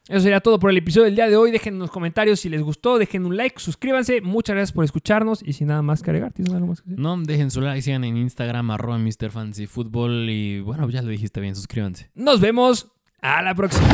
Eso 0.09 0.21
sería 0.21 0.41
todo 0.41 0.61
por 0.61 0.71
el 0.71 0.77
episodio 0.77 1.07
del 1.07 1.17
día 1.17 1.29
de 1.29 1.37
hoy. 1.37 1.51
Dejen 1.51 1.75
en 1.75 1.81
los 1.81 1.91
comentarios 1.91 2.39
si 2.39 2.49
les 2.49 2.63
gustó, 2.63 2.97
dejen 2.99 3.27
un 3.27 3.37
like, 3.37 3.59
suscríbanse. 3.59 4.21
Muchas 4.21 4.55
gracias 4.55 4.73
por 4.73 4.85
escucharnos 4.85 5.43
y 5.43 5.53
sin 5.53 5.67
nada 5.69 5.83
más 5.83 6.03
que 6.03 6.11
agregar, 6.11 6.33
¿tienes 6.33 6.55
algo 6.55 6.69
más 6.69 6.81
que 6.81 6.91
decir? 6.91 7.03
No, 7.03 7.21
dejen 7.21 7.51
su 7.51 7.61
like, 7.61 7.83
sigan 7.83 8.05
en 8.05 8.17
Instagram, 8.17 8.71
arroba 8.71 8.99
Mr. 8.99 9.31
Fantasy 9.31 9.67
Football 9.67 10.31
y 10.31 10.61
bueno, 10.61 10.89
ya 10.91 11.03
lo 11.03 11.09
dijiste 11.09 11.41
bien, 11.41 11.57
suscríbanse. 11.57 12.11
Nos 12.15 12.41
vemos 12.41 12.87
a 13.21 13.43
la 13.43 13.55
próxima. 13.55 13.89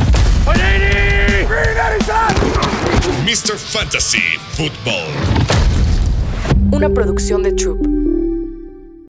Mr. 3.24 3.56
Fantasy 3.56 4.18
Football. 4.50 5.08
Una 6.72 6.90
producción 6.90 7.42
de 7.42 7.52
Troop. 7.52 8.11